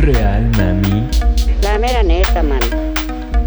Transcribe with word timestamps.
Real, 0.00 0.48
mami. 0.56 1.08
La 1.60 1.76
mera 1.76 2.04
neta, 2.04 2.40
man. 2.44 2.60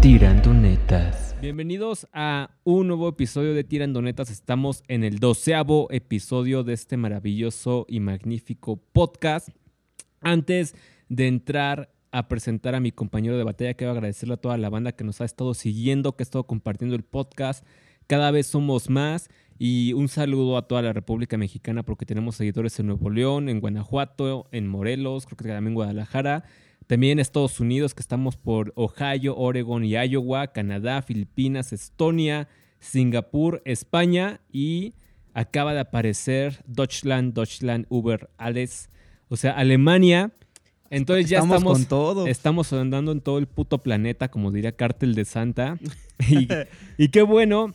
Tirando 0.02 0.52
netas. 0.52 1.34
Bienvenidos 1.40 2.06
a 2.12 2.50
un 2.62 2.88
nuevo 2.88 3.08
episodio 3.08 3.54
de 3.54 3.64
Tirando 3.64 4.02
Netas. 4.02 4.30
Estamos 4.30 4.84
en 4.86 5.02
el 5.02 5.18
doceavo 5.18 5.88
episodio 5.90 6.62
de 6.62 6.74
este 6.74 6.98
maravilloso 6.98 7.86
y 7.88 8.00
magnífico 8.00 8.76
podcast. 8.92 9.48
Antes 10.20 10.74
de 11.08 11.26
entrar 11.26 11.90
a 12.10 12.28
presentar 12.28 12.74
a 12.74 12.80
mi 12.80 12.92
compañero 12.92 13.38
de 13.38 13.44
batalla, 13.44 13.72
quiero 13.72 13.92
agradecerle 13.92 14.34
a 14.34 14.36
toda 14.36 14.58
la 14.58 14.68
banda 14.68 14.92
que 14.92 15.04
nos 15.04 15.22
ha 15.22 15.24
estado 15.24 15.54
siguiendo, 15.54 16.16
que 16.16 16.22
ha 16.22 16.24
estado 16.24 16.44
compartiendo 16.44 16.94
el 16.94 17.02
podcast. 17.02 17.64
Cada 18.06 18.30
vez 18.30 18.46
somos 18.46 18.90
más 18.90 19.30
y 19.64 19.92
un 19.92 20.08
saludo 20.08 20.56
a 20.56 20.66
toda 20.66 20.82
la 20.82 20.92
República 20.92 21.38
Mexicana 21.38 21.84
porque 21.84 22.04
tenemos 22.04 22.34
seguidores 22.34 22.80
en 22.80 22.88
Nuevo 22.88 23.10
León, 23.10 23.48
en 23.48 23.60
Guanajuato, 23.60 24.48
en 24.50 24.66
Morelos, 24.66 25.24
creo 25.24 25.36
que 25.36 25.44
también 25.44 25.68
en 25.68 25.74
Guadalajara. 25.74 26.42
También 26.88 27.20
Estados 27.20 27.60
Unidos, 27.60 27.94
que 27.94 28.00
estamos 28.00 28.36
por 28.36 28.72
Ohio, 28.74 29.36
Oregon 29.36 29.84
y 29.84 29.90
Iowa, 29.92 30.48
Canadá, 30.48 31.00
Filipinas, 31.00 31.72
Estonia, 31.72 32.48
Singapur, 32.80 33.62
España 33.64 34.40
y 34.50 34.94
acaba 35.32 35.74
de 35.74 35.78
aparecer 35.78 36.64
Deutschland, 36.66 37.32
Deutschland, 37.32 37.86
Uber, 37.88 38.30
Alles, 38.38 38.90
o 39.28 39.36
sea, 39.36 39.52
Alemania. 39.52 40.32
Entonces 40.90 41.30
ya 41.30 41.38
Estamos 41.38 41.58
estamos, 41.58 41.78
con 41.78 41.86
todo. 41.86 42.26
estamos 42.26 42.72
andando 42.72 43.12
en 43.12 43.20
todo 43.20 43.38
el 43.38 43.46
puto 43.46 43.78
planeta, 43.78 44.28
como 44.28 44.50
diría 44.50 44.72
Cártel 44.72 45.14
de 45.14 45.24
Santa. 45.24 45.78
y, 46.28 46.48
y 46.98 47.10
qué 47.10 47.22
bueno. 47.22 47.72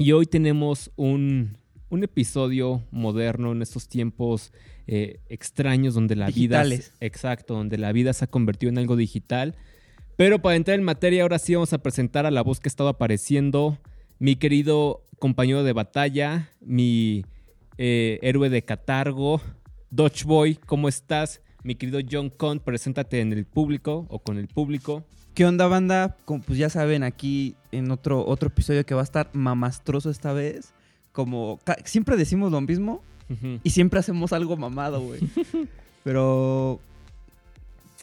Y 0.00 0.12
hoy 0.12 0.24
tenemos 0.24 0.90
un, 0.96 1.58
un 1.90 2.02
episodio 2.02 2.82
moderno 2.90 3.52
en 3.52 3.60
estos 3.60 3.86
tiempos 3.86 4.50
eh, 4.86 5.20
extraños 5.28 5.92
donde 5.92 6.16
la 6.16 6.28
vida... 6.28 6.62
Digitales. 6.62 6.94
Exacto, 7.00 7.52
donde 7.52 7.76
la 7.76 7.92
vida 7.92 8.14
se 8.14 8.24
ha 8.24 8.28
convertido 8.28 8.70
en 8.70 8.78
algo 8.78 8.96
digital. 8.96 9.56
Pero 10.16 10.40
para 10.40 10.56
entrar 10.56 10.78
en 10.78 10.86
materia, 10.86 11.20
ahora 11.20 11.38
sí 11.38 11.54
vamos 11.54 11.74
a 11.74 11.82
presentar 11.82 12.24
a 12.24 12.30
la 12.30 12.42
voz 12.42 12.60
que 12.60 12.68
ha 12.68 12.72
estado 12.72 12.88
apareciendo. 12.88 13.78
Mi 14.18 14.36
querido 14.36 15.06
compañero 15.18 15.64
de 15.64 15.74
batalla, 15.74 16.48
mi 16.62 17.26
eh, 17.76 18.18
héroe 18.22 18.48
de 18.48 18.62
catargo, 18.62 19.42
Dodge 19.90 20.24
Boy, 20.24 20.54
¿cómo 20.54 20.88
estás? 20.88 21.42
Mi 21.62 21.74
querido 21.74 22.00
John 22.10 22.30
Con, 22.30 22.60
preséntate 22.60 23.20
en 23.20 23.34
el 23.34 23.44
público 23.44 24.06
o 24.08 24.20
con 24.20 24.38
el 24.38 24.48
público. 24.48 25.04
¿Qué 25.40 25.46
onda, 25.46 25.68
banda? 25.68 26.18
Como, 26.26 26.42
pues 26.42 26.58
ya 26.58 26.68
saben, 26.68 27.02
aquí 27.02 27.56
en 27.72 27.90
otro, 27.90 28.26
otro 28.26 28.48
episodio 28.48 28.84
que 28.84 28.92
va 28.94 29.00
a 29.00 29.04
estar 29.04 29.30
mamastroso 29.32 30.10
esta 30.10 30.34
vez. 30.34 30.74
Como 31.12 31.58
siempre 31.86 32.18
decimos 32.18 32.52
lo 32.52 32.60
mismo 32.60 33.02
y 33.62 33.70
siempre 33.70 34.00
hacemos 34.00 34.34
algo 34.34 34.58
mamado, 34.58 35.00
güey. 35.00 35.20
Pero 36.04 36.78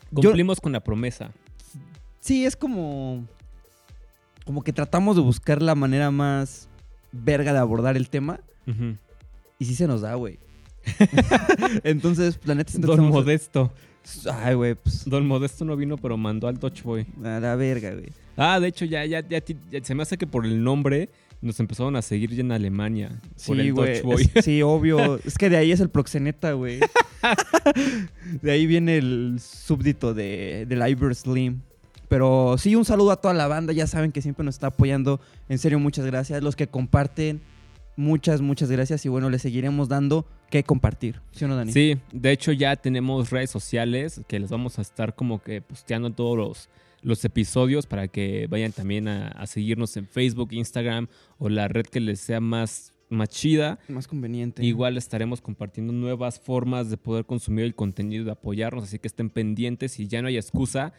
Yo- 0.10 0.22
Cumplimos 0.24 0.60
con 0.60 0.72
la 0.72 0.80
promesa. 0.80 1.30
sí, 2.22 2.44
es 2.44 2.56
como. 2.56 3.24
Como 4.44 4.64
que 4.64 4.74
tratamos 4.74 5.16
de 5.16 5.22
buscar 5.22 5.62
la 5.62 5.76
manera 5.76 6.10
más 6.10 6.68
verga 7.12 7.54
de 7.54 7.60
abordar 7.60 7.98
el 7.98 8.10
tema. 8.10 8.40
Y 9.60 9.66
sí 9.66 9.76
se 9.76 9.86
nos 9.86 10.02
da, 10.02 10.16
güey. 10.16 10.40
Entonces, 11.84 12.40
la 12.46 12.56
neta 12.56 12.74
Don 12.80 12.90
estamos- 12.90 13.12
Modesto. 13.12 13.72
Ay, 14.34 14.56
güey, 14.56 14.76
pues. 14.76 15.04
Don 15.06 15.26
Modesto 15.28 15.66
no 15.66 15.76
vino, 15.76 15.98
pero 15.98 16.18
mandó 16.18 16.48
al 16.48 16.58
Dodge 16.60 16.82
Boy. 16.84 17.06
A 17.24 17.40
la 17.40 17.56
verga, 17.56 17.92
güey. 17.92 18.08
Ah, 18.36 18.60
de 18.60 18.68
hecho, 18.68 18.86
ya, 18.86 19.04
ya, 19.06 19.22
ya, 19.28 19.42
se 19.84 19.96
me 19.96 20.04
hace 20.04 20.18
que 20.18 20.28
por 20.28 20.46
el 20.46 20.64
nombre 20.64 21.10
nos 21.42 21.60
empezaron 21.60 21.96
a 21.96 22.02
seguir 22.02 22.32
ya 22.34 22.42
en 22.42 22.52
Alemania. 22.52 23.20
por 23.22 23.30
Sí, 23.36 23.52
el 23.54 23.74
güey. 23.74 23.94
Dodge 23.96 24.04
Boy. 24.04 24.30
Es- 24.36 24.46
Sí, 24.46 24.62
obvio. 24.64 25.20
es 25.24 25.38
que 25.38 25.50
de 25.50 25.58
ahí 25.58 25.72
es 25.72 25.80
el 25.80 25.90
proxeneta, 25.90 26.52
güey. 26.54 26.80
de 28.42 28.52
ahí 28.52 28.66
viene 28.68 28.98
el 28.98 29.38
súbdito 29.42 30.14
de, 30.14 30.66
del 30.68 30.88
Iber 30.88 31.14
Slim. 31.16 31.62
Pero 32.10 32.56
sí, 32.58 32.76
un 32.76 32.86
saludo 32.86 33.12
a 33.12 33.18
toda 33.18 33.34
la 33.34 33.48
banda. 33.48 33.74
Ya 33.74 33.86
saben 33.88 34.12
que 34.12 34.22
siempre 34.22 34.46
nos 34.46 34.56
está 34.56 34.68
apoyando. 34.68 35.20
En 35.50 35.58
serio, 35.58 35.80
muchas 35.80 36.06
gracias. 36.06 36.42
Los 36.42 36.56
que 36.56 36.68
comparten, 36.68 37.42
muchas, 37.98 38.40
muchas 38.40 38.72
gracias. 38.72 39.06
Y 39.06 39.10
bueno, 39.10 39.30
les 39.30 39.42
seguiremos 39.42 39.90
dando 39.90 40.26
que 40.50 40.64
compartir. 40.64 41.20
¿Sí 41.32 41.44
o 41.44 41.50
no, 41.50 41.58
Dani? 41.58 41.74
Sí, 41.74 41.98
de 42.14 42.32
hecho 42.32 42.54
ya 42.54 42.78
tenemos 42.78 43.30
redes 43.30 43.50
sociales 43.50 44.22
que 44.28 44.40
les 44.40 44.50
vamos 44.50 44.80
a 44.80 44.82
estar 44.82 45.16
como 45.16 45.42
que 45.42 45.62
posteando 45.62 46.12
todos 46.12 46.38
los, 46.38 46.70
los 47.02 47.26
episodios 47.26 47.86
para 47.86 48.08
que 48.08 48.48
vayan 48.48 48.72
también 48.72 49.10
a, 49.10 49.28
a 49.28 49.48
seguirnos 49.48 49.98
en 49.98 50.08
Facebook, 50.08 50.54
Instagram 50.54 51.08
o 51.38 51.50
la 51.50 51.68
red 51.68 51.86
que 51.86 52.00
les 52.00 52.22
sea 52.22 52.40
más, 52.40 52.94
más 53.10 53.30
chida. 53.30 53.80
Más 53.90 54.08
conveniente. 54.08 54.66
Igual 54.66 54.96
estaremos 54.96 55.42
compartiendo 55.42 55.92
nuevas 55.92 56.40
formas 56.40 56.90
de 56.90 56.98
poder 56.98 57.26
consumir 57.26 57.66
el 57.66 57.76
contenido, 57.76 58.24
de 58.24 58.32
apoyarnos, 58.32 58.86
así 58.86 59.00
que 59.00 59.08
estén 59.08 59.30
pendientes 59.30 60.00
y 60.00 60.08
ya 60.08 60.22
no 60.22 60.30
hay 60.30 60.38
excusa 60.38 60.94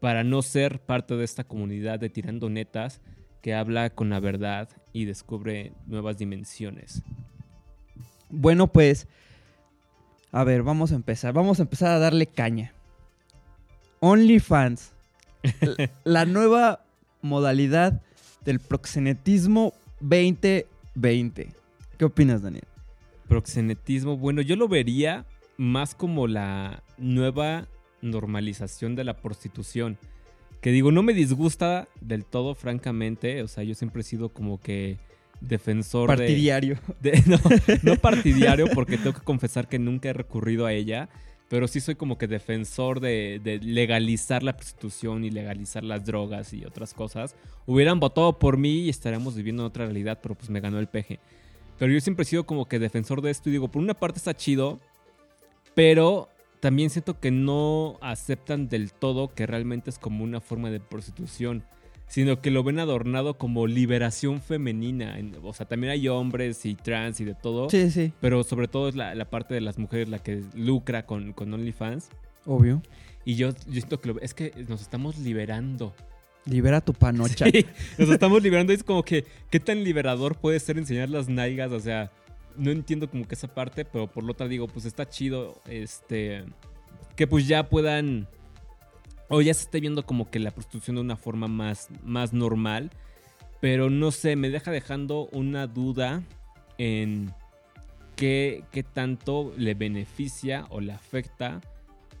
para 0.00 0.24
no 0.24 0.42
ser 0.42 0.80
parte 0.80 1.16
de 1.16 1.24
esta 1.24 1.44
comunidad 1.44 2.00
de 2.00 2.08
Tirando 2.08 2.50
Netas 2.50 3.00
que 3.42 3.54
habla 3.54 3.90
con 3.90 4.08
la 4.08 4.20
verdad 4.20 4.68
y 4.92 5.04
descubre 5.04 5.72
nuevas 5.86 6.16
dimensiones. 6.16 7.02
Bueno, 8.30 8.68
pues. 8.68 9.06
A 10.30 10.44
ver, 10.44 10.62
vamos 10.62 10.92
a 10.92 10.94
empezar. 10.94 11.34
Vamos 11.34 11.58
a 11.58 11.64
empezar 11.64 11.90
a 11.90 11.98
darle 11.98 12.26
caña. 12.26 12.72
OnlyFans. 14.00 14.92
La 16.04 16.24
nueva 16.24 16.84
modalidad 17.20 18.00
del 18.44 18.60
proxenetismo 18.60 19.74
2020. 20.00 21.52
¿Qué 21.98 22.04
opinas, 22.04 22.42
Daniel? 22.42 22.64
Proxenetismo, 23.28 24.16
bueno, 24.16 24.40
yo 24.40 24.56
lo 24.56 24.68
vería 24.68 25.24
más 25.56 25.94
como 25.94 26.26
la 26.26 26.82
nueva 26.98 27.68
normalización 28.00 28.96
de 28.96 29.04
la 29.04 29.16
prostitución. 29.16 29.98
Que 30.62 30.70
digo, 30.70 30.90
no 30.92 31.02
me 31.02 31.12
disgusta 31.12 31.88
del 32.00 32.24
todo, 32.24 32.54
francamente. 32.54 33.42
O 33.42 33.48
sea, 33.48 33.64
yo 33.64 33.74
siempre 33.74 34.00
he 34.00 34.04
sido 34.04 34.30
como 34.30 34.58
que 34.60 34.96
defensor 35.40 36.08
de- 36.10 36.16
Partidiario. 36.16 36.78
de- 37.00 37.22
no, 37.26 37.38
no 37.82 37.96
partidario, 37.96 38.66
porque 38.72 38.96
tengo 38.96 39.12
que 39.12 39.20
confesar 39.24 39.68
que 39.68 39.78
nunca 39.78 40.08
he 40.08 40.12
recurrido 40.14 40.64
a 40.64 40.72
ella. 40.72 41.08
Pero 41.48 41.68
sí 41.68 41.80
soy 41.80 41.96
como 41.96 42.16
que 42.16 42.28
defensor 42.28 43.00
de, 43.00 43.38
de 43.44 43.58
legalizar 43.58 44.42
la 44.42 44.54
prostitución 44.56 45.22
y 45.24 45.30
legalizar 45.30 45.84
las 45.84 46.06
drogas 46.06 46.54
y 46.54 46.64
otras 46.64 46.94
cosas. 46.94 47.36
Hubieran 47.66 48.00
votado 48.00 48.38
por 48.38 48.56
mí 48.56 48.82
y 48.84 48.88
estaríamos 48.88 49.34
viviendo 49.34 49.62
en 49.62 49.66
otra 49.66 49.84
realidad, 49.84 50.20
pero 50.22 50.34
pues 50.34 50.48
me 50.48 50.60
ganó 50.60 50.78
el 50.78 50.86
peje. 50.86 51.18
Pero 51.78 51.92
yo 51.92 52.00
siempre 52.00 52.22
he 52.22 52.26
sido 52.26 52.46
como 52.46 52.64
que 52.66 52.78
defensor 52.78 53.20
de 53.20 53.30
esto 53.32 53.50
y 53.50 53.52
digo, 53.52 53.68
por 53.68 53.82
una 53.82 53.92
parte 53.92 54.16
está 54.18 54.32
chido, 54.34 54.80
pero 55.74 56.28
también 56.62 56.90
siento 56.90 57.18
que 57.18 57.32
no 57.32 57.98
aceptan 58.00 58.68
del 58.68 58.92
todo 58.92 59.34
que 59.34 59.46
realmente 59.46 59.90
es 59.90 59.98
como 59.98 60.22
una 60.22 60.40
forma 60.40 60.70
de 60.70 60.78
prostitución, 60.78 61.64
sino 62.06 62.40
que 62.40 62.52
lo 62.52 62.62
ven 62.62 62.78
adornado 62.78 63.36
como 63.36 63.66
liberación 63.66 64.40
femenina. 64.40 65.18
En- 65.18 65.34
O 65.42 65.52
sea, 65.52 65.66
también 65.66 65.90
hay 65.90 66.06
hombres 66.06 66.64
y 66.64 66.76
trans 66.76 67.20
y 67.20 67.24
de 67.24 67.34
todo, 67.34 67.68
Sí, 67.68 67.90
sí. 67.90 68.12
pero 68.20 68.44
sobre 68.44 68.68
todo 68.68 68.88
es 68.88 68.94
la, 68.94 69.12
la 69.16 69.24
parte 69.28 69.54
de 69.54 69.60
las 69.60 69.76
mujeres 69.76 70.08
la 70.08 70.20
que 70.20 70.40
lucra 70.54 71.04
con, 71.04 71.32
con 71.32 71.52
OnlyFans. 71.52 72.10
Obvio. 72.46 72.80
Y 73.24 73.34
yo, 73.34 73.48
yo 73.66 73.72
siento 73.72 74.00
que 74.00 74.08
lo- 74.12 74.20
es 74.20 74.32
que 74.32 74.52
nos 74.68 74.82
estamos 74.82 75.18
liberando. 75.18 75.92
Libera 76.44 76.80
tu 76.80 76.92
panocha. 76.92 77.44
Sí, 77.52 77.66
nos 77.98 78.08
estamos 78.08 78.40
liberando. 78.40 78.72
Es 78.72 78.84
como 78.84 79.02
que, 79.02 79.24
¿qué 79.50 79.58
tan 79.58 79.82
liberador 79.82 80.36
puede 80.36 80.60
ser 80.60 80.78
enseñar 80.78 81.08
las 81.08 81.28
nalgas? 81.28 81.72
O 81.72 81.80
sea, 81.80 82.12
no 82.56 82.70
entiendo 82.70 83.08
como 83.10 83.26
que 83.26 83.34
esa 83.34 83.48
parte, 83.48 83.84
pero 83.84 84.06
por 84.06 84.24
lo 84.24 84.32
otro 84.32 84.48
digo, 84.48 84.66
pues 84.68 84.84
está 84.84 85.08
chido, 85.08 85.60
este, 85.66 86.44
que 87.16 87.26
pues 87.26 87.46
ya 87.46 87.68
puedan, 87.68 88.28
o 89.28 89.40
ya 89.40 89.54
se 89.54 89.62
esté 89.64 89.80
viendo 89.80 90.04
como 90.04 90.30
que 90.30 90.38
la 90.38 90.50
prostitución 90.50 90.96
de 90.96 91.02
una 91.02 91.16
forma 91.16 91.48
más, 91.48 91.88
más 92.04 92.32
normal, 92.32 92.90
pero 93.60 93.90
no 93.90 94.10
sé, 94.10 94.36
me 94.36 94.50
deja 94.50 94.70
dejando 94.70 95.28
una 95.32 95.66
duda 95.66 96.22
en 96.78 97.32
qué, 98.16 98.64
qué 98.72 98.82
tanto 98.82 99.52
le 99.56 99.74
beneficia 99.74 100.66
o 100.70 100.80
le 100.80 100.92
afecta 100.92 101.60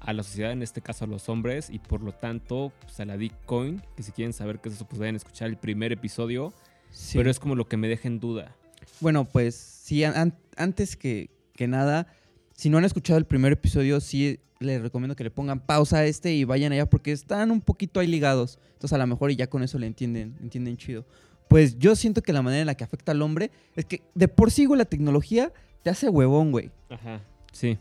a 0.00 0.12
la 0.12 0.22
sociedad, 0.22 0.52
en 0.52 0.62
este 0.62 0.80
caso 0.82 1.04
a 1.04 1.08
los 1.08 1.28
hombres, 1.28 1.70
y 1.70 1.78
por 1.78 2.02
lo 2.02 2.12
tanto 2.12 2.72
pues, 2.82 2.98
a 3.00 3.04
la 3.04 3.16
Bitcoin, 3.16 3.82
que 3.96 4.02
si 4.02 4.10
quieren 4.12 4.32
saber 4.32 4.58
qué 4.60 4.68
es 4.68 4.76
eso, 4.76 4.86
pues 4.86 4.98
vayan 4.98 5.14
a 5.14 5.18
escuchar 5.18 5.48
el 5.48 5.56
primer 5.56 5.92
episodio, 5.92 6.52
Sí. 6.90 7.16
pero 7.16 7.30
es 7.30 7.38
como 7.40 7.54
lo 7.54 7.66
que 7.68 7.76
me 7.78 7.88
deja 7.88 8.06
en 8.08 8.20
duda. 8.20 8.54
Bueno, 9.00 9.24
pues 9.24 9.54
sí, 9.54 10.04
an- 10.04 10.34
antes 10.56 10.96
que, 10.96 11.30
que 11.54 11.66
nada, 11.68 12.06
si 12.54 12.68
no 12.70 12.78
han 12.78 12.84
escuchado 12.84 13.18
el 13.18 13.24
primer 13.24 13.52
episodio, 13.52 14.00
sí 14.00 14.40
les 14.60 14.80
recomiendo 14.80 15.16
que 15.16 15.24
le 15.24 15.30
pongan 15.30 15.58
pausa 15.60 15.98
a 15.98 16.04
este 16.04 16.32
y 16.34 16.44
vayan 16.44 16.72
allá 16.72 16.88
porque 16.88 17.10
están 17.12 17.50
un 17.50 17.60
poquito 17.60 17.98
ahí 18.00 18.06
ligados. 18.06 18.58
Entonces 18.74 18.92
a 18.92 18.98
lo 18.98 19.06
mejor 19.06 19.30
y 19.32 19.36
ya 19.36 19.48
con 19.48 19.62
eso 19.62 19.78
le 19.78 19.86
entienden, 19.88 20.36
entienden 20.40 20.76
chido. 20.76 21.04
Pues 21.48 21.78
yo 21.78 21.96
siento 21.96 22.22
que 22.22 22.32
la 22.32 22.42
manera 22.42 22.60
en 22.60 22.66
la 22.66 22.74
que 22.76 22.84
afecta 22.84 23.12
al 23.12 23.22
hombre 23.22 23.50
es 23.74 23.84
que 23.84 24.02
de 24.14 24.28
por 24.28 24.50
sí, 24.52 24.64
güey, 24.66 24.78
la 24.78 24.84
tecnología 24.84 25.52
te 25.82 25.90
hace 25.90 26.08
huevón, 26.08 26.52
güey. 26.52 26.70
Ajá. 26.88 27.20
Sí. 27.52 27.76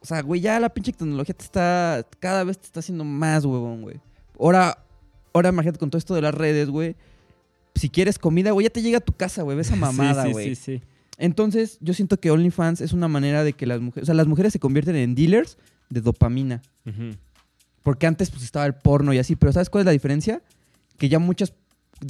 O 0.00 0.06
sea, 0.06 0.22
güey, 0.22 0.40
ya 0.40 0.58
la 0.58 0.70
pinche 0.72 0.92
tecnología 0.92 1.34
te 1.34 1.44
está. 1.44 2.04
Cada 2.18 2.42
vez 2.44 2.58
te 2.58 2.64
está 2.66 2.80
haciendo 2.80 3.04
más 3.04 3.44
huevón, 3.44 3.82
güey. 3.82 4.00
Ahora, 4.40 4.84
ahora 5.34 5.50
imagínate 5.50 5.78
con 5.78 5.90
todo 5.90 5.98
esto 5.98 6.14
de 6.14 6.22
las 6.22 6.34
redes, 6.34 6.70
güey. 6.70 6.96
Si 7.74 7.88
quieres 7.88 8.18
comida, 8.18 8.50
güey, 8.52 8.66
ya 8.66 8.70
te 8.70 8.82
llega 8.82 8.98
a 8.98 9.00
tu 9.00 9.12
casa, 9.12 9.42
güey. 9.42 9.58
Esa 9.58 9.76
mamada, 9.76 10.26
güey. 10.28 10.50
sí, 10.50 10.54
sí, 10.56 10.78
sí. 10.78 10.82
Entonces, 11.18 11.78
yo 11.80 11.94
siento 11.94 12.18
que 12.18 12.30
OnlyFans 12.30 12.80
es 12.80 12.92
una 12.92 13.06
manera 13.08 13.44
de 13.44 13.52
que 13.52 13.66
las 13.66 13.80
mujeres. 13.80 14.04
O 14.04 14.06
sea, 14.06 14.14
las 14.14 14.26
mujeres 14.26 14.52
se 14.52 14.58
convierten 14.58 14.96
en 14.96 15.14
dealers 15.14 15.56
de 15.90 16.00
dopamina. 16.00 16.62
Porque 17.82 18.06
antes 18.06 18.30
pues 18.30 18.42
estaba 18.42 18.66
el 18.66 18.74
porno 18.74 19.12
y 19.12 19.18
así, 19.18 19.36
pero 19.36 19.52
¿sabes 19.52 19.68
cuál 19.70 19.82
es 19.82 19.86
la 19.86 19.92
diferencia? 19.92 20.42
Que 20.98 21.08
ya 21.08 21.18
muchas, 21.18 21.52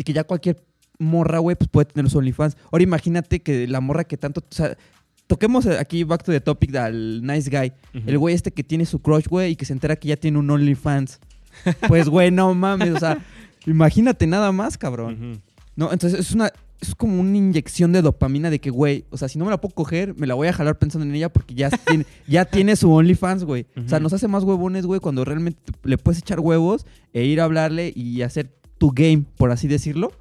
que 0.04 0.12
ya 0.12 0.24
cualquier 0.24 0.62
morra, 0.98 1.38
güey, 1.38 1.56
pues 1.56 1.68
puede 1.68 1.86
tener 1.86 2.10
su 2.10 2.18
OnlyFans. 2.18 2.56
Ahora 2.70 2.84
imagínate 2.84 3.40
que 3.40 3.66
la 3.66 3.80
morra 3.80 4.04
que 4.04 4.16
tanto, 4.16 4.40
o 4.40 4.54
sea, 4.54 4.76
toquemos 5.26 5.66
aquí 5.66 6.04
back 6.04 6.22
to 6.22 6.32
the 6.32 6.40
topic 6.40 6.70
del 6.70 7.22
nice 7.22 7.50
guy. 7.50 7.72
El 8.06 8.18
güey 8.18 8.34
este 8.34 8.52
que 8.52 8.62
tiene 8.62 8.86
su 8.86 9.00
crush, 9.00 9.26
güey, 9.28 9.52
y 9.52 9.56
que 9.56 9.64
se 9.64 9.72
entera 9.72 9.96
que 9.96 10.08
ya 10.08 10.16
tiene 10.16 10.38
un 10.38 10.50
OnlyFans. 10.50 11.20
Pues, 11.88 12.08
güey, 12.08 12.30
no 12.30 12.54
mames, 12.54 12.94
o 12.94 12.98
sea, 12.98 13.24
imagínate 13.66 14.26
nada 14.26 14.52
más, 14.52 14.78
cabrón. 14.78 15.42
No, 15.82 15.90
entonces 15.90 16.20
es 16.20 16.32
una 16.32 16.52
es 16.80 16.94
como 16.94 17.20
una 17.20 17.36
inyección 17.36 17.90
de 17.90 18.02
dopamina 18.02 18.50
de 18.50 18.60
que, 18.60 18.70
güey, 18.70 19.04
o 19.10 19.16
sea, 19.16 19.28
si 19.28 19.36
no 19.36 19.44
me 19.44 19.50
la 19.50 19.60
puedo 19.60 19.74
coger, 19.74 20.14
me 20.16 20.28
la 20.28 20.34
voy 20.34 20.46
a 20.46 20.52
jalar 20.52 20.78
pensando 20.78 21.04
en 21.04 21.12
ella 21.12 21.28
porque 21.28 21.54
ya 21.54 21.70
tiene, 21.86 22.06
ya 22.28 22.44
tiene 22.44 22.76
su 22.76 22.92
OnlyFans, 22.92 23.42
güey. 23.42 23.66
O 23.84 23.88
sea, 23.88 23.98
nos 23.98 24.12
hace 24.12 24.28
más 24.28 24.44
huevones, 24.44 24.86
güey, 24.86 25.00
cuando 25.00 25.24
realmente 25.24 25.60
le 25.82 25.98
puedes 25.98 26.20
echar 26.20 26.38
huevos 26.38 26.86
e 27.12 27.24
ir 27.24 27.40
a 27.40 27.44
hablarle 27.44 27.92
y 27.96 28.22
hacer 28.22 28.56
tu 28.78 28.92
game, 28.92 29.24
por 29.36 29.50
así 29.50 29.66
decirlo, 29.66 30.12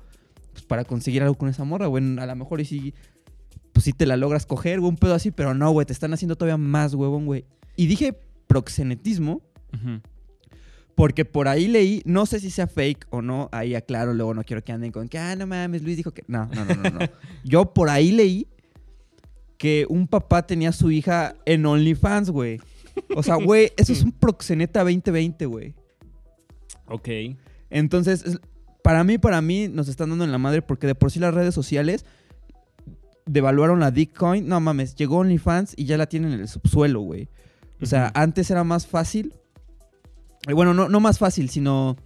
pues 0.52 0.66
para 0.66 0.84
conseguir 0.84 1.22
algo 1.22 1.36
con 1.36 1.48
esa 1.48 1.64
morra, 1.64 1.86
güey. 1.86 2.04
A 2.18 2.26
lo 2.26 2.36
mejor 2.36 2.60
y 2.60 2.66
sí, 2.66 2.96
pues 3.72 3.84
sí 3.84 3.94
te 3.94 4.08
la 4.08 4.18
logras 4.18 4.48
coger, 4.48 4.80
güey, 4.80 4.90
un 4.90 4.98
pedo 4.98 5.14
así, 5.14 5.30
pero 5.30 5.54
no, 5.54 5.70
güey, 5.70 5.86
te 5.86 5.94
están 5.94 6.12
haciendo 6.12 6.36
todavía 6.36 6.58
más 6.58 6.96
huevón, 6.96 7.28
güey. 7.28 7.46
Y 7.76 7.86
dije 7.86 8.20
proxenetismo 8.48 9.44
Ujú. 9.74 10.02
Porque 11.02 11.26
por 11.26 11.48
ahí 11.48 11.68
leí, 11.68 12.04
no 12.06 12.28
sé 12.28 12.40
si 12.40 12.52
sea 12.52 12.68
fake 12.68 13.08
o 13.10 13.24
no, 13.24 13.50
ahí 13.52 13.74
aclaro, 13.74 14.14
luego 14.14 14.36
no 14.36 14.44
quiero 14.44 14.64
que 14.64 14.72
anden 14.72 14.92
con 14.92 15.10
que, 15.10 15.18
ah, 15.18 15.36
no 15.36 15.48
mames, 15.48 15.82
Luis 15.82 15.98
dijo 15.98 16.12
que... 16.12 16.24
No, 16.28 16.46
no, 16.54 16.64
no, 16.64 16.76
no, 16.76 16.90
no. 16.92 17.00
Yo 17.44 17.74
por 17.74 17.90
ahí 17.90 18.12
leí 18.12 18.46
que 19.58 19.88
un 19.90 20.08
papá 20.08 20.46
tenía 20.46 20.70
a 20.70 20.74
su 20.74 20.92
hija 20.92 21.34
en 21.48 21.66
OnlyFans, 21.66 22.30
güey. 22.30 22.60
O 23.16 23.24
sea, 23.24 23.34
güey, 23.34 23.72
eso 23.78 23.92
es 23.94 24.04
un 24.04 24.12
proxeneta 24.12 24.82
2020, 24.84 25.48
güey. 25.48 25.74
Ok. 26.86 27.10
Entonces, 27.72 28.24
es- 28.24 28.40
para 28.84 29.04
mí, 29.04 29.18
para 29.18 29.42
mí, 29.42 29.70
nos 29.70 29.88
están 29.88 30.10
dando 30.10 30.24
en 30.26 30.32
la 30.32 30.38
madre 30.38 30.62
porque 30.62 30.86
de 30.86 30.94
por 30.94 31.10
sí 31.10 31.18
las 31.20 31.34
redes 31.34 31.56
sociales 31.56 32.06
devaluaron 33.26 33.80
la 33.80 33.90
Bitcoin. 33.90 34.48
No 34.48 34.60
mames, 34.60 34.94
llegó 34.94 35.18
OnlyFans 35.18 35.74
y 35.76 35.86
ya 35.86 35.98
la 35.98 36.06
tienen 36.06 36.34
en 36.34 36.42
el 36.42 36.48
subsuelo, 36.48 37.02
güey. 37.02 37.28
O 37.82 37.88
sea, 37.88 38.12
antes 38.14 38.52
era 38.52 38.64
más 38.64 38.86
fácil. 38.86 39.34
Eh, 40.48 40.54
Bueno, 40.54 40.74
no, 40.74 40.90
no 40.90 41.00
más 41.00 41.20
fácil, 41.20 41.50
sino 41.50 41.98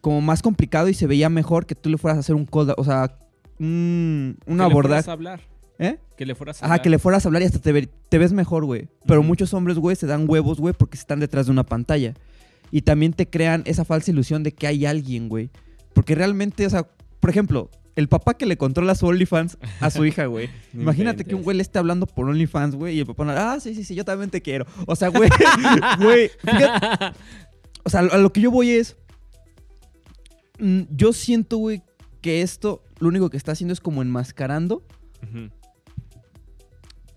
como 0.00 0.20
más 0.20 0.42
complicado 0.42 0.88
y 0.88 0.94
se 0.94 1.06
veía 1.06 1.28
mejor 1.30 1.66
que 1.66 1.74
tú 1.74 1.88
le 1.88 1.96
fueras 1.98 2.18
a 2.18 2.20
hacer 2.20 2.34
un 2.34 2.44
cold, 2.44 2.74
o 2.76 2.84
sea, 2.84 3.16
un, 3.58 4.36
un 4.46 4.58
Que 4.58 4.64
le 4.64 4.70
fueras 4.70 5.08
a 5.08 5.12
hablar. 5.12 5.40
¿Eh? 5.78 5.98
Que 6.16 6.24
le 6.26 6.34
fueras 6.34 6.62
a 6.62 6.66
Ajá, 6.66 6.74
hablar. 6.74 6.82
que 6.82 6.90
le 6.90 6.98
fueras 6.98 7.24
a 7.24 7.28
hablar 7.28 7.42
y 7.42 7.46
hasta 7.46 7.58
te, 7.58 7.72
ve- 7.72 7.88
te 8.08 8.18
ves 8.18 8.32
mejor, 8.32 8.64
güey. 8.64 8.88
Pero 9.06 9.22
muchos 9.22 9.52
hombres, 9.54 9.78
güey, 9.78 9.96
se 9.96 10.06
dan 10.06 10.26
huevos, 10.28 10.58
güey, 10.60 10.72
porque 10.74 10.96
están 10.96 11.20
detrás 11.20 11.46
de 11.46 11.52
una 11.52 11.64
pantalla. 11.64 12.14
Y 12.70 12.82
también 12.82 13.12
te 13.12 13.28
crean 13.28 13.62
esa 13.66 13.84
falsa 13.84 14.10
ilusión 14.10 14.42
de 14.42 14.52
que 14.52 14.66
hay 14.66 14.86
alguien, 14.86 15.28
güey. 15.28 15.50
Porque 15.94 16.14
realmente, 16.14 16.66
o 16.66 16.70
sea, 16.70 16.86
por 17.20 17.30
ejemplo, 17.30 17.70
el 17.96 18.08
papá 18.08 18.34
que 18.34 18.46
le 18.46 18.56
controla 18.56 18.94
su 18.94 19.06
OnlyFans 19.06 19.58
a 19.80 19.90
su 19.90 20.04
hija, 20.04 20.26
güey. 20.26 20.50
Imagínate 20.74 21.24
que 21.24 21.34
un 21.34 21.42
güey 21.42 21.56
le 21.56 21.62
esté 21.62 21.78
hablando 21.78 22.06
por 22.06 22.28
OnlyFans, 22.28 22.74
güey, 22.74 22.96
y 22.96 23.00
el 23.00 23.06
papá, 23.06 23.24
no, 23.24 23.32
ah, 23.32 23.58
sí, 23.60 23.74
sí, 23.74 23.84
sí, 23.84 23.94
yo 23.94 24.04
también 24.04 24.30
te 24.30 24.42
quiero. 24.42 24.66
O 24.86 24.96
sea, 24.96 25.08
güey, 25.08 25.30
güey, 25.98 26.30
fíjate, 26.40 27.16
o 27.84 27.90
sea, 27.90 28.00
a 28.00 28.18
lo 28.18 28.32
que 28.32 28.40
yo 28.40 28.50
voy 28.50 28.70
es, 28.70 28.96
mm, 30.58 30.82
yo 30.90 31.12
siento, 31.12 31.58
güey, 31.58 31.82
que 32.20 32.42
esto 32.42 32.82
lo 32.98 33.08
único 33.08 33.30
que 33.30 33.36
está 33.36 33.52
haciendo 33.52 33.72
es 33.72 33.80
como 33.80 34.02
enmascarando 34.02 34.82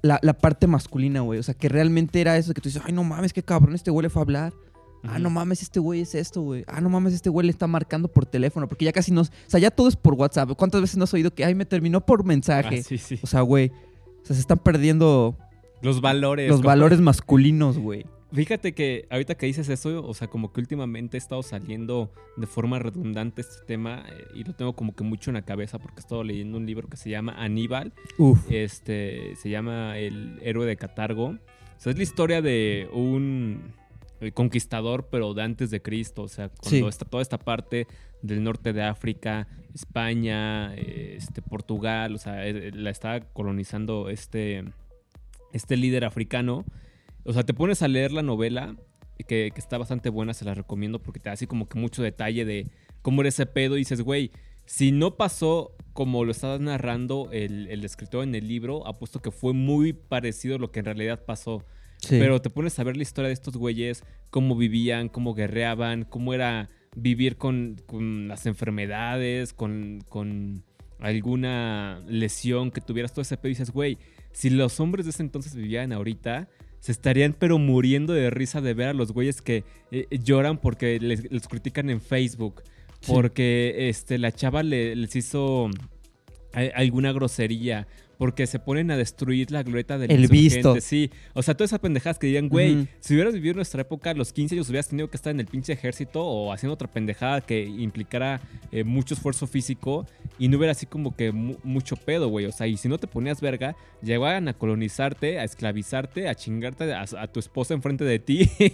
la, 0.02 0.20
la 0.22 0.34
parte 0.34 0.68
masculina, 0.68 1.22
güey. 1.22 1.40
O 1.40 1.44
sea, 1.44 1.54
que 1.54 1.70
realmente 1.70 2.22
era 2.22 2.38
eso 2.38 2.54
que 2.54 2.62
tú 2.62 2.70
dices, 2.70 2.82
ay, 2.86 2.94
no 2.94 3.04
mames, 3.04 3.34
qué 3.34 3.44
cabrón, 3.44 3.76
este 3.76 3.92
güey 3.92 4.04
le 4.04 4.10
fue 4.10 4.22
a 4.22 4.24
hablar. 4.24 4.54
Ah, 5.07 5.19
no 5.19 5.30
mames, 5.30 5.62
este 5.62 5.80
güey 5.80 6.01
es 6.01 6.15
esto, 6.15 6.42
güey. 6.42 6.63
Ah, 6.68 6.81
no 6.81 6.89
mames, 6.89 7.13
este 7.13 7.30
güey 7.30 7.45
le 7.48 7.51
está 7.51 7.68
marcando 7.68 8.07
por 8.07 8.25
teléfono. 8.25 8.68
Porque 8.68 8.86
ya 8.86 8.92
casi 8.92 9.12
no. 9.12 9.21
O 9.21 9.25
sea, 9.48 9.59
ya 9.59 9.71
todo 9.71 9.88
es 9.88 9.95
por 9.95 10.13
WhatsApp. 10.13 10.51
¿Cuántas 10.57 10.81
veces 10.81 10.98
no 10.98 11.04
has 11.06 11.13
oído 11.13 11.33
que, 11.33 11.45
ay, 11.45 11.56
me 11.56 11.65
terminó 11.65 12.06
por 12.06 12.24
mensaje? 12.24 12.80
Ah, 12.80 12.83
sí, 12.83 12.98
sí. 12.98 13.19
O 13.24 13.27
sea, 13.27 13.42
güey. 13.42 13.71
O 14.21 14.25
sea, 14.25 14.36
se 14.36 14.42
están 14.42 14.57
perdiendo 14.59 15.38
Los 15.81 16.01
valores. 16.01 16.50
los 16.50 16.62
valores 16.62 17.00
masculinos, 17.01 17.77
güey. 17.77 18.06
Fíjate 18.33 18.74
que 18.74 19.07
ahorita 19.09 19.36
que 19.36 19.45
dices 19.45 19.69
eso, 19.69 20.06
o 20.06 20.13
sea, 20.13 20.27
como 20.27 20.51
que 20.51 20.59
últimamente 20.59 21.15
he 21.15 21.18
estado 21.18 21.42
saliendo 21.44 22.12
de 22.36 22.45
forma 22.45 22.77
redundante 22.77 23.39
este 23.39 23.65
tema 23.65 24.04
eh, 24.09 24.25
y 24.36 24.44
lo 24.44 24.54
tengo 24.54 24.74
como 24.75 24.94
que 24.94 25.06
mucho 25.06 25.30
en 25.30 25.36
la 25.36 25.44
cabeza 25.44 25.80
porque 25.80 26.00
he 26.00 26.01
estado 26.01 26.25
leyendo 26.25 26.57
un 26.57 26.65
libro 26.65 26.89
que 26.89 26.98
se 26.98 27.09
llama 27.09 27.36
Aníbal, 27.42 27.94
Uf. 28.18 28.39
este, 28.51 29.33
se 29.42 29.50
llama 29.50 29.98
El 29.98 30.39
héroe 30.44 30.65
de 30.65 30.75
Catargo. 30.75 31.27
O 31.27 31.38
sea, 31.80 31.92
es 31.94 31.98
la 31.98 32.04
historia 32.04 32.42
de 32.42 32.89
un 32.92 33.71
conquistador, 34.34 35.08
pero 35.12 35.34
de 35.34 35.44
antes 35.44 35.69
de 35.69 35.81
Cristo, 35.81 36.24
o 36.24 36.28
sea, 36.28 36.50
cuando 36.50 36.69
Sí. 36.69 36.86
está 36.88 37.06
toda 37.06 37.22
esta 37.22 37.38
parte 37.38 37.88
del 38.22 38.44
norte 38.44 38.74
de 38.74 38.81
África, 38.84 39.48
España, 39.74 40.74
este, 40.75 41.42
Portugal, 41.42 42.16
o 42.16 42.18
sea, 42.18 42.46
eh, 42.48 42.72
la 42.74 42.90
está 42.90 43.22
colonizando 43.22 44.10
este, 44.10 44.64
este 45.54 45.78
líder 45.78 46.06
africano. 46.06 46.66
O 47.24 47.34
sea, 47.34 47.44
te 47.44 47.54
pones 47.54 47.81
a 47.81 47.88
leer 47.88 48.12
la 48.12 48.24
novela, 48.24 48.75
que, 49.28 49.52
que 49.54 49.60
está 49.60 49.78
bastante 49.78 50.10
buena, 50.10 50.34
se 50.34 50.46
la 50.46 50.54
recomiendo 50.54 51.00
porque 51.02 51.19
te 51.19 51.30
da 51.30 51.34
así 51.34 51.48
como 51.48 51.68
que 51.68 51.80
mucho 51.80 52.04
detalle 52.04 52.46
de 52.46 52.68
cómo 53.02 53.22
era 53.22 53.30
ese 53.30 53.46
pedo 53.46 53.75
y 53.75 53.80
dices, 53.80 54.02
güey, 54.02 54.31
si 54.66 54.92
no 54.92 55.16
pasó 55.16 55.74
como 55.94 56.24
lo 56.25 56.31
estaba 56.31 56.60
narrando 56.60 57.30
el, 57.31 57.68
el 57.68 57.84
escritor 57.84 58.24
en 58.24 58.36
el 58.36 58.48
libro, 58.48 58.86
apuesto 58.86 59.19
que 59.22 59.31
fue 59.31 59.54
muy 59.54 59.94
parecido 59.94 60.56
a 60.56 60.60
lo 60.60 60.72
que 60.72 60.80
en 60.80 60.86
realidad 60.86 61.24
pasó. 61.25 61.66
Sí. 61.98 62.18
Pero 62.20 62.42
te 62.42 62.50
pones 62.50 62.78
a 62.80 62.84
ver 62.84 62.96
la 62.96 63.04
historia 63.04 63.28
de 63.28 63.34
estos 63.34 63.58
güeyes, 63.58 64.04
cómo 64.30 64.56
vivían, 64.56 65.10
cómo 65.10 65.34
guerreaban, 65.34 66.04
cómo 66.06 66.34
era 66.34 66.70
vivir 66.96 67.38
con, 67.38 67.82
con 67.86 68.28
las 68.28 68.46
enfermedades, 68.46 69.54
con, 69.54 70.04
con 70.10 70.64
alguna 71.00 72.02
lesión 72.08 72.72
que 72.72 72.82
tuvieras, 72.82 73.12
todo 73.14 73.22
ese 73.22 73.38
pedo. 73.38 73.50
Y 73.50 73.52
dices, 73.54 73.72
güey, 73.72 73.98
si 74.32 74.50
los 74.50 74.80
hombres 74.80 75.06
de 75.06 75.12
ese 75.12 75.24
entonces 75.24 75.56
vivían 75.56 75.92
ahorita, 75.92 76.48
se 76.80 76.92
estarían 76.92 77.34
pero 77.38 77.58
muriendo 77.58 78.14
de 78.14 78.30
risa 78.30 78.62
de 78.62 78.74
ver 78.74 78.90
a 78.90 78.94
los 78.94 79.12
güeyes 79.12 79.42
que 79.42 79.64
eh, 79.92 80.08
lloran 80.24 80.58
porque 80.60 81.00
les, 81.00 81.32
les 81.32 81.48
critican 81.48 81.90
en 81.90 82.02
Facebook. 82.02 82.62
Sí. 83.02 83.12
Porque 83.12 83.90
este, 83.90 84.18
la 84.18 84.32
chava 84.32 84.64
le- 84.64 84.96
les 84.96 85.16
hizo 85.16 85.70
a- 86.54 86.60
alguna 86.76 87.12
grosería. 87.12 87.88
Porque 88.18 88.48
se 88.48 88.58
ponen 88.58 88.90
a 88.90 88.98
destruir 88.98 89.52
la 89.52 89.62
glorieta 89.62 89.98
del 90.00 90.10
El 90.10 90.28
visto. 90.28 90.81
Sí, 90.81 91.12
o 91.33 91.44
sea, 91.44 91.56
todas 91.56 91.69
esas 91.69 91.80
pendejadas 91.80 92.18
que 92.18 92.26
dirían, 92.28 92.50
güey, 92.50 92.88
si 93.00 93.14
hubieras 93.14 93.33
vivido 93.36 93.52
en 93.52 93.57
nuestra 93.57 93.81
época, 93.81 94.09
a 94.09 94.14
los 94.16 94.33
15 94.33 94.56
años 94.56 94.69
hubieras 94.69 94.88
tenido 94.88 95.09
que 95.09 95.18
estar 95.18 95.30
en 95.31 95.40
el 95.40 95.45
pinche 95.45 95.74
ejército 95.74 96.26
o 96.26 96.52
haciendo 96.52 96.74
otra 96.74 96.88
pendejada 96.90 97.42
que 97.42 97.64
implicara 97.66 98.42
eh, 98.71 98.83
mucho 98.83 99.14
esfuerzo 99.14 99.45
físico 99.45 100.07
y 100.40 100.47
no 100.47 100.57
hubiera 100.57 100.71
así 100.71 100.88
como 100.88 101.16
que 101.16 101.31
mu- 101.31 101.57
mucho 101.64 101.95
pedo, 101.95 102.28
güey. 102.30 102.45
O 102.47 102.52
sea, 102.52 102.66
y 102.66 102.78
si 102.78 102.90
no 102.90 102.97
te 102.97 103.06
ponías 103.07 103.40
verga, 103.40 103.76
llegaban 104.02 104.47
a 104.47 104.54
colonizarte, 104.54 105.40
a 105.40 105.44
esclavizarte, 105.44 106.28
a 106.28 106.33
chingarte 106.36 106.92
a, 106.94 107.02
a 107.19 107.28
tu 107.28 107.40
esposa 107.40 107.74
enfrente 107.74 108.04
de 108.04 108.19
ti. 108.19 108.50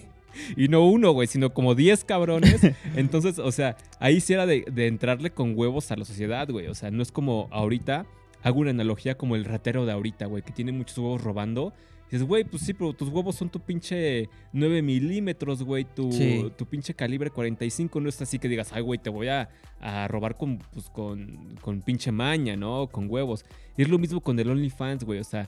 Y 0.58 0.68
no 0.68 0.84
uno, 0.88 1.12
güey, 1.12 1.28
sino 1.28 1.54
como 1.54 1.76
10 1.76 2.06
cabrones. 2.06 2.60
Entonces, 2.96 3.38
o 3.38 3.52
sea, 3.52 3.78
ahí 4.00 4.20
sí 4.20 4.34
era 4.34 4.48
de, 4.48 4.66
de 4.72 4.88
entrarle 4.88 5.30
con 5.30 5.54
huevos 5.56 5.92
a 5.92 5.96
la 5.96 6.06
sociedad, 6.06 6.50
güey. 6.50 6.66
O 6.70 6.74
sea, 6.74 6.90
no 6.90 7.04
es 7.04 7.12
como 7.12 7.48
ahorita, 7.52 8.08
hago 8.44 8.60
una 8.60 8.70
analogía 8.72 9.16
como 9.18 9.36
el 9.36 9.46
ratero 9.46 9.86
de 9.86 9.92
ahorita, 9.94 10.26
güey, 10.28 10.44
que 10.44 10.52
tiene 10.52 10.72
muchos 10.72 10.98
huevos 10.98 11.24
robando. 11.24 11.74
Y 12.10 12.18
dices, 12.18 12.28
güey, 12.28 12.44
pues 12.44 12.62
sí, 12.64 12.74
pero 12.74 12.94
tus 12.94 13.10
huevos 13.10 13.36
son 13.36 13.50
tu 13.50 13.60
pinche 13.60 14.30
9 14.52 14.82
milímetros, 14.84 15.64
güey. 15.64 15.84
Tu, 15.86 16.12
Sí. 16.12 16.52
tu 16.58 16.66
pinche 16.68 16.94
calibre 16.94 17.32
45 17.32 18.00
no 18.02 18.10
es 18.10 18.22
así 18.22 18.38
que 18.38 18.48
digas, 18.48 18.72
ay, 18.74 18.84
güey, 18.84 19.00
te 19.00 19.10
voy 19.10 19.30
a, 19.30 19.50
a 19.80 20.08
robar 20.08 20.38
con, 20.38 20.60
pues, 20.60 20.90
con, 20.92 21.56
con 21.62 21.82
pinche 21.82 22.12
maña, 22.12 22.56
¿no? 22.56 22.88
Con 22.88 23.10
huevos. 23.10 23.46
Y 23.78 23.82
es 23.82 23.90
lo 23.90 23.98
mismo 23.98 24.22
con 24.22 24.38
el 24.40 24.50
OnlyFans, 24.50 25.04
güey. 25.06 25.20
O 25.20 25.24
sea, 25.24 25.48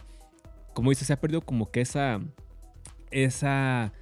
como 0.74 0.90
dices, 0.90 1.06
se 1.06 1.14
ha 1.14 1.20
perdido 1.22 1.42
como 1.42 1.70
que 1.70 1.82
esa. 1.82 2.20
Esa 3.12 3.94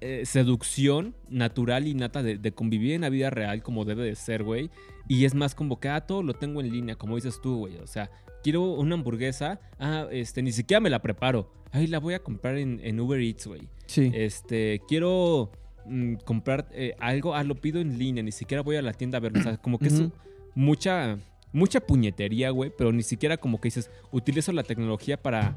eh, 0.00 0.22
seducción 0.24 1.14
natural 1.28 1.86
y 1.86 1.94
nata 1.94 2.22
de, 2.22 2.38
de 2.38 2.52
convivir 2.52 2.92
en 2.94 3.02
la 3.02 3.10
vida 3.10 3.28
real 3.28 3.62
como 3.62 3.84
debe 3.84 4.04
de 4.04 4.14
ser, 4.14 4.44
güey. 4.44 4.70
Y 5.10 5.24
es 5.24 5.34
más 5.34 5.56
como 5.56 5.80
que, 5.80 5.88
ah, 5.88 6.02
todo 6.02 6.22
lo 6.22 6.34
tengo 6.34 6.60
en 6.60 6.70
línea, 6.70 6.94
como 6.94 7.16
dices 7.16 7.40
tú, 7.42 7.56
güey. 7.56 7.78
O 7.78 7.86
sea, 7.88 8.08
quiero 8.44 8.62
una 8.62 8.94
hamburguesa, 8.94 9.58
ah, 9.80 10.06
este, 10.12 10.40
ni 10.40 10.52
siquiera 10.52 10.78
me 10.78 10.88
la 10.88 11.02
preparo. 11.02 11.52
Ay, 11.72 11.88
la 11.88 11.98
voy 11.98 12.14
a 12.14 12.22
comprar 12.22 12.56
en, 12.56 12.78
en 12.80 13.00
Uber 13.00 13.20
Eats, 13.20 13.48
güey. 13.48 13.62
Sí. 13.86 14.12
Este, 14.14 14.80
quiero 14.86 15.50
mm, 15.84 16.14
comprar 16.24 16.68
eh, 16.70 16.94
algo, 17.00 17.34
ah, 17.34 17.42
lo 17.42 17.56
pido 17.56 17.80
en 17.80 17.98
línea, 17.98 18.22
ni 18.22 18.30
siquiera 18.30 18.62
voy 18.62 18.76
a 18.76 18.82
la 18.82 18.92
tienda 18.92 19.18
a 19.18 19.20
verlo. 19.20 19.40
O 19.40 19.42
sea, 19.42 19.56
como 19.56 19.80
que 19.80 19.88
es 19.88 20.00
mucha, 20.54 21.18
mucha 21.52 21.80
puñetería, 21.80 22.50
güey, 22.50 22.70
pero 22.78 22.92
ni 22.92 23.02
siquiera 23.02 23.36
como 23.36 23.60
que 23.60 23.66
dices, 23.66 23.90
utilizo 24.12 24.52
la 24.52 24.62
tecnología 24.62 25.20
para 25.20 25.56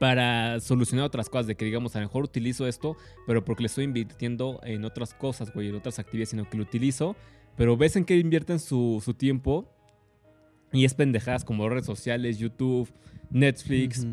para 0.00 0.58
solucionar 0.58 1.06
otras 1.06 1.30
cosas, 1.30 1.46
de 1.46 1.54
que 1.54 1.64
digamos, 1.64 1.94
a 1.94 2.00
lo 2.00 2.06
mejor 2.06 2.24
utilizo 2.24 2.66
esto, 2.66 2.96
pero 3.28 3.44
porque 3.44 3.62
le 3.62 3.66
estoy 3.68 3.84
invirtiendo 3.84 4.58
en 4.64 4.84
otras 4.84 5.14
cosas, 5.14 5.52
güey, 5.52 5.68
en 5.68 5.76
otras 5.76 6.00
actividades, 6.00 6.30
sino 6.30 6.50
que 6.50 6.56
lo 6.56 6.64
utilizo, 6.64 7.14
pero 7.56 7.76
ves 7.76 7.96
en 7.96 8.04
qué 8.04 8.16
invierten 8.16 8.58
su, 8.58 9.02
su 9.04 9.14
tiempo 9.14 9.70
y 10.72 10.84
es 10.84 10.94
pendejadas 10.94 11.44
como 11.44 11.68
redes 11.68 11.86
sociales, 11.86 12.38
YouTube, 12.38 12.92
Netflix, 13.30 14.06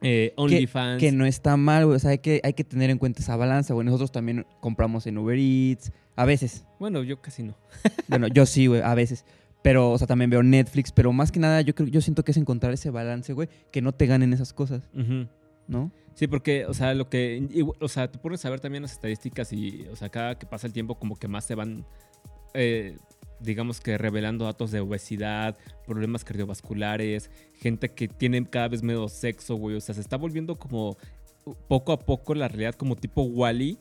eh, 0.00 0.32
OnlyFans. 0.36 1.00
que 1.00 1.12
no 1.12 1.26
está 1.26 1.56
mal, 1.56 1.86
güey. 1.86 1.96
O 1.96 1.98
sea, 1.98 2.10
hay 2.10 2.18
que, 2.18 2.40
hay 2.42 2.54
que 2.54 2.64
tener 2.64 2.90
en 2.90 2.98
cuenta 2.98 3.20
esa 3.20 3.36
balanza, 3.36 3.74
güey. 3.74 3.84
Nosotros 3.84 4.10
también 4.10 4.46
compramos 4.60 5.06
en 5.06 5.18
Uber 5.18 5.38
Eats, 5.38 5.92
a 6.16 6.24
veces. 6.24 6.64
Bueno, 6.78 7.02
yo 7.02 7.20
casi 7.20 7.42
no. 7.42 7.56
Bueno, 8.08 8.26
yo 8.28 8.46
sí, 8.46 8.66
güey, 8.66 8.80
a 8.80 8.94
veces. 8.94 9.24
Pero, 9.62 9.90
o 9.90 9.98
sea, 9.98 10.06
también 10.06 10.28
veo 10.28 10.42
Netflix, 10.42 10.90
pero 10.90 11.12
más 11.12 11.30
que 11.30 11.38
nada 11.38 11.60
yo 11.60 11.74
creo, 11.74 11.88
yo 11.88 12.00
siento 12.00 12.24
que 12.24 12.32
es 12.32 12.36
encontrar 12.36 12.72
ese 12.72 12.90
balance, 12.90 13.32
güey, 13.32 13.48
que 13.70 13.80
no 13.80 13.92
te 13.92 14.06
ganen 14.06 14.32
esas 14.32 14.52
cosas. 14.52 14.90
¿no? 15.68 15.92
Sí, 16.14 16.26
porque, 16.26 16.66
o 16.66 16.74
sea, 16.74 16.94
lo 16.94 17.08
que. 17.08 17.48
O 17.80 17.88
sea, 17.88 18.10
tú 18.10 18.18
pones 18.18 18.44
a 18.44 18.50
ver 18.50 18.60
también 18.60 18.82
las 18.82 18.92
estadísticas 18.92 19.52
y, 19.52 19.86
o 19.90 19.96
sea, 19.96 20.08
cada 20.08 20.36
que 20.38 20.46
pasa 20.46 20.66
el 20.66 20.72
tiempo, 20.72 20.98
como 20.98 21.16
que 21.16 21.28
más 21.28 21.44
se 21.44 21.54
van, 21.54 21.86
eh, 22.54 22.96
digamos 23.40 23.80
que 23.80 23.98
revelando 23.98 24.44
datos 24.44 24.70
de 24.70 24.80
obesidad, 24.80 25.56
problemas 25.86 26.24
cardiovasculares, 26.24 27.30
gente 27.54 27.90
que 27.90 28.08
tiene 28.08 28.44
cada 28.46 28.68
vez 28.68 28.82
menos 28.82 29.12
sexo, 29.12 29.56
güey. 29.56 29.76
O 29.76 29.80
sea, 29.80 29.94
se 29.94 30.00
está 30.00 30.16
volviendo 30.16 30.56
como 30.56 30.96
poco 31.68 31.92
a 31.92 31.98
poco 31.98 32.34
la 32.34 32.48
realidad, 32.48 32.74
como 32.74 32.96
tipo 32.96 33.22
Wally. 33.22 33.78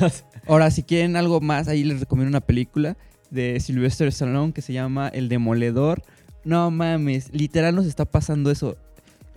Ahora, 0.46 0.70
si 0.70 0.82
quieren 0.82 1.16
algo 1.16 1.40
más, 1.40 1.68
ahí 1.68 1.84
les 1.84 2.00
recomiendo 2.00 2.28
una 2.28 2.40
película 2.40 2.96
de 3.30 3.58
Sylvester 3.60 4.08
Stallone 4.08 4.52
que 4.52 4.62
se 4.62 4.72
llama 4.72 5.08
El 5.08 5.28
Demoledor. 5.28 6.02
No 6.44 6.70
mames, 6.70 7.32
literal 7.32 7.74
nos 7.74 7.86
está 7.86 8.04
pasando 8.04 8.50
eso. 8.50 8.76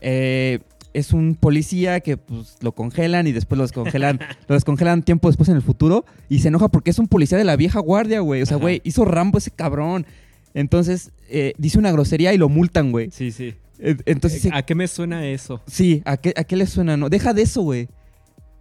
Eh, 0.02 0.60
es 0.96 1.12
un 1.14 1.36
policía 1.36 2.00
que 2.00 2.18
pues 2.18 2.58
lo 2.62 2.74
congelan 2.74 3.28
y 3.28 3.32
después 3.32 3.58
lo 3.58 3.64
descongelan, 3.64 4.20
lo 4.48 4.56
descongelan 4.56 5.04
tiempo 5.04 5.28
después 5.28 5.50
en 5.50 5.56
el 5.56 5.62
futuro 5.62 6.06
y 6.30 6.40
se 6.40 6.48
enoja 6.48 6.70
porque 6.70 6.90
es 6.92 7.00
un 7.00 7.08
policía 7.08 7.38
de 7.38 7.44
la 7.44 7.56
vieja 7.56 7.80
guardia, 7.80 8.22
güey. 8.22 8.42
O 8.42 8.46
sea, 8.46 8.56
Ajá. 8.58 8.64
güey, 8.64 8.82
hizo 8.84 9.06
Rambo 9.06 9.38
ese 9.38 9.52
cabrón. 9.52 10.06
Entonces, 10.54 11.12
eh, 11.30 11.54
dice 11.58 11.78
una 11.78 11.92
grosería 11.92 12.34
y 12.34 12.38
lo 12.38 12.48
multan, 12.48 12.92
güey. 12.92 13.10
Sí, 13.12 13.32
sí. 13.32 13.56
Eh, 13.80 13.98
Entonces, 14.06 14.42
sí, 14.42 14.50
¿A 14.54 14.64
qué 14.64 14.74
me 14.74 14.88
suena 14.88 15.28
eso? 15.28 15.62
Sí, 15.68 16.02
¿a 16.06 16.16
qué, 16.16 16.34
¿a 16.38 16.46
qué 16.46 16.56
le 16.56 16.66
suena? 16.66 16.96
No, 16.96 17.10
deja 17.10 17.34
de 17.34 17.42
eso, 17.42 17.62
güey. 17.62 17.90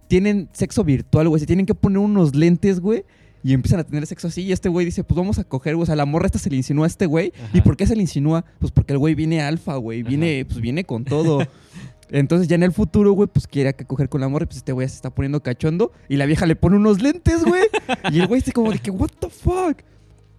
Tienen 0.09 0.49
sexo 0.51 0.83
virtual, 0.83 1.29
güey. 1.29 1.39
Se 1.39 1.45
tienen 1.45 1.65
que 1.65 1.73
poner 1.73 1.99
unos 1.99 2.35
lentes, 2.35 2.79
güey. 2.79 3.05
Y 3.43 3.53
empiezan 3.53 3.79
a 3.79 3.83
tener 3.83 4.05
sexo 4.07 4.27
así. 4.27 4.41
Y 4.41 4.51
este 4.51 4.69
güey 4.69 4.85
dice, 4.85 5.03
pues 5.03 5.15
vamos 5.17 5.39
a 5.39 5.43
coger, 5.43 5.75
güey. 5.75 5.83
O 5.83 5.85
sea, 5.85 5.95
la 5.95 6.05
morra 6.05 6.25
esta 6.25 6.39
se 6.39 6.49
le 6.49 6.57
insinúa 6.57 6.85
a 6.85 6.87
este 6.87 7.05
güey. 7.05 7.31
Ajá. 7.35 7.57
¿Y 7.57 7.61
por 7.61 7.77
qué 7.77 7.87
se 7.87 7.95
le 7.95 8.01
insinúa? 8.01 8.43
Pues 8.59 8.71
porque 8.71 8.93
el 8.93 8.99
güey 8.99 9.15
viene 9.15 9.41
alfa, 9.41 9.75
güey. 9.77 10.03
Viene, 10.03 10.45
pues 10.45 10.59
viene 10.59 10.83
con 10.83 11.05
todo. 11.05 11.39
Entonces 12.09 12.47
ya 12.47 12.55
en 12.55 12.63
el 12.63 12.71
futuro, 12.71 13.13
güey, 13.13 13.27
pues 13.27 13.47
quiere 13.47 13.69
acá 13.69 13.85
coger 13.85 14.09
con 14.09 14.21
la 14.21 14.27
morra. 14.27 14.43
y 14.43 14.47
Pues 14.47 14.57
este 14.57 14.71
güey 14.71 14.87
se 14.87 14.95
está 14.95 15.09
poniendo 15.09 15.41
cachondo. 15.41 15.91
Y 16.07 16.17
la 16.17 16.25
vieja 16.25 16.45
le 16.45 16.55
pone 16.55 16.77
unos 16.77 17.01
lentes, 17.01 17.43
güey. 17.43 17.63
y 18.11 18.19
el 18.19 18.27
güey 18.27 18.39
está 18.39 18.51
como 18.51 18.71
de 18.71 18.79
que, 18.79 18.91
what 18.91 19.09
the 19.19 19.29
fuck. 19.29 19.81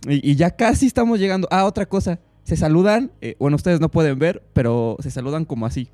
Y, 0.08 0.30
y 0.30 0.36
ya 0.36 0.50
casi 0.50 0.86
estamos 0.86 1.18
llegando. 1.18 1.48
Ah, 1.50 1.64
otra 1.64 1.86
cosa. 1.86 2.20
Se 2.44 2.56
saludan. 2.56 3.10
eh, 3.20 3.36
bueno, 3.40 3.56
ustedes 3.56 3.80
no 3.80 3.90
pueden 3.90 4.18
ver, 4.18 4.42
pero 4.52 4.96
se 5.00 5.10
saludan 5.10 5.44
como 5.44 5.66
así. 5.66 5.88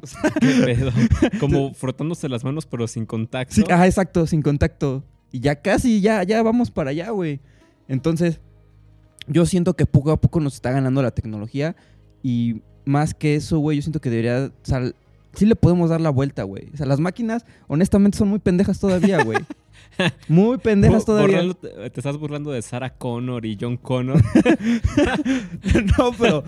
¿Qué 0.40 0.62
pedo? 0.64 0.92
Como 1.40 1.74
frotándose 1.74 2.28
las 2.28 2.44
manos, 2.44 2.66
pero 2.66 2.86
sin 2.86 3.04
contacto. 3.04 3.54
Sí, 3.54 3.64
ajá, 3.68 3.86
exacto, 3.86 4.26
sin 4.26 4.42
contacto. 4.42 5.04
Y 5.32 5.40
ya 5.40 5.56
casi, 5.56 6.00
ya, 6.00 6.22
ya 6.22 6.42
vamos 6.42 6.70
para 6.70 6.90
allá, 6.90 7.10
güey. 7.10 7.40
Entonces, 7.88 8.40
yo 9.26 9.44
siento 9.44 9.74
que 9.74 9.86
poco 9.86 10.10
a 10.10 10.20
poco 10.20 10.40
nos 10.40 10.54
está 10.54 10.70
ganando 10.70 11.02
la 11.02 11.10
tecnología. 11.10 11.76
Y 12.22 12.62
más 12.88 13.14
que 13.14 13.34
eso, 13.36 13.58
güey, 13.58 13.76
yo 13.76 13.82
siento 13.82 14.00
que 14.00 14.10
debería. 14.10 14.46
O 14.46 14.66
sea, 14.66 14.90
sí 15.34 15.46
le 15.46 15.54
podemos 15.54 15.90
dar 15.90 16.00
la 16.00 16.10
vuelta, 16.10 16.42
güey. 16.42 16.68
O 16.72 16.76
sea, 16.76 16.86
las 16.86 16.98
máquinas, 17.00 17.44
honestamente, 17.68 18.18
son 18.18 18.28
muy 18.28 18.38
pendejas 18.38 18.80
todavía, 18.80 19.22
güey. 19.22 19.38
Muy 20.28 20.58
pendejas 20.58 21.04
todavía. 21.04 21.38
borrando- 21.42 21.56
te 21.90 21.98
estás 22.00 22.16
burlando 22.16 22.52
de 22.52 22.62
Sarah 22.62 22.90
Connor 22.90 23.44
y 23.46 23.56
John 23.60 23.76
Connor. 23.76 24.22
no, 25.98 26.12
pero. 26.18 26.44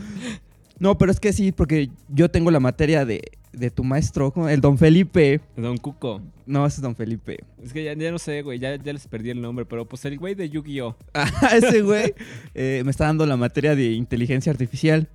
No, 0.81 0.99
pero 0.99 1.13
es 1.13 1.21
que 1.21 1.33
sí, 1.33 1.53
porque 1.53 1.91
yo 2.09 2.31
tengo 2.31 2.51
la 2.51 2.59
materia 2.59 3.05
de, 3.05 3.21
de 3.53 3.71
tu 3.71 3.85
maestro, 3.85 4.33
el 4.49 4.61
don 4.63 4.79
Felipe. 4.79 5.41
Don 5.57 5.77
Cuco. 5.77 6.23
No, 6.47 6.67
ese 6.67 6.77
es 6.77 6.83
don 6.83 6.97
Felipe. 6.97 7.39
Es 7.63 7.73
que 7.73 7.85
ya, 7.85 7.93
ya 7.93 8.11
no 8.11 8.19
sé, 8.19 8.43
güey. 8.43 8.59
Ya, 8.59 8.75
ya 8.77 8.93
les 8.93 9.07
perdí 9.07 9.31
el 9.31 9.41
nombre. 9.41 9.67
Pero 9.67 9.87
pues 9.87 10.05
el 10.07 10.19
güey 10.19 10.35
de 10.35 10.49
Yu-Gi-Oh! 10.49 10.97
Ah, 11.15 11.51
ese 11.55 11.83
güey 11.83 12.15
eh, 12.55 12.83
me 12.85 12.91
está 12.91 13.05
dando 13.05 13.27
la 13.27 13.37
materia 13.37 13.77
de 13.77 13.93
inteligencia 13.93 14.51
artificial. 14.51 15.07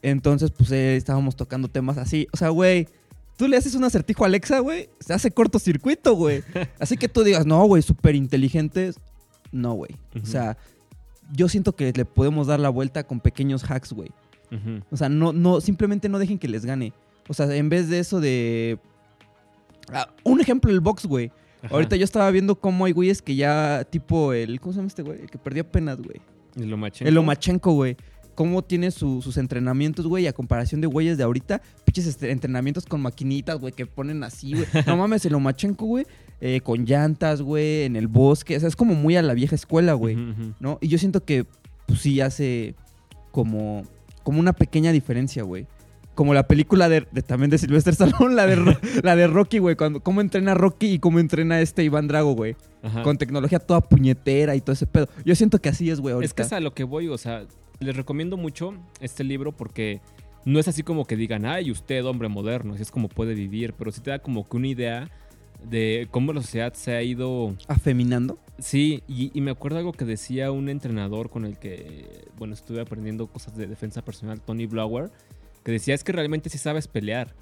Entonces, 0.00 0.52
pues 0.52 0.70
eh, 0.70 0.96
estábamos 0.96 1.34
tocando 1.36 1.68
temas 1.68 1.98
así. 1.98 2.28
O 2.32 2.36
sea, 2.36 2.50
güey, 2.50 2.86
tú 3.36 3.48
le 3.48 3.56
haces 3.56 3.74
un 3.74 3.82
acertijo 3.84 4.22
a 4.22 4.28
Alexa, 4.28 4.60
güey, 4.60 4.90
se 5.00 5.12
hace 5.12 5.32
cortocircuito, 5.32 6.14
güey. 6.14 6.44
Así 6.78 6.96
que 6.96 7.08
tú 7.08 7.24
digas, 7.24 7.46
no, 7.46 7.64
güey, 7.64 7.82
súper 7.82 8.14
inteligentes. 8.14 9.00
No, 9.50 9.72
güey. 9.72 9.90
O 10.22 10.26
sea, 10.26 10.56
yo 11.32 11.48
siento 11.48 11.74
que 11.74 11.92
le 11.92 12.04
podemos 12.04 12.46
dar 12.46 12.60
la 12.60 12.68
vuelta 12.68 13.02
con 13.04 13.18
pequeños 13.18 13.64
hacks, 13.68 13.92
güey. 13.92 14.10
O 14.90 14.96
sea, 14.96 15.08
no, 15.08 15.32
no, 15.32 15.60
simplemente 15.60 16.08
no 16.08 16.18
dejen 16.18 16.38
que 16.38 16.48
les 16.48 16.64
gane. 16.64 16.92
O 17.28 17.34
sea, 17.34 17.54
en 17.54 17.68
vez 17.68 17.88
de 17.88 17.98
eso 18.00 18.20
de. 18.20 18.78
Ah, 19.92 20.08
un 20.24 20.40
ejemplo, 20.40 20.70
el 20.70 20.80
box, 20.80 21.06
güey. 21.06 21.30
Ajá. 21.62 21.74
Ahorita 21.74 21.96
yo 21.96 22.04
estaba 22.04 22.30
viendo 22.30 22.54
cómo 22.58 22.84
hay 22.86 22.92
güeyes 22.92 23.22
que 23.22 23.36
ya, 23.36 23.84
tipo 23.90 24.32
el. 24.32 24.60
¿Cómo 24.60 24.72
se 24.72 24.78
llama 24.78 24.88
este 24.88 25.02
güey? 25.02 25.20
El 25.22 25.30
que 25.30 25.38
perdió 25.38 25.62
apenas, 25.62 25.98
güey. 26.00 26.20
El 26.56 26.70
Lomachenko. 26.70 27.08
El 27.08 27.14
Lomachenko, 27.14 27.72
güey. 27.72 27.96
Cómo 28.34 28.62
tiene 28.62 28.90
su- 28.90 29.20
sus 29.20 29.36
entrenamientos, 29.36 30.06
güey, 30.06 30.26
a 30.26 30.32
comparación 30.32 30.80
de 30.80 30.86
güeyes 30.86 31.18
de 31.18 31.24
ahorita. 31.24 31.60
Pinches 31.84 32.22
entrenamientos 32.22 32.86
con 32.86 33.02
maquinitas, 33.02 33.58
güey, 33.58 33.72
que 33.72 33.84
ponen 33.86 34.24
así, 34.24 34.54
güey. 34.54 34.64
No 34.86 34.96
mames, 34.96 35.24
el 35.26 35.32
Lomachenko, 35.32 35.84
güey, 35.84 36.06
eh, 36.40 36.60
con 36.62 36.86
llantas, 36.86 37.42
güey, 37.42 37.82
en 37.82 37.96
el 37.96 38.06
bosque. 38.08 38.56
O 38.56 38.60
sea, 38.60 38.68
es 38.68 38.76
como 38.76 38.94
muy 38.94 39.16
a 39.16 39.22
la 39.22 39.34
vieja 39.34 39.54
escuela, 39.54 39.92
güey. 39.92 40.16
¿No? 40.58 40.78
Y 40.80 40.88
yo 40.88 40.96
siento 40.96 41.22
que, 41.24 41.44
pues 41.86 42.00
sí, 42.00 42.20
hace 42.22 42.74
como, 43.30 43.82
como 44.22 44.40
una 44.40 44.52
pequeña 44.52 44.92
diferencia, 44.92 45.42
güey. 45.42 45.66
Como 46.14 46.34
la 46.34 46.46
película 46.46 46.88
de, 46.88 47.06
de- 47.12 47.22
también 47.22 47.50
de 47.50 47.58
Sylvester 47.58 47.92
Stallone, 47.92 48.34
la 48.34 48.46
de, 48.46 48.76
la 49.02 49.16
de 49.16 49.26
Rocky, 49.26 49.58
güey. 49.58 49.76
Cuando, 49.76 50.00
cómo 50.00 50.20
entrena 50.20 50.54
Rocky 50.54 50.88
y 50.92 50.98
cómo 50.98 51.18
entrena 51.18 51.60
este 51.60 51.82
Iván 51.84 52.08
Drago, 52.08 52.32
güey. 52.34 52.56
Con 53.04 53.16
tecnología 53.18 53.58
toda 53.58 53.80
puñetera 53.82 54.56
y 54.56 54.60
todo 54.60 54.72
ese 54.72 54.86
pedo. 54.86 55.08
Yo 55.24 55.34
siento 55.34 55.60
que 55.60 55.68
así 55.68 55.90
es, 55.90 56.00
güey, 56.00 56.14
ahorita. 56.14 56.26
Es 56.26 56.34
que 56.34 56.42
es 56.42 56.52
a 56.52 56.60
lo 56.60 56.72
que 56.74 56.84
voy, 56.84 57.08
o 57.08 57.18
sea, 57.18 57.44
les 57.78 57.96
recomiendo 57.96 58.36
mucho 58.36 58.74
este 59.00 59.22
libro 59.24 59.52
porque 59.52 60.00
no 60.46 60.58
es 60.58 60.66
así 60.68 60.82
como 60.82 61.04
que 61.06 61.16
digan, 61.16 61.44
ay, 61.44 61.70
usted, 61.70 62.04
hombre 62.06 62.28
moderno, 62.28 62.72
así 62.74 62.82
es 62.82 62.90
como 62.90 63.08
puede 63.08 63.34
vivir, 63.34 63.74
pero 63.74 63.92
sí 63.92 64.00
te 64.00 64.10
da 64.10 64.18
como 64.18 64.48
que 64.48 64.56
una 64.56 64.66
idea 64.68 65.10
de 65.68 66.08
cómo 66.10 66.32
la 66.32 66.42
sociedad 66.42 66.72
se 66.74 66.92
ha 66.94 67.02
ido... 67.02 67.56
Afeminando. 67.68 68.38
Sí, 68.58 69.02
y, 69.08 69.30
y 69.36 69.40
me 69.40 69.50
acuerdo 69.50 69.78
algo 69.78 69.92
que 69.92 70.04
decía 70.04 70.50
un 70.52 70.68
entrenador 70.68 71.30
con 71.30 71.44
el 71.44 71.58
que, 71.58 72.26
bueno, 72.36 72.54
estuve 72.54 72.80
aprendiendo 72.80 73.26
cosas 73.26 73.56
de 73.56 73.66
defensa 73.66 74.02
personal, 74.02 74.40
Tony 74.40 74.66
Blower, 74.66 75.10
que 75.64 75.72
decía, 75.72 75.94
es 75.94 76.04
que 76.04 76.12
realmente 76.12 76.50
sí 76.50 76.58
sabes 76.58 76.86
pelear, 76.88 77.34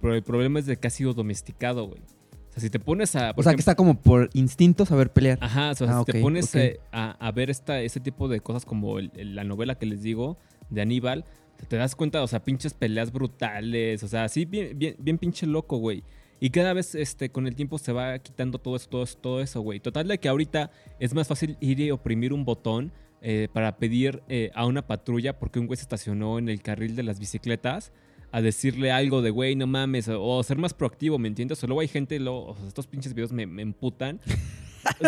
pero 0.00 0.14
el 0.14 0.22
problema 0.22 0.58
es 0.58 0.66
de 0.66 0.76
que 0.76 0.86
has 0.88 0.94
sido 0.94 1.14
domesticado, 1.14 1.86
güey. 1.86 2.00
O 2.00 2.52
sea, 2.54 2.60
si 2.60 2.70
te 2.70 2.78
pones 2.78 3.16
a... 3.16 3.32
O 3.36 3.42
sea, 3.42 3.52
que 3.54 3.60
está 3.60 3.74
como 3.74 4.00
por 4.00 4.30
instinto 4.34 4.84
saber 4.86 5.12
pelear. 5.12 5.38
Ajá, 5.40 5.70
o 5.70 5.74
sea, 5.74 5.88
Ah, 5.98 5.98
si 6.06 6.12
te 6.12 6.18
ok, 6.18 6.22
pones 6.22 6.54
eh, 6.54 6.78
a, 6.92 7.10
a 7.24 7.32
ver 7.32 7.50
esta, 7.50 7.80
este 7.80 7.98
tipo 8.00 8.28
de 8.28 8.40
cosas 8.40 8.64
como 8.64 8.98
el- 9.00 9.10
el- 9.16 9.34
la 9.34 9.42
novela 9.44 9.76
que 9.76 9.86
les 9.86 10.02
digo 10.02 10.38
de 10.70 10.80
Aníbal, 10.82 11.24
te 11.68 11.76
das 11.76 11.96
cuenta, 11.96 12.22
o 12.22 12.26
sea, 12.28 12.44
pinches 12.44 12.74
peleas 12.74 13.10
brutales, 13.12 14.02
o 14.02 14.08
sea, 14.08 14.24
así 14.24 14.44
bien, 14.44 14.78
bien, 14.78 14.94
bien 14.98 15.18
pinche 15.18 15.46
loco, 15.46 15.78
güey. 15.78 16.02
Y 16.44 16.50
cada 16.50 16.74
vez 16.74 16.94
este, 16.94 17.30
con 17.30 17.46
el 17.46 17.54
tiempo 17.56 17.78
se 17.78 17.90
va 17.92 18.18
quitando 18.18 18.58
todo 18.58 18.76
eso, 18.76 18.86
todo 18.90 19.02
eso, 19.04 19.16
todo 19.16 19.40
eso, 19.40 19.62
güey. 19.62 19.80
Total 19.80 20.06
de 20.06 20.18
que 20.18 20.28
ahorita 20.28 20.70
es 21.00 21.14
más 21.14 21.26
fácil 21.26 21.56
ir 21.60 21.80
y 21.80 21.90
oprimir 21.90 22.34
un 22.34 22.44
botón 22.44 22.92
eh, 23.22 23.48
para 23.54 23.78
pedir 23.78 24.22
eh, 24.28 24.50
a 24.54 24.66
una 24.66 24.86
patrulla 24.86 25.38
porque 25.38 25.58
un 25.58 25.66
güey 25.66 25.78
se 25.78 25.84
estacionó 25.84 26.38
en 26.38 26.50
el 26.50 26.60
carril 26.60 26.96
de 26.96 27.02
las 27.02 27.18
bicicletas 27.18 27.92
a 28.30 28.42
decirle 28.42 28.92
algo 28.92 29.22
de, 29.22 29.30
güey, 29.30 29.56
no 29.56 29.66
mames, 29.66 30.06
o, 30.08 30.22
o 30.22 30.42
ser 30.42 30.58
más 30.58 30.74
proactivo, 30.74 31.18
¿me 31.18 31.28
entiendes? 31.28 31.64
O 31.64 31.66
luego 31.66 31.80
hay 31.80 31.88
gente, 31.88 32.20
luego, 32.20 32.48
o 32.48 32.56
sea, 32.56 32.68
estos 32.68 32.86
pinches 32.88 33.14
videos 33.14 33.32
me, 33.32 33.46
me 33.46 33.62
emputan. 33.62 34.20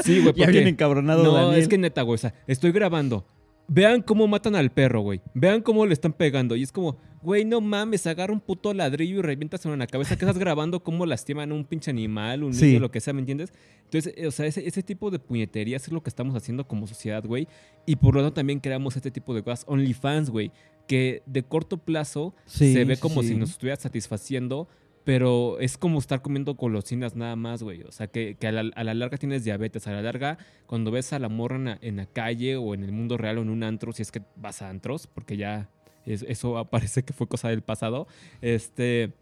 Sí, 0.05 0.23
güey, 0.23 0.33
ya 0.35 0.47
porque- 0.47 0.53
bien 0.53 0.69
encabronado, 0.69 1.23
no, 1.23 1.33
Daniel. 1.35 1.61
es 1.61 1.69
que 1.69 1.77
neta, 1.77 2.01
güey. 2.01 2.15
O 2.15 2.19
sea, 2.19 2.33
estoy 2.47 2.73
grabando. 2.73 3.27
Vean 3.69 4.01
cómo 4.03 4.29
matan 4.29 4.55
al 4.55 4.71
perro, 4.71 5.01
güey. 5.01 5.21
Vean 5.35 5.61
cómo 5.61 5.85
le 5.87 5.93
están 5.93 6.13
pegando. 6.13 6.55
Y 6.55 6.63
es 6.63 6.71
como, 6.71 6.99
güey, 7.21 7.45
no 7.45 7.61
mames, 7.61 8.07
agarra 8.07 8.33
un 8.33 8.41
puto 8.41 8.73
ladrillo 8.73 9.19
y 9.19 9.23
revientas 9.23 9.65
en 9.67 9.77
la 9.79 9.87
cabeza 9.89 10.17
que 10.17 10.25
estás 10.25 10.39
grabando 10.39 10.85
cómo 10.85 11.05
lastiman 11.05 11.51
a 11.51 11.55
un 11.55 11.65
pinche 11.65 11.91
animal, 11.91 12.45
un 12.45 12.55
Sí. 12.55 12.67
niño, 12.67 12.81
lo 12.81 12.91
que 12.93 13.01
sea, 13.01 13.13
¿me 13.13 13.21
entiendes? 13.21 13.53
Entonces, 13.85 14.15
eh, 14.17 14.27
o 14.29 14.31
sea, 14.31 14.47
ese, 14.47 14.67
ese 14.69 14.83
tipo 14.85 15.11
de 15.11 15.19
puñeterías 15.19 15.83
es 15.85 15.93
lo 15.93 16.01
que 16.03 16.11
estamos 16.11 16.37
haciendo 16.37 16.67
como 16.69 16.87
sociedad, 16.87 17.25
güey. 17.25 17.49
Y 17.87 17.97
por 17.97 18.15
lo 18.15 18.21
tanto 18.21 18.35
también 18.35 18.61
creamos 18.61 18.95
este 18.97 19.11
tipo 19.11 19.35
de 19.35 19.43
cosas. 19.43 19.65
OnlyFans, 19.69 20.31
güey. 20.31 20.53
Que 20.87 21.23
de 21.27 21.43
corto 21.43 21.79
plazo 21.79 22.35
Sí, 22.45 22.73
se 22.73 22.85
ve 22.85 22.97
como 22.99 23.23
sí. 23.23 23.29
si 23.31 23.35
nos 23.35 23.51
estuviera 23.51 23.81
satisfaciendo, 23.81 24.69
pero 25.07 25.61
es 25.61 25.79
como 25.79 26.01
estar 26.01 26.21
comiendo 26.21 26.57
golosinas 26.57 27.15
nada 27.15 27.37
más, 27.37 27.63
güey. 27.63 27.83
O 27.85 27.93
sea, 27.93 28.09
que, 28.09 28.37
a, 28.43 28.51
la, 28.51 28.69
a 28.75 28.83
la 28.83 28.93
larga 28.93 29.17
tienes 29.19 29.45
diabetes. 29.45 29.87
A 29.87 29.93
la 29.93 30.03
larga, 30.03 30.37
cuando 30.67 30.91
ves 30.91 31.13
a 31.13 31.21
la 31.21 31.29
morra 31.29 31.55
en 31.55 31.65
la, 31.67 31.79
en 31.81 31.97
la 31.99 32.07
calle 32.07 32.57
o 32.57 32.75
en 32.75 32.83
el 32.83 32.91
mundo 32.91 33.17
real 33.17 33.39
o 33.39 33.43
en 33.43 33.51
un 33.51 33.63
antro, 33.63 33.93
si 33.93 34.03
es 34.03 34.11
que 34.11 34.21
vas 34.35 34.63
a 34.63 34.69
antros, 34.69 35.07
porque 35.07 35.37
ya 35.37 35.71
es- 36.07 36.25
eso 36.29 36.65
parece 36.73 37.05
que 37.05 37.13
fue 37.13 37.29
cosa 37.29 37.49
del 37.51 37.63
pasado, 37.63 38.09
este... 38.41 39.13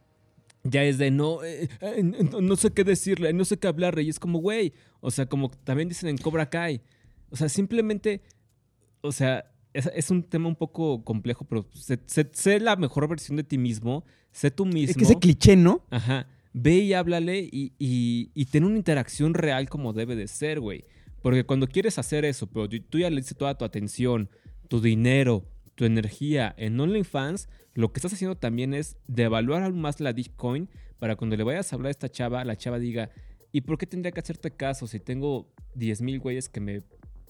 Ya 0.66 0.82
es 0.84 0.96
de 0.96 1.08
eh, 1.08 1.68
eh, 1.82 2.02
no, 2.02 2.40
no 2.40 2.56
sé 2.56 2.70
qué 2.70 2.84
decirle, 2.84 3.34
no 3.34 3.44
sé 3.44 3.58
qué 3.58 3.68
hablarle. 3.68 4.02
Y 4.04 4.08
es 4.08 4.18
como, 4.18 4.38
güey, 4.38 4.72
o 5.02 5.10
sea, 5.10 5.26
como 5.26 5.50
también 5.50 5.90
dicen 5.90 6.08
en 6.08 6.16
Cobra 6.16 6.48
Kai. 6.48 6.80
O 7.28 7.36
sea, 7.36 7.50
simplemente, 7.50 8.22
o 9.02 9.12
sea, 9.12 9.44
es, 9.74 9.90
es 9.94 10.10
un 10.10 10.22
tema 10.22 10.48
un 10.48 10.56
poco 10.56 11.04
complejo, 11.04 11.44
pero 11.44 11.66
sé, 11.74 11.98
sé- 12.06 12.30
sé 12.32 12.58
la 12.60 12.76
mejor 12.76 13.06
versión 13.08 13.36
de 13.36 13.44
ti 13.44 13.58
mismo, 13.58 14.04
sé 14.32 14.50
tú 14.50 14.64
mismo. 14.64 14.90
Es 14.92 14.96
que 14.96 15.04
ese 15.04 15.18
cliché, 15.18 15.56
¿no? 15.56 15.82
Ajá. 15.90 16.26
Ve 16.54 16.76
y 16.78 16.94
háblale 16.94 17.40
y, 17.40 17.72
y, 17.78 18.30
y 18.34 18.46
ten 18.46 18.64
una 18.64 18.76
interacción 18.76 19.34
real 19.34 19.68
como 19.68 19.92
debe 19.92 20.16
de 20.16 20.28
ser, 20.28 20.60
güey. 20.60 20.84
Porque 21.20 21.44
cuando 21.44 21.66
quieres 21.66 21.98
hacer 21.98 22.24
eso, 22.24 22.46
pero 22.46 22.68
tú 22.68 22.98
ya 22.98 23.10
le 23.10 23.16
diste 23.16 23.34
toda 23.34 23.58
tu 23.58 23.64
atención, 23.64 24.30
tu 24.68 24.80
dinero, 24.80 25.44
tu 25.74 25.84
energía 25.84 26.54
en 26.56 26.78
OnlyFans, 26.78 27.48
lo 27.74 27.92
que 27.92 27.98
estás 27.98 28.12
haciendo 28.12 28.36
también 28.36 28.72
es 28.74 28.96
devaluar 29.08 29.64
aún 29.64 29.80
más 29.80 29.98
la 30.00 30.12
Bitcoin 30.12 30.68
para 31.00 31.16
cuando 31.16 31.36
le 31.36 31.42
vayas 31.42 31.72
a 31.72 31.76
hablar 31.76 31.88
a 31.88 31.90
esta 31.90 32.08
chava, 32.08 32.44
la 32.44 32.56
chava 32.56 32.78
diga, 32.78 33.10
¿y 33.50 33.62
por 33.62 33.76
qué 33.78 33.86
tendría 33.86 34.12
que 34.12 34.20
hacerte 34.20 34.52
caso 34.52 34.86
si 34.86 35.00
tengo 35.00 35.48
10 35.74 36.02
mil 36.02 36.20
güeyes 36.20 36.48
que 36.48 36.60
me 36.60 36.82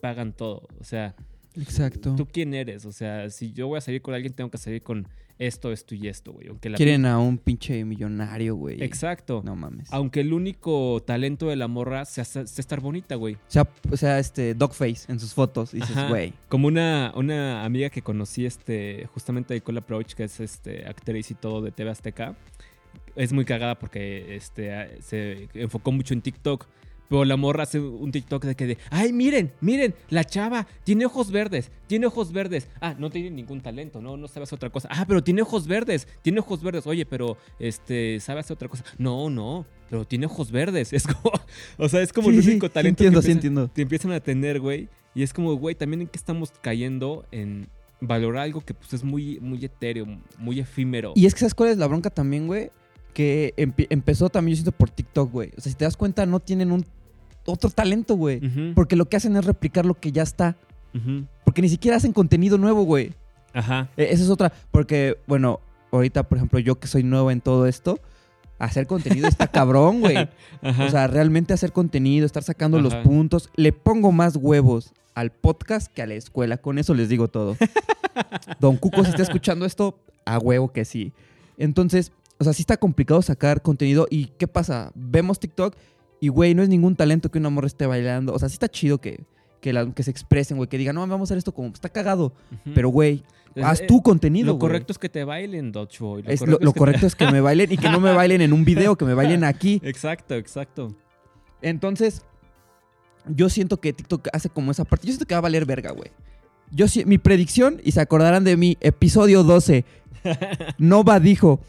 pagan 0.03 0.35
todo? 0.35 0.69
O 0.79 0.85
sea, 0.85 1.15
Exacto. 1.57 2.15
¿tú 2.17 2.27
quién 2.27 2.55
eres? 2.55 2.85
O 2.85 2.93
sea, 2.93 3.31
si 3.31 3.53
yo 3.53 3.69
voy 3.69 3.79
a 3.79 3.81
salir 3.81 4.03
con 4.03 4.15
alguien, 4.15 4.33
tengo 4.33 4.51
que 4.51 4.59
salir 4.59 4.83
con 4.83 5.09
esto, 5.39 5.73
esto 5.73 5.95
y 5.95 6.09
esto, 6.09 6.33
güey. 6.33 6.49
Aunque 6.49 6.69
la 6.69 6.77
Quieren 6.77 7.07
a 7.07 7.19
un 7.19 7.39
pinche 7.39 7.85
millonario, 7.85 8.55
güey. 8.55 8.83
Exacto. 8.83 9.43
No 9.45 9.57
mames. 9.57 9.89
Aunque 9.93 10.21
el 10.21 10.33
único 10.33 11.03
talento 11.05 11.49
de 11.49 11.57
la 11.57 11.67
morra 11.67 12.05
sea, 12.05 12.25
sea 12.25 12.43
estar 12.43 12.81
bonita, 12.81 13.17
güey. 13.17 13.35
O 13.35 13.39
sea, 13.49 13.69
o 13.91 13.97
sea, 13.97 14.19
este, 14.19 14.55
Dogface 14.55 15.11
en 15.11 15.19
sus 15.19 15.35
fotos. 15.35 15.75
Y 15.75 15.81
dices, 15.81 16.09
güey. 16.09 16.33
Como 16.49 16.69
una, 16.69 17.13
una 17.17 17.65
amiga 17.65 17.91
que 17.91 18.03
conocí, 18.03 18.47
este, 18.47 19.09
justamente 19.13 19.55
de 19.55 19.61
Cola 19.61 19.81
Approach, 19.81 20.15
que 20.15 20.25
es 20.25 20.41
este, 20.41 20.87
actriz 20.87 21.31
y 21.31 21.35
todo 21.35 21.63
de 21.63 21.73
TV 21.73 21.91
Azteca. 21.91 22.37
Es 23.17 23.33
muy 23.33 23.45
cagada 23.45 23.79
porque 23.79 24.37
este, 24.37 25.01
se 25.03 25.49
enfocó 25.55 25.93
mucho 25.93 26.15
en 26.15 26.23
TikTok. 26.23 26.67
Pero 27.14 27.25
la 27.25 27.37
morra 27.37 27.62
hace 27.62 27.78
un 27.78 28.11
TikTok 28.11 28.44
de 28.44 28.54
que 28.56 28.66
de, 28.66 28.78
ay, 28.90 29.12
miren, 29.12 29.52
miren, 29.61 29.94
la 30.11 30.25
chava 30.25 30.66
tiene 30.83 31.06
ojos 31.06 31.30
verdes, 31.30 31.71
tiene 31.87 32.06
ojos 32.06 32.33
verdes. 32.33 32.68
Ah, 32.80 32.97
no 32.99 33.09
tiene 33.09 33.30
ningún 33.30 33.61
talento, 33.61 34.00
no, 34.02 34.16
no 34.16 34.26
sabe 34.26 34.42
hacer 34.44 34.56
otra 34.56 34.71
cosa. 34.71 34.88
Ah, 34.90 35.04
pero 35.06 35.23
tiene 35.23 35.42
ojos 35.42 35.68
verdes, 35.68 36.09
tiene 36.23 36.40
ojos 36.40 36.62
verdes. 36.62 36.87
Oye, 36.88 37.06
pero, 37.06 37.37
este, 37.61 38.18
sabe 38.18 38.40
hacer 38.40 38.54
otra 38.54 38.68
cosa. 38.68 38.83
No, 38.99 39.30
no, 39.30 39.64
pero 39.88 40.04
tiene 40.04 40.26
ojos 40.26 40.50
verdes. 40.50 40.92
Es 40.92 41.06
como, 41.06 41.33
o 41.78 41.88
sea, 41.88 42.02
es 42.02 42.12
como 42.12 42.30
Sí, 42.30 42.38
el 42.38 42.49
único 42.49 42.66
sí 42.66 42.73
talento 42.73 43.02
entiendo, 43.04 43.21
que 43.21 43.26
sí 43.26 43.33
empieza- 43.33 43.49
entiendo. 43.49 43.68
te 43.73 43.83
empiezan 43.83 44.11
a 44.12 44.18
tener, 44.21 44.59
güey. 44.61 44.88
Y 45.14 45.23
es 45.23 45.33
como, 45.33 45.54
güey, 45.54 45.76
también 45.76 46.00
en 46.02 46.09
qué 46.09 46.18
estamos 46.18 46.52
cayendo 46.62 47.25
en 47.30 47.68
valorar 48.00 48.42
algo 48.42 48.61
que 48.61 48.75
pues 48.75 48.92
es 48.92 49.04
muy, 49.04 49.38
muy 49.40 49.64
etéreo, 49.64 50.04
muy 50.37 50.59
efímero. 50.59 51.12
Y 51.14 51.26
es 51.26 51.35
que, 51.35 51.40
¿sabes 51.40 51.54
cuál 51.54 51.71
es 51.71 51.78
la 51.78 51.87
bronca 51.87 52.11
también, 52.11 52.49
güey? 52.49 52.71
Que 53.12 53.54
empe- 53.56 53.87
empezó 53.90 54.28
también, 54.30 54.56
yo 54.56 54.62
siento, 54.64 54.76
por 54.76 54.90
TikTok, 54.90 55.30
güey. 55.30 55.50
O 55.56 55.61
sea, 55.61 55.71
si 55.71 55.78
te 55.78 55.85
das 55.85 55.97
cuenta, 55.97 56.26
no 56.26 56.40
tienen 56.40 56.73
un 56.73 56.85
otro 57.47 57.71
talento, 57.71 58.15
güey. 58.17 58.41
Porque 58.75 58.97
lo 58.97 59.07
que 59.07 59.17
hacen 59.17 59.37
es 59.37 59.45
replicar 59.45 59.87
lo 59.87 59.95
que 59.95 60.13
ya 60.13 60.23
está. 60.23 60.57
Porque 61.45 61.63
ni 61.63 61.69
siquiera 61.69 61.97
hacen 61.97 62.13
contenido 62.13 62.59
nuevo, 62.59 62.85
güey. 62.85 63.13
Ajá. 63.53 63.89
Eh, 63.97 64.09
Esa 64.11 64.25
es 64.25 64.31
otra. 64.31 64.53
Porque, 64.71 65.19
bueno, 65.27 65.61
ahorita, 65.93 66.25
por 66.25 66.39
ejemplo, 66.39 66.59
yo 66.59 66.79
que 66.79 66.87
soy 66.87 67.03
nuevo 67.03 67.31
en 67.31 67.41
todo 67.41 67.67
esto, 67.67 68.01
hacer 68.59 68.87
contenido 68.87 69.29
está 69.29 69.47
cabrón, 69.51 70.01
güey. 70.01 70.29
Ajá. 70.63 70.85
O 70.85 70.91
sea, 70.91 71.07
realmente 71.07 71.53
hacer 71.53 71.73
contenido, 71.73 72.27
estar 72.27 72.43
sacando 72.43 72.81
los 72.81 72.95
puntos. 72.97 73.51
Le 73.57 73.73
pongo 73.73 74.13
más 74.13 74.37
huevos 74.37 74.93
al 75.15 75.31
podcast 75.31 75.93
que 75.93 76.03
a 76.03 76.07
la 76.07 76.15
escuela. 76.15 76.57
Con 76.59 76.79
eso 76.79 76.95
les 76.95 77.09
digo 77.09 77.29
todo. 77.29 77.57
Don 78.61 78.77
Cuco, 78.77 79.05
si 79.05 79.11
está 79.11 79.23
escuchando 79.23 79.67
esto, 79.67 79.99
a 80.25 80.39
huevo 80.39 80.73
que 80.73 80.85
sí. 80.85 81.13
Entonces, 81.59 82.13
o 82.39 82.45
sea, 82.45 82.53
sí 82.53 82.63
está 82.63 82.77
complicado 82.77 83.23
sacar 83.23 83.63
contenido. 83.63 84.07
¿Y 84.11 84.27
qué 84.39 84.49
pasa? 84.49 84.91
Vemos 84.95 85.39
TikTok 85.39 85.75
y, 86.25 86.28
güey, 86.28 86.54
no 86.54 86.62
es 86.62 86.69
ningún 86.71 86.97
talento 86.97 87.31
que 87.31 87.38
una 87.38 87.50
morra 87.50 87.66
esté 87.66 87.87
bailando. 87.87 88.33
O 88.33 88.38
sea, 88.38 88.49
sí 88.49 88.54
está 88.54 88.69
chido 88.69 88.99
que, 88.99 89.25
que, 89.61 89.73
la- 89.73 89.93
que 89.93 90.02
se 90.02 90.11
expresen, 90.11 90.57
güey. 90.57 90.69
Que 90.69 90.78
digan, 90.78 90.95
no, 90.95 91.00
vamos 91.07 91.21
a 91.21 91.25
hacer 91.25 91.38
esto 91.38 91.52
como... 91.52 91.69
Está 91.69 91.88
cagado. 91.90 92.33
Pero, 92.75 92.88
güey, 92.88 93.23
haz 93.62 93.83
eh, 93.83 93.87
tu 93.87 94.02
contenido, 94.02 94.47
Lo 94.47 94.52
güey. 94.54 94.61
correcto 94.61 94.93
es 94.93 94.99
que 94.99 95.09
te 95.11 95.23
bailen, 95.25 95.71
Dodge 95.71 95.99
Boy. 96.00 96.25
Es 96.26 96.40
lo, 96.40 96.59
lo 96.61 96.73
que 96.73 96.78
correcto 96.78 97.07
es 97.07 97.14
que 97.14 97.31
me 97.31 97.40
bailen 97.49 97.71
y 97.73 97.76
que 97.76 97.90
no 97.90 98.00
me 98.00 98.12
bailen 98.12 98.40
en 98.40 98.52
un 98.54 98.64
video, 98.64 98.97
que 98.97 99.04
me 99.04 99.12
bailen 99.14 99.45
aquí. 99.45 99.81
Exacto, 99.85 100.35
exacto. 100.35 100.94
Entonces, 101.61 102.22
yo 103.27 103.49
siento 103.51 103.81
que 103.81 103.92
TikTok 103.92 104.29
hace 104.33 104.49
como 104.49 104.70
esa 104.70 104.85
parte. 104.85 105.07
Yo 105.07 105.12
siento 105.12 105.27
que 105.27 105.35
va 105.35 105.38
a 105.38 105.42
valer 105.42 105.66
verga, 105.66 105.92
güey. 105.92 106.11
Yo 106.70 106.87
mi 107.07 107.18
predicción, 107.18 107.81
y 107.85 107.92
se 107.92 108.01
acordarán 108.01 108.44
de 108.44 108.57
mi 108.57 108.77
episodio 108.81 109.44
12, 109.44 109.85
Nova 110.79 111.20
dijo, 111.20 111.61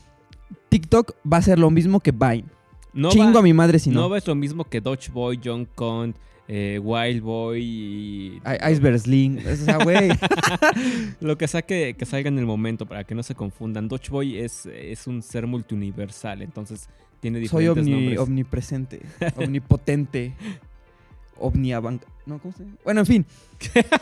TikTok 0.69 1.13
va 1.31 1.37
a 1.37 1.41
ser 1.41 1.59
lo 1.59 1.69
mismo 1.69 1.99
que 1.99 2.11
Vine. 2.11 2.45
No 2.95 3.09
Chingo 3.09 3.33
va, 3.33 3.39
a 3.41 3.43
mi 3.43 3.53
madre 3.53 3.77
si 3.77 3.89
no. 3.91 4.09
no 4.09 4.15
es 4.15 4.25
lo 4.25 4.33
mismo 4.35 4.63
que 4.63 4.81
Dodge 4.81 5.09
Boy, 5.11 5.39
John 5.43 5.65
Con, 5.75 6.15
eh, 6.47 6.79
Wild 6.81 7.21
Boy 7.21 7.61
y... 7.61 8.41
Iceberg 8.71 8.99
Sling. 8.99 9.39
O 9.45 9.55
sea, 9.55 9.77
güey. 9.83 10.09
Lo 11.19 11.37
que 11.37 11.47
sea 11.47 11.61
que, 11.61 11.95
que 11.97 12.05
salga 12.05 12.29
en 12.29 12.39
el 12.39 12.45
momento 12.45 12.85
para 12.85 13.03
que 13.03 13.13
no 13.13 13.21
se 13.23 13.35
confundan. 13.35 13.87
Dodge 13.87 14.09
Boy 14.09 14.37
es, 14.37 14.65
es 14.65 15.07
un 15.07 15.21
ser 15.21 15.45
multiuniversal, 15.45 16.41
entonces 16.41 16.87
tiene 17.19 17.45
Soy 17.47 17.63
diferentes 17.65 17.85
omni- 17.85 17.91
nombres. 17.99 18.19
omnipresente, 18.19 19.01
omnipotente, 19.35 20.33
omniabanc... 21.37 22.01
No, 22.25 22.39
¿cómo 22.39 22.53
se 22.53 22.63
llama? 22.63 22.75
Bueno, 22.83 23.01
en 23.01 23.05
fin. 23.05 23.25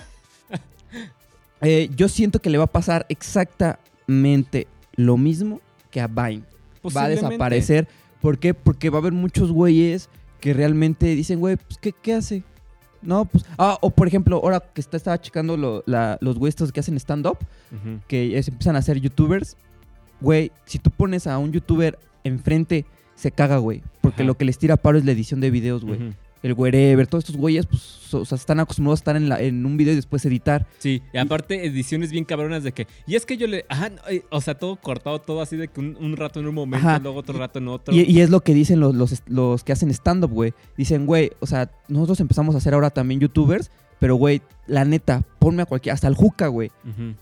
Eh, 1.66 1.90
yo 1.96 2.10
siento 2.10 2.40
que 2.42 2.50
le 2.50 2.58
va 2.58 2.66
a 2.66 2.72
pasar 2.72 3.06
exactamente 3.08 4.68
lo 4.98 5.16
mismo 5.16 5.62
que 5.92 6.02
a 6.02 6.08
Vine. 6.08 6.44
Va 6.96 7.06
a 7.06 7.08
desaparecer. 7.10 7.88
¿Por 8.24 8.38
qué? 8.40 8.54
Porque 8.54 8.90
va 8.90 9.00
a 9.00 9.02
haber 9.02 9.12
muchos 9.12 9.52
güeyes 9.52 10.10
que 10.40 10.54
realmente 10.54 11.08
dicen, 11.14 11.42
güey, 11.42 11.58
pues, 11.58 11.78
¿qué, 11.78 11.92
qué 11.92 12.14
hace? 12.14 12.42
No, 13.02 13.26
pues... 13.26 13.44
Ah, 13.58 13.78
o 13.82 13.90
por 13.90 14.08
ejemplo, 14.08 14.38
ahora 14.38 14.62
que 14.62 14.80
está, 14.80 14.96
estaba 14.96 15.20
checando 15.20 15.58
lo- 15.58 15.84
la- 15.86 16.18
los 16.22 16.40
güeyes 16.40 16.56
que 16.72 16.80
hacen 16.80 16.96
stand-up, 16.96 17.38
que 18.08 18.38
es- 18.38 18.48
empiezan 18.48 18.78
a 18.78 18.82
ser 18.82 18.98
youtubers, 19.02 19.58
güey, 20.22 20.54
si 20.64 20.80
tú 20.80 20.90
pones 20.90 21.28
a 21.28 21.38
un 21.38 21.52
youtuber 21.52 22.00
enfrente, 22.24 22.86
se 23.16 23.30
caga, 23.32 23.58
güey. 23.58 23.84
Porque 24.00 24.22
Ajá. 24.22 24.28
lo 24.28 24.38
que 24.38 24.46
les 24.46 24.58
tira 24.58 24.78
paro 24.78 24.98
es 24.98 25.04
la 25.04 25.12
edición 25.12 25.42
de 25.42 25.52
videos, 25.52 25.84
güey. 25.84 26.14
El 26.44 26.54
wherever, 26.54 27.08
todos 27.08 27.24
estos 27.24 27.38
güeyes, 27.38 27.66
pues, 27.66 28.14
o 28.14 28.26
sea, 28.26 28.36
están 28.36 28.60
acostumbrados 28.60 29.00
a 29.00 29.02
estar 29.02 29.16
en, 29.16 29.30
la- 29.30 29.42
en 29.42 29.66
un 29.66 29.78
video 29.78 29.94
y 29.94 29.96
después 29.96 30.24
editar. 30.26 30.68
Sí, 30.78 31.02
y 31.14 31.18
aparte 31.18 31.66
ediciones 31.66 32.12
bien 32.12 32.26
cabronas 32.26 32.64
de 32.64 32.74
que... 32.74 32.86
Y 33.08 33.16
es 33.16 33.26
que 33.26 33.38
yo 33.38 33.48
le... 33.48 33.66
Ajá, 33.70 33.90
no, 33.90 34.02
eh, 34.10 34.24
o 34.30 34.42
sea, 34.42 34.56
todo 34.56 34.76
cortado, 34.76 35.20
todo 35.22 35.42
así 35.42 35.56
de 35.56 35.70
que 35.70 35.80
un, 35.80 35.98
un 36.00 36.16
rato 36.18 36.42
en 36.42 36.48
un 36.48 36.54
momento, 36.56 36.86
Ajá. 36.88 37.00
luego 37.00 37.18
otro 37.20 37.40
rato 37.40 37.60
en 37.60 37.70
otro. 37.70 37.96
Y, 37.96 38.02
y 38.02 38.20
es 38.20 38.30
lo 38.30 38.42
que 38.42 38.54
dicen 38.54 38.82
los, 38.82 38.94
los, 38.94 39.24
los 39.28 39.64
que 39.64 39.72
hacen 39.72 39.90
stand-up, 39.90 40.32
güey. 40.32 40.54
Dicen, 40.78 41.06
güey, 41.06 41.32
o 41.40 41.48
sea, 41.48 41.72
nosotros 41.88 42.20
empezamos 42.20 42.54
a 42.56 42.58
hacer 42.58 42.74
ahora 42.74 42.90
también 42.90 43.22
youtubers, 43.22 43.72
pero, 44.00 44.16
güey, 44.16 44.42
la 44.68 44.84
neta, 44.84 45.24
ponme 45.40 45.62
a 45.62 45.66
cualquier, 45.66 45.94
hasta 45.94 46.10
el 46.10 46.16
Juca, 46.16 46.48
güey, 46.48 46.72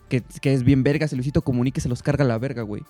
que 0.10 0.23
es 0.41 0.63
bien 0.63 0.81
verga, 0.81 1.07
se 1.07 1.15
Luisito 1.15 1.43
Comunique, 1.43 1.79
se 1.79 1.89
los 1.89 2.01
carga 2.01 2.23
la 2.25 2.39
verga, 2.39 2.63
güey. 2.63 2.81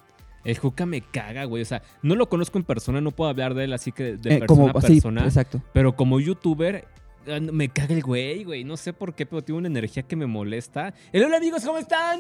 El 0.44 0.58
Juca 0.58 0.86
me 0.86 1.02
caga, 1.02 1.46
güey. 1.46 1.62
O 1.62 1.66
sea, 1.66 1.82
no 2.02 2.16
lo 2.16 2.28
conozco 2.30 2.58
en 2.58 2.64
persona, 2.64 3.00
no 3.02 3.12
puedo 3.12 3.30
hablar 3.30 3.54
de 3.54 3.66
él 3.66 3.74
así 3.74 3.92
que 3.92 4.18
de 4.18 4.36
Eh, 4.36 4.40
persona 4.40 4.46
como, 4.48 4.70
a 4.70 4.74
persona. 4.74 5.24
exacto. 5.24 5.62
Pero 5.74 5.96
como 5.96 6.20
youtuber, 6.20 6.86
ah, 7.28 7.40
me 7.40 7.70
caga 7.70 7.94
el 7.94 8.02
güey, 8.02 8.44
güey. 8.44 8.64
No 8.64 8.78
sé 8.78 8.94
por 8.94 9.14
qué, 9.14 9.26
pero 9.26 9.42
tiene 9.44 9.60
una 9.60 9.68
energía 9.68 10.04
que 10.04 10.16
me 10.16 10.26
molesta. 10.26 10.94
El 11.12 11.24
hola 11.24 11.38
amigos, 11.38 11.64
¿cómo 11.66 11.78
están? 11.78 12.20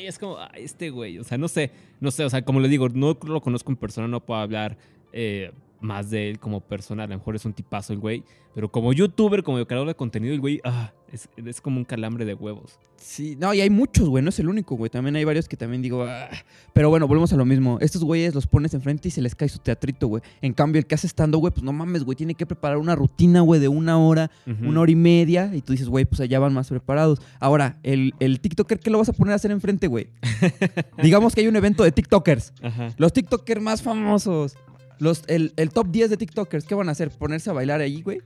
Y 0.00 0.06
es 0.06 0.18
como, 0.18 0.38
"Ay, 0.38 0.64
este 0.64 0.90
güey. 0.90 1.18
O 1.18 1.24
sea, 1.24 1.38
no 1.38 1.48
sé, 1.48 1.70
no 2.00 2.10
sé. 2.10 2.24
O 2.24 2.30
sea, 2.30 2.42
como 2.42 2.60
le 2.60 2.68
digo, 2.68 2.88
no 2.88 3.16
lo 3.24 3.40
conozco 3.40 3.70
en 3.70 3.76
persona, 3.76 4.08
no 4.08 4.20
puedo 4.24 4.40
hablar 4.40 4.76
eh, 5.12 5.52
más 5.82 6.10
de 6.10 6.30
él 6.30 6.38
como 6.38 6.60
persona. 6.60 7.04
A 7.04 7.06
lo 7.06 7.16
mejor 7.18 7.36
es 7.36 7.44
un 7.44 7.52
tipazo 7.52 7.92
el 7.92 7.98
güey. 7.98 8.24
Pero 8.54 8.70
como 8.70 8.92
youtuber, 8.92 9.42
como 9.42 9.64
creador 9.66 9.88
de 9.88 9.94
contenido, 9.94 10.34
el 10.34 10.40
güey, 10.40 10.60
ah, 10.64 10.92
es, 11.10 11.26
es 11.36 11.60
como 11.62 11.78
un 11.78 11.84
calambre 11.84 12.26
de 12.26 12.34
huevos. 12.34 12.78
Sí, 12.98 13.34
no, 13.40 13.54
y 13.54 13.62
hay 13.62 13.70
muchos, 13.70 14.10
güey, 14.10 14.22
no 14.22 14.28
es 14.28 14.38
el 14.40 14.48
único, 14.48 14.76
güey. 14.76 14.90
También 14.90 15.16
hay 15.16 15.24
varios 15.24 15.48
que 15.48 15.56
también 15.56 15.80
digo, 15.80 16.04
"Ah". 16.04 16.28
pero 16.74 16.90
bueno, 16.90 17.08
volvemos 17.08 17.32
a 17.32 17.36
lo 17.36 17.46
mismo. 17.46 17.78
Estos 17.80 18.04
güeyes 18.04 18.34
los 18.34 18.46
pones 18.46 18.74
enfrente 18.74 19.08
y 19.08 19.10
se 19.10 19.22
les 19.22 19.34
cae 19.34 19.48
su 19.48 19.58
teatrito, 19.58 20.06
güey. 20.06 20.22
En 20.42 20.52
cambio, 20.52 20.78
el 20.80 20.86
que 20.86 20.94
hace 20.94 21.06
estando, 21.06 21.38
güey, 21.38 21.50
pues 21.50 21.64
no 21.64 21.72
mames, 21.72 22.04
güey, 22.04 22.14
tiene 22.14 22.34
que 22.34 22.44
preparar 22.44 22.76
una 22.76 22.94
rutina, 22.94 23.40
güey, 23.40 23.58
de 23.58 23.68
una 23.68 23.98
hora, 23.98 24.30
una 24.46 24.80
hora 24.80 24.92
y 24.92 24.96
media, 24.96 25.50
y 25.54 25.62
tú 25.62 25.72
dices, 25.72 25.88
güey, 25.88 26.04
pues 26.04 26.20
allá 26.20 26.38
van 26.38 26.52
más 26.52 26.68
preparados. 26.68 27.22
Ahora, 27.40 27.78
el, 27.82 28.12
el 28.20 28.38
TikToker, 28.40 28.78
¿qué 28.80 28.90
lo 28.90 28.98
vas 28.98 29.08
a 29.08 29.14
poner 29.14 29.32
a 29.32 29.36
hacer 29.36 29.50
enfrente, 29.50 29.86
güey? 29.86 30.08
Digamos 31.02 31.34
que 31.34 31.40
hay 31.40 31.48
un 31.48 31.56
evento 31.56 31.84
de 31.84 31.92
TikTokers. 31.92 32.52
Ajá. 32.62 32.90
Los 32.98 33.14
TikTokers 33.14 33.62
más 33.62 33.80
famosos. 33.82 34.56
Los, 34.98 35.22
el, 35.26 35.52
el 35.56 35.70
top 35.70 35.88
10 35.90 36.10
de 36.10 36.16
TikTokers, 36.16 36.64
¿qué 36.64 36.74
van 36.74 36.88
a 36.88 36.92
hacer? 36.92 37.10
¿Ponerse 37.10 37.50
a 37.50 37.52
bailar 37.52 37.80
ahí, 37.80 38.02
güey? 38.02 38.20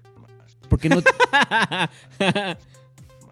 Porque 0.68 0.88
no. 0.88 0.96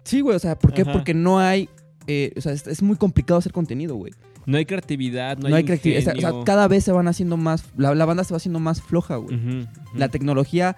Sí, 0.03 0.21
güey, 0.21 0.35
o 0.35 0.39
sea, 0.39 0.57
¿por 0.57 0.73
qué? 0.73 0.83
Ajá. 0.83 0.93
Porque 0.93 1.13
no 1.13 1.39
hay. 1.39 1.67
eh, 2.07 2.31
o 2.37 2.41
sea, 2.41 2.51
es, 2.51 2.67
es 2.67 2.83
muy 2.83 2.95
complicado 2.95 3.39
hacer 3.39 3.51
contenido, 3.51 3.95
güey. 3.95 4.13
no 4.45 4.57
hay 4.57 4.65
creatividad, 4.65 5.37
no, 5.37 5.49
No, 5.49 5.55
hay 5.55 5.61
hay, 5.61 5.65
creatividad. 5.65 6.15
O 6.15 6.19
sea, 6.21 6.31
cada 6.45 6.67
vez 6.67 6.83
se 6.83 6.91
van 6.91 7.07
haciendo 7.07 7.37
más. 7.37 7.65
La, 7.75 7.95
la 7.95 8.05
banda 8.05 8.23
se 8.23 8.33
va 8.33 8.37
haciendo 8.37 8.59
más 8.59 8.81
floja, 8.81 9.15
güey. 9.17 9.67
La 9.95 10.09
tecnología. 10.09 10.77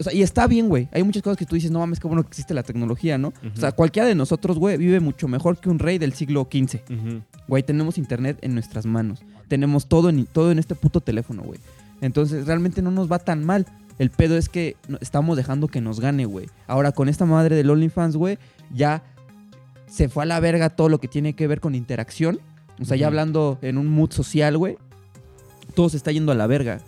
O 0.00 0.02
sea, 0.02 0.12
y 0.14 0.22
está 0.22 0.46
bien, 0.46 0.68
güey. 0.68 0.88
Hay 0.92 1.02
muchas 1.04 1.22
cosas 1.22 1.36
que 1.36 1.44
tú 1.46 1.54
dices, 1.54 1.70
no 1.70 1.78
mames, 1.78 2.00
qué 2.00 2.08
bueno 2.08 2.22
que 2.22 2.28
existe 2.28 2.54
la 2.54 2.62
tecnología, 2.62 3.18
¿no? 3.18 3.28
O 3.54 3.60
sea, 3.60 3.70
cualquiera 3.72 4.08
de 4.08 4.14
nosotros, 4.14 4.58
güey, 4.58 4.78
vive 4.78 4.98
mucho 4.98 5.28
mejor 5.28 5.60
que 5.60 5.68
un 5.68 5.78
rey 5.78 5.98
del 5.98 6.14
siglo 6.14 6.48
XV. 6.50 6.80
Güey, 7.46 7.62
tenemos 7.62 7.98
internet 7.98 8.38
en 8.40 8.54
nuestras 8.54 8.86
manos. 8.86 9.22
Tenemos 9.50 9.88
todo 9.88 10.10
en, 10.10 10.26
todo 10.26 10.52
en 10.52 10.60
este 10.60 10.76
puto 10.76 11.00
teléfono, 11.00 11.42
güey. 11.42 11.58
Entonces, 12.00 12.46
realmente 12.46 12.82
no 12.82 12.92
nos 12.92 13.10
va 13.10 13.18
tan 13.18 13.44
mal. 13.44 13.66
El 13.98 14.10
pedo 14.10 14.36
es 14.38 14.48
que 14.48 14.76
estamos 15.00 15.36
dejando 15.36 15.66
que 15.66 15.80
nos 15.80 15.98
gane, 15.98 16.24
güey. 16.24 16.48
Ahora, 16.68 16.92
con 16.92 17.08
esta 17.08 17.26
madre 17.26 17.56
del 17.56 17.68
OnlyFans, 17.68 18.16
güey, 18.16 18.38
ya 18.72 19.02
se 19.88 20.08
fue 20.08 20.22
a 20.22 20.26
la 20.26 20.38
verga 20.38 20.70
todo 20.70 20.88
lo 20.88 21.00
que 21.00 21.08
tiene 21.08 21.34
que 21.34 21.48
ver 21.48 21.60
con 21.60 21.74
interacción. 21.74 22.38
O 22.80 22.84
sea, 22.84 22.96
ya 22.96 23.08
hablando 23.08 23.58
en 23.60 23.76
un 23.76 23.88
mood 23.88 24.12
social, 24.12 24.56
güey. 24.56 24.78
Todo 25.74 25.88
se 25.88 25.96
está 25.96 26.12
yendo 26.12 26.30
a 26.30 26.36
la 26.36 26.46
verga. 26.46 26.80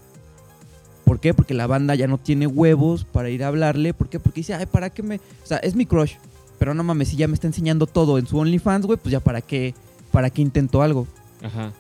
¿Por 1.05 1.18
qué? 1.18 1.35
Porque 1.35 1.53
la 1.53 1.66
banda 1.66 1.96
ya 1.96 2.07
no 2.07 2.18
tiene 2.18 2.46
huevos 2.46 3.05
para 3.05 3.29
ir 3.29 3.42
a 3.42 3.48
hablarle. 3.48 3.92
¿Por 3.92 4.09
qué? 4.09 4.20
Porque 4.20 4.40
dice, 4.40 4.55
ay, 4.55 4.66
¿para 4.66 4.88
qué 4.90 5.03
me...? 5.03 5.16
O 5.16 5.46
sea, 5.46 5.59
es 5.59 5.75
mi 5.75 5.85
crush. 5.85 6.14
Pero 6.61 6.75
no 6.75 6.85
mames, 6.85 7.09
si 7.09 7.16
ya 7.16 7.27
me 7.27 7.35
está 7.35 7.48
enseñando 7.48 7.88
todo 7.88 8.18
en 8.18 8.27
su 8.29 8.38
OnlyFans, 8.38 8.87
güey, 8.87 8.96
pues 9.03 9.11
ya 9.11 9.18
para 9.18 9.40
qué, 9.40 9.75
para 10.12 10.31
qué 10.31 10.42
intento 10.42 10.81
algo. 10.81 11.09
Ajá. 11.42 11.72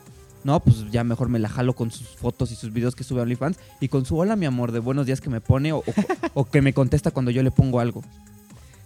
No, 0.44 0.60
pues 0.60 0.90
ya 0.90 1.04
mejor 1.04 1.28
me 1.28 1.38
la 1.38 1.48
jalo 1.48 1.74
con 1.74 1.90
sus 1.90 2.08
fotos 2.08 2.50
y 2.50 2.56
sus 2.56 2.72
videos 2.72 2.96
que 2.96 3.04
sube 3.04 3.20
a 3.20 3.22
OnlyFans 3.22 3.58
y 3.80 3.88
con 3.88 4.04
su 4.04 4.16
hola, 4.18 4.34
mi 4.34 4.46
amor, 4.46 4.72
de 4.72 4.80
buenos 4.80 5.06
días 5.06 5.20
que 5.20 5.30
me 5.30 5.40
pone 5.40 5.72
o, 6.34 6.44
que 6.50 6.62
me 6.62 6.72
contesta 6.72 7.10
cuando 7.10 7.30
yo 7.30 7.42
le 7.42 7.50
pongo 7.50 7.80
algo. 7.80 8.02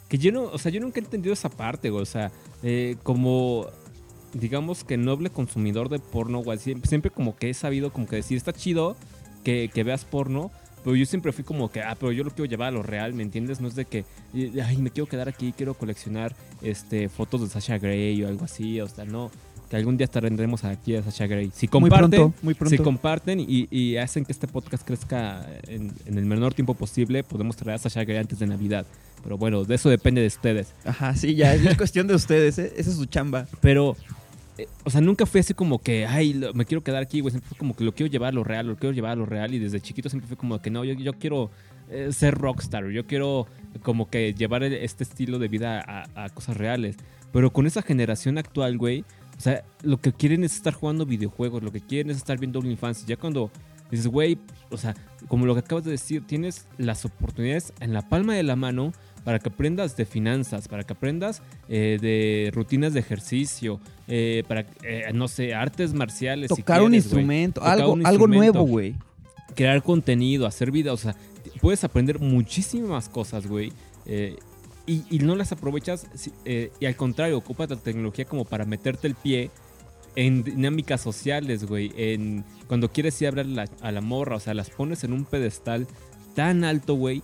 Que 0.08 0.18
yo 0.18 0.32
no, 0.32 0.44
o 0.44 0.58
sea, 0.58 0.70
yo 0.70 0.80
nunca 0.80 1.00
he 1.00 1.04
entendido 1.04 1.32
esa 1.32 1.48
parte, 1.48 1.90
güey. 1.90 2.02
O 2.02 2.06
sea, 2.06 2.30
eh, 2.62 2.96
como, 3.02 3.66
digamos 4.34 4.84
que 4.84 4.96
noble 4.96 5.30
consumidor 5.30 5.88
de 5.88 5.98
porno, 5.98 6.40
güey. 6.40 6.58
Siempre, 6.58 6.88
siempre 6.88 7.10
como 7.10 7.36
que 7.36 7.50
he 7.50 7.54
sabido 7.54 7.90
como 7.90 8.06
que 8.06 8.16
decir, 8.16 8.36
está 8.36 8.52
chido 8.52 8.96
que, 9.42 9.70
que 9.72 9.82
veas 9.82 10.04
porno. 10.04 10.50
Pero 10.84 10.94
yo 10.94 11.04
siempre 11.04 11.32
fui 11.32 11.42
como 11.42 11.68
que, 11.68 11.82
ah, 11.82 11.96
pero 11.98 12.12
yo 12.12 12.22
lo 12.22 12.30
quiero 12.30 12.44
llevar 12.44 12.68
a 12.68 12.70
lo 12.70 12.84
real, 12.84 13.12
¿me 13.12 13.24
entiendes? 13.24 13.60
No 13.60 13.66
es 13.66 13.74
de 13.74 13.86
que, 13.86 14.04
ay, 14.32 14.76
me 14.76 14.92
quiero 14.92 15.08
quedar 15.08 15.28
aquí, 15.28 15.52
quiero 15.52 15.74
coleccionar 15.74 16.36
este, 16.62 17.08
fotos 17.08 17.40
de 17.40 17.48
Sasha 17.48 17.76
Grey 17.78 18.22
o 18.22 18.28
algo 18.28 18.44
así. 18.44 18.80
O 18.80 18.86
sea, 18.86 19.04
no. 19.04 19.32
Que 19.70 19.76
algún 19.76 19.96
día 19.96 20.06
tendremos 20.06 20.62
aquí 20.64 20.94
a 20.94 21.02
Sasha 21.02 21.26
Grey. 21.26 21.50
Si 21.52 21.66
Muy 21.66 21.70
comparten, 21.90 22.10
pronto, 22.10 22.34
muy 22.42 22.54
pronto. 22.54 22.76
si 22.76 22.82
comparten 22.82 23.40
y, 23.40 23.66
y 23.70 23.96
hacen 23.96 24.24
que 24.24 24.30
este 24.30 24.46
podcast 24.46 24.86
crezca 24.86 25.44
en, 25.66 25.92
en 26.06 26.18
el 26.18 26.24
menor 26.24 26.54
tiempo 26.54 26.74
posible, 26.74 27.24
podemos 27.24 27.56
traer 27.56 27.74
a 27.76 27.78
Sasha 27.78 28.04
Grey 28.04 28.18
antes 28.18 28.38
de 28.38 28.46
Navidad. 28.46 28.86
Pero 29.24 29.38
bueno, 29.38 29.64
de 29.64 29.74
eso 29.74 29.88
depende 29.90 30.20
de 30.20 30.28
ustedes. 30.28 30.72
Ajá, 30.84 31.16
sí, 31.16 31.34
ya 31.34 31.52
es 31.54 31.76
cuestión 31.76 32.06
de 32.06 32.14
ustedes, 32.14 32.58
¿eh? 32.60 32.72
Esa 32.76 32.90
es 32.90 32.96
su 32.96 33.06
chamba. 33.06 33.48
Pero, 33.60 33.96
eh, 34.56 34.68
o 34.84 34.90
sea, 34.90 35.00
nunca 35.00 35.26
fue 35.26 35.40
así 35.40 35.52
como 35.52 35.80
que, 35.80 36.06
ay, 36.06 36.34
lo- 36.34 36.54
me 36.54 36.64
quiero 36.64 36.84
quedar 36.84 37.02
aquí, 37.02 37.18
güey. 37.18 37.32
Siempre 37.32 37.48
fue 37.48 37.58
como 37.58 37.74
que 37.74 37.82
lo 37.82 37.92
quiero 37.92 38.08
llevar 38.12 38.28
a 38.28 38.32
lo 38.32 38.44
real, 38.44 38.68
lo 38.68 38.76
quiero 38.76 38.94
llevar 38.94 39.10
a 39.10 39.16
lo 39.16 39.26
real. 39.26 39.52
Y 39.52 39.58
desde 39.58 39.80
chiquito 39.80 40.08
siempre 40.08 40.28
fue 40.28 40.36
como 40.36 40.60
que, 40.62 40.70
no, 40.70 40.84
yo, 40.84 40.94
yo 40.94 41.12
quiero 41.14 41.50
eh, 41.90 42.10
ser 42.12 42.34
rockstar. 42.34 42.88
Yo 42.90 43.04
quiero 43.04 43.48
como 43.82 44.08
que 44.08 44.32
llevar 44.32 44.62
este 44.62 45.02
estilo 45.02 45.40
de 45.40 45.48
vida 45.48 45.80
a, 46.14 46.24
a 46.24 46.28
cosas 46.28 46.56
reales. 46.56 46.94
Pero 47.32 47.52
con 47.52 47.66
esa 47.66 47.82
generación 47.82 48.38
actual, 48.38 48.78
güey, 48.78 49.04
o 49.36 49.40
sea, 49.40 49.64
lo 49.82 49.98
que 50.00 50.12
quieren 50.12 50.44
es 50.44 50.54
estar 50.56 50.72
jugando 50.74 51.04
videojuegos, 51.06 51.62
lo 51.62 51.72
que 51.72 51.80
quieren 51.80 52.10
es 52.10 52.16
estar 52.16 52.38
viendo 52.38 52.58
OnlyFans. 52.58 53.06
Ya 53.06 53.16
cuando 53.16 53.50
dices, 53.90 54.06
güey, 54.06 54.38
o 54.70 54.76
sea, 54.76 54.94
como 55.28 55.46
lo 55.46 55.54
que 55.54 55.60
acabas 55.60 55.84
de 55.84 55.90
decir, 55.92 56.26
tienes 56.26 56.66
las 56.78 57.04
oportunidades 57.04 57.72
en 57.80 57.92
la 57.92 58.02
palma 58.08 58.34
de 58.34 58.42
la 58.42 58.56
mano 58.56 58.92
para 59.24 59.38
que 59.40 59.48
aprendas 59.48 59.96
de 59.96 60.04
finanzas, 60.06 60.68
para 60.68 60.84
que 60.84 60.92
aprendas 60.92 61.42
eh, 61.68 61.98
de 62.00 62.50
rutinas 62.54 62.94
de 62.94 63.00
ejercicio, 63.00 63.80
eh, 64.08 64.44
para, 64.46 64.64
eh, 64.84 65.10
no 65.12 65.26
sé, 65.28 65.52
artes 65.54 65.92
marciales. 65.92 66.48
si 66.54 66.62
Tocar 66.62 66.80
un 66.82 66.90
quieres, 66.90 67.04
güey. 67.10 67.20
instrumento, 67.22 67.60
Tocar 67.60 67.72
algo, 67.80 67.92
un 67.92 68.06
algo 68.06 68.24
instrumento. 68.26 68.52
nuevo, 68.58 68.66
güey. 68.70 68.94
Crear 69.54 69.82
contenido, 69.82 70.46
hacer 70.46 70.70
videos, 70.70 71.00
o 71.00 71.02
sea, 71.02 71.16
puedes 71.60 71.82
aprender 71.82 72.20
muchísimas 72.20 73.08
cosas, 73.08 73.46
güey. 73.46 73.72
eh, 74.06 74.36
y, 74.86 75.02
y 75.10 75.18
no 75.20 75.34
las 75.36 75.52
aprovechas, 75.52 76.06
eh, 76.44 76.70
y 76.80 76.86
al 76.86 76.96
contrario, 76.96 77.36
ocupas 77.38 77.70
la 77.70 77.76
tecnología 77.76 78.24
como 78.24 78.44
para 78.44 78.64
meterte 78.64 79.06
el 79.08 79.14
pie 79.14 79.50
en 80.14 80.42
dinámicas 80.44 81.00
sociales, 81.00 81.64
güey. 81.64 81.92
En, 81.96 82.44
cuando 82.68 82.90
quieres 82.90 83.20
ir 83.20 83.26
a 83.26 83.30
hablar 83.30 83.46
a 83.46 83.48
la, 83.48 83.68
a 83.82 83.92
la 83.92 84.00
morra, 84.00 84.36
o 84.36 84.40
sea, 84.40 84.54
las 84.54 84.70
pones 84.70 85.04
en 85.04 85.12
un 85.12 85.24
pedestal 85.24 85.86
tan 86.34 86.64
alto, 86.64 86.94
güey, 86.94 87.22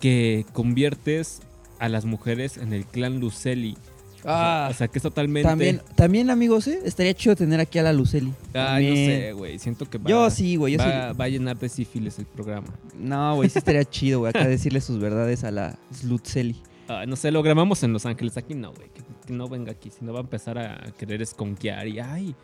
que 0.00 0.46
conviertes 0.52 1.40
a 1.78 1.88
las 1.88 2.04
mujeres 2.04 2.56
en 2.56 2.72
el 2.72 2.86
clan 2.86 3.20
Luceli. 3.20 3.76
O 4.20 4.22
sea, 4.22 4.66
Ah, 4.66 4.68
o 4.70 4.74
sea, 4.74 4.88
que 4.88 4.98
es 4.98 5.02
totalmente... 5.02 5.48
También, 5.48 5.80
también, 5.96 6.28
amigos, 6.28 6.68
¿eh? 6.68 6.78
Estaría 6.84 7.14
chido 7.14 7.34
tener 7.36 7.58
aquí 7.58 7.78
a 7.78 7.82
la 7.82 7.92
Luceli. 7.94 8.32
Ay, 8.52 8.52
no 8.52 8.62
También. 8.64 9.06
sé, 9.20 9.32
güey. 9.32 9.58
Siento 9.58 9.88
que 9.88 9.96
va, 9.96 10.10
Yo 10.10 10.28
sí, 10.30 10.56
güey, 10.56 10.76
va, 10.76 11.12
sí. 11.12 11.16
va 11.18 11.24
a 11.24 11.28
llenar 11.28 11.58
de 11.58 11.68
sífilis 11.70 12.18
el 12.18 12.26
programa. 12.26 12.68
No, 12.98 13.36
güey, 13.36 13.48
sí 13.48 13.58
estaría 13.58 13.84
chido, 13.84 14.20
güey, 14.20 14.30
acá 14.30 14.46
decirle 14.46 14.82
sus 14.82 14.98
verdades 14.98 15.42
a 15.44 15.50
la 15.50 15.78
Luceli. 16.04 16.60
Ah, 16.92 17.04
no 17.06 17.14
sé, 17.14 17.30
lo 17.30 17.42
grabamos 17.42 17.82
en 17.84 17.92
Los 17.92 18.04
Ángeles. 18.04 18.36
Aquí 18.36 18.54
no, 18.54 18.72
güey. 18.72 18.88
Que, 18.88 19.02
que 19.26 19.32
no 19.32 19.48
venga 19.48 19.70
aquí. 19.70 19.90
Si 19.90 20.04
no 20.04 20.12
va 20.12 20.18
a 20.18 20.22
empezar 20.22 20.58
a 20.58 20.92
querer 20.98 21.22
esconquear 21.22 21.86
y 21.86 22.00
ay. 22.00 22.34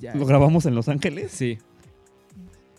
Ya. 0.00 0.14
¿Lo 0.14 0.26
grabamos 0.26 0.66
en 0.66 0.74
Los 0.74 0.88
Ángeles? 0.88 1.30
Sí. 1.32 1.56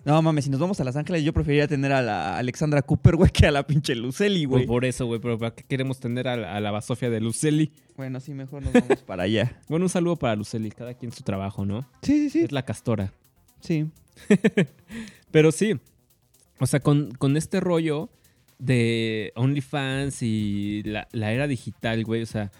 No, 0.06 0.22
mames, 0.22 0.46
si 0.46 0.50
nos 0.52 0.60
vamos 0.60 0.80
a 0.80 0.84
Los 0.84 0.96
Ángeles, 0.96 1.24
yo 1.24 1.34
preferiría 1.34 1.68
tener 1.68 1.92
a 1.92 2.02
la 2.02 2.38
Alexandra 2.38 2.82
Cooper, 2.82 3.16
güey, 3.16 3.32
que 3.32 3.48
a 3.48 3.52
la 3.52 3.66
pinche 3.68 3.96
Luceli, 3.96 4.46
güey. 4.46 4.66
por 4.66 4.86
eso, 4.86 5.06
güey. 5.08 5.20
Pero 5.20 5.38
¿para 5.38 5.54
qué 5.56 5.64
queremos 5.64 6.00
tener 6.00 6.28
a, 6.28 6.38
la- 6.38 6.56
a 6.56 6.60
la 6.60 6.72
basofia 6.72 7.10
de 7.10 7.20
Luceli? 7.20 7.72
Bueno, 7.98 8.20
sí, 8.20 8.34
mejor 8.34 8.64
nos 8.64 8.74
vamos 8.74 9.02
para 9.04 9.24
allá. 9.24 9.60
Bueno, 9.68 9.86
un 9.86 9.90
saludo 9.90 10.16
para 10.16 10.36
Luceli. 10.36 10.70
Cada 10.72 10.94
quien 10.94 11.12
su 11.12 11.24
trabajo, 11.24 11.66
¿no? 11.66 11.82
Sí, 12.02 12.14
sí, 12.18 12.30
sí. 12.30 12.40
Es 12.42 12.52
la 12.52 12.64
castora. 12.64 13.14
Sí. 13.62 13.88
Pero 15.32 15.52
sí. 15.52 15.80
O 16.60 16.68
sea, 16.68 16.80
con, 16.80 17.12
con 17.12 17.38
este 17.38 17.60
rollo 17.60 18.10
de 18.60 19.32
OnlyFans 19.36 20.22
y 20.22 20.84
la, 20.84 21.08
la 21.12 21.32
era 21.32 21.48
digital, 21.48 22.04
güey. 22.04 22.22
O 22.22 22.28
sea, 22.28 22.52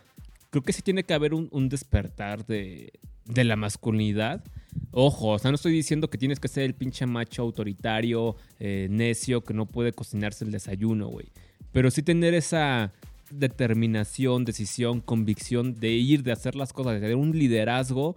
creo 0.50 0.64
que 0.64 0.74
sí 0.74 0.82
tiene 0.82 1.04
que 1.04 1.14
haber 1.14 1.34
un, 1.34 1.50
un 1.52 1.70
despertar 1.70 2.46
de, 2.46 2.92
de 3.26 3.44
la 3.44 3.56
masculinidad. 3.56 4.44
Ojo, 4.92 5.30
o 5.30 5.40
sea, 5.40 5.52
no 5.52 5.56
estoy 5.56 5.74
diciendo 5.74 6.10
que 6.10 6.18
tienes 6.18 6.40
que 6.40 6.48
ser 6.48 6.64
el 6.64 6.74
pinche 6.74 7.06
macho 7.06 7.44
autoritario, 7.44 8.36
eh, 8.60 8.88
necio, 8.90 9.44
que 9.44 9.54
no 9.54 9.66
puede 9.66 9.94
cocinarse 9.94 10.46
el 10.46 10.52
desayuno, 10.52 11.08
güey. 11.08 11.28
Pero 11.72 11.92
sí 11.92 12.02
tener 12.02 12.34
esa 12.34 12.92
determinación, 13.30 14.46
decisión, 14.46 15.02
convicción 15.02 15.76
de 15.76 15.90
ir, 15.90 16.24
de 16.24 16.32
hacer 16.32 16.56
las 16.56 16.74
cosas, 16.74 16.94
de 16.94 17.02
tener 17.02 17.16
un 17.16 17.38
liderazgo, 17.38 18.16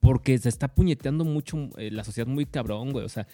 porque 0.00 0.36
se 0.38 0.48
está 0.48 0.68
puñeteando 0.68 1.24
mucho 1.24 1.70
eh, 1.78 1.90
la 1.90 2.04
sociedad 2.04 2.26
muy 2.26 2.44
cabrón, 2.44 2.92
güey. 2.92 3.04
O 3.04 3.08
sea, 3.08 3.26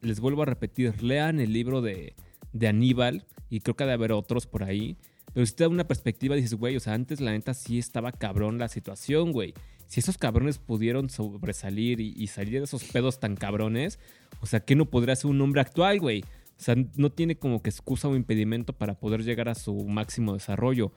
les 0.00 0.20
vuelvo 0.20 0.42
a 0.42 0.46
repetir, 0.46 1.02
lean 1.02 1.40
el 1.40 1.52
libro 1.52 1.82
de, 1.82 2.14
de 2.52 2.68
Aníbal, 2.68 3.24
y 3.50 3.60
creo 3.60 3.76
que 3.76 3.84
ha 3.84 3.86
de 3.86 3.92
haber 3.92 4.12
otros 4.12 4.46
por 4.46 4.64
ahí. 4.64 4.96
Pero 5.32 5.46
si 5.46 5.54
te 5.54 5.64
da 5.64 5.68
una 5.68 5.86
perspectiva, 5.86 6.36
dices, 6.36 6.54
güey, 6.54 6.76
o 6.76 6.80
sea, 6.80 6.94
antes 6.94 7.20
la 7.20 7.32
neta 7.32 7.54
sí 7.54 7.78
estaba 7.78 8.12
cabrón 8.12 8.58
la 8.58 8.68
situación, 8.68 9.32
güey. 9.32 9.54
Si 9.86 10.00
esos 10.00 10.18
cabrones 10.18 10.58
pudieron 10.58 11.08
sobresalir 11.08 12.00
y, 12.00 12.26
salir 12.26 12.58
de 12.58 12.64
esos 12.64 12.84
pedos 12.84 13.20
tan 13.20 13.36
cabrones, 13.36 13.98
o 14.40 14.46
sea, 14.46 14.60
¿qué 14.60 14.76
no 14.76 14.84
podría 14.86 15.16
ser 15.16 15.30
un 15.30 15.40
hombre 15.40 15.62
actual, 15.62 15.98
güey? 15.98 16.22
O 16.22 16.60
sea, 16.60 16.74
no 16.96 17.10
tiene 17.10 17.38
como 17.38 17.62
que 17.62 17.70
excusa 17.70 18.08
o 18.08 18.16
impedimento 18.16 18.72
para 18.72 18.98
poder 18.98 19.22
llegar 19.22 19.48
a 19.48 19.54
su 19.54 19.74
máximo 19.86 20.34
desarrollo. 20.34 20.92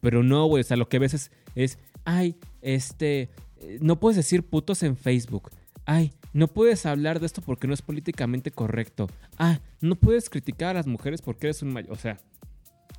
Pero 0.00 0.22
no, 0.22 0.46
güey, 0.46 0.60
o 0.60 0.64
sea, 0.64 0.76
lo 0.76 0.88
que 0.88 0.98
ves 0.98 1.14
es, 1.14 1.32
es 1.54 1.78
ay, 2.04 2.36
este, 2.62 3.30
eh, 3.58 3.78
no 3.80 3.98
puedes 3.98 4.16
decir 4.16 4.44
putos 4.44 4.82
en 4.82 4.96
Facebook. 4.96 5.50
Ay, 5.84 6.12
no 6.36 6.48
puedes 6.48 6.84
hablar 6.84 7.18
de 7.18 7.26
esto 7.26 7.40
porque 7.40 7.66
no 7.66 7.72
es 7.72 7.80
políticamente 7.80 8.50
correcto. 8.50 9.08
Ah, 9.38 9.60
no 9.80 9.96
puedes 9.96 10.28
criticar 10.28 10.70
a 10.70 10.74
las 10.80 10.86
mujeres 10.86 11.22
porque 11.22 11.46
eres 11.46 11.62
un 11.62 11.72
mayor. 11.72 11.92
O 11.92 11.96
sea, 11.96 12.18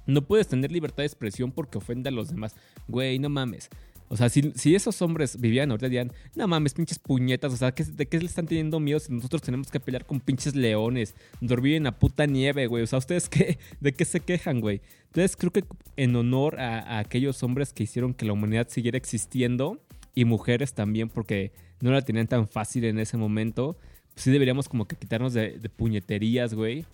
no 0.08 0.23
puedes 0.23 0.47
tener 0.47 0.71
libertad 0.71 1.04
de 1.04 1.06
expresión 1.08 1.52
porque 1.52 1.78
ofende 1.78 2.10
a 2.10 2.12
los 2.12 2.30
demás. 2.30 2.56
Güey, 2.88 3.19
no 3.19 3.30
mames. 3.30 3.69
O 4.10 4.15
sea, 4.17 4.30
si, 4.30 4.54
si 4.56 4.73
esos 4.73 5.02
hombres 5.02 5.39
vivían 5.39 5.69
ahorita 5.69 5.88
dirían, 5.88 6.12
no 6.34 6.47
mames, 6.47 6.73
pinches 6.73 6.97
puñetas, 6.97 7.52
o 7.54 7.58
sea, 7.58 7.73
¿qué- 7.73 7.84
¿de 7.84 8.08
qué 8.08 8.17
le 8.19 8.26
están 8.26 8.47
teniendo 8.47 8.80
miedo 8.80 9.00
si 9.02 9.12
nosotros 9.12 9.41
tenemos 9.41 9.69
que 9.69 9.82
pelear 9.82 10.06
con 10.06 10.21
pinches 10.21 10.56
leones, 10.56 11.13
dormir 11.41 11.76
en 11.76 11.84
la 11.84 12.00
puta 12.00 12.26
nieve, 12.26 12.67
güey? 12.67 12.84
O 12.84 12.88
sea, 12.88 13.00
¿ustedes 13.00 13.28
qué? 13.30 13.60
¿De 13.82 13.91
qué 13.93 14.06
se 14.06 14.21
quejan, 14.21 14.62
güey? 14.62 14.82
Entonces 15.08 15.36
creo 15.36 15.52
que 15.52 15.65
en 15.97 16.15
honor 16.15 16.58
a 16.60 17.00
aquellos 17.00 17.43
hombres 17.43 17.73
que 17.73 17.84
hicieron 17.84 18.13
que 18.13 18.26
la 18.26 18.32
humanidad 18.34 18.69
siguiera 18.69 18.97
existiendo, 18.97 19.82
y 20.19 20.25
mujeres 20.25 20.73
también, 20.73 21.10
porque 21.10 21.51
no 21.82 21.91
la 21.91 22.01
tenían 22.01 22.27
tan 22.27 22.47
fácil 22.47 22.86
en 22.86 22.97
ese 22.97 23.17
momento, 23.17 23.77
sí 24.15 24.32
deberíamos 24.32 24.67
como 24.67 24.88
que 24.88 24.95
quitarnos 24.95 25.34
de, 25.34 25.60
de 25.60 25.69
puñeterías, 25.69 26.53
güey. 26.56 26.86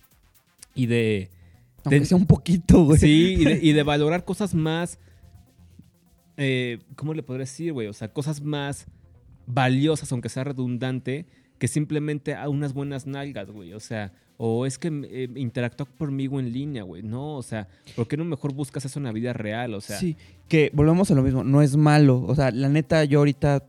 Y 0.74 0.86
de... 0.86 1.30
Aunque 1.84 2.00
de- 2.00 2.06
sea 2.06 2.18
un 2.18 2.26
poquito, 2.26 2.84
güey. 2.84 2.98
Sí, 2.98 3.36
y 3.38 3.44
de, 3.44 3.58
y 3.62 3.72
de 3.72 3.82
valorar 3.82 4.24
cosas 4.24 4.54
más. 4.54 4.98
eh, 6.36 6.80
¿Cómo 6.96 7.14
le 7.14 7.22
podría 7.22 7.44
decir, 7.44 7.72
güey? 7.72 7.86
O 7.88 7.92
sea, 7.92 8.08
cosas 8.12 8.42
más 8.42 8.86
valiosas, 9.46 10.10
aunque 10.12 10.28
sea 10.28 10.44
redundante, 10.44 11.26
que 11.58 11.68
simplemente 11.68 12.34
a 12.34 12.48
unas 12.48 12.72
buenas 12.74 13.06
nalgas, 13.06 13.50
güey. 13.50 13.72
O 13.72 13.80
sea, 13.80 14.12
o 14.36 14.66
es 14.66 14.78
que 14.78 14.88
eh, 14.88 15.28
interactúa 15.36 15.86
conmigo 15.86 16.40
en 16.40 16.52
línea, 16.52 16.82
güey. 16.82 17.02
No, 17.02 17.36
o 17.36 17.42
sea, 17.42 17.68
¿por 17.94 18.08
qué 18.08 18.16
no 18.16 18.24
mejor 18.24 18.52
buscas 18.52 18.84
eso 18.84 18.98
en 18.98 19.04
la 19.04 19.12
vida 19.12 19.32
real? 19.32 19.74
O 19.74 19.80
sea, 19.80 19.98
sí, 19.98 20.16
que 20.48 20.70
volvemos 20.74 21.10
a 21.10 21.14
lo 21.14 21.22
mismo, 21.22 21.44
no 21.44 21.62
es 21.62 21.76
malo. 21.76 22.24
O 22.26 22.34
sea, 22.34 22.50
la 22.50 22.68
neta, 22.68 23.04
yo 23.04 23.20
ahorita, 23.20 23.64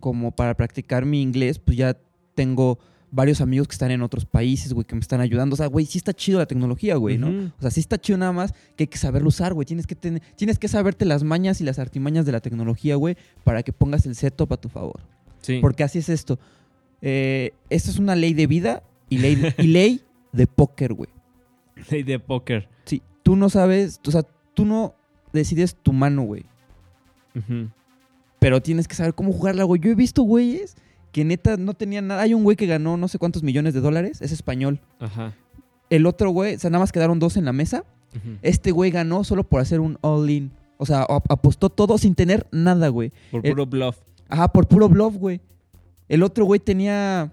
como 0.00 0.30
para 0.30 0.54
practicar 0.54 1.04
mi 1.04 1.20
inglés, 1.20 1.58
pues 1.58 1.76
ya 1.76 1.96
tengo 2.34 2.78
varios 3.10 3.40
amigos 3.40 3.68
que 3.68 3.72
están 3.72 3.90
en 3.90 4.02
otros 4.02 4.24
países, 4.26 4.72
güey, 4.72 4.84
que 4.84 4.94
me 4.94 5.00
están 5.00 5.20
ayudando. 5.20 5.54
O 5.54 5.56
sea, 5.56 5.66
güey, 5.66 5.86
sí 5.86 5.98
está 5.98 6.12
chido 6.12 6.38
la 6.38 6.46
tecnología, 6.46 6.96
güey, 6.96 7.16
¿no? 7.18 7.52
O 7.58 7.60
sea, 7.60 7.70
sí 7.70 7.80
está 7.80 7.96
chido 7.96 8.18
nada 8.18 8.32
más 8.32 8.52
que 8.76 8.84
hay 8.84 8.88
que 8.88 8.98
saberlo 8.98 9.28
usar, 9.28 9.54
güey. 9.54 9.66
Tienes 9.66 9.86
que, 9.86 9.94
tener, 9.94 10.20
tienes 10.36 10.58
que 10.58 10.66
saberte 10.68 11.04
las 11.04 11.22
mañas 11.22 11.60
y 11.60 11.64
las 11.64 11.78
artimañas 11.78 12.26
de 12.26 12.32
la 12.32 12.40
tecnología, 12.40 12.96
güey, 12.96 13.16
para 13.44 13.62
que 13.62 13.72
pongas 13.72 14.06
el 14.06 14.14
setup 14.14 14.52
a 14.52 14.56
tu 14.56 14.68
favor. 14.68 15.00
sí. 15.42 15.58
Porque 15.60 15.84
así 15.84 15.98
es 15.98 16.08
esto. 16.08 16.38
Eh, 17.02 17.52
esto 17.70 17.90
es 17.90 17.98
una 17.98 18.16
ley 18.16 18.34
de 18.34 18.46
vida 18.46 18.82
y 19.14 19.18
ley, 19.18 19.54
y 19.58 19.66
ley 19.68 20.00
de 20.32 20.46
póker, 20.46 20.92
güey. 20.94 21.10
Ley 21.90 22.02
de 22.02 22.18
póker. 22.18 22.68
Sí, 22.84 23.02
tú 23.22 23.34
no 23.36 23.48
sabes, 23.50 24.00
o 24.06 24.10
sea, 24.10 24.22
tú 24.54 24.64
no 24.64 24.94
decides 25.32 25.74
tu 25.74 25.92
mano, 25.92 26.22
güey. 26.22 26.44
Pero 28.38 28.60
tienes 28.62 28.86
que 28.88 28.94
saber 28.94 29.14
cómo 29.14 29.32
jugarla, 29.32 29.64
güey. 29.64 29.80
Yo 29.80 29.90
he 29.90 29.94
visto 29.94 30.22
güeyes 30.22 30.76
que 31.12 31.24
neta 31.24 31.56
no 31.56 31.74
tenían 31.74 32.06
nada. 32.08 32.22
Hay 32.22 32.34
un 32.34 32.44
güey 32.44 32.56
que 32.56 32.66
ganó 32.66 32.96
no 32.96 33.08
sé 33.08 33.18
cuántos 33.18 33.42
millones 33.42 33.74
de 33.74 33.80
dólares, 33.80 34.20
es 34.20 34.32
español. 34.32 34.80
Ajá. 35.00 35.34
El 35.90 36.06
otro 36.06 36.30
güey, 36.30 36.54
o 36.54 36.58
sea, 36.58 36.70
nada 36.70 36.80
más 36.82 36.92
quedaron 36.92 37.18
dos 37.18 37.36
en 37.36 37.44
la 37.44 37.52
mesa. 37.52 37.84
Este 38.42 38.70
güey 38.70 38.92
ganó 38.92 39.24
solo 39.24 39.42
por 39.42 39.60
hacer 39.60 39.80
un 39.80 39.98
all-in. 40.00 40.52
O 40.76 40.86
sea, 40.86 41.02
ap- 41.02 41.30
apostó 41.30 41.68
todo 41.68 41.98
sin 41.98 42.14
tener 42.14 42.46
nada, 42.52 42.88
güey. 42.88 43.12
Por 43.32 43.44
el- 43.44 43.52
puro 43.52 43.66
bluff. 43.66 43.96
Ajá, 44.28 44.48
por 44.48 44.68
puro 44.68 44.88
bluff, 44.88 45.16
güey. 45.16 45.40
El 46.08 46.22
otro 46.22 46.44
güey 46.44 46.60
tenía, 46.60 47.32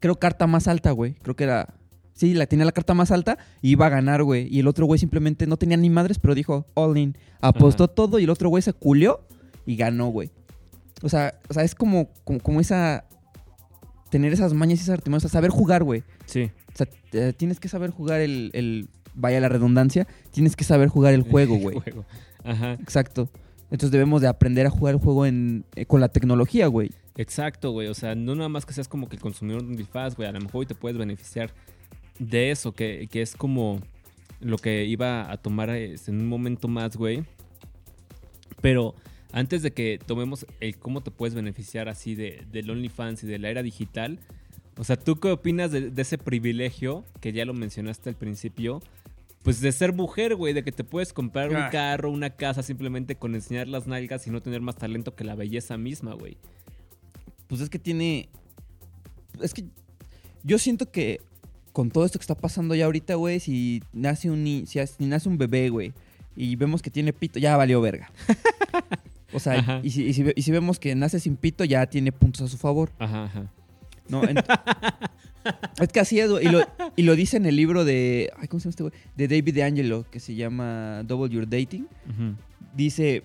creo, 0.00 0.16
carta 0.18 0.46
más 0.46 0.66
alta, 0.66 0.90
güey. 0.90 1.14
Creo 1.14 1.36
que 1.36 1.44
era... 1.44 1.74
Sí, 2.12 2.34
la 2.34 2.46
tenía 2.46 2.66
la 2.66 2.72
carta 2.72 2.92
más 2.92 3.10
alta 3.12 3.38
y 3.62 3.70
iba 3.70 3.86
a 3.86 3.88
ganar, 3.88 4.22
güey. 4.24 4.46
Y 4.54 4.60
el 4.60 4.68
otro 4.68 4.84
güey 4.84 4.98
simplemente 4.98 5.46
no 5.46 5.56
tenía 5.56 5.76
ni 5.76 5.88
madres, 5.88 6.18
pero 6.18 6.34
dijo 6.34 6.66
all 6.74 6.98
in. 6.98 7.16
Apostó 7.40 7.84
Ajá. 7.84 7.94
todo 7.94 8.18
y 8.18 8.24
el 8.24 8.30
otro 8.30 8.50
güey 8.50 8.62
se 8.62 8.74
culió 8.74 9.20
y 9.64 9.76
ganó, 9.76 10.08
güey. 10.08 10.30
O 11.02 11.08
sea, 11.08 11.40
o 11.48 11.54
sea, 11.54 11.62
es 11.62 11.74
como, 11.74 12.10
como, 12.24 12.40
como 12.40 12.60
esa... 12.60 13.04
Tener 14.10 14.32
esas 14.32 14.52
mañas 14.52 14.80
y 14.80 14.82
esas 14.82 14.94
artimañas. 14.94 15.24
O 15.24 15.28
sea, 15.28 15.38
saber 15.38 15.50
jugar, 15.50 15.84
güey. 15.84 16.02
Sí. 16.26 16.50
O 16.74 16.76
sea, 16.76 16.88
eh, 17.12 17.32
tienes 17.34 17.60
que 17.60 17.68
saber 17.68 17.90
jugar 17.90 18.20
el, 18.20 18.50
el... 18.54 18.88
Vaya 19.14 19.40
la 19.40 19.48
redundancia. 19.48 20.06
Tienes 20.30 20.56
que 20.56 20.64
saber 20.64 20.88
jugar 20.88 21.14
el 21.14 21.22
juego, 21.22 21.56
güey. 21.56 21.78
Juego. 21.78 22.04
Ajá. 22.44 22.72
Exacto. 22.74 23.30
Entonces 23.70 23.92
debemos 23.92 24.20
de 24.20 24.28
aprender 24.28 24.66
a 24.66 24.70
jugar 24.70 24.94
el 24.94 25.00
juego 25.00 25.26
en, 25.26 25.64
eh, 25.76 25.86
con 25.86 26.00
la 26.00 26.08
tecnología, 26.08 26.66
güey. 26.66 26.90
Exacto, 27.16 27.70
güey. 27.72 27.88
O 27.88 27.94
sea, 27.94 28.14
no 28.14 28.34
nada 28.34 28.48
más 28.48 28.64
que 28.64 28.72
seas 28.72 28.88
como 28.88 29.08
que 29.08 29.16
el 29.16 29.22
consumidor 29.22 29.62
de 29.62 29.68
un 29.68 29.76
disfraz, 29.76 30.16
güey. 30.16 30.28
A 30.28 30.32
lo 30.32 30.40
mejor 30.40 30.60
hoy 30.60 30.66
te 30.66 30.74
puedes 30.74 30.96
beneficiar 30.96 31.50
de 32.18 32.50
eso, 32.50 32.72
que, 32.72 33.08
que 33.10 33.22
es 33.22 33.34
como 33.34 33.80
lo 34.40 34.56
que 34.58 34.84
iba 34.86 35.30
a 35.30 35.36
tomar 35.36 35.70
este, 35.70 36.10
en 36.10 36.20
un 36.20 36.26
momento 36.28 36.68
más, 36.68 36.96
güey. 36.96 37.24
Pero 38.60 38.94
antes 39.32 39.62
de 39.62 39.72
que 39.72 39.98
tomemos 40.04 40.46
el 40.60 40.76
cómo 40.78 41.02
te 41.02 41.10
puedes 41.10 41.34
beneficiar 41.34 41.88
así 41.88 42.14
de, 42.14 42.44
del 42.50 42.70
OnlyFans 42.70 43.24
y 43.24 43.26
de 43.26 43.38
la 43.38 43.50
era 43.50 43.62
digital, 43.62 44.18
o 44.76 44.84
sea, 44.84 44.96
¿tú 44.96 45.16
qué 45.20 45.28
opinas 45.30 45.70
de, 45.72 45.90
de 45.90 46.02
ese 46.02 46.18
privilegio 46.18 47.04
que 47.20 47.32
ya 47.32 47.44
lo 47.44 47.54
mencionaste 47.54 48.08
al 48.08 48.16
principio? 48.16 48.82
Pues 49.42 49.60
de 49.62 49.72
ser 49.72 49.94
mujer, 49.94 50.36
güey, 50.36 50.52
de 50.52 50.62
que 50.62 50.72
te 50.72 50.84
puedes 50.84 51.12
comprar 51.14 51.48
un 51.50 51.56
Ah. 51.56 51.70
carro, 51.70 52.10
una 52.10 52.30
casa 52.30 52.62
simplemente 52.62 53.16
con 53.16 53.34
enseñar 53.34 53.68
las 53.68 53.86
nalgas 53.86 54.26
y 54.26 54.30
no 54.30 54.42
tener 54.42 54.60
más 54.60 54.76
talento 54.76 55.14
que 55.14 55.24
la 55.24 55.34
belleza 55.34 55.78
misma, 55.78 56.12
güey. 56.14 56.36
Pues 57.50 57.60
es 57.60 57.68
que 57.68 57.78
tiene. 57.78 58.30
Es 59.42 59.52
que 59.52 59.64
yo 60.42 60.58
siento 60.58 60.90
que 60.90 61.20
con 61.72 61.90
todo 61.90 62.04
esto 62.06 62.18
que 62.18 62.22
está 62.22 62.34
pasando 62.34 62.74
ya 62.74 62.86
ahorita, 62.86 63.14
güey, 63.16 63.40
si 63.40 63.82
nace 63.92 64.30
un 64.30 64.42
ni- 64.42 64.64
si, 64.66 64.78
nace 65.00 65.28
un 65.28 65.36
bebé, 65.36 65.68
güey, 65.68 65.92
y 66.34 66.56
vemos 66.56 66.80
que 66.80 66.90
tiene 66.90 67.12
pito, 67.12 67.38
ya 67.38 67.56
valió 67.58 67.80
verga. 67.82 68.10
O 69.32 69.38
sea, 69.38 69.80
y 69.84 69.90
si, 69.90 70.04
y 70.06 70.12
si 70.14 70.22
ve- 70.22 70.32
y 70.34 70.42
si 70.42 70.50
vemos 70.50 70.78
que 70.80 70.94
nace 70.94 71.20
sin 71.20 71.36
pito, 71.36 71.64
ya 71.64 71.86
tiene 71.86 72.10
puntos 72.10 72.40
a 72.42 72.48
su 72.48 72.56
favor. 72.56 72.90
Ajá, 72.98 73.24
ajá. 73.24 73.52
¿no? 74.08 74.22
Es 75.80 75.88
que 75.88 76.00
así 76.00 76.20
es, 76.20 76.28
güey. 76.30 76.46
Y 76.46 76.50
lo, 76.50 76.60
y 76.96 77.02
lo 77.02 77.16
dice 77.16 77.38
en 77.38 77.46
el 77.46 77.56
libro 77.56 77.84
de. 77.86 78.30
Ay, 78.38 78.46
¿cómo 78.48 78.60
se 78.60 78.64
llama 78.64 78.70
este 78.70 78.82
güey? 78.82 78.92
De 79.16 79.26
David 79.26 79.58
Angelo, 79.60 80.04
que 80.10 80.20
se 80.20 80.34
llama 80.34 81.02
Double 81.04 81.32
Your 81.34 81.48
Dating. 81.48 81.86
Dice 82.74 83.22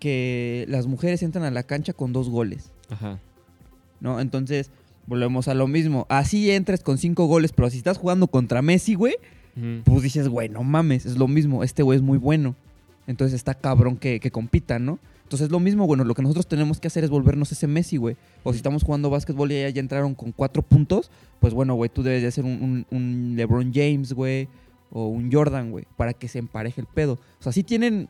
que 0.00 0.64
las 0.68 0.86
mujeres 0.88 1.22
entran 1.22 1.44
a 1.44 1.50
la 1.52 1.62
cancha 1.62 1.92
con 1.92 2.12
dos 2.12 2.28
goles. 2.28 2.72
Ajá. 2.90 3.20
¿No? 4.00 4.20
Entonces, 4.20 4.70
volvemos 5.06 5.48
a 5.48 5.54
lo 5.54 5.66
mismo. 5.66 6.06
Así 6.08 6.50
entres 6.50 6.82
con 6.82 6.98
cinco 6.98 7.26
goles, 7.26 7.52
pero 7.52 7.70
si 7.70 7.78
estás 7.78 7.98
jugando 7.98 8.26
contra 8.28 8.62
Messi, 8.62 8.94
güey, 8.94 9.14
pues 9.84 10.02
dices, 10.02 10.28
güey, 10.28 10.48
no 10.48 10.62
mames, 10.62 11.04
es 11.06 11.16
lo 11.18 11.26
mismo. 11.26 11.64
Este 11.64 11.82
güey 11.82 11.96
es 11.96 12.02
muy 12.02 12.18
bueno. 12.18 12.54
Entonces 13.06 13.34
está 13.34 13.54
cabrón 13.54 13.96
que, 13.96 14.20
que 14.20 14.30
compita, 14.30 14.78
¿no? 14.78 14.98
Entonces 15.24 15.46
es 15.46 15.50
lo 15.50 15.60
mismo, 15.60 15.86
bueno, 15.86 16.04
lo 16.04 16.14
que 16.14 16.22
nosotros 16.22 16.46
tenemos 16.46 16.78
que 16.80 16.86
hacer 16.88 17.04
es 17.04 17.10
volvernos 17.10 17.50
ese 17.52 17.66
Messi, 17.66 17.96
güey. 17.96 18.16
O 18.44 18.52
si 18.52 18.58
estamos 18.58 18.82
jugando 18.84 19.10
básquetbol 19.10 19.50
y 19.52 19.60
ya, 19.60 19.68
ya 19.70 19.80
entraron 19.80 20.14
con 20.14 20.32
cuatro 20.32 20.62
puntos, 20.62 21.10
pues 21.40 21.52
bueno, 21.54 21.74
güey, 21.74 21.90
tú 21.90 22.02
debes 22.02 22.22
de 22.22 22.28
hacer 22.28 22.44
un, 22.44 22.52
un- 22.62 22.86
un 22.96 23.34
LeBron 23.36 23.72
James, 23.74 24.12
güey, 24.12 24.48
o 24.90 25.06
un 25.08 25.30
Jordan, 25.32 25.70
güey, 25.70 25.84
para 25.96 26.12
que 26.14 26.28
se 26.28 26.38
empareje 26.38 26.80
el 26.80 26.86
pedo. 26.86 27.14
O 27.40 27.42
sea, 27.42 27.52
sí 27.52 27.62
tienen, 27.62 28.08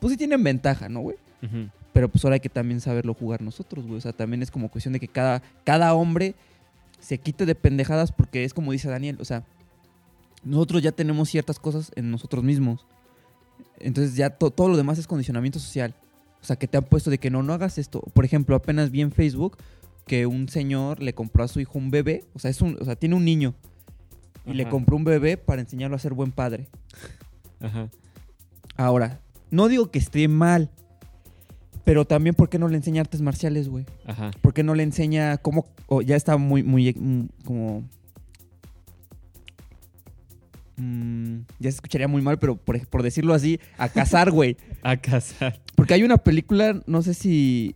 pues 0.00 0.12
sí 0.12 0.16
tienen 0.18 0.42
ventaja, 0.42 0.88
¿no, 0.88 1.00
güey? 1.00 1.16
Ujú. 1.42 1.68
Pero 1.92 2.08
pues 2.08 2.24
ahora 2.24 2.34
hay 2.34 2.40
que 2.40 2.48
también 2.48 2.80
saberlo 2.80 3.12
jugar 3.14 3.42
nosotros, 3.42 3.84
güey. 3.86 3.98
O 3.98 4.00
sea, 4.00 4.12
también 4.12 4.42
es 4.42 4.50
como 4.50 4.70
cuestión 4.70 4.92
de 4.94 5.00
que 5.00 5.08
cada, 5.08 5.42
cada 5.64 5.92
hombre 5.94 6.34
se 7.00 7.18
quite 7.18 7.44
de 7.46 7.54
pendejadas 7.54 8.12
porque 8.12 8.44
es 8.44 8.54
como 8.54 8.72
dice 8.72 8.88
Daniel, 8.88 9.18
o 9.20 9.24
sea, 9.24 9.44
nosotros 10.44 10.82
ya 10.82 10.92
tenemos 10.92 11.28
ciertas 11.28 11.58
cosas 11.58 11.92
en 11.96 12.10
nosotros 12.10 12.42
mismos. 12.44 12.86
Entonces 13.78 14.14
ya 14.16 14.30
to- 14.30 14.50
todo 14.50 14.68
lo 14.68 14.76
demás 14.76 14.98
es 14.98 15.06
condicionamiento 15.06 15.58
social. 15.58 15.94
O 16.40 16.44
sea, 16.44 16.56
que 16.56 16.66
te 16.66 16.76
han 16.76 16.84
puesto 16.84 17.10
de 17.10 17.18
que 17.18 17.30
no, 17.30 17.42
no 17.42 17.52
hagas 17.52 17.78
esto. 17.78 18.00
Por 18.14 18.24
ejemplo, 18.24 18.56
apenas 18.56 18.90
vi 18.90 19.00
en 19.02 19.12
Facebook 19.12 19.58
que 20.06 20.26
un 20.26 20.48
señor 20.48 21.00
le 21.00 21.12
compró 21.14 21.44
a 21.44 21.48
su 21.48 21.60
hijo 21.60 21.78
un 21.78 21.90
bebé. 21.90 22.24
O 22.34 22.38
sea, 22.38 22.50
es 22.50 22.60
un, 22.62 22.76
o 22.80 22.84
sea 22.84 22.96
tiene 22.96 23.14
un 23.14 23.24
niño. 23.24 23.54
Y 24.44 24.54
le 24.54 24.64
compró 24.70 24.96
un 24.96 25.04
bebé 25.04 25.36
para 25.36 25.60
enseñarlo 25.60 25.94
a 25.94 26.00
ser 26.00 26.14
buen 26.14 26.32
padre. 26.32 26.66
Ajá. 27.60 27.88
Ahora, 28.76 29.20
no 29.50 29.68
digo 29.68 29.90
que 29.92 30.00
esté 30.00 30.26
mal. 30.26 30.70
Pero 31.84 32.04
también, 32.04 32.34
¿por 32.34 32.48
qué 32.48 32.58
no 32.58 32.68
le 32.68 32.76
enseña 32.76 33.00
artes 33.00 33.20
marciales, 33.22 33.68
güey? 33.68 33.84
Ajá. 34.06 34.30
¿Por 34.40 34.54
qué 34.54 34.62
no 34.62 34.74
le 34.74 34.82
enseña 34.84 35.36
cómo... 35.38 35.66
ya 36.04 36.14
está 36.16 36.36
muy, 36.36 36.62
muy, 36.62 36.92
mm, 36.92 37.24
como... 37.44 37.82
mm, 40.76 41.36
ya 41.58 41.70
se 41.70 41.76
escucharía 41.76 42.08
muy 42.08 42.22
mal, 42.22 42.38
pero 42.38 42.56
por, 42.56 42.84
por 42.86 43.02
decirlo 43.02 43.34
así, 43.34 43.58
a 43.78 43.88
cazar, 43.88 44.30
güey. 44.30 44.56
A 44.84 44.96
casar. 44.96 45.60
Porque 45.76 45.94
hay 45.94 46.02
una 46.02 46.18
película, 46.18 46.80
no 46.86 47.02
sé 47.02 47.14
si... 47.14 47.74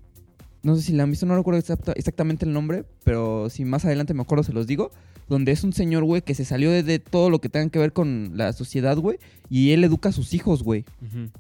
No 0.63 0.75
sé 0.75 0.83
si 0.83 0.93
la 0.93 1.05
han 1.05 1.11
visto, 1.11 1.27
no 1.27 1.37
recuerdo 1.37 1.61
exacta- 1.61 1.93
exactamente 1.95 2.45
el 2.45 2.53
nombre, 2.53 2.85
pero 3.05 3.49
si 3.51 3.65
más 3.65 3.85
adelante 3.85 4.15
me 4.15 4.23
acuerdo 4.23 4.43
se 4.43 4.53
los 4.53 4.67
digo. 4.67 4.91
Donde 5.29 5.53
es 5.53 5.63
un 5.63 5.73
señor, 5.73 6.03
güey, 6.05 6.23
que 6.23 6.35
se 6.35 6.45
salió 6.45 6.71
de, 6.73 6.83
de 6.83 6.99
todo 6.99 7.31
lo 7.31 7.41
que 7.41 7.49
tenga 7.49 7.69
que 7.71 7.79
ver 7.79 7.93
con 7.93 8.33
la 8.35 8.53
sociedad, 8.53 8.97
güey. 8.97 9.19
Y 9.49 9.71
él 9.73 9.85
educa 9.85 10.09
a 10.09 10.13
sus 10.13 10.35
hijos, 10.35 10.65
güey 10.65 10.85
Ujú. 11.03 11.31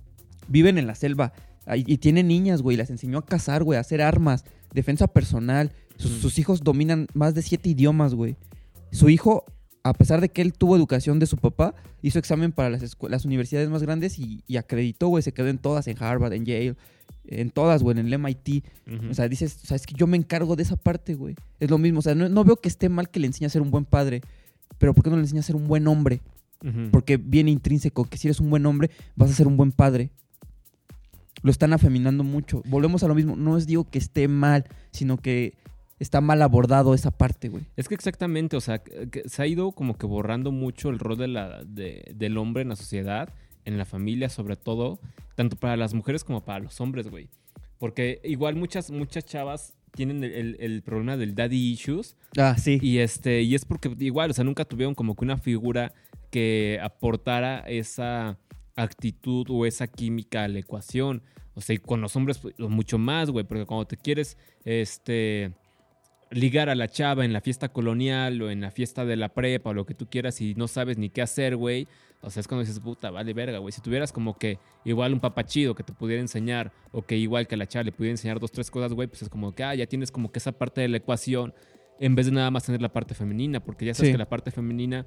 viven 0.48 0.78
en 0.78 0.86
la 0.86 0.94
selva 0.94 1.32
y 1.74 1.98
tienen 1.98 2.28
niñas, 2.28 2.62
güey. 2.62 2.76
Las 2.76 2.90
enseñó 2.90 3.18
a 3.18 3.26
cazar, 3.26 3.64
güey, 3.64 3.76
a 3.76 3.80
hacer 3.80 4.02
armas, 4.02 4.44
defensa 4.72 5.06
personal. 5.08 5.72
Sus, 5.96 6.12
Ujú. 6.12 6.20
sus 6.20 6.38
hijos 6.38 6.60
dominan 6.62 7.08
más 7.14 7.34
de 7.34 7.42
siete 7.42 7.70
idiomas, 7.70 8.14
güey. 8.14 8.36
Su 8.92 9.08
hijo, 9.08 9.44
a 9.82 9.94
pesar 9.94 10.20
de 10.20 10.28
que 10.28 10.42
él 10.42 10.52
tuvo 10.52 10.76
educación 10.76 11.18
de 11.18 11.26
su 11.26 11.36
papá, 11.38 11.74
hizo 12.02 12.18
examen 12.18 12.52
para 12.52 12.70
las, 12.70 13.24
universidades 13.24 13.68
más 13.68 13.82
grandes 13.82 14.18
y, 14.18 14.44
y 14.46 14.58
acreditó, 14.58 15.08
güey. 15.08 15.22
Se 15.22 15.32
quedó 15.32 15.48
en 15.48 15.58
todas, 15.58 15.88
en 15.88 15.96
Harvard, 16.00 16.34
en 16.34 16.44
Yale, 16.44 16.76
en 17.26 17.50
todas, 17.50 17.82
güey, 17.82 17.98
en 17.98 18.06
el 18.06 18.18
MIT. 18.18 18.64
O 19.10 19.14
sea, 19.14 19.28
dices, 19.28 19.58
o 19.64 19.66
sea, 19.66 19.76
es 19.76 19.86
que 19.86 19.94
yo 19.94 20.06
me 20.06 20.16
encargo 20.16 20.54
de 20.54 20.62
esa 20.62 20.76
parte, 20.76 21.14
güey. 21.14 21.34
Es 21.58 21.70
lo 21.70 21.78
mismo, 21.78 21.98
o 21.98 22.02
sea, 22.02 22.14
no, 22.14 22.28
no 22.28 22.44
veo 22.44 22.56
que 22.56 22.68
esté 22.68 22.88
mal 22.88 23.10
que 23.10 23.18
le 23.20 23.26
enseñe 23.26 23.46
a 23.46 23.50
ser 23.50 23.62
un 23.62 23.70
buen 23.70 23.84
padre, 23.84 24.20
pero 24.78 24.94
¿por 24.94 25.02
qué 25.02 25.10
no 25.10 25.16
le 25.16 25.22
enseña 25.22 25.40
a 25.40 25.44
ser 25.44 25.56
un 25.56 25.66
buen 25.66 25.88
hombre? 25.88 26.20
Porque 26.90 27.16
viene 27.16 27.50
intrínseco 27.52 28.06
que 28.06 28.18
si 28.18 28.26
eres 28.26 28.40
un 28.40 28.50
buen 28.50 28.66
hombre, 28.66 28.90
vas 29.14 29.30
a 29.30 29.34
ser 29.34 29.46
un 29.46 29.56
buen 29.56 29.70
padre. 29.72 30.10
Lo 31.42 31.50
están 31.50 31.72
afeminando 31.72 32.24
mucho. 32.24 32.62
Volvemos 32.66 33.02
a 33.02 33.08
lo 33.08 33.14
mismo. 33.14 33.36
No 33.36 33.56
es 33.56 33.66
digo 33.66 33.88
que 33.88 33.98
esté 33.98 34.26
mal, 34.28 34.64
sino 34.90 35.16
que 35.18 35.54
está 35.98 36.20
mal 36.20 36.42
abordado 36.42 36.94
esa 36.94 37.10
parte, 37.10 37.48
güey. 37.48 37.64
Es 37.76 37.88
que 37.88 37.94
exactamente, 37.94 38.56
o 38.56 38.60
sea, 38.60 38.82
se 39.26 39.42
ha 39.42 39.46
ido 39.46 39.72
como 39.72 39.96
que 39.96 40.06
borrando 40.06 40.50
mucho 40.52 40.88
el 40.90 40.98
rol 40.98 41.16
de 41.18 41.28
la, 41.28 41.62
de- 41.64 42.12
del 42.14 42.36
hombre 42.38 42.62
en 42.62 42.68
la 42.70 42.76
sociedad, 42.76 43.30
en 43.64 43.78
la 43.78 43.84
familia 43.84 44.28
sobre 44.28 44.56
todo, 44.56 44.98
tanto 45.34 45.56
para 45.56 45.76
las 45.76 45.94
mujeres 45.94 46.22
como 46.24 46.44
para 46.44 46.58
los 46.60 46.80
hombres, 46.80 47.08
güey. 47.08 47.28
Porque 47.78 48.20
igual 48.24 48.56
muchas, 48.56 48.90
muchas 48.90 49.24
chavas 49.24 49.74
tienen 49.92 50.22
el, 50.24 50.32
el- 50.32 50.56
el 50.60 50.82
problema 50.82 51.16
del 51.16 51.34
daddy 51.34 51.72
issues 51.72 52.16
Ah, 52.36 52.56
sí. 52.58 52.78
y 52.82 52.98
este 52.98 53.42
y 53.42 53.54
es 53.54 53.64
porque 53.64 53.94
igual, 54.00 54.30
o 54.30 54.34
sea, 54.34 54.44
nunca 54.44 54.64
tuvieron 54.66 54.94
como 54.94 55.14
que 55.16 55.24
una 55.24 55.38
figura 55.38 55.92
que 56.30 56.78
aportara 56.82 57.60
esa 57.60 58.38
actitud 58.76 59.46
o 59.50 59.66
esa 59.66 59.86
química 59.86 60.44
a 60.44 60.48
la 60.48 60.58
ecuación. 60.60 61.22
O 61.54 61.60
sea, 61.60 61.74
y 61.74 61.78
con 61.78 62.00
los 62.00 62.14
hombres 62.16 62.38
pues, 62.38 62.54
mucho 62.58 62.98
más, 62.98 63.30
güey, 63.30 63.44
porque 63.44 63.64
cuando 63.66 63.86
te 63.86 63.96
quieres 63.96 64.36
este 64.64 65.52
ligar 66.30 66.68
a 66.68 66.74
la 66.74 66.88
chava 66.88 67.24
en 67.24 67.32
la 67.32 67.40
fiesta 67.40 67.68
colonial 67.68 68.42
o 68.42 68.50
en 68.50 68.60
la 68.60 68.70
fiesta 68.72 69.04
de 69.04 69.14
la 69.16 69.28
prepa 69.28 69.70
o 69.70 69.74
lo 69.74 69.86
que 69.86 69.94
tú 69.94 70.06
quieras 70.10 70.40
y 70.40 70.54
no 70.54 70.66
sabes 70.68 70.98
ni 70.98 71.08
qué 71.08 71.22
hacer, 71.22 71.56
güey. 71.56 71.86
O 72.20 72.30
sea, 72.30 72.40
es 72.40 72.48
cuando 72.48 72.64
dices, 72.64 72.80
puta, 72.80 73.10
vale 73.10 73.32
verga, 73.32 73.58
güey. 73.58 73.70
Si 73.72 73.80
tuvieras 73.80 74.10
como 74.12 74.36
que 74.36 74.58
igual 74.84 75.12
un 75.12 75.20
papá 75.20 75.44
chido 75.44 75.74
que 75.74 75.84
te 75.84 75.92
pudiera 75.92 76.20
enseñar 76.20 76.72
o 76.90 77.02
que 77.02 77.16
igual 77.16 77.46
que 77.46 77.54
a 77.54 77.58
la 77.58 77.66
chava 77.68 77.84
le 77.84 77.92
pudiera 77.92 78.10
enseñar 78.12 78.40
dos, 78.40 78.50
tres 78.50 78.70
cosas, 78.70 78.92
güey, 78.92 79.06
pues 79.06 79.22
es 79.22 79.28
como 79.28 79.54
que, 79.54 79.62
ah, 79.62 79.74
ya 79.74 79.86
tienes 79.86 80.10
como 80.10 80.32
que 80.32 80.40
esa 80.40 80.50
parte 80.52 80.80
de 80.80 80.88
la 80.88 80.96
ecuación 80.96 81.54
en 82.00 82.14
vez 82.16 82.26
de 82.26 82.32
nada 82.32 82.50
más 82.50 82.64
tener 82.64 82.82
la 82.82 82.92
parte 82.92 83.14
femenina, 83.14 83.60
porque 83.64 83.86
ya 83.86 83.94
sabes 83.94 84.08
Sí. 84.08 84.12
que 84.12 84.18
la 84.18 84.28
parte 84.28 84.50
femenina 84.50 85.06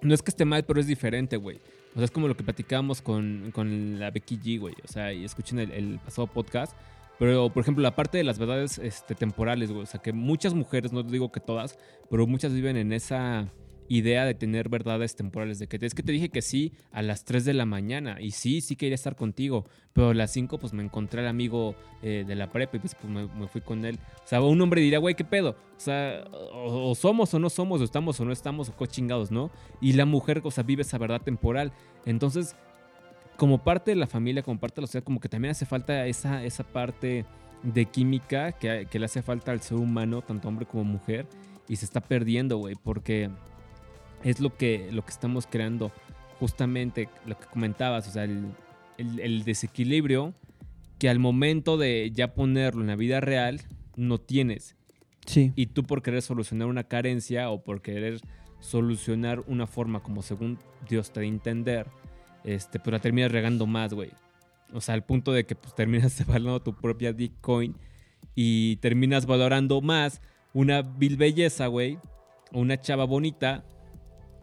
no 0.00 0.14
es 0.14 0.22
que 0.22 0.30
esté 0.30 0.44
mal, 0.44 0.64
pero 0.64 0.80
es 0.80 0.86
diferente, 0.86 1.36
güey. 1.36 1.60
O 1.98 2.00
sea, 2.00 2.04
es 2.04 2.12
como 2.12 2.28
lo 2.28 2.36
que 2.36 2.44
platicábamos 2.44 3.02
con, 3.02 3.50
con 3.52 3.98
la 3.98 4.12
Becky 4.12 4.38
G, 4.38 4.60
güey. 4.60 4.72
O 4.84 4.86
sea, 4.86 5.12
y 5.12 5.24
escuchen 5.24 5.58
el, 5.58 5.72
el 5.72 5.98
pasado 5.98 6.28
podcast. 6.28 6.72
Pero, 7.18 7.50
por 7.50 7.60
ejemplo, 7.60 7.82
la 7.82 7.96
parte 7.96 8.18
de 8.18 8.22
las 8.22 8.38
verdades 8.38 8.78
este, 8.78 9.16
temporales, 9.16 9.72
güey. 9.72 9.82
O 9.82 9.86
sea, 9.86 10.00
que 10.00 10.12
muchas 10.12 10.54
mujeres, 10.54 10.92
no 10.92 11.02
digo 11.02 11.32
que 11.32 11.40
todas, 11.40 11.76
pero 12.08 12.24
muchas 12.24 12.54
viven 12.54 12.76
en 12.76 12.92
esa 12.92 13.48
idea 13.88 14.24
de 14.24 14.34
tener 14.34 14.68
verdades 14.68 15.16
temporales. 15.16 15.58
De 15.58 15.66
que 15.66 15.78
es 15.80 15.94
que 15.94 16.02
te 16.02 16.12
dije 16.12 16.28
que 16.28 16.42
sí 16.42 16.72
a 16.92 17.02
las 17.02 17.24
3 17.24 17.44
de 17.44 17.54
la 17.54 17.66
mañana. 17.66 18.20
Y 18.20 18.32
sí, 18.32 18.60
sí 18.60 18.76
quería 18.76 18.94
estar 18.94 19.16
contigo. 19.16 19.66
Pero 19.92 20.10
a 20.10 20.14
las 20.14 20.32
5 20.32 20.58
pues 20.58 20.72
me 20.72 20.82
encontré 20.82 21.20
al 21.20 21.28
amigo 21.28 21.74
eh, 22.02 22.24
de 22.26 22.34
la 22.34 22.50
prepa 22.50 22.76
y 22.76 22.80
pues, 22.80 22.94
pues, 22.94 23.10
me, 23.10 23.48
fui 23.48 23.60
con 23.60 23.84
él. 23.84 23.98
O 24.24 24.28
sea, 24.28 24.40
un 24.42 24.60
hombre 24.60 24.80
diría, 24.80 24.98
güey, 24.98 25.14
¿qué 25.14 25.24
pedo? 25.24 25.50
O 25.76 25.80
sea, 25.80 26.24
o, 26.52 26.94
somos 26.94 27.32
o 27.34 27.38
no 27.38 27.50
somos, 27.50 27.80
o 27.80 27.84
estamos 27.84 28.20
o 28.20 28.24
no 28.24 28.32
estamos, 28.32 28.68
o 28.68 28.76
co 28.76 28.86
chingados, 28.86 29.30
¿no? 29.30 29.50
Y 29.80 29.94
la 29.94 30.04
mujer, 30.04 30.40
o 30.44 30.50
sea, 30.50 30.64
vive 30.64 30.82
esa 30.82 30.98
verdad 30.98 31.20
temporal. 31.22 31.72
Entonces, 32.04 32.54
como 33.36 33.62
parte 33.62 33.92
de 33.92 33.96
la 33.96 34.06
familia, 34.06 34.42
como 34.42 34.58
parte 34.58 34.76
de 34.76 34.82
la 34.82 34.86
sociedad, 34.86 35.04
como 35.04 35.20
que 35.20 35.28
también 35.28 35.52
hace 35.52 35.66
falta 35.66 36.06
esa, 36.06 36.44
esa 36.44 36.64
parte 36.64 37.24
de 37.62 37.86
química 37.86 38.52
que, 38.52 38.86
que 38.90 38.98
le 38.98 39.06
hace 39.06 39.22
falta 39.22 39.52
al 39.52 39.60
ser 39.60 39.78
humano, 39.78 40.22
tanto 40.22 40.48
hombre 40.48 40.66
como 40.66 40.84
mujer, 40.84 41.26
y 41.68 41.76
se 41.76 41.84
está 41.84 42.00
perdiendo, 42.00 42.56
güey, 42.58 42.74
porque 42.82 43.30
es 44.24 44.40
lo 44.40 44.56
que, 44.56 44.88
lo 44.92 45.02
que 45.04 45.10
estamos 45.10 45.46
creando, 45.46 45.92
justamente 46.40 47.08
lo 47.26 47.38
que 47.38 47.46
comentabas, 47.46 48.08
o 48.08 48.10
sea, 48.10 48.24
el, 48.24 48.46
el- 48.98 49.20
el 49.20 49.44
desequilibrio 49.44 50.34
que 50.98 51.08
al 51.08 51.18
momento 51.20 51.76
de 51.76 52.10
ya 52.12 52.34
ponerlo 52.34 52.80
en 52.80 52.88
la 52.88 52.96
vida 52.96 53.20
real, 53.20 53.60
no 53.96 54.18
tienes. 54.18 54.74
Sí. 55.26 55.52
Y 55.54 55.66
tú 55.66 55.84
por 55.84 56.02
querer 56.02 56.22
solucionar 56.22 56.66
una 56.68 56.84
carencia 56.84 57.50
o 57.50 57.62
por 57.62 57.82
querer 57.82 58.20
solucionar 58.58 59.44
una 59.46 59.66
forma 59.66 60.00
como 60.02 60.22
según 60.22 60.58
Dios 60.88 61.12
te 61.12 61.20
da 61.20 61.24
a 61.24 61.28
entender, 61.28 61.86
este, 62.44 62.80
pues 62.80 62.92
la 62.92 62.98
terminas 62.98 63.30
regando 63.30 63.66
más, 63.66 63.94
güey. 63.94 64.10
O 64.72 64.80
sea, 64.80 64.94
al 64.94 65.04
punto 65.04 65.32
de 65.32 65.46
que 65.46 65.54
pues, 65.54 65.74
terminas 65.74 66.18
valorando 66.26 66.60
tu 66.60 66.74
propia 66.74 67.12
Bitcoin 67.12 67.76
y 68.34 68.76
terminas 68.76 69.26
valorando 69.26 69.80
más 69.80 70.20
una 70.52 70.82
vil 70.82 71.16
belleza, 71.16 71.66
güey, 71.68 71.98
o 72.52 72.60
una 72.60 72.80
chava 72.80 73.04
bonita. 73.04 73.64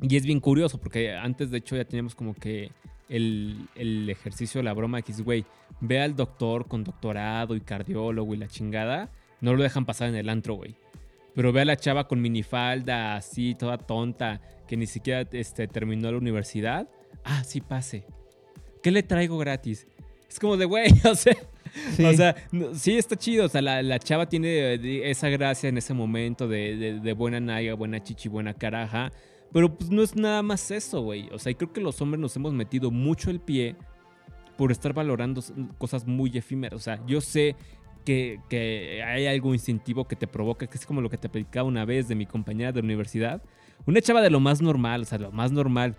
Y 0.02 0.16
es 0.18 0.26
bien 0.26 0.40
curioso 0.40 0.78
porque 0.80 1.14
antes, 1.16 1.52
de 1.52 1.58
hecho, 1.60 1.76
ya 1.76 1.86
teníamos 1.86 2.16
como 2.16 2.34
que 2.34 2.72
el, 3.10 3.68
el 3.76 4.10
ejercicio, 4.10 4.62
la 4.64 4.74
broma 4.74 5.02
que 5.02 5.12
es, 5.12 5.22
güey, 5.22 5.46
ve 5.80 6.02
al 6.02 6.16
doctor 6.16 6.68
con 6.68 6.84
doctorado 6.84 7.56
y 7.56 7.62
cardiólogo 7.62 8.34
y 8.34 8.38
la 8.38 8.48
chingada, 8.48 9.10
no 9.42 9.54
lo 9.54 9.64
dejan 9.64 9.86
pasar 9.86 10.10
en 10.10 10.16
el 10.16 10.30
antro, 10.30 10.56
güey. 10.56 10.76
Pero 11.34 11.52
ve 11.52 11.62
a 11.62 11.66
la 11.66 11.76
chava 11.76 12.08
con 12.08 12.22
minifalda, 12.22 13.16
así, 13.16 13.56
toda 13.56 13.78
tonta, 13.78 14.42
que 14.68 14.78
ni 14.78 14.88
siquiera 14.88 15.28
este, 15.32 15.68
terminó 15.68 16.12
la 16.12 16.18
universidad. 16.18 16.88
Ah, 17.24 17.44
sí, 17.44 17.62
pase. 17.62 18.06
¿Qué 18.82 18.92
le 18.92 19.04
traigo 19.04 19.38
gratis? 19.38 19.88
Es 20.30 20.40
como 20.40 20.58
de, 20.58 20.66
güey, 20.66 20.88
o 21.10 21.16
sea, 21.16 21.36
Sí. 21.98 22.06
o 22.06 22.14
sea, 22.14 22.36
no- 22.54 22.74
sí 22.74 22.98
está 22.98 23.18
chido. 23.18 23.46
O 23.46 23.50
sea, 23.50 23.62
la, 23.62 23.84
la 23.84 24.00
chava 24.00 24.28
tiene 24.30 24.74
eh, 24.74 24.78
de- 24.78 25.10
esa 25.12 25.28
gracia 25.28 25.68
en 25.68 25.78
ese 25.78 25.94
momento 25.94 26.48
de, 26.48 26.78
de- 26.78 27.00
de 27.02 27.14
buena 27.14 27.42
naiga, 27.42 27.74
buena 27.74 28.02
chichi, 28.02 28.30
buena 28.30 28.54
caraja. 28.54 29.12
Pero 29.56 29.74
pues 29.74 29.90
no 29.90 30.02
es 30.02 30.18
nada 30.18 30.44
más 30.44 30.70
eso, 30.70 31.00
güey. 31.00 31.30
O 31.32 31.40
sea, 31.40 31.50
y 31.50 31.56
creo 31.56 31.72
que 31.72 31.80
los 31.80 32.02
hombres 32.02 32.20
nos 32.20 32.36
hemos 32.36 32.52
metido 32.52 32.92
mucho 32.92 33.30
el 33.30 33.40
pie 33.40 33.78
por 34.58 34.70
estar 34.70 34.92
valorando 34.92 35.42
cosas 35.78 36.06
muy 36.06 36.38
efímeras. 36.38 36.78
O 36.78 36.84
sea, 36.84 37.00
yo 37.06 37.22
sé 37.22 37.56
que, 38.04 38.42
que 38.50 39.02
hay 39.02 39.28
algo 39.28 39.54
instintivo 39.54 40.10
que 40.10 40.18
te 40.18 40.28
provoca, 40.28 40.68
que 40.68 40.78
es 40.78 40.86
como 40.86 41.00
lo 41.00 41.10
que 41.10 41.18
te 41.18 41.30
platicaba 41.30 41.70
una 41.70 41.86
vez 41.86 42.10
de 42.10 42.16
mi 42.16 42.26
compañera 42.26 42.74
de 42.74 42.82
universidad. 42.82 43.42
Una 43.86 44.02
chava 44.02 44.22
de 44.22 44.30
lo 44.30 44.42
más 44.42 44.62
normal, 44.62 45.04
o 45.04 45.06
sea, 45.06 45.20
lo 45.20 45.32
más 45.32 45.54
normal. 45.54 45.96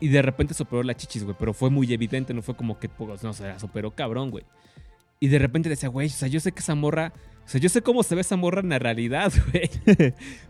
Y 0.00 0.08
de 0.08 0.22
repente 0.22 0.52
superó 0.52 0.82
la 0.82 0.96
chichis, 0.96 1.22
güey. 1.22 1.36
Pero 1.38 1.54
fue 1.54 1.70
muy 1.70 1.92
evidente, 1.92 2.34
no 2.34 2.42
fue 2.42 2.56
como 2.56 2.80
que, 2.80 2.88
pues, 2.88 3.22
no, 3.22 3.32
se 3.32 3.44
la 3.44 3.60
superó 3.60 3.92
cabrón, 3.92 4.32
güey. 4.32 4.42
Y 5.20 5.28
de 5.28 5.38
repente 5.38 5.68
decía, 5.68 5.90
güey, 5.90 6.08
o 6.08 6.10
sea, 6.10 6.26
yo 6.26 6.40
sé 6.40 6.50
que 6.50 6.58
esa 6.58 6.74
morra, 6.74 7.12
o 7.44 7.48
sea, 7.48 7.60
yo 7.60 7.68
sé 7.68 7.82
cómo 7.82 8.02
se 8.02 8.14
ve 8.14 8.20
esa 8.20 8.36
morra 8.36 8.60
en 8.60 8.68
la 8.68 8.78
realidad, 8.78 9.32
güey. 9.52 9.70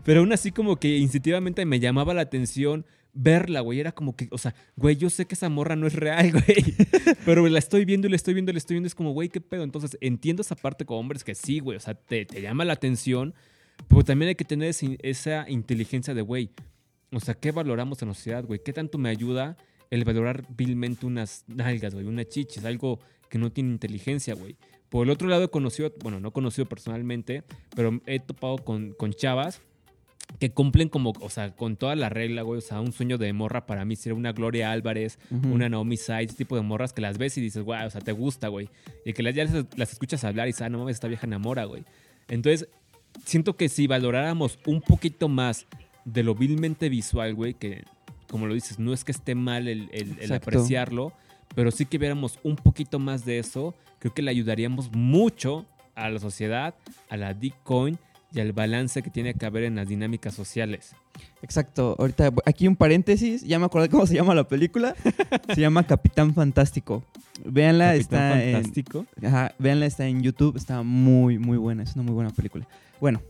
Pero 0.03 0.21
aún 0.21 0.33
así 0.33 0.51
como 0.51 0.77
que 0.77 0.97
instintivamente 0.97 1.65
me 1.65 1.79
llamaba 1.79 2.13
la 2.13 2.21
atención 2.21 2.85
verla, 3.13 3.61
güey. 3.61 3.79
Era 3.79 3.91
como 3.91 4.15
que, 4.15 4.27
o 4.31 4.37
sea, 4.37 4.53
güey, 4.75 4.95
yo 4.95 5.09
sé 5.09 5.25
que 5.25 5.35
esa 5.35 5.49
morra 5.49 5.75
no 5.75 5.87
es 5.87 5.93
real, 5.93 6.31
güey. 6.31 6.75
Pero 7.25 7.47
la 7.47 7.59
estoy 7.59 7.85
viendo 7.85 8.07
y 8.07 8.11
la 8.11 8.15
estoy 8.15 8.33
viendo 8.33 8.51
y 8.51 8.53
la 8.53 8.59
estoy 8.59 8.75
viendo. 8.75 8.87
Es 8.87 8.95
como, 8.95 9.13
güey, 9.13 9.29
qué 9.29 9.41
pedo. 9.41 9.63
Entonces 9.63 9.97
entiendo 10.01 10.41
esa 10.41 10.55
parte 10.55 10.85
como 10.85 10.99
hombres 10.99 11.23
que 11.23 11.35
sí, 11.35 11.59
güey. 11.59 11.77
O 11.77 11.81
sea, 11.81 11.93
te, 11.93 12.25
te 12.25 12.41
llama 12.41 12.65
la 12.65 12.73
atención. 12.73 13.33
Pero 13.87 14.03
también 14.03 14.29
hay 14.29 14.35
que 14.35 14.45
tener 14.45 14.73
esa 15.01 15.49
inteligencia 15.49 16.13
de, 16.13 16.21
güey. 16.21 16.51
O 17.11 17.19
sea, 17.19 17.33
¿qué 17.33 17.51
valoramos 17.51 18.01
en 18.01 18.09
la 18.09 18.13
sociedad, 18.13 18.45
güey? 18.45 18.61
¿Qué 18.63 18.73
tanto 18.73 18.97
me 18.97 19.09
ayuda 19.09 19.57
el 19.89 20.05
valorar 20.05 20.45
vilmente 20.49 21.05
unas 21.05 21.43
nalgas, 21.47 21.93
güey? 21.93 22.05
Una 22.05 22.23
chichis, 22.23 22.63
algo 22.63 22.99
que 23.29 23.37
no 23.37 23.51
tiene 23.51 23.71
inteligencia, 23.71 24.33
güey. 24.35 24.55
Por 24.91 25.07
el 25.07 25.09
otro 25.11 25.27
lado 25.27 25.45
he 25.45 25.49
conocido, 25.49 25.91
bueno, 26.03 26.19
no 26.19 26.27
he 26.27 26.31
conocido 26.31 26.67
personalmente, 26.67 27.43
pero 27.75 27.99
he 28.05 28.19
topado 28.19 28.57
con, 28.59 28.91
con 28.91 29.11
chavas 29.13 29.61
que 30.39 30.51
cumplen 30.51 30.87
como, 30.89 31.13
o 31.19 31.29
sea, 31.29 31.55
con 31.55 31.75
toda 31.77 31.95
la 31.95 32.09
regla, 32.09 32.41
güey. 32.43 32.59
O 32.59 32.61
sea, 32.61 32.79
un 32.79 32.91
sueño 32.91 33.17
de 33.17 33.33
morra 33.33 33.65
para 33.65 33.83
mí 33.85 33.95
sería 33.95 34.15
una 34.15 34.31
Gloria 34.33 34.71
Álvarez, 34.71 35.17
Ujú. 35.31 35.49
una 35.53 35.67
Naomi 35.69 35.97
Side, 35.97 36.23
ese 36.25 36.35
tipo 36.35 36.55
de 36.55 36.61
morras 36.61 36.93
que 36.93 37.01
las 37.01 37.17
ves 37.17 37.37
y 37.37 37.41
dices, 37.41 37.63
güey, 37.63 37.83
o 37.85 37.89
sea, 37.89 37.99
te 38.01 38.11
gusta, 38.11 38.47
güey. 38.49 38.69
Y 39.05 39.13
que 39.13 39.23
las, 39.23 39.33
ya 39.33 39.45
las, 39.45 39.65
las 39.75 39.91
escuchas 39.91 40.23
hablar 40.23 40.47
y 40.47 40.49
dices, 40.49 40.61
ah, 40.63 40.69
no 40.69 40.77
mames, 40.79 40.95
esta 40.97 41.07
vieja 41.07 41.25
enamora, 41.25 41.65
güey. 41.65 41.83
Entonces, 42.29 42.67
siento 43.25 43.55
que 43.57 43.67
si 43.69 43.87
valoráramos 43.87 44.59
un 44.65 44.81
poquito 44.81 45.27
más 45.27 45.67
de 46.05 46.23
lo 46.23 46.35
vilmente 46.35 46.87
visual, 46.89 47.33
güey, 47.35 47.53
que 47.53 47.83
como 48.29 48.47
lo 48.47 48.53
dices, 48.53 48.79
no 48.79 48.93
es 48.93 49.03
que 49.03 49.11
esté 49.11 49.35
mal 49.35 49.67
el, 49.67 49.89
el- 49.91 50.17
el 50.19 50.31
apreciarlo, 50.31 51.11
pero 51.55 51.71
sí 51.71 51.85
que 51.85 51.97
viéramos 51.97 52.39
un 52.43 52.55
poquito 52.55 52.97
más 52.99 53.25
de 53.25 53.39
eso, 53.39 53.75
creo 54.01 54.13
que 54.13 54.21
le 54.21 54.31
ayudaríamos 54.31 54.91
mucho 54.91 55.65
a 55.95 56.09
la 56.09 56.19
sociedad, 56.19 56.75
a 57.09 57.17
la 57.17 57.33
Bitcoin 57.33 57.99
y 58.33 58.39
al 58.39 58.51
balance 58.51 59.03
que 59.03 59.09
tiene 59.09 59.35
que 59.35 59.45
haber 59.45 59.63
en 59.63 59.75
las 59.75 59.87
dinámicas 59.87 60.33
sociales. 60.33 60.95
Exacto. 61.43 61.95
Ahorita, 61.99 62.33
aquí 62.45 62.67
un 62.67 62.75
paréntesis. 62.75 63.43
Ya 63.43 63.59
me 63.59 63.65
acordé 63.65 63.89
cómo 63.89 64.07
se 64.07 64.15
llama 64.15 64.33
la 64.33 64.47
película. 64.47 64.95
se 65.53 65.61
llama 65.61 65.85
Capitán 65.85 66.33
Fantástico. 66.33 67.03
Véanla, 67.45 67.93
Capitán 67.93 67.99
está 67.99 68.43
en, 68.43 68.53
Fantástico. 68.53 69.05
Ajá, 69.23 69.53
véanla, 69.59 69.85
está 69.85 70.07
en 70.07 70.23
YouTube, 70.23 70.57
está 70.57 70.81
muy, 70.81 71.37
muy 71.37 71.57
buena, 71.57 71.83
es 71.83 71.93
una 71.93 72.03
muy 72.03 72.13
buena 72.13 72.31
película. 72.31 72.67
Bueno, 72.99 73.21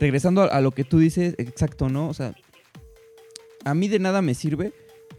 regresando 0.00 0.42
a, 0.42 0.46
a 0.46 0.60
lo 0.60 0.72
que 0.72 0.84
tú 0.84 0.98
dices, 0.98 1.34
exacto, 1.38 1.88
¿no? 1.88 2.08
O 2.08 2.14
sea, 2.14 2.34
a 3.64 3.74
mí 3.74 3.88
de 3.88 3.98
nada 3.98 4.22
me 4.22 4.34
sirve 4.34 4.72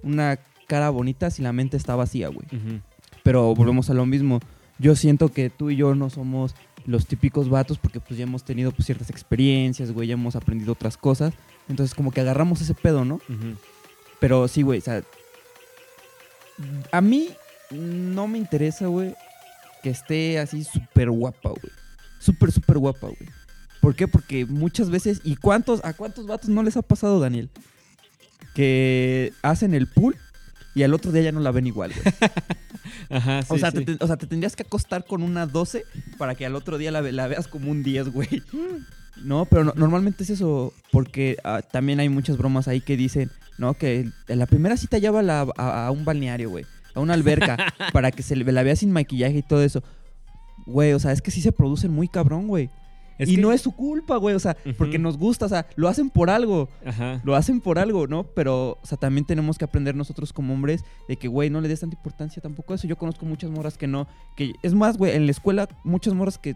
una 0.03 0.39
cara 0.67 0.89
bonita 0.89 1.31
si 1.31 1.41
la 1.41 1.51
mente 1.51 1.77
está 1.77 1.95
vacía, 1.95 2.29
güey. 2.29 2.47
Pero 3.23 3.53
volvemos 3.55 3.89
a 3.89 3.93
lo 3.93 4.05
mismo. 4.05 4.39
Yo 4.79 4.95
siento 4.95 5.29
que 5.29 5.49
tú 5.49 5.69
y 5.69 5.75
yo 5.75 5.93
no 5.93 6.09
somos 6.09 6.55
los 6.85 7.05
típicos 7.05 7.49
vatos 7.49 7.77
porque 7.77 7.99
pues 7.99 8.17
ya 8.17 8.23
hemos 8.23 8.43
tenido 8.43 8.71
pues, 8.71 8.85
ciertas 8.85 9.09
experiencias, 9.09 9.91
güey, 9.91 10.07
ya 10.07 10.13
hemos 10.13 10.35
aprendido 10.35 10.73
otras 10.73 10.97
cosas. 10.97 11.33
Entonces 11.67 11.93
como 11.93 12.11
que 12.11 12.21
agarramos 12.21 12.61
ese 12.61 12.73
pedo, 12.73 13.05
¿no? 13.05 13.19
Pero 14.19 14.47
sí, 14.47 14.63
güey, 14.63 14.79
o 14.79 14.81
sea, 14.81 15.03
a 16.91 17.01
mí 17.01 17.29
no 17.71 18.27
me 18.27 18.37
interesa, 18.37 18.87
güey, 18.87 19.13
que 19.83 19.89
esté 19.89 20.39
así 20.39 20.63
súper 20.63 21.09
guapa, 21.11 21.49
güey. 21.49 21.71
Súper, 22.19 22.51
súper 22.51 22.77
guapa, 22.77 23.07
güey. 23.07 23.29
¿Por 23.81 23.95
qué? 23.95 24.07
Porque 24.07 24.45
muchas 24.45 24.89
veces, 24.89 25.21
¿y 25.23 25.35
cuántos, 25.35 25.83
a 25.85 25.93
cuántos 25.93 26.25
vatos 26.27 26.49
no 26.49 26.63
les 26.63 26.75
ha 26.75 26.81
pasado, 26.81 27.19
Daniel? 27.19 27.49
Que 28.55 29.31
hacen 29.41 29.73
el 29.73 29.87
pool 29.87 30.17
y 30.75 30.83
al 30.83 30.93
otro 30.93 31.11
día 31.11 31.23
ya 31.23 31.31
no 31.31 31.39
la 31.39 31.51
ven 31.51 31.67
igual, 31.67 31.91
güey. 31.93 32.15
Ajá, 33.09 33.41
sí, 33.41 33.47
o, 33.53 33.57
sea, 33.57 33.71
sí. 33.71 33.85
te, 33.85 33.97
o 34.03 34.07
sea, 34.07 34.17
te 34.17 34.27
tendrías 34.27 34.55
que 34.55 34.63
acostar 34.63 35.05
con 35.05 35.23
una 35.23 35.45
12 35.45 35.83
para 36.17 36.35
que 36.35 36.45
al 36.45 36.55
otro 36.55 36.77
día 36.77 36.91
la, 36.91 37.01
ve- 37.01 37.11
la 37.11 37.27
veas 37.27 37.47
como 37.47 37.71
un 37.71 37.81
10, 37.83 38.09
güey. 38.09 38.43
No, 39.23 39.45
pero 39.45 39.63
no- 39.63 39.73
normalmente 39.75 40.23
es 40.23 40.29
eso, 40.29 40.73
porque 40.91 41.37
ah, 41.43 41.61
también 41.61 41.99
hay 41.99 42.09
muchas 42.09 42.37
bromas 42.37 42.67
ahí 42.67 42.81
que 42.81 42.95
dicen, 42.97 43.31
no, 43.57 43.73
que 43.73 44.09
en 44.27 44.39
la 44.39 44.45
primera 44.45 44.77
cita 44.77 44.97
llévala 44.97 45.41
a, 45.41 45.47
a- 45.57 45.87
a 45.87 45.91
un 45.91 46.05
balneario, 46.05 46.49
güey, 46.49 46.65
a 46.93 46.99
una 46.99 47.13
alberca, 47.15 47.57
para 47.93 48.11
que 48.11 48.23
se 48.23 48.35
la 48.35 48.63
vea 48.63 48.75
sin 48.75 48.91
maquillaje 48.91 49.39
y 49.39 49.43
todo 49.43 49.63
eso. 49.63 49.83
Güey, 50.65 50.93
o 50.93 50.99
sea, 50.99 51.11
es 51.11 51.21
que 51.21 51.31
sí 51.31 51.41
se 51.41 51.51
producen 51.51 51.91
muy 51.91 52.07
cabrón, 52.07 52.47
güey. 52.47 52.69
Es 53.19 53.29
y 53.29 53.35
que- 53.35 53.41
no 53.41 53.51
es 53.51 53.61
su 53.61 53.71
culpa, 53.73 54.15
güey, 54.17 54.33
o 54.33 54.39
sea, 54.39 54.57
porque 54.77 54.97
nos 54.97 55.17
gusta, 55.17 55.45
o 55.45 55.49
sea, 55.49 55.67
lo 55.75 55.87
hacen 55.87 56.09
por 56.09 56.29
algo. 56.31 56.69
Ajá. 56.83 57.21
Lo 57.23 57.35
hacen 57.35 57.61
por 57.61 57.77
algo, 57.77 58.07
¿no? 58.07 58.23
Pero, 58.23 58.79
o 58.81 58.85
sea, 58.87 58.97
también 58.97 59.25
tenemos 59.25 59.57
que 59.59 59.65
aprender 59.65 59.95
nosotros 59.95 60.33
como 60.33 60.53
hombres 60.53 60.83
de 61.07 61.17
que, 61.17 61.27
güey, 61.27 61.49
no 61.51 61.61
le 61.61 61.67
des 61.67 61.81
tanta 61.81 61.95
importancia 61.95 62.41
tampoco 62.41 62.73
a 62.73 62.77
eso. 62.77 62.87
Yo 62.87 62.97
conozco 62.97 63.25
muchas 63.25 63.51
morras 63.51 63.77
que 63.77 63.85
no, 63.87 64.07
que 64.35 64.53
es 64.63 64.73
más, 64.73 64.97
güey, 64.97 65.15
en 65.15 65.25
la 65.25 65.31
escuela 65.31 65.69
muchas 65.83 66.13
morras 66.13 66.37
que 66.37 66.55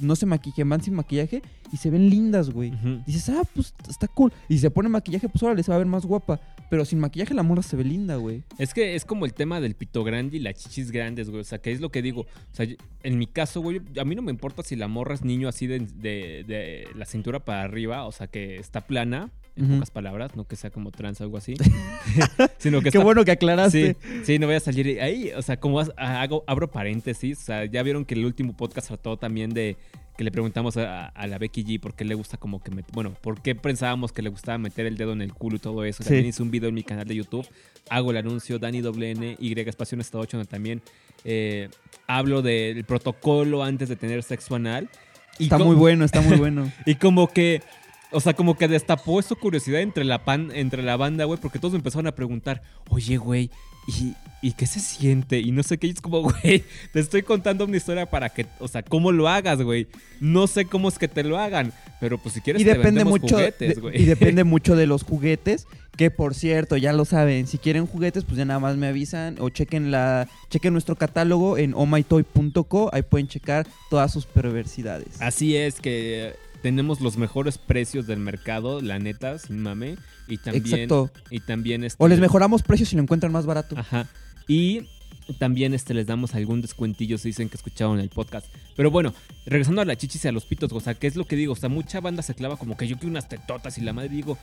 no 0.00 0.16
se 0.16 0.26
maquillan, 0.26 0.68
van 0.68 0.82
sin 0.82 0.94
maquillaje 0.94 1.42
y 1.72 1.76
se 1.76 1.90
ven 1.90 2.08
lindas, 2.10 2.50
güey. 2.50 2.72
Dices, 3.06 3.28
ah, 3.30 3.42
pues 3.54 3.74
está 3.88 4.08
cool. 4.08 4.32
Y 4.48 4.54
si 4.54 4.60
se 4.60 4.70
pone 4.70 4.88
maquillaje, 4.88 5.28
pues 5.28 5.42
ahora 5.42 5.62
se 5.62 5.70
va 5.70 5.76
a 5.76 5.78
ver 5.78 5.86
más 5.86 6.04
guapa. 6.06 6.40
Pero 6.70 6.84
sin 6.84 6.98
maquillaje 6.98 7.34
la 7.34 7.42
morra 7.42 7.62
se 7.62 7.76
ve 7.76 7.84
linda, 7.84 8.16
güey. 8.16 8.42
Es 8.58 8.74
que 8.74 8.94
es 8.94 9.04
como 9.04 9.26
el 9.26 9.34
tema 9.34 9.60
del 9.60 9.74
pito 9.74 10.02
grande 10.02 10.38
y 10.38 10.40
las 10.40 10.54
chichis 10.56 10.90
grandes, 10.90 11.28
güey. 11.30 11.42
O 11.42 11.44
sea, 11.44 11.58
que 11.58 11.72
es 11.72 11.80
lo 11.80 11.90
que 11.90 12.02
digo. 12.02 12.22
O 12.22 12.54
sea, 12.54 12.66
en 13.02 13.18
mi 13.18 13.26
caso, 13.26 13.60
güey, 13.60 13.80
a 14.00 14.04
mí 14.04 14.14
no 14.14 14.22
me 14.22 14.30
importa 14.32 14.62
si 14.62 14.74
la 14.76 14.88
morra 14.88 15.14
es 15.14 15.22
niño 15.24 15.48
así 15.48 15.66
de, 15.66 15.80
de- 15.80 16.44
de 16.46 16.88
la 16.94 17.04
cintura 17.04 17.44
para 17.44 17.62
arriba, 17.62 18.04
o 18.06 18.12
sea, 18.12 18.26
que 18.26 18.56
está 18.56 18.80
plana, 18.80 19.30
en 19.56 19.68
pocas 19.74 19.90
palabras, 19.90 20.34
no 20.36 20.46
que 20.46 20.56
sea 20.56 20.70
como 20.70 20.90
trans 20.90 21.20
o 21.20 21.24
algo 21.24 21.36
así. 21.36 21.54
sino 22.58 22.78
que 22.78 22.84
Qué 22.84 22.88
está- 22.98 23.04
bueno 23.04 23.24
que 23.24 23.30
aclaraste. 23.32 23.96
Sí, 24.00 24.08
sí, 24.24 24.38
no 24.38 24.46
voy 24.46 24.56
a 24.56 24.60
salir 24.60 25.00
ahí. 25.00 25.30
O 25.36 25.42
sea, 25.42 25.58
como 25.58 25.80
hago, 25.96 26.44
abro 26.46 26.70
paréntesis. 26.70 27.38
O 27.38 27.42
sea, 27.42 27.64
ya 27.64 27.82
vieron 27.82 28.04
que 28.04 28.14
el 28.14 28.24
último 28.24 28.56
podcast 28.56 28.88
trató 28.88 29.16
también 29.16 29.50
de 29.54 29.76
que 30.16 30.22
le 30.22 30.30
preguntamos 30.30 30.76
a, 30.76 31.06
a 31.06 31.26
la 31.26 31.38
Becky 31.38 31.64
G 31.64 31.80
por 31.80 31.94
qué 31.94 32.04
le 32.04 32.14
gusta 32.14 32.36
como 32.36 32.62
que, 32.62 32.70
met- 32.70 32.84
bueno, 32.92 33.14
por 33.20 33.42
qué 33.42 33.56
pensábamos 33.56 34.12
que 34.12 34.22
le 34.22 34.28
gustaba 34.28 34.58
meter 34.58 34.86
el 34.86 34.96
dedo 34.96 35.12
en 35.12 35.22
el 35.22 35.32
culo 35.34 35.56
y 35.56 35.58
todo 35.58 35.84
eso. 35.84 36.02
Sí. 36.04 36.08
También 36.08 36.26
hice 36.26 36.42
un 36.42 36.52
video 36.52 36.68
en 36.68 36.74
mi 36.76 36.84
canal 36.84 37.06
de 37.06 37.16
YouTube, 37.16 37.44
hago 37.90 38.12
el 38.12 38.18
anuncio, 38.18 38.60
Dani 38.60 38.80
WN, 38.80 39.36
Y 39.40 39.58
espacio 39.58 39.98
8, 40.00 40.36
donde 40.36 40.48
también 40.48 40.82
eh, 41.24 41.68
hablo 42.06 42.42
del 42.42 42.84
protocolo 42.84 43.64
antes 43.64 43.88
de 43.88 43.96
tener 43.96 44.22
sexo 44.22 44.54
anal. 44.54 44.88
Y 45.38 45.44
Está 45.44 45.58
muy 45.58 45.74
bueno, 45.74 46.04
está 46.04 46.20
muy 46.20 46.36
bueno. 46.36 46.70
y 46.86 46.94
como 46.94 47.26
que, 47.26 47.60
o 48.14 48.20
sea, 48.20 48.34
como 48.34 48.56
que 48.56 48.68
destapó 48.68 49.20
su 49.22 49.36
curiosidad 49.36 49.80
entre 49.80 50.04
la, 50.04 50.24
pan, 50.24 50.50
entre 50.54 50.82
la 50.82 50.96
banda, 50.96 51.24
güey, 51.24 51.38
porque 51.40 51.58
todos 51.58 51.72
me 51.72 51.78
empezaron 51.78 52.06
a 52.06 52.12
preguntar, 52.14 52.62
oye, 52.88 53.16
güey, 53.16 53.50
¿y, 53.86 54.14
¿y 54.40 54.52
qué 54.52 54.66
se 54.66 54.80
siente? 54.80 55.40
Y 55.40 55.50
no 55.52 55.62
sé 55.62 55.78
qué, 55.78 55.88
y 55.88 55.90
es 55.90 56.00
como, 56.00 56.22
güey, 56.42 56.64
te 56.92 57.00
estoy 57.00 57.22
contando 57.22 57.64
una 57.64 57.76
historia 57.76 58.06
para 58.06 58.28
que, 58.30 58.46
o 58.60 58.68
sea, 58.68 58.82
cómo 58.82 59.12
lo 59.12 59.28
hagas, 59.28 59.60
güey. 59.60 59.86
No 60.20 60.46
sé 60.46 60.64
cómo 60.64 60.88
es 60.88 60.98
que 60.98 61.08
te 61.08 61.24
lo 61.24 61.38
hagan, 61.38 61.72
pero 62.00 62.18
pues 62.18 62.34
si 62.34 62.40
quieres 62.40 62.62
y 62.62 62.64
te 62.64 62.74
depende 62.74 63.04
mucho 63.04 63.34
juguetes, 63.36 63.74
de- 63.74 63.80
güey. 63.80 64.00
y 64.02 64.04
depende 64.06 64.44
mucho 64.44 64.76
de 64.76 64.86
los 64.86 65.02
juguetes 65.02 65.66
que 65.96 66.10
por 66.10 66.34
cierto 66.34 66.76
ya 66.76 66.92
lo 66.92 67.04
saben 67.04 67.46
si 67.46 67.56
quieren 67.58 67.86
juguetes 67.86 68.24
pues 68.24 68.36
ya 68.36 68.44
nada 68.44 68.58
más 68.58 68.76
me 68.76 68.88
avisan 68.88 69.36
o 69.38 69.48
chequen 69.48 69.92
la 69.92 70.26
chequen 70.50 70.72
nuestro 70.72 70.96
catálogo 70.96 71.56
en 71.56 71.72
omytoy.co 71.72 72.90
ahí 72.92 73.02
pueden 73.02 73.28
checar 73.28 73.66
todas 73.90 74.12
sus 74.12 74.26
perversidades 74.26 75.20
Así 75.20 75.56
es 75.56 75.80
que 75.80 76.34
tenemos 76.64 77.02
los 77.02 77.18
mejores 77.18 77.58
precios 77.58 78.06
del 78.06 78.20
mercado, 78.20 78.80
la 78.80 78.98
neta, 78.98 79.38
sin 79.38 79.60
mame. 79.60 79.96
Y 80.26 80.38
también, 80.38 80.64
exacto 80.64 81.10
y 81.28 81.40
también 81.40 81.84
este, 81.84 82.02
o 82.02 82.08
les 82.08 82.20
mejoramos 82.20 82.62
precios 82.62 82.88
si 82.88 82.96
lo 82.96 83.02
encuentran 83.02 83.30
más 83.30 83.44
barato 83.44 83.76
Ajá. 83.78 84.08
Y 84.48 84.88
también 85.38 85.74
este, 85.74 85.92
les 85.92 86.06
damos 86.06 86.34
algún 86.34 86.62
descuentillo 86.62 87.18
si 87.18 87.28
dicen 87.28 87.50
que 87.50 87.58
escucharon 87.58 88.00
el 88.00 88.08
podcast. 88.08 88.46
Pero 88.76 88.90
bueno, 88.90 89.12
regresando 89.44 89.82
a 89.82 89.84
la 89.84 89.94
chichis 89.94 90.24
y 90.24 90.28
a 90.28 90.32
los 90.32 90.46
pitos, 90.46 90.72
o 90.72 90.80
sea, 90.80 90.94
¿qué 90.94 91.06
es 91.06 91.16
lo 91.16 91.26
que 91.26 91.36
digo? 91.36 91.52
O 91.52 91.56
sea, 91.56 91.68
mucha 91.68 92.00
banda 92.00 92.22
se 92.22 92.34
clava 92.34 92.56
como 92.56 92.78
que 92.78 92.86
yo 92.86 92.96
quiero 92.96 93.10
unas 93.10 93.28
tetotas 93.28 93.76
y 93.76 93.82
la 93.82 93.92
madre 93.92 94.08
digo... 94.08 94.38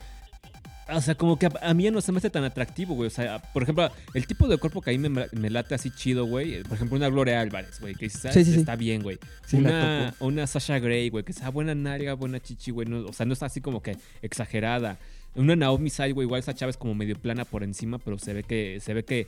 O 0.93 1.01
sea, 1.01 1.15
como 1.15 1.37
que 1.39 1.45
a, 1.47 1.51
a 1.61 1.73
mí 1.73 1.89
no 1.89 2.01
se 2.01 2.11
me 2.11 2.17
hace 2.19 2.29
tan 2.29 2.43
atractivo, 2.43 2.95
güey. 2.95 3.07
O 3.07 3.11
sea, 3.11 3.39
por 3.53 3.63
ejemplo, 3.63 3.89
el 4.13 4.27
tipo 4.27 4.47
de 4.47 4.57
cuerpo 4.57 4.81
que 4.81 4.89
ahí 4.91 4.97
me, 4.97 5.09
me 5.09 5.49
late 5.49 5.75
así 5.75 5.89
chido, 5.91 6.25
güey. 6.25 6.55
eh, 6.55 6.63
Por 6.63 6.73
ejemplo, 6.73 6.97
una 6.97 7.09
Gloria 7.09 7.41
Álvarez, 7.41 7.79
güey. 7.79 7.95
Que 7.95 8.05
dices, 8.05 8.25
ah, 8.25 8.31
Sí, 8.33 8.41
está 8.55 8.75
bien, 8.75 9.01
güey. 9.03 9.17
Una, 9.53 10.13
una 10.19 10.47
Sasha 10.47 10.79
Grey, 10.79 11.09
güey. 11.09 11.23
Que 11.23 11.33
sea 11.33 11.49
buena 11.49 11.73
nalga, 11.75 12.13
buena 12.13 12.39
chichi, 12.39 12.71
güey. 12.71 12.87
no- 12.87 13.05
o 13.07 13.13
sea, 13.13 13.25
no 13.25 13.33
está 13.33 13.45
así 13.47 13.61
como 13.61 13.81
que 13.81 13.97
exagerada. 14.21 14.97
Una 15.35 15.55
Naomi 15.55 15.89
Side, 15.89 16.11
güey. 16.11 16.25
Igual 16.25 16.39
esa 16.39 16.53
chava 16.53 16.69
es 16.69 16.77
como 16.77 16.93
medio 16.95 17.15
plana 17.17 17.45
por 17.45 17.63
encima, 17.63 17.97
pero 17.99 18.17
se 18.19 18.33
ve 18.33 18.43
que, 18.43 18.79
se 18.81 18.93
ve 18.93 19.03
que 19.05 19.27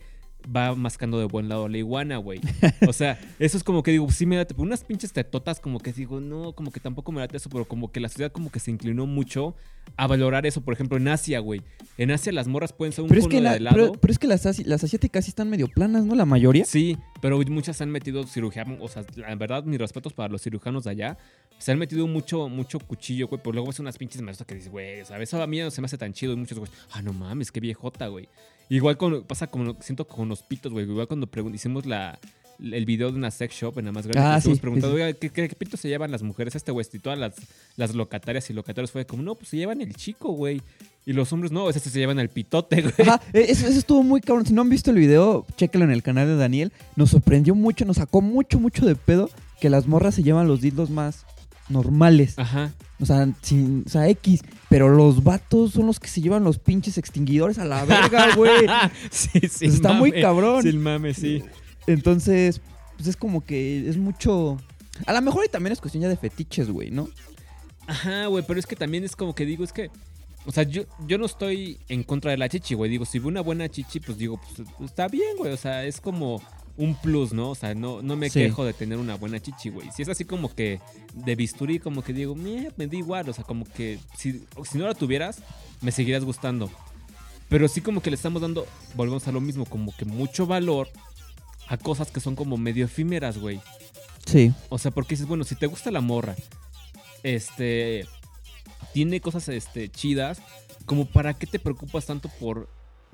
va 0.56 0.76
mascando 0.76 1.20
de 1.20 1.26
buen 1.26 1.50
lado 1.50 1.68
la 1.68 1.78
iguana, 1.78 2.18
güey. 2.18 2.40
O 2.88 2.94
sea, 2.94 3.20
eso 3.40 3.58
es 3.58 3.64
como 3.64 3.84
que 3.84 3.92
digo, 3.92 4.10
sí 4.12 4.26
me 4.26 4.36
late. 4.38 4.54
Pero 4.54 4.64
unas 4.64 4.84
pinches 4.84 5.14
tetotas, 5.14 5.60
como 5.60 5.80
que 5.80 5.94
digo, 5.94 6.20
no, 6.20 6.54
como 6.54 6.72
que 6.72 6.80
tampoco 6.80 7.12
me 7.12 7.22
late 7.22 7.38
eso, 7.38 7.50
pero 7.50 7.66
como 7.66 7.92
que 7.92 8.00
la 8.00 8.10
sociedad 8.10 8.32
como 8.32 8.52
que 8.52 8.60
se 8.60 8.72
inclinó 8.72 9.06
mucho 9.06 9.56
a 9.98 10.08
valorar 10.08 10.46
eso. 10.46 10.62
Por 10.62 10.74
ejemplo, 10.74 10.98
en 10.98 11.08
Asia, 11.08 11.40
güey. 11.40 11.62
En 11.98 12.12
Asia 12.12 12.32
las 12.32 12.48
morras 12.48 12.74
pueden 12.74 12.92
ser 12.94 13.04
un 13.04 13.10
pero 13.10 13.22
es 13.22 13.28
que 13.28 13.42
la- 13.42 13.52
de 13.52 13.58
helado. 13.58 13.76
pero, 13.76 13.92
pero 13.94 14.12
es 14.12 14.20
que 14.20 14.28
las, 14.28 14.46
asi- 14.46 14.64
las 14.64 14.84
asiáticas 14.84 15.26
sí 15.26 15.30
están 15.30 15.50
medio 15.50 15.68
planas 15.68 16.06
no 16.06 16.16
la 16.16 16.26
mayoría 16.26 16.66
Sí, 16.66 16.98
pero 17.22 17.38
muchas 17.50 17.78
se 17.78 17.84
han 17.84 17.92
metido 17.92 18.26
cirujanos, 18.26 18.80
o 18.82 18.88
sea, 18.88 19.04
la 19.16 19.34
verdad, 19.36 19.64
mis 19.64 19.80
respetos 19.80 20.14
para 20.14 20.30
los 20.30 20.42
cirujanos 20.42 20.84
de 20.86 20.92
allá. 20.92 21.18
Se 21.60 21.72
han 21.72 21.78
metido 21.80 22.08
mucho, 22.08 22.50
mucho 22.50 22.80
cuchillo, 22.80 23.28
güey, 23.28 23.40
pero 23.42 23.54
luego 23.54 23.70
es 23.70 23.80
unas 23.80 23.98
pinches 23.98 24.22
maestras 24.22 24.48
que 24.48 24.56
dices, 24.56 24.72
güey, 24.72 25.06
¿sabes? 25.06 25.30
Eso 25.30 25.42
a 25.42 25.48
mí 25.48 25.60
no 25.60 25.70
se 25.72 25.80
me 25.82 25.86
hace 25.86 25.98
tan 25.98 26.12
chido 26.12 26.34
y 26.34 26.36
muchos, 26.36 26.58
güey, 26.60 26.70
ah, 26.92 27.02
no 27.02 27.14
mames, 27.14 27.52
qué 27.52 27.60
viejota, 27.60 28.08
güey. 28.08 28.28
Igual 28.70 28.98
con, 28.98 29.24
pasa 29.24 29.48
como, 29.48 29.76
siento 29.82 30.08
con 30.08 30.30
los 30.30 30.42
pitos, 30.44 30.72
güey, 30.72 30.86
igual 30.86 31.08
cuando 31.08 31.30
hicimos 31.54 31.86
la, 31.86 32.20
el 32.60 32.86
video 32.86 33.12
de 33.12 33.18
una 33.18 33.32
sex 33.32 33.56
shop 33.56 33.80
en 33.80 33.86
la 33.86 33.92
más 33.92 34.08
grande, 34.08 34.30
Ah, 34.30 34.42
sí, 34.42 34.60
oiga, 34.86 35.14
¿qué, 35.14 35.30
qué, 35.30 35.50
qué 35.50 35.56
pitos 35.56 35.80
se 35.80 35.90
llevan 35.90 36.12
las 36.12 36.24
mujeres 36.24 36.56
este, 36.56 36.72
güey? 36.72 36.86
Y 36.92 37.00
todas 37.00 37.20
las, 37.20 37.34
las 37.76 37.94
locatarias 37.94 38.50
y 38.50 38.54
locatarios 38.54 38.92
fue 38.92 39.06
como, 39.06 39.24
no, 39.24 39.36
pues 39.36 39.50
se 39.50 39.58
llevan 39.58 39.82
el 39.82 39.94
chico, 39.96 40.32
güey. 40.32 40.62
Y 41.06 41.12
los 41.12 41.34
hombres, 41.34 41.52
no, 41.52 41.70
ese 41.70 41.80
se 41.82 42.00
llevan 42.00 42.20
el 42.20 42.30
pitote, 42.30 42.82
güey. 42.82 42.94
Ajá, 43.00 43.22
eh, 43.34 43.48
eso, 43.50 43.68
eso 43.68 43.78
estuvo 43.78 44.04
muy 44.04 44.22
cabrón. 44.22 44.46
Si 44.46 44.54
no 44.54 44.62
han 44.62 44.70
visto 44.70 44.92
el 44.92 44.98
video, 44.98 45.46
chéquenlo 45.58 45.86
en 45.86 45.92
el 45.92 46.02
canal 46.02 46.28
de 46.28 46.38
Daniel. 46.38 46.72
Nos 46.96 47.10
sorprendió 47.10 47.56
mucho, 47.56 47.84
nos 47.86 47.98
sacó 47.98 48.22
mucho, 48.22 48.60
mucho 48.60 48.86
de 48.86 48.96
pedo 48.96 49.30
que 49.60 49.70
las 49.70 49.88
morras 49.88 50.16
se 50.16 50.24
llevan 50.24 50.48
los 50.48 50.62
dildos 50.62 50.90
más 50.90 51.26
normales. 51.70 52.38
Ajá. 52.38 52.72
O 53.00 53.06
sea, 53.06 53.28
sin, 53.42 53.84
o 53.86 53.90
sea, 53.90 54.08
X. 54.10 54.42
Pero 54.70 54.90
los 54.90 55.24
vatos 55.24 55.72
son 55.74 55.88
los 55.88 56.00
que 56.00 56.08
se 56.08 56.22
llevan 56.22 56.44
los 56.44 56.58
pinches 56.60 56.98
extinguidores 56.98 57.60
a 57.60 57.66
la 57.66 57.84
verga, 57.86 58.34
güey. 58.36 58.66
sí, 59.12 59.42
sí. 59.50 59.66
Está 59.66 59.94
muy 59.94 60.12
cabrón. 60.12 60.64
Sin 60.64 60.82
mame, 60.82 61.14
sí. 61.14 61.44
Entonces, 61.88 62.62
pues 62.96 63.08
es 63.08 63.18
como 63.18 63.46
que 63.46 63.90
es 63.90 63.98
mucho. 63.98 64.58
A 65.06 65.14
lo 65.14 65.22
mejor 65.22 65.46
y 65.46 65.50
también 65.50 65.74
es 65.74 65.82
cuestión 65.82 66.04
ya 66.04 66.10
de 66.10 66.18
fetiches, 66.18 66.70
güey, 66.70 66.92
¿no? 66.92 67.10
Ajá, 67.88 68.28
güey, 68.28 68.44
pero 68.48 68.60
es 68.60 68.66
que 68.66 68.76
también 68.76 69.04
es 69.04 69.16
como 69.16 69.36
que 69.36 69.46
digo, 69.46 69.64
es 69.64 69.74
que. 69.74 69.90
O 70.46 70.52
sea, 70.52 70.64
yo, 70.64 70.84
yo 71.08 71.18
no 71.18 71.26
estoy 71.26 71.78
en 71.88 72.04
contra 72.04 72.32
de 72.32 72.38
la 72.38 72.50
chichi, 72.50 72.74
güey. 72.74 72.92
Digo, 72.92 73.06
si 73.06 73.18
veo 73.18 73.30
una 73.30 73.42
buena 73.42 73.70
chichi, 73.70 74.02
pues 74.02 74.18
digo, 74.18 74.40
pues 74.56 74.90
está 74.90 75.08
bien, 75.08 75.38
güey. 75.38 75.54
O 75.54 75.58
sea, 75.58 75.86
es 75.86 76.02
como 76.02 76.42
un 76.76 76.96
plus, 76.96 77.34
¿no? 77.34 77.52
O 77.52 77.56
sea, 77.56 77.76
no, 77.76 78.02
no 78.02 78.16
me 78.16 78.30
Sí. 78.30 78.40
quejo 78.40 78.66
de 78.66 78.74
tener 78.74 78.98
una 78.98 79.16
buena 79.16 79.40
chichi, 79.40 79.70
güey. 79.70 79.92
Si 79.92 80.02
es 80.02 80.10
así 80.10 80.26
como 80.26 80.54
que 80.54 80.80
de 81.14 81.36
bisturí, 81.36 81.78
como 81.80 82.02
que 82.04 82.14
digo, 82.14 82.34
"Meh, 82.36 82.72
me 82.78 82.88
da 82.88 82.96
igual. 82.96 83.30
O 83.30 83.34
sea, 83.34 83.44
como 83.44 83.66
que 83.66 84.00
si, 84.18 84.44
si 84.70 84.78
no 84.78 84.88
la 84.88 84.96
tuvieras, 84.96 85.44
me 85.82 85.92
seguirías 85.92 86.24
gustando. 86.26 86.72
Pero 87.50 87.68
sí 87.68 87.82
como 87.82 88.02
que 88.02 88.10
le 88.10 88.16
estamos 88.16 88.42
dando, 88.42 88.66
volvemos 88.96 89.28
a 89.28 89.32
lo 89.32 89.40
mismo, 89.40 89.66
como 89.66 89.96
que 89.96 90.06
mucho 90.06 90.48
valor 90.48 90.90
a 91.68 91.78
cosas 91.78 92.10
que 92.10 92.20
son 92.20 92.36
como 92.36 92.58
medio 92.58 92.86
efímeras, 92.86 93.38
güey. 93.38 93.62
Sí. 94.26 94.52
O 94.70 94.80
sea, 94.80 94.90
porque 94.90 95.14
dices, 95.14 95.28
bueno, 95.28 95.44
si 95.44 95.54
te 95.56 95.68
gusta 95.68 95.92
la 95.92 96.02
morra, 96.02 96.36
este, 97.22 98.06
tiene 98.94 99.22
cosas, 99.22 99.48
este, 99.50 99.90
chidas, 99.90 100.42
como 100.86 101.06
para 101.06 101.34
qué 101.36 101.46
te 101.48 101.60
preocupas 101.60 102.06
tanto 102.06 102.30
por, 102.40 102.70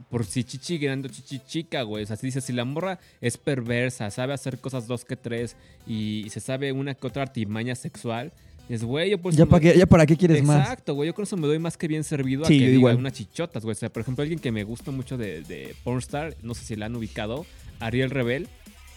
por 0.09 0.25
si 0.25 0.43
chichi 0.43 0.77
grande 0.77 1.07
o 1.07 1.11
chichi 1.11 1.39
chica, 1.39 1.83
güey. 1.83 2.03
O 2.03 2.07
sea, 2.07 2.15
si 2.15 2.27
dices, 2.27 2.43
si 2.43 2.53
la 2.53 2.65
morra 2.65 2.99
es 3.21 3.37
perversa, 3.37 4.09
sabe 4.11 4.33
hacer 4.33 4.59
cosas 4.59 4.87
dos 4.87 5.05
que 5.05 5.15
tres 5.15 5.55
y, 5.87 6.27
se 6.29 6.39
sabe 6.39 6.71
una 6.71 6.93
que 6.95 7.07
otra 7.07 7.23
artimaña 7.23 7.75
sexual, 7.75 8.31
es, 8.69 8.83
güey, 8.83 9.09
yo 9.09 9.17
por 9.17 9.33
Ya 9.33 9.45
me- 9.45 9.51
para 9.51 9.61
qué, 9.61 9.77
ya 9.77 9.85
para 9.87 10.05
qué 10.05 10.15
quieres 10.15 10.43
más. 10.43 10.61
Exacto, 10.61 10.93
güey. 10.93 11.07
Yo 11.07 11.15
con 11.15 11.23
eso 11.23 11.35
me 11.37 11.47
doy 11.47 11.57
más 11.57 11.75
que 11.75 11.87
bien 11.87 12.03
servido 12.03 12.45
Sí, 12.45 12.57
a 12.57 12.59
que 12.59 12.71
diga 12.71 12.95
unas 12.95 13.13
chichotas, 13.13 13.63
güey. 13.63 13.73
O 13.73 13.75
sea, 13.75 13.91
por 13.91 14.01
ejemplo, 14.01 14.21
alguien 14.21 14.39
que 14.39 14.51
me 14.51 14.63
gusta 14.63 14.91
mucho 14.91 15.17
de, 15.17 15.41
de 15.41 15.75
Pornstar, 15.83 16.35
no 16.43 16.53
sé 16.53 16.65
si 16.65 16.75
la 16.75 16.85
han 16.85 16.95
ubicado, 16.95 17.45
Ariel 17.79 18.11
Rebel. 18.11 18.47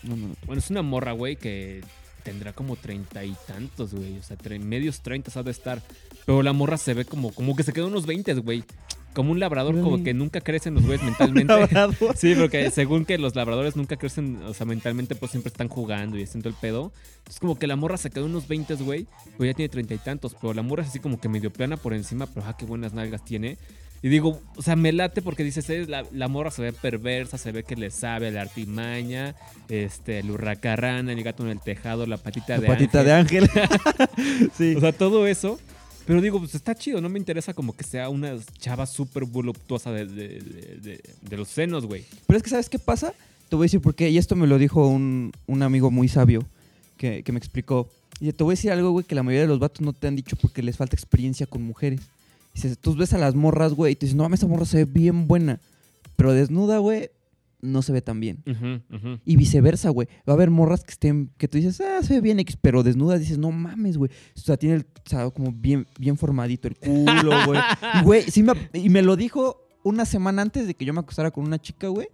No, 0.03 0.17
no. 0.17 0.35
Bueno, 0.47 0.59
es 0.61 0.69
una 0.71 0.83
morra, 0.83 1.13
güey, 1.13 1.37
que 1.37 1.81
tendrá 2.23 2.53
como 2.53 2.77
treinta 2.77 3.25
y 3.25 3.35
tantos, 3.47 3.95
güey. 3.95 4.19
O 4.19 4.23
sea, 4.23 4.37
medios 4.61 5.01
treinta 5.01 5.31
ha 5.39 5.43
de 5.43 5.51
estar. 5.51 5.83
Pero 6.27 6.43
la 6.43 6.53
morra 6.53 6.77
se 6.77 6.95
ve 6.95 7.05
como, 7.05 7.33
como 7.33 7.57
que 7.57 7.63
se 7.63 7.73
quedó 7.73 7.87
unos 7.89 8.07
20, 8.07 8.35
güey. 8.35 8.65
Como 9.15 9.33
un 9.33 9.41
labrador, 9.41 9.81
como 9.81 10.03
que 10.03 10.15
nunca 10.15 10.41
crecen 10.41 10.75
los 10.75 10.85
güeyes 10.85 11.03
mentalmente. 11.05 11.55
Sí, 12.17 12.35
porque 12.35 12.71
según 12.71 13.05
que 13.05 13.19
los 13.19 13.35
labradores 13.35 13.77
nunca 13.77 13.97
crecen, 13.97 14.43
o 14.45 14.55
sea, 14.55 14.67
mentalmente, 14.67 15.15
pues 15.15 15.31
siempre 15.31 15.49
están 15.51 15.69
jugando 15.69 16.19
y 16.19 16.23
haciendo 16.23 16.49
el 16.49 16.55
pedo. 16.55 16.93
Entonces, 17.19 17.41
como 17.41 17.59
que 17.59 17.67
la 17.67 17.77
morra 17.77 17.97
se 17.97 18.11
quedó 18.11 18.27
unos 18.27 18.49
20, 18.49 18.75
güey, 18.77 19.07
pues 19.37 19.51
ya 19.51 19.55
tiene 19.55 19.69
treinta 19.69 19.95
y 19.95 19.99
tantos. 19.99 20.35
Pero 20.41 20.55
la 20.55 20.63
morra 20.63 20.83
es 20.83 20.89
así 20.89 20.99
como 20.99 21.21
que 21.21 21.29
medio 21.29 21.53
plana 21.53 21.77
por 21.77 21.95
encima, 21.95 22.27
pero 22.27 22.47
ah, 22.47 22.57
qué 22.57 22.65
buenas 22.65 22.93
nalgas 22.95 23.25
tiene. 23.25 23.59
Y 24.05 24.09
digo, 24.09 24.41
o 24.57 24.63
sea, 24.63 24.75
me 24.75 24.91
late 24.91 25.23
porque 25.23 25.45
dices, 25.45 25.71
eh, 25.71 25.87
la, 25.87 26.05
la 26.11 26.27
morra 26.27 26.51
se 26.51 26.61
ve 26.61 26.73
perversa, 26.73 27.39
se 27.39 27.53
ve 27.53 27.63
que 27.63 27.77
le 27.77 27.93
sabe 27.93 28.33
la 28.33 28.43
artimaña, 28.43 29.37
este, 29.69 30.19
el 30.19 30.31
hurracarrana, 30.33 31.13
el 31.13 31.23
gato 31.23 31.45
en 31.45 31.51
el 31.51 31.61
tejado, 31.61 32.05
la 32.07 32.17
patita 32.17 32.57
La 32.57 32.63
de 32.63 32.67
patita 32.67 33.05
de 33.05 33.13
ángel. 33.13 33.49
sí. 34.59 34.75
o 34.75 34.81
sea, 34.81 34.93
todo 34.93 35.29
eso. 35.29 35.61
Pero 36.07 36.21
digo, 36.21 36.39
pues 36.41 36.55
está 36.55 36.75
chido, 36.75 37.01
no 37.01 37.09
me 37.09 37.19
interesa 37.19 37.55
como 37.55 37.77
que 37.77 37.85
sea 37.85 38.09
una 38.09 38.37
chava 38.59 38.87
súper 38.87 39.25
voluptuosa 39.25 39.93
de, 39.93 40.07
de- 40.07 41.37
los 41.37 41.49
senos, 41.49 41.87
güey. 41.87 42.05
Pero 42.27 42.37
es 42.37 42.43
que, 42.43 42.51
¿sabes 42.51 42.69
qué 42.69 42.79
pasa? 42.79 43.15
Te 43.49 43.57
voy 43.57 43.65
a 43.65 43.67
decir 43.67 43.81
por 43.81 43.95
qué. 43.95 44.11
Y 44.11 44.19
esto 44.19 44.35
me 44.35 44.47
lo 44.47 44.59
dijo 44.59 44.87
un, 44.89 45.33
un 45.47 45.63
amigo 45.63 45.91
muy 45.91 46.09
sabio 46.09 46.45
que, 46.97 47.23
que 47.23 47.33
me 47.33 47.39
explicó. 47.39 47.89
Y 48.21 48.33
te 48.33 48.43
voy 48.45 48.53
a 48.53 48.57
decir 48.57 48.73
algo, 48.73 48.91
güey, 48.91 49.05
que 49.05 49.15
la 49.15 49.23
mayoría 49.23 49.43
de 49.43 49.49
los 49.49 49.59
vatos 49.59 49.81
no 49.81 49.93
te 49.93 50.07
han 50.09 50.17
dicho 50.17 50.37
porque 50.37 50.63
les 50.63 50.77
falta 50.77 50.97
experiencia 50.97 51.47
con 51.47 51.63
mujeres. 51.63 52.01
Dices, 52.55 52.77
tú 52.79 52.95
ves 52.97 53.13
a 53.15 53.19
las 53.19 53.35
morras, 53.35 53.73
güey, 53.73 53.93
y 53.93 53.97
te 53.97 54.07
dices, 54.07 54.17
no 54.17 54.25
mames, 54.25 54.41
esa 54.41 54.47
morra 54.49 54.65
se 54.67 54.79
ve 54.79 54.85
bien 54.85 55.27
buena. 55.29 55.61
Pero 56.17 56.33
desnuda, 56.33 56.79
güey, 56.79 57.11
no 57.63 57.81
se 57.81 57.93
ve 57.93 58.03
tan 58.03 58.21
bien. 58.21 58.43
Y 59.25 59.37
viceversa, 59.37 59.89
güey. 59.91 60.09
Va 60.29 60.33
a 60.33 60.37
haber 60.37 60.51
morras 60.51 60.83
que 60.85 60.91
estén, 60.91 61.31
que 61.39 61.49
tú 61.49 61.57
dices, 61.59 61.81
ah, 61.81 62.03
se 62.03 62.15
ve 62.15 62.21
bien 62.21 62.41
X, 62.41 62.59
pero 62.61 62.83
desnuda 62.83 63.17
dices, 63.19 63.39
no 63.39 63.51
mames, 63.53 63.97
güey. 63.97 64.11
O 64.37 64.41
sea, 64.41 64.57
tiene 64.57 64.77
el, 64.77 64.83
o 64.83 65.09
sea, 65.09 65.31
como 65.31 65.53
bien, 65.53 65.87
bien 65.99 66.19
formadito 66.19 66.69
el 66.69 66.77
culo, 66.77 67.33
güey. 67.47 67.61
Y, 68.01 68.05
güey, 68.05 68.23
sí 68.23 68.43
me, 68.43 68.53
y 68.75 68.91
me 68.91 69.01
lo 69.03 69.17
dijo 69.17 69.65
una 69.85 70.05
semana 70.05 70.43
antes 70.43 70.67
de 70.67 70.75
que 70.75 70.85
yo 70.85 70.93
me 70.93 71.01
acostara 71.01 71.31
con 71.31 71.45
una 71.45 71.59
chica, 71.61 71.89
güey. 71.89 72.09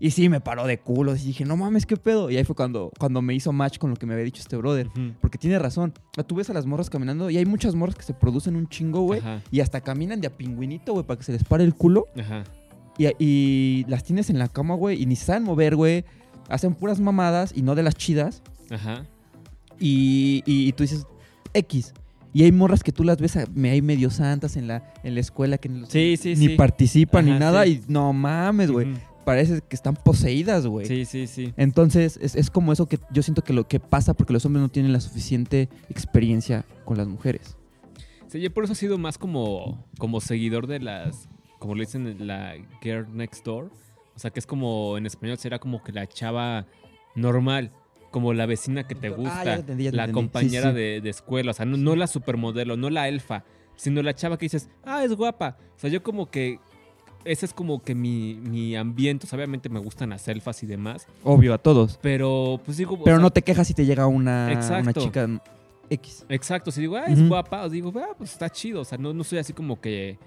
Y 0.00 0.10
sí, 0.10 0.28
me 0.28 0.40
paró 0.40 0.66
de 0.66 0.78
culo. 0.80 1.14
Y 1.14 1.18
dije, 1.18 1.44
no 1.44 1.56
mames, 1.56 1.86
qué 1.86 1.96
pedo. 1.96 2.28
Y 2.28 2.36
ahí 2.36 2.42
fue 2.42 2.56
cuando, 2.56 2.90
cuando 2.98 3.22
me 3.22 3.34
hizo 3.34 3.52
match 3.52 3.78
con 3.78 3.90
lo 3.90 3.96
que 3.96 4.04
me 4.06 4.14
había 4.14 4.24
dicho 4.24 4.40
este 4.40 4.56
brother. 4.56 4.88
Porque 5.20 5.38
tiene 5.38 5.58
razón. 5.60 5.92
Tú 6.26 6.34
ves 6.34 6.50
a 6.50 6.52
las 6.52 6.66
morras 6.66 6.90
caminando 6.90 7.30
y 7.30 7.36
hay 7.36 7.46
muchas 7.46 7.76
morras 7.76 7.94
que 7.94 8.02
se 8.02 8.12
producen 8.12 8.56
un 8.56 8.68
chingo, 8.68 9.02
güey. 9.02 9.20
Y 9.52 9.60
hasta 9.60 9.80
caminan 9.80 10.20
de 10.20 10.26
a 10.26 10.36
pingüinito, 10.36 10.92
güey, 10.92 11.06
para 11.06 11.18
que 11.18 11.24
se 11.24 11.30
les 11.32 11.44
pare 11.44 11.62
el 11.62 11.74
culo. 11.74 12.06
ajá. 12.18 12.42
Y, 12.98 13.08
y 13.18 13.84
las 13.88 14.04
tienes 14.04 14.28
en 14.30 14.38
la 14.38 14.48
cama, 14.48 14.74
güey, 14.74 15.02
y 15.02 15.06
ni 15.06 15.16
saben 15.16 15.44
mover, 15.44 15.76
güey. 15.76 16.04
Hacen 16.48 16.74
puras 16.74 17.00
mamadas 17.00 17.52
y 17.54 17.62
no 17.62 17.74
de 17.74 17.82
las 17.82 17.94
chidas. 17.94 18.42
Ajá. 18.70 19.06
Y, 19.78 20.42
y- 20.46 20.68
y 20.68 20.72
tú 20.72 20.84
dices, 20.84 21.06
X. 21.54 21.92
Y 22.34 22.44
hay 22.44 22.52
morras 22.52 22.82
que 22.82 22.92
tú 22.92 23.04
las 23.04 23.18
ves 23.18 23.36
me 23.54 23.70
hay 23.70 23.82
medio 23.82 24.08
santas 24.10 24.56
en 24.56 24.66
la, 24.66 24.92
en 25.04 25.14
la 25.14 25.20
escuela 25.20 25.58
que 25.58 25.68
ni, 25.68 25.84
Sí, 25.86 26.16
sí, 26.16 26.30
ni 26.30 26.46
sí. 26.48 26.54
participan 26.56 27.26
ni 27.26 27.32
nada 27.38 27.66
y 27.66 27.82
no 27.88 28.12
mames, 28.14 28.70
güey. 28.70 28.88
Parece 29.26 29.60
que 29.60 29.76
están 29.76 29.94
poseídas, 29.96 30.66
güey. 30.66 30.86
Sí, 30.86 31.04
sí, 31.04 31.26
sí. 31.26 31.52
Entonces, 31.56 32.18
es, 32.22 32.34
es 32.34 32.50
como 32.50 32.72
eso 32.72 32.86
que 32.86 32.98
yo 33.12 33.22
siento 33.22 33.44
que 33.44 33.52
lo 33.52 33.68
que 33.68 33.80
pasa 33.80 34.14
porque 34.14 34.32
los 34.32 34.44
hombres 34.46 34.62
no 34.62 34.68
tienen 34.68 34.92
la 34.92 35.00
suficiente 35.00 35.68
experiencia 35.90 36.64
con 36.84 36.96
las 36.96 37.06
mujeres. 37.06 37.56
Sí, 38.28 38.40
yo 38.40 38.52
por 38.52 38.64
eso 38.64 38.72
he 38.72 38.76
sido 38.76 38.96
más 38.98 39.18
como, 39.18 39.84
como 39.98 40.20
seguidor 40.22 40.66
de 40.66 40.80
las, 40.80 41.28
como 41.62 41.74
le 41.76 41.82
dicen, 41.86 42.16
la 42.26 42.54
Girl 42.82 43.06
Next 43.14 43.44
Door. 43.44 43.70
O 44.14 44.18
sea, 44.18 44.30
que 44.30 44.40
es 44.40 44.46
como, 44.46 44.98
en 44.98 45.06
español 45.06 45.38
será 45.38 45.58
como 45.58 45.82
que 45.82 45.92
la 45.92 46.06
chava 46.06 46.66
normal, 47.14 47.72
como 48.10 48.34
la 48.34 48.44
vecina 48.46 48.86
que 48.86 48.94
te 48.94 49.06
Ah, 49.06 49.10
ya 49.10 49.16
gusta, 49.16 49.54
entendí, 49.54 49.84
ya 49.84 49.92
la 49.92 50.04
entendí. 50.04 50.12
Compañera 50.12 50.70
sí. 50.70 50.76
De, 50.76 51.00
de 51.00 51.10
escuela. 51.10 51.52
O 51.52 51.54
sea, 51.54 51.64
no, 51.64 51.76
no 51.76 51.96
la 51.96 52.06
supermodelo, 52.06 52.76
no 52.76 52.90
la 52.90 53.08
elfa, 53.08 53.44
sino 53.76 54.02
la 54.02 54.14
chava 54.14 54.36
que 54.36 54.46
dices, 54.46 54.68
ah, 54.84 55.02
es 55.04 55.14
guapa. 55.14 55.56
O 55.76 55.78
sea, 55.78 55.88
yo 55.88 56.02
como 56.02 56.30
que, 56.30 56.58
ese 57.24 57.46
es 57.46 57.54
como 57.54 57.82
que 57.82 57.94
mi, 57.94 58.34
mi 58.34 58.76
ambiente. 58.76 59.26
O 59.26 59.28
sea, 59.28 59.36
obviamente 59.38 59.68
me 59.68 59.78
gustan 59.80 60.10
las 60.10 60.26
elfas 60.28 60.62
y 60.62 60.66
demás, 60.66 61.06
Obvio, 61.22 61.54
a 61.54 61.58
todos. 61.58 61.98
pero 62.02 62.60
pues 62.64 62.76
digo... 62.76 62.94
o 62.96 63.04
Pero 63.04 63.16
sea, 63.16 63.22
no 63.22 63.30
te 63.30 63.42
quejas 63.42 63.66
si 63.68 63.72
te 63.74 63.86
llega 63.86 64.06
una, 64.08 64.50
una 64.80 64.92
chica 64.92 65.28
X. 65.88 66.26
Exacto, 66.28 66.70
si 66.70 66.80
digo, 66.82 66.96
ah, 66.96 67.06
es 67.06 67.26
guapa, 67.28 67.62
o 67.64 67.68
digo, 67.70 67.92
ah, 67.96 68.14
pues 68.18 68.32
está 68.32 68.50
chido. 68.50 68.80
O 68.80 68.84
sea, 68.84 68.98
no, 68.98 69.12
no 69.14 69.24
soy 69.24 69.38
así 69.38 69.52
como 69.52 69.80
que, 69.80 70.18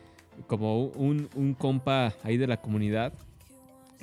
como 0.47 0.83
un, 0.85 1.29
un 1.35 1.53
compa 1.53 2.13
ahí 2.23 2.37
de 2.37 2.47
la 2.47 2.57
comunidad, 2.57 3.13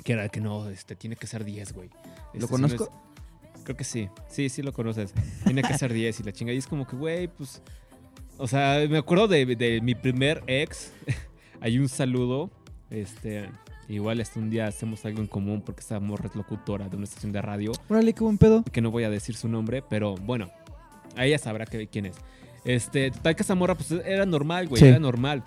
que 0.03 0.13
era 0.13 0.29
que 0.29 0.41
no, 0.41 0.69
este, 0.69 0.95
tiene 0.95 1.15
que 1.15 1.27
ser 1.27 1.43
10, 1.45 1.73
güey. 1.73 1.89
Este, 2.33 2.39
¿Lo 2.39 2.47
si 2.47 2.61
no 2.61 2.67
es- 2.67 2.73
conozco? 2.75 3.01
creo 3.63 3.77
que 3.77 3.83
sí, 3.85 4.09
sí, 4.27 4.49
sí 4.49 4.61
lo 4.61 4.73
conoces. 4.73 5.13
Tiene 5.45 5.61
que 5.63 5.77
ser 5.77 5.93
10 5.93 6.19
y 6.19 6.23
la 6.23 6.31
chinga. 6.33 6.51
Y 6.53 6.57
es 6.57 6.67
como 6.67 6.85
que, 6.85 6.95
güey, 6.97 7.27
pues, 7.29 7.61
o 8.37 8.47
sea, 8.47 8.79
me 8.89 8.97
acuerdo 8.97 9.27
de, 9.27 9.45
de 9.55 9.79
mi 9.81 9.95
primer 9.95 10.43
ex. 10.47 10.91
Hay 11.61 11.77
un 11.79 11.87
saludo, 11.89 12.49
este... 12.89 13.49
Igual 13.89 14.21
este 14.21 14.39
un 14.39 14.49
día 14.49 14.65
hacemos 14.67 15.03
algo 15.05 15.19
en 15.19 15.27
común 15.27 15.61
porque 15.61 15.81
esa 15.81 15.99
morra 15.99 16.27
es 16.29 16.35
locutora 16.35 16.87
de 16.87 16.95
una 16.95 17.03
estación 17.03 17.33
de 17.33 17.41
radio 17.41 17.73
Órale, 17.89 18.13
qué 18.13 18.23
buen 18.23 18.37
pedo. 18.37 18.63
que 18.71 18.79
no 18.81 18.91
voy 18.91 19.03
a 19.03 19.09
decir 19.09 19.35
su 19.35 19.49
nombre, 19.49 19.81
pero 19.87 20.15
bueno, 20.15 20.49
a 21.17 21.25
ella 21.25 21.37
sabrá 21.37 21.65
que, 21.65 21.87
quién 21.87 22.05
es. 22.05 22.15
Este, 22.63 23.11
tal 23.11 23.35
que 23.35 23.43
esa 23.43 23.55
morra, 23.55 23.75
pues 23.75 23.91
era 23.91 24.25
normal, 24.25 24.69
güey, 24.69 24.79
Sí. 24.81 24.87
era 24.87 24.99
normal. 24.99 25.43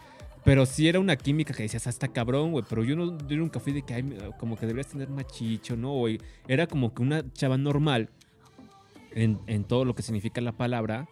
Pero 0.46 0.64
sí 0.64 0.86
era 0.86 1.00
una 1.00 1.16
química 1.16 1.52
que 1.52 1.64
decías, 1.64 1.88
hasta 1.88 2.06
cabrón, 2.06 2.52
güey. 2.52 2.64
Pero 2.68 2.84
yo, 2.84 2.94
no, 2.94 3.18
yo 3.26 3.36
nunca 3.36 3.58
fui 3.58 3.72
de 3.72 3.82
que, 3.82 3.94
ay, 3.94 4.16
como 4.38 4.56
que 4.56 4.64
deberías 4.64 4.86
tener 4.86 5.08
machicho, 5.08 5.76
¿no? 5.76 6.04
Era 6.46 6.68
como 6.68 6.94
que 6.94 7.02
una 7.02 7.24
chava 7.32 7.58
normal 7.58 8.10
en, 9.10 9.64
todo 9.64 9.84
lo 9.84 9.96
que 9.96 10.02
significa 10.02 10.40
la 10.40 10.52
palabra. 10.52 11.08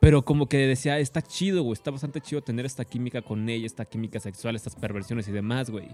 Pero 0.00 0.24
como 0.24 0.48
que 0.48 0.56
decía, 0.56 0.98
está 0.98 1.20
chido, 1.20 1.62
güey. 1.62 1.74
Está 1.74 1.90
bastante 1.90 2.22
chido 2.22 2.40
tener 2.40 2.64
esta 2.64 2.86
química 2.86 3.20
con 3.20 3.46
ella, 3.50 3.66
esta 3.66 3.84
química 3.84 4.18
sexual, 4.18 4.56
estas 4.56 4.76
perversiones 4.76 5.28
y 5.28 5.32
demás, 5.32 5.68
güey. 5.68 5.88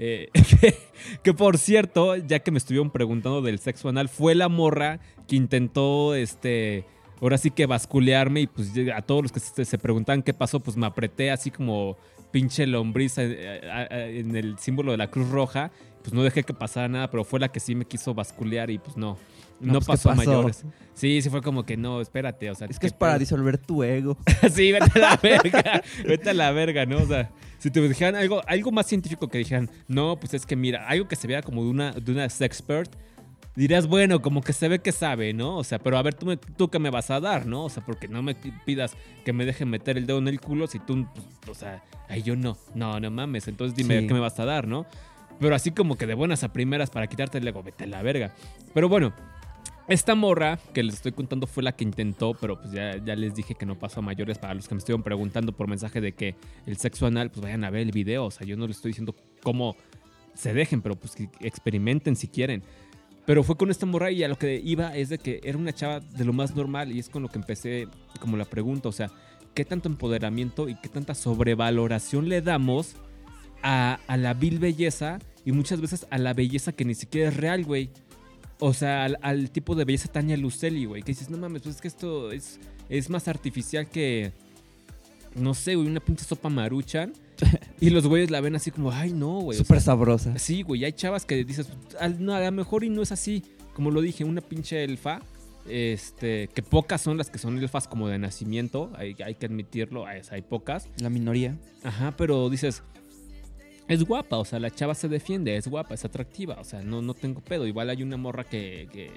Eh, 0.00 0.28
que, 0.60 0.74
que, 1.22 1.34
por 1.34 1.56
cierto, 1.56 2.16
ya 2.16 2.40
que 2.40 2.50
me 2.50 2.58
estuvieron 2.58 2.90
preguntando 2.90 3.42
del 3.42 3.60
sexo 3.60 3.90
anal, 3.90 4.08
fue 4.08 4.34
la 4.34 4.48
morra 4.48 4.98
que 5.28 5.36
intentó, 5.36 6.16
este, 6.16 6.84
ahora 7.20 7.38
sí 7.38 7.50
que 7.50 7.66
basculearme 7.66 8.42
y 8.42 8.46
pues 8.46 8.72
a 8.94 9.02
todos 9.02 9.22
los 9.22 9.32
que 9.32 9.40
se, 9.40 9.64
se 9.64 9.78
preguntaban 9.78 10.22
qué 10.22 10.34
pasó, 10.34 10.60
pues 10.60 10.76
me 10.76 10.86
apreté 10.86 11.30
así 11.30 11.50
como 11.50 11.96
pinche 12.30 12.66
lombriz 12.66 13.18
eh, 13.18 13.26
eh, 13.30 13.60
eh, 13.90 14.20
en 14.20 14.36
el 14.36 14.58
símbolo 14.58 14.92
de 14.92 14.98
la 14.98 15.10
Cruz 15.10 15.28
Roja. 15.28 15.70
Pues 16.02 16.12
no 16.12 16.22
dejé 16.22 16.42
que 16.44 16.54
pasara 16.54 16.88
nada, 16.88 17.10
pero 17.10 17.24
fue 17.24 17.40
la 17.40 17.48
que 17.48 17.60
sí 17.60 17.74
me 17.74 17.84
quiso 17.84 18.14
basculear 18.14 18.70
y 18.70 18.78
pues 18.78 18.96
no. 18.96 19.18
No, 19.60 19.72
No, 19.72 19.80
pues, 19.80 19.86
¿qué 19.86 19.90
pasó 19.90 20.10
a 20.10 20.14
mayores. 20.14 20.64
Sí, 20.94 21.20
sí 21.20 21.28
fue 21.30 21.42
como 21.42 21.64
que 21.66 21.76
no, 21.76 22.00
espérate, 22.00 22.48
o 22.48 22.54
sea. 22.54 22.68
Es 22.68 22.76
que 22.78 22.82
¿qué 22.82 22.86
es 22.86 22.92
para 22.92 23.14
pedo? 23.14 23.20
disolver 23.20 23.58
tu 23.58 23.82
ego. 23.82 24.16
sí, 24.52 24.70
vete 24.70 24.90
a 24.94 24.98
la 24.98 25.16
verga. 25.16 25.82
Vete 26.06 26.30
a 26.30 26.34
la 26.34 26.52
verga, 26.52 26.86
¿no? 26.86 26.98
O 26.98 27.06
sea, 27.06 27.30
si 27.58 27.70
te 27.70 27.80
dijeran 27.80 28.14
algo, 28.14 28.40
algo 28.46 28.70
más 28.70 28.86
científico 28.86 29.26
que 29.26 29.38
dijeran, 29.38 29.68
no, 29.88 30.16
pues 30.20 30.34
es 30.34 30.46
que 30.46 30.54
mira, 30.54 30.86
algo 30.86 31.08
que 31.08 31.16
se 31.16 31.26
vea 31.26 31.42
como 31.42 31.64
de 31.64 31.70
una, 31.70 31.92
de 31.92 32.12
una 32.12 32.28
sexpert, 32.28 32.94
dirías, 33.58 33.86
bueno, 33.86 34.22
como 34.22 34.40
que 34.40 34.52
se 34.52 34.68
ve 34.68 34.78
que 34.78 34.92
sabe, 34.92 35.32
¿no? 35.34 35.56
O 35.58 35.64
sea, 35.64 35.78
pero 35.78 35.98
a 35.98 36.02
ver, 36.02 36.14
tú, 36.14 36.26
me, 36.26 36.36
tú 36.36 36.68
qué 36.68 36.78
me 36.78 36.90
vas 36.90 37.10
a 37.10 37.20
dar, 37.20 37.46
¿no? 37.46 37.64
O 37.64 37.68
sea, 37.70 37.84
porque 37.84 38.08
no 38.08 38.22
me 38.22 38.34
pidas 38.34 38.96
que 39.24 39.32
me 39.32 39.44
dejen 39.44 39.68
meter 39.68 39.98
el 39.98 40.06
dedo 40.06 40.18
en 40.18 40.28
el 40.28 40.40
culo 40.40 40.66
si 40.66 40.78
tú, 40.78 41.06
pues, 41.44 41.56
o 41.56 41.60
sea, 41.60 41.82
ay, 42.08 42.22
yo 42.22 42.36
no. 42.36 42.56
No, 42.74 42.98
no 43.00 43.10
mames. 43.10 43.48
Entonces 43.48 43.76
dime 43.76 44.00
Sí. 44.00 44.06
qué 44.06 44.14
me 44.14 44.20
vas 44.20 44.38
a 44.40 44.44
dar, 44.44 44.66
¿no? 44.66 44.86
Pero 45.40 45.54
así 45.54 45.70
como 45.72 45.96
que 45.96 46.06
de 46.06 46.14
buenas 46.14 46.42
a 46.44 46.52
primeras 46.52 46.90
para 46.90 47.06
quitarte 47.06 47.38
el 47.38 47.46
ego, 47.48 47.62
vete 47.62 47.84
a 47.84 47.86
la 47.86 48.02
verga. 48.02 48.34
Pero 48.74 48.88
bueno, 48.88 49.12
esta 49.88 50.14
morra 50.14 50.58
que 50.74 50.82
les 50.82 50.94
estoy 50.96 51.12
contando 51.12 51.46
fue 51.46 51.62
la 51.62 51.72
que 51.72 51.84
intentó, 51.84 52.34
pero 52.34 52.60
pues 52.60 52.72
ya, 52.72 52.96
ya 53.04 53.16
les 53.16 53.34
dije 53.34 53.54
que 53.54 53.64
no 53.64 53.78
pasó 53.78 54.00
a 54.00 54.02
mayores. 54.02 54.38
Para 54.38 54.54
los 54.54 54.68
que 54.68 54.74
me 54.74 54.78
estuvieron 54.80 55.02
preguntando 55.02 55.52
por 55.52 55.68
mensaje 55.68 56.00
de 56.00 56.12
que 56.12 56.34
el 56.66 56.76
sexo 56.76 57.06
anal, 57.06 57.30
pues 57.30 57.42
vayan 57.42 57.64
a 57.64 57.70
ver 57.70 57.82
el 57.82 57.92
video. 57.92 58.26
O 58.26 58.30
sea, 58.30 58.46
yo 58.46 58.56
no 58.56 58.66
les 58.66 58.76
estoy 58.76 58.90
diciendo 58.90 59.14
cómo 59.42 59.76
se 60.34 60.52
dejen, 60.54 60.82
pero 60.82 60.94
pues 60.96 61.14
que 61.16 61.28
experimenten 61.40 62.14
si 62.16 62.28
quieren. 62.28 62.62
Pero 63.28 63.44
fue 63.44 63.58
con 63.58 63.70
esta 63.70 63.84
morra 63.84 64.10
y 64.10 64.24
a 64.24 64.28
lo 64.28 64.38
que 64.38 64.58
iba 64.64 64.96
es 64.96 65.10
de 65.10 65.18
que 65.18 65.42
era 65.44 65.58
una 65.58 65.74
chava 65.74 66.00
de 66.00 66.24
lo 66.24 66.32
más 66.32 66.56
normal 66.56 66.90
y 66.90 66.98
es 66.98 67.10
con 67.10 67.22
lo 67.22 67.28
que 67.28 67.38
empecé 67.38 67.86
como 68.20 68.38
la 68.38 68.46
pregunta. 68.46 68.88
O 68.88 68.92
sea, 68.92 69.10
¿qué 69.52 69.66
tanto 69.66 69.86
empoderamiento 69.86 70.66
y 70.66 70.76
qué 70.76 70.88
tanta 70.88 71.14
sobrevaloración 71.14 72.30
le 72.30 72.40
damos 72.40 72.94
a, 73.62 74.00
la 74.08 74.32
vil 74.32 74.58
belleza 74.58 75.18
y 75.44 75.52
muchas 75.52 75.82
veces 75.82 76.06
a 76.08 76.16
la 76.16 76.32
belleza 76.32 76.72
que 76.72 76.86
ni 76.86 76.94
siquiera 76.94 77.28
es 77.28 77.36
real, 77.36 77.66
güey? 77.66 77.90
O 78.60 78.72
sea, 78.72 79.04
al, 79.04 79.50
tipo 79.50 79.74
de 79.74 79.84
belleza 79.84 80.10
Tania 80.10 80.38
Luceli, 80.38 80.86
güey. 80.86 81.02
Que 81.02 81.12
dices, 81.12 81.28
no 81.28 81.36
mames, 81.36 81.60
pues 81.60 81.74
es 81.74 81.82
que 81.82 81.88
esto 81.88 82.32
es, 82.32 82.58
es 82.88 83.10
más 83.10 83.28
artificial 83.28 83.90
que. 83.90 84.32
No 85.38 85.54
sé, 85.54 85.74
güey, 85.76 85.86
una 85.88 86.00
pinche 86.00 86.24
sopa 86.24 86.48
maruchan. 86.48 87.12
y 87.80 87.90
los 87.90 88.06
güeyes 88.06 88.30
la 88.30 88.40
ven 88.40 88.56
así 88.56 88.70
como, 88.70 88.90
ay, 88.90 89.12
no, 89.12 89.40
güey. 89.40 89.58
o 89.58 89.62
Súper 89.62 89.78
sea, 89.80 89.92
sabrosa. 89.92 90.38
Sí, 90.38 90.62
güey, 90.62 90.84
hay 90.84 90.92
chavas 90.92 91.24
que 91.24 91.44
dices, 91.44 91.68
"Al- 92.00 92.24
no, 92.24 92.34
a 92.34 92.40
lo 92.40 92.52
mejor 92.52 92.82
y 92.84 92.90
no 92.90 93.02
es 93.02 93.12
así. 93.12 93.42
Como 93.74 93.90
lo 93.90 94.00
dije, 94.00 94.24
una 94.24 94.40
pinche 94.40 94.82
elfa. 94.84 95.20
Este, 95.68 96.48
que 96.48 96.62
pocas 96.62 97.00
son 97.02 97.18
las 97.18 97.28
que 97.30 97.38
son 97.38 97.58
elfas 97.58 97.86
como 97.86 98.08
de 98.08 98.18
nacimiento. 98.18 98.90
Hay, 98.96 99.14
hay 99.24 99.34
que 99.34 99.46
admitirlo, 99.46 100.06
hay, 100.06 100.22
hay 100.30 100.42
pocas. 100.42 100.88
La 100.98 101.10
minoría. 101.10 101.56
Ajá, 101.84 102.14
pero 102.16 102.48
dices, 102.48 102.82
es 103.86 104.02
guapa, 104.04 104.38
o 104.38 104.44
sea, 104.44 104.58
la 104.60 104.70
chava 104.70 104.94
se 104.94 105.08
defiende, 105.08 105.56
es 105.56 105.68
guapa, 105.68 105.94
es 105.94 106.04
atractiva, 106.04 106.56
o 106.60 106.64
sea, 106.64 106.82
no, 106.82 107.02
no 107.02 107.14
tengo 107.14 107.40
pedo. 107.40 107.66
Igual 107.66 107.90
hay 107.90 108.02
una 108.02 108.16
morra 108.16 108.44
que, 108.44 108.88
que, 108.92 109.10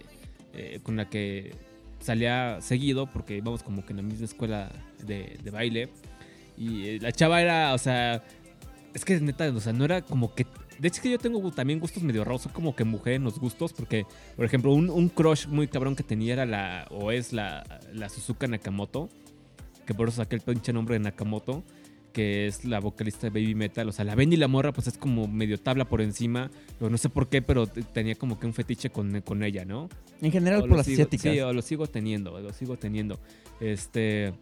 eh, 0.53 0.80
con 0.84 0.97
la 0.97 1.09
que 1.09 1.55
salía 2.01 2.59
seguido, 2.61 3.07
porque 3.11 3.38
íbamos 3.38 3.63
como 3.63 3.86
que 3.86 3.93
en 3.93 3.97
la 3.97 4.03
misma 4.03 4.26
escuela 4.26 4.72
de, 5.05 5.38
de 5.43 5.51
baile. 5.51 5.89
Y 6.62 6.86
eh, 6.88 6.99
la 7.01 7.12
chava 7.12 7.41
era, 7.41 7.74
o 7.74 7.78
sea, 7.80 8.24
es 8.93 9.03
que 9.03 9.20
neta, 9.20 9.49
o 9.49 9.59
sea, 9.59 9.74
no 9.74 9.84
era 9.86 10.01
como 10.03 10.36
que... 10.36 10.45
De 10.78 10.88
hecho, 10.88 10.95
es 10.97 11.01
que 11.01 11.09
yo 11.12 11.18
tengo 11.18 11.51
también 11.51 11.80
gustos 11.80 12.03
medio 12.03 12.24
raros, 12.24 12.43
soy 12.43 12.51
como 12.51 12.76
que 12.76 12.84
mujer 12.84 13.14
en 13.14 13.24
los 13.24 13.39
gustos, 13.39 13.72
porque, 13.74 14.05
por 14.36 14.45
ejemplo, 14.45 14.72
un, 14.74 14.89
un 14.89 15.09
crush 15.09 15.47
muy 15.47 15.68
cabrón 15.68 15.95
que 15.95 16.03
tenía 16.03 16.34
era 16.34 16.45
la, 16.45 16.88
o 16.91 17.12
es 17.12 17.34
la, 17.34 17.64
la 17.93 18.09
Suzuka 18.09 18.47
Nakamoto, 18.47 19.09
que 19.86 19.93
por 19.93 20.07
eso 20.09 20.18
saqué 20.18 20.36
el 20.36 20.41
pinche 20.41 20.74
nombre 20.74 20.93
de 20.95 20.99
Nakamoto, 20.99 21.64
que 22.14 22.45
es 22.47 22.66
la 22.66 22.80
vocalista 22.80 23.28
de 23.28 23.30
Baby 23.30 23.55
Metal. 23.55 23.88
O 23.88 23.91
sea, 23.91 24.05
la 24.05 24.16
ven 24.16 24.34
y 24.34 24.38
la 24.38 24.47
morra, 24.47 24.72
pues 24.74 24.88
es 24.88 24.97
como 24.97 25.28
medio 25.28 25.59
tabla 25.59 25.86
por 25.86 26.01
encima, 26.01 26.49
no 26.80 26.97
sé 26.97 27.09
por 27.09 27.30
qué, 27.30 27.41
pero 27.41 27.68
tenía 27.68 28.16
como 28.16 28.39
que 28.39 28.47
un 28.47 28.53
fetiche 28.53 28.89
con, 28.89 29.22
con 29.22 29.43
ella, 29.43 29.64
¿no? 29.66 29.88
En 30.22 30.32
general 30.32 30.62
O 30.64 30.68
por 30.68 30.78
las 30.78 30.88
sigo- 30.88 30.95
asiáticas. 30.95 31.32
Sí, 31.34 31.39
o 31.39 31.53
lo 31.53 31.62
sigo 31.62 31.88
teniendo, 31.88 32.39
lo 32.39 32.53
sigo 32.53 32.76
teniendo. 32.78 33.20
Este. 33.59 34.34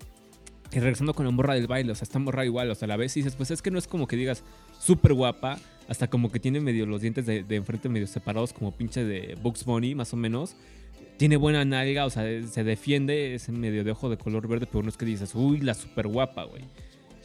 Y 0.71 0.79
regresando 0.79 1.13
con 1.13 1.25
la 1.25 1.31
morra 1.31 1.55
del 1.55 1.67
baile, 1.67 1.91
o 1.91 1.95
sea, 1.95 2.03
esta 2.03 2.19
morra 2.19 2.45
igual, 2.45 2.69
o 2.69 2.75
sea, 2.75 2.87
la 2.87 2.95
ves 2.95 3.17
y 3.17 3.21
dices, 3.21 3.35
pues 3.35 3.49
es 3.49 3.61
que 3.61 3.71
no 3.71 3.79
es 3.79 3.87
como 3.87 4.07
que 4.07 4.15
digas 4.15 4.43
súper 4.79 5.13
guapa, 5.13 5.59
hasta 5.87 6.07
como 6.07 6.31
que 6.31 6.39
tiene 6.39 6.59
medio 6.59 6.85
los 6.85 7.01
dientes 7.01 7.25
de, 7.25 7.43
de 7.43 7.55
enfrente 7.55 7.89
medio 7.89 8.05
separados, 8.05 8.53
como 8.53 8.71
pinche 8.71 9.03
de 9.03 9.35
Bugs 9.41 9.65
Bunny, 9.65 9.95
más 9.95 10.13
o 10.13 10.17
menos. 10.17 10.55
Tiene 11.17 11.37
buena 11.37 11.65
nalga, 11.65 12.05
o 12.05 12.09
sea, 12.11 12.23
se 12.47 12.63
defiende, 12.63 13.33
es 13.33 13.49
medio 13.49 13.83
de 13.83 13.91
ojo 13.91 14.09
de 14.09 14.17
color 14.17 14.47
verde, 14.47 14.67
pero 14.71 14.83
no 14.83 14.89
es 14.89 14.97
que 14.97 15.05
dices, 15.05 15.33
uy, 15.33 15.59
la 15.61 15.73
súper 15.73 16.07
guapa, 16.07 16.43
güey. 16.43 16.63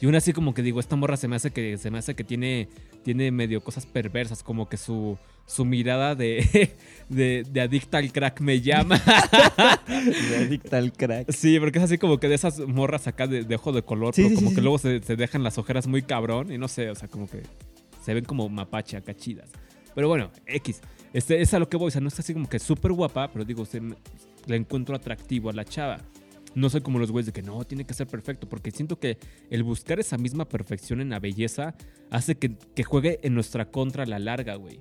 Y 0.01 0.05
aún 0.05 0.15
así 0.15 0.33
como 0.33 0.53
que 0.53 0.61
digo, 0.61 0.79
esta 0.79 0.95
morra 0.95 1.15
se 1.15 1.27
me 1.27 1.35
hace 1.35 1.51
que, 1.51 1.77
se 1.77 1.91
me 1.91 1.99
hace 1.99 2.15
que 2.15 2.23
tiene, 2.23 2.67
tiene 3.05 3.31
medio 3.31 3.61
cosas 3.63 3.85
perversas, 3.85 4.41
como 4.43 4.67
que 4.67 4.77
su, 4.77 5.17
su 5.45 5.63
mirada 5.63 6.15
de, 6.15 6.73
de, 7.09 7.45
de 7.49 7.61
adicta 7.61 7.99
al 7.99 8.11
crack 8.11 8.41
me 8.41 8.59
llama. 8.61 8.99
Le 9.87 10.37
adicta 10.37 10.77
al 10.79 10.91
crack. 10.91 11.31
Sí, 11.31 11.59
porque 11.59 11.77
es 11.77 11.83
así 11.85 11.97
como 11.99 12.17
que 12.19 12.27
de 12.27 12.35
esas 12.35 12.59
morras 12.59 13.07
acá 13.07 13.27
de, 13.27 13.43
de 13.43 13.55
ojo 13.55 13.71
de 13.71 13.83
color, 13.83 14.13
Sí, 14.15 14.23
pero 14.23 14.29
sí, 14.29 14.35
como 14.35 14.49
sí, 14.49 14.55
que 14.55 14.61
luego 14.61 14.77
se, 14.79 15.01
se 15.03 15.15
dejan 15.15 15.43
las 15.43 15.57
ojeras 15.57 15.85
muy 15.87 16.01
cabrón 16.01 16.51
y 16.51 16.57
no 16.57 16.67
sé, 16.67 16.89
o 16.89 16.95
sea, 16.95 17.07
como 17.07 17.29
que 17.29 17.43
se 18.03 18.13
ven 18.13 18.25
como 18.25 18.49
mapache 18.49 18.97
acá 18.97 19.13
chidas. 19.15 19.49
Pero 19.93 20.07
bueno, 20.07 20.31
X. 20.47 20.81
Este, 21.13 21.41
es 21.41 21.53
a 21.53 21.59
lo 21.59 21.69
que 21.69 21.77
voy, 21.77 21.87
o 21.87 21.91
sea, 21.91 22.01
no 22.01 22.09
es 22.09 22.19
así 22.19 22.33
como 22.33 22.49
que 22.49 22.59
súper 22.59 22.91
guapa, 22.91 23.29
pero 23.31 23.45
digo, 23.45 23.65
se 23.65 23.79
me- 23.79 23.95
le 24.47 24.55
encuentro 24.57 24.95
atractivo 24.95 25.49
a 25.49 25.53
la 25.53 25.63
chava. 25.63 25.99
No 26.55 26.69
soy 26.69 26.81
como 26.81 26.99
los 26.99 27.11
güeyes 27.11 27.27
de 27.27 27.33
que 27.33 27.41
no, 27.41 27.63
tiene 27.65 27.85
que 27.85 27.93
ser 27.93 28.07
perfecto, 28.07 28.47
porque 28.47 28.71
siento 28.71 28.99
que 28.99 29.17
el 29.49 29.63
buscar 29.63 29.99
esa 29.99 30.17
misma 30.17 30.47
perfección 30.47 31.01
en 31.01 31.09
la 31.09 31.19
belleza 31.19 31.75
hace 32.09 32.35
que, 32.35 32.83
juegue 32.83 33.19
en 33.23 33.33
nuestra 33.33 33.69
contra 33.69 34.03
a 34.03 34.07
la 34.07 34.19
larga, 34.19 34.55
güey. 34.55 34.79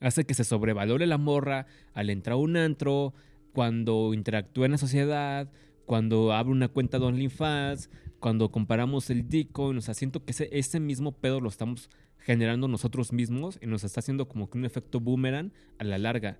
Hace 0.00 0.24
que 0.24 0.34
se 0.34 0.44
sobrevalore 0.44 1.06
la 1.06 1.18
morra 1.18 1.66
al 1.94 2.10
entrar 2.10 2.34
a 2.34 2.38
un 2.38 2.56
antro, 2.56 3.14
cuando 3.52 4.14
interactúa 4.14 4.66
en 4.66 4.72
la 4.72 4.78
sociedad, 4.78 5.50
cuando 5.84 6.32
abre 6.32 6.52
una 6.52 6.68
cuenta 6.68 6.98
de 6.98 7.04
OnlyFans, 7.04 7.90
cuando 8.18 8.50
comparamos 8.50 9.10
el 9.10 9.22
Bitcoin, 9.22 9.76
o 9.76 9.80
sea, 9.80 9.94
siento 9.94 10.24
que 10.24 10.32
ese, 10.50 10.80
mismo 10.80 11.12
pedo 11.12 11.40
lo 11.40 11.48
estamos 11.48 11.90
generando 12.18 12.68
nosotros 12.68 13.12
mismos 13.12 13.58
y 13.60 13.66
nos 13.66 13.84
está 13.84 14.00
haciendo 14.00 14.28
como 14.28 14.48
que 14.48 14.58
un 14.58 14.64
efecto 14.64 15.00
boomerang 15.00 15.52
a 15.78 15.84
la 15.84 15.98
larga. 15.98 16.38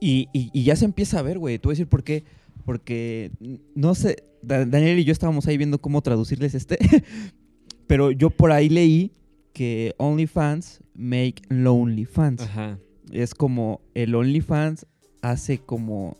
Y, 0.00 0.28
ya 0.64 0.76
se 0.76 0.86
empieza 0.86 1.18
a 1.18 1.22
ver, 1.22 1.38
güey. 1.38 1.58
Te 1.58 1.68
voy 1.68 1.72
a 1.72 1.74
decir 1.74 1.86
por 1.86 2.02
qué. 2.02 2.24
Porque, 2.64 3.30
no 3.74 3.94
sé, 3.94 4.24
Da- 4.42 4.64
Daniel 4.64 4.98
y 4.98 5.04
yo 5.04 5.12
estábamos 5.12 5.46
ahí 5.46 5.56
viendo 5.56 5.80
cómo 5.80 6.00
traducirles 6.02 6.54
este. 6.54 6.78
Pero 7.86 8.10
yo 8.10 8.30
por 8.30 8.52
ahí 8.52 8.68
leí 8.68 9.12
que 9.52 9.94
OnlyFans 9.98 10.80
make 10.94 11.42
lonely 11.48 12.04
fans. 12.04 12.42
Ajá. 12.42 12.78
Es 13.10 13.34
como 13.34 13.80
el 13.94 14.14
OnlyFans 14.14 14.86
hace 15.22 15.58
como 15.58 16.16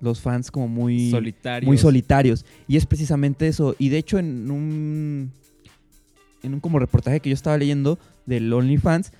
los 0.00 0.20
fans 0.20 0.50
como 0.50 0.68
muy 0.68 1.10
Solitarios. 1.10 1.66
muy 1.66 1.78
solitarios. 1.78 2.44
Y 2.68 2.76
es 2.76 2.84
precisamente 2.84 3.48
eso. 3.48 3.74
Y 3.78 3.88
de 3.88 3.98
hecho, 3.98 4.18
en 4.18 4.50
un. 4.50 5.32
En 6.42 6.52
un 6.52 6.60
como 6.60 6.78
reportaje 6.78 7.20
que 7.20 7.30
yo 7.30 7.34
estaba 7.34 7.56
leyendo 7.56 7.98
del 8.26 8.52
OnlyFans, 8.52 9.12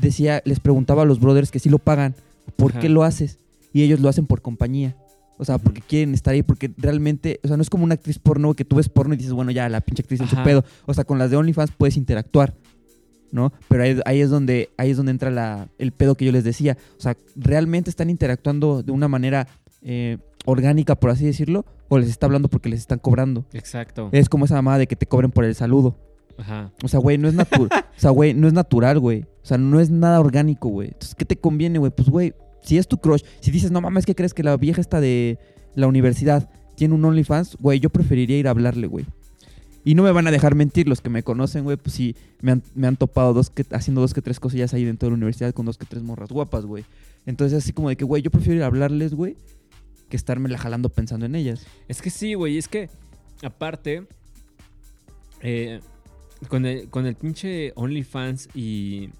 decía, 0.00 0.42
les 0.44 0.58
preguntaba 0.58 1.02
a 1.02 1.04
los 1.04 1.20
brothers 1.20 1.52
que 1.52 1.60
sí 1.60 1.68
lo 1.70 1.78
pagan. 1.78 2.16
¿Por 2.56 2.72
Ajá. 2.72 2.80
qué 2.80 2.88
lo 2.88 3.04
haces? 3.04 3.38
Y 3.72 3.82
ellos 3.82 4.00
lo 4.00 4.08
hacen 4.08 4.26
por 4.26 4.42
compañía. 4.42 4.96
O 5.38 5.44
sea, 5.44 5.58
porque 5.58 5.80
quieren 5.80 6.14
estar 6.14 6.34
ahí, 6.34 6.42
porque 6.42 6.70
realmente, 6.76 7.40
o 7.42 7.48
sea, 7.48 7.56
no 7.56 7.62
es 7.62 7.70
como 7.70 7.84
una 7.84 7.94
actriz 7.94 8.18
porno 8.18 8.54
que 8.54 8.64
tú 8.64 8.76
ves 8.76 8.88
porno 8.88 9.14
y 9.14 9.16
dices, 9.16 9.32
bueno, 9.32 9.50
ya, 9.50 9.68
la 9.68 9.80
pinche 9.80 10.02
actriz 10.02 10.20
en 10.20 10.28
su 10.28 10.36
pedo. 10.42 10.64
O 10.86 10.94
sea, 10.94 11.04
con 11.04 11.18
las 11.18 11.30
de 11.30 11.36
OnlyFans 11.36 11.72
puedes 11.76 11.96
interactuar, 11.96 12.54
¿no? 13.32 13.52
Pero 13.68 13.82
ahí, 13.82 14.00
ahí 14.04 14.20
es 14.20 14.30
donde, 14.30 14.70
ahí 14.76 14.90
es 14.90 14.96
donde 14.96 15.12
entra 15.12 15.30
la, 15.30 15.68
el 15.78 15.92
pedo 15.92 16.14
que 16.14 16.24
yo 16.24 16.32
les 16.32 16.44
decía. 16.44 16.76
O 16.98 17.00
sea, 17.00 17.16
¿realmente 17.34 17.90
están 17.90 18.10
interactuando 18.10 18.82
de 18.82 18.92
una 18.92 19.08
manera 19.08 19.48
eh, 19.82 20.18
orgánica, 20.44 20.94
por 20.94 21.10
así 21.10 21.24
decirlo? 21.24 21.64
¿O 21.88 21.98
les 21.98 22.08
está 22.08 22.26
hablando 22.26 22.48
porque 22.48 22.68
les 22.68 22.80
están 22.80 22.98
cobrando? 22.98 23.44
Exacto. 23.52 24.08
Es 24.12 24.28
como 24.28 24.44
esa 24.44 24.54
mamada 24.54 24.78
de 24.78 24.86
que 24.86 24.96
te 24.96 25.06
cobren 25.06 25.30
por 25.30 25.44
el 25.44 25.54
saludo. 25.54 25.96
Ajá. 26.38 26.72
O 26.82 26.88
sea, 26.88 27.00
güey, 27.00 27.18
no 27.18 27.28
es 27.28 27.34
natural. 27.34 27.84
o 27.96 28.00
sea, 28.00 28.10
güey, 28.10 28.34
no 28.34 28.46
es 28.46 28.52
natural, 28.52 28.98
güey. 28.98 29.22
O 29.42 29.46
sea, 29.46 29.58
no 29.58 29.80
es 29.80 29.90
nada 29.90 30.20
orgánico, 30.20 30.68
güey. 30.68 30.88
Entonces, 30.88 31.14
¿qué 31.14 31.24
te 31.24 31.36
conviene, 31.36 31.78
güey? 31.78 31.92
Pues, 31.94 32.08
güey, 32.08 32.34
si 32.62 32.78
es 32.78 32.88
tu 32.88 32.98
crush, 32.98 33.22
si 33.40 33.50
dices, 33.50 33.70
no 33.70 33.80
mames, 33.80 34.06
¿qué 34.06 34.14
crees 34.14 34.34
que 34.34 34.42
la 34.42 34.56
vieja 34.56 34.80
está 34.80 35.00
de 35.00 35.38
la 35.74 35.86
universidad 35.86 36.50
tiene 36.76 36.94
un 36.94 37.04
OnlyFans? 37.04 37.56
Güey, 37.60 37.80
yo 37.80 37.90
preferiría 37.90 38.38
ir 38.38 38.48
a 38.48 38.50
hablarle, 38.50 38.86
güey. 38.86 39.06
Y 39.84 39.94
no 39.94 40.04
me 40.04 40.12
van 40.12 40.26
a 40.28 40.30
dejar 40.30 40.54
mentir 40.54 40.88
los 40.88 41.00
que 41.00 41.10
me 41.10 41.22
conocen, 41.22 41.64
güey. 41.64 41.76
Pues 41.76 41.94
sí, 41.94 42.14
me 42.40 42.52
han, 42.52 42.62
me 42.74 42.86
han 42.86 42.96
topado 42.96 43.34
dos 43.34 43.50
que, 43.50 43.66
haciendo 43.72 44.00
dos 44.00 44.14
que 44.14 44.22
tres 44.22 44.38
cosillas 44.38 44.72
ahí 44.74 44.84
dentro 44.84 45.06
de 45.06 45.10
la 45.10 45.16
universidad 45.16 45.52
con 45.52 45.66
dos 45.66 45.76
que 45.76 45.86
tres 45.86 46.02
morras 46.02 46.30
guapas, 46.30 46.64
güey. 46.64 46.84
Entonces, 47.26 47.58
así 47.58 47.72
como 47.72 47.88
de 47.88 47.96
que, 47.96 48.04
güey, 48.04 48.22
yo 48.22 48.30
prefiero 48.30 48.58
ir 48.58 48.62
a 48.62 48.66
hablarles, 48.66 49.14
güey, 49.14 49.36
que 50.08 50.16
estarme 50.16 50.48
la 50.48 50.58
jalando 50.58 50.88
pensando 50.88 51.26
en 51.26 51.34
ellas. 51.34 51.66
Es 51.88 52.00
que 52.00 52.10
sí, 52.10 52.34
güey. 52.34 52.58
Es 52.58 52.68
que, 52.68 52.90
aparte, 53.42 54.06
eh, 55.40 55.80
con, 56.48 56.64
el, 56.64 56.88
con 56.88 57.06
el 57.06 57.16
pinche 57.16 57.72
OnlyFans 57.74 58.50
y, 58.54 59.10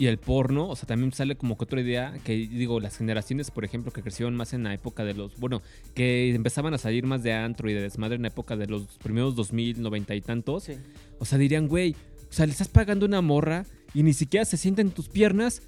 y 0.00 0.06
el 0.06 0.16
porno, 0.16 0.66
o 0.66 0.76
sea, 0.76 0.86
también 0.86 1.12
sale 1.12 1.36
como 1.36 1.58
que 1.58 1.64
otra 1.64 1.78
idea 1.78 2.14
que, 2.24 2.32
digo, 2.32 2.80
las 2.80 2.96
generaciones, 2.96 3.50
por 3.50 3.66
ejemplo, 3.66 3.92
que 3.92 4.00
crecieron 4.00 4.34
más 4.34 4.54
en 4.54 4.62
la 4.62 4.72
época 4.72 5.04
de 5.04 5.12
los, 5.12 5.36
bueno, 5.36 5.60
que 5.94 6.34
empezaban 6.34 6.72
a 6.72 6.78
salir 6.78 7.04
más 7.04 7.22
de 7.22 7.34
antro 7.34 7.68
y 7.68 7.74
de 7.74 7.82
desmadre 7.82 8.16
en 8.16 8.22
la 8.22 8.28
época 8.28 8.56
de 8.56 8.66
los 8.66 8.96
primeros 9.02 9.36
2000, 9.36 9.82
90 9.82 10.14
y 10.14 10.20
tantos. 10.22 10.70
O 11.18 11.26
sea, 11.26 11.36
dirían, 11.36 11.68
güey, 11.68 11.94
o 12.30 12.32
sea, 12.32 12.46
le 12.46 12.52
estás 12.52 12.68
pagando 12.68 13.04
una 13.04 13.20
morra 13.20 13.66
y 13.92 14.02
ni 14.02 14.14
siquiera 14.14 14.46
se 14.46 14.56
sienta 14.56 14.80
en 14.80 14.90
tus 14.90 15.10
piernas. 15.10 15.60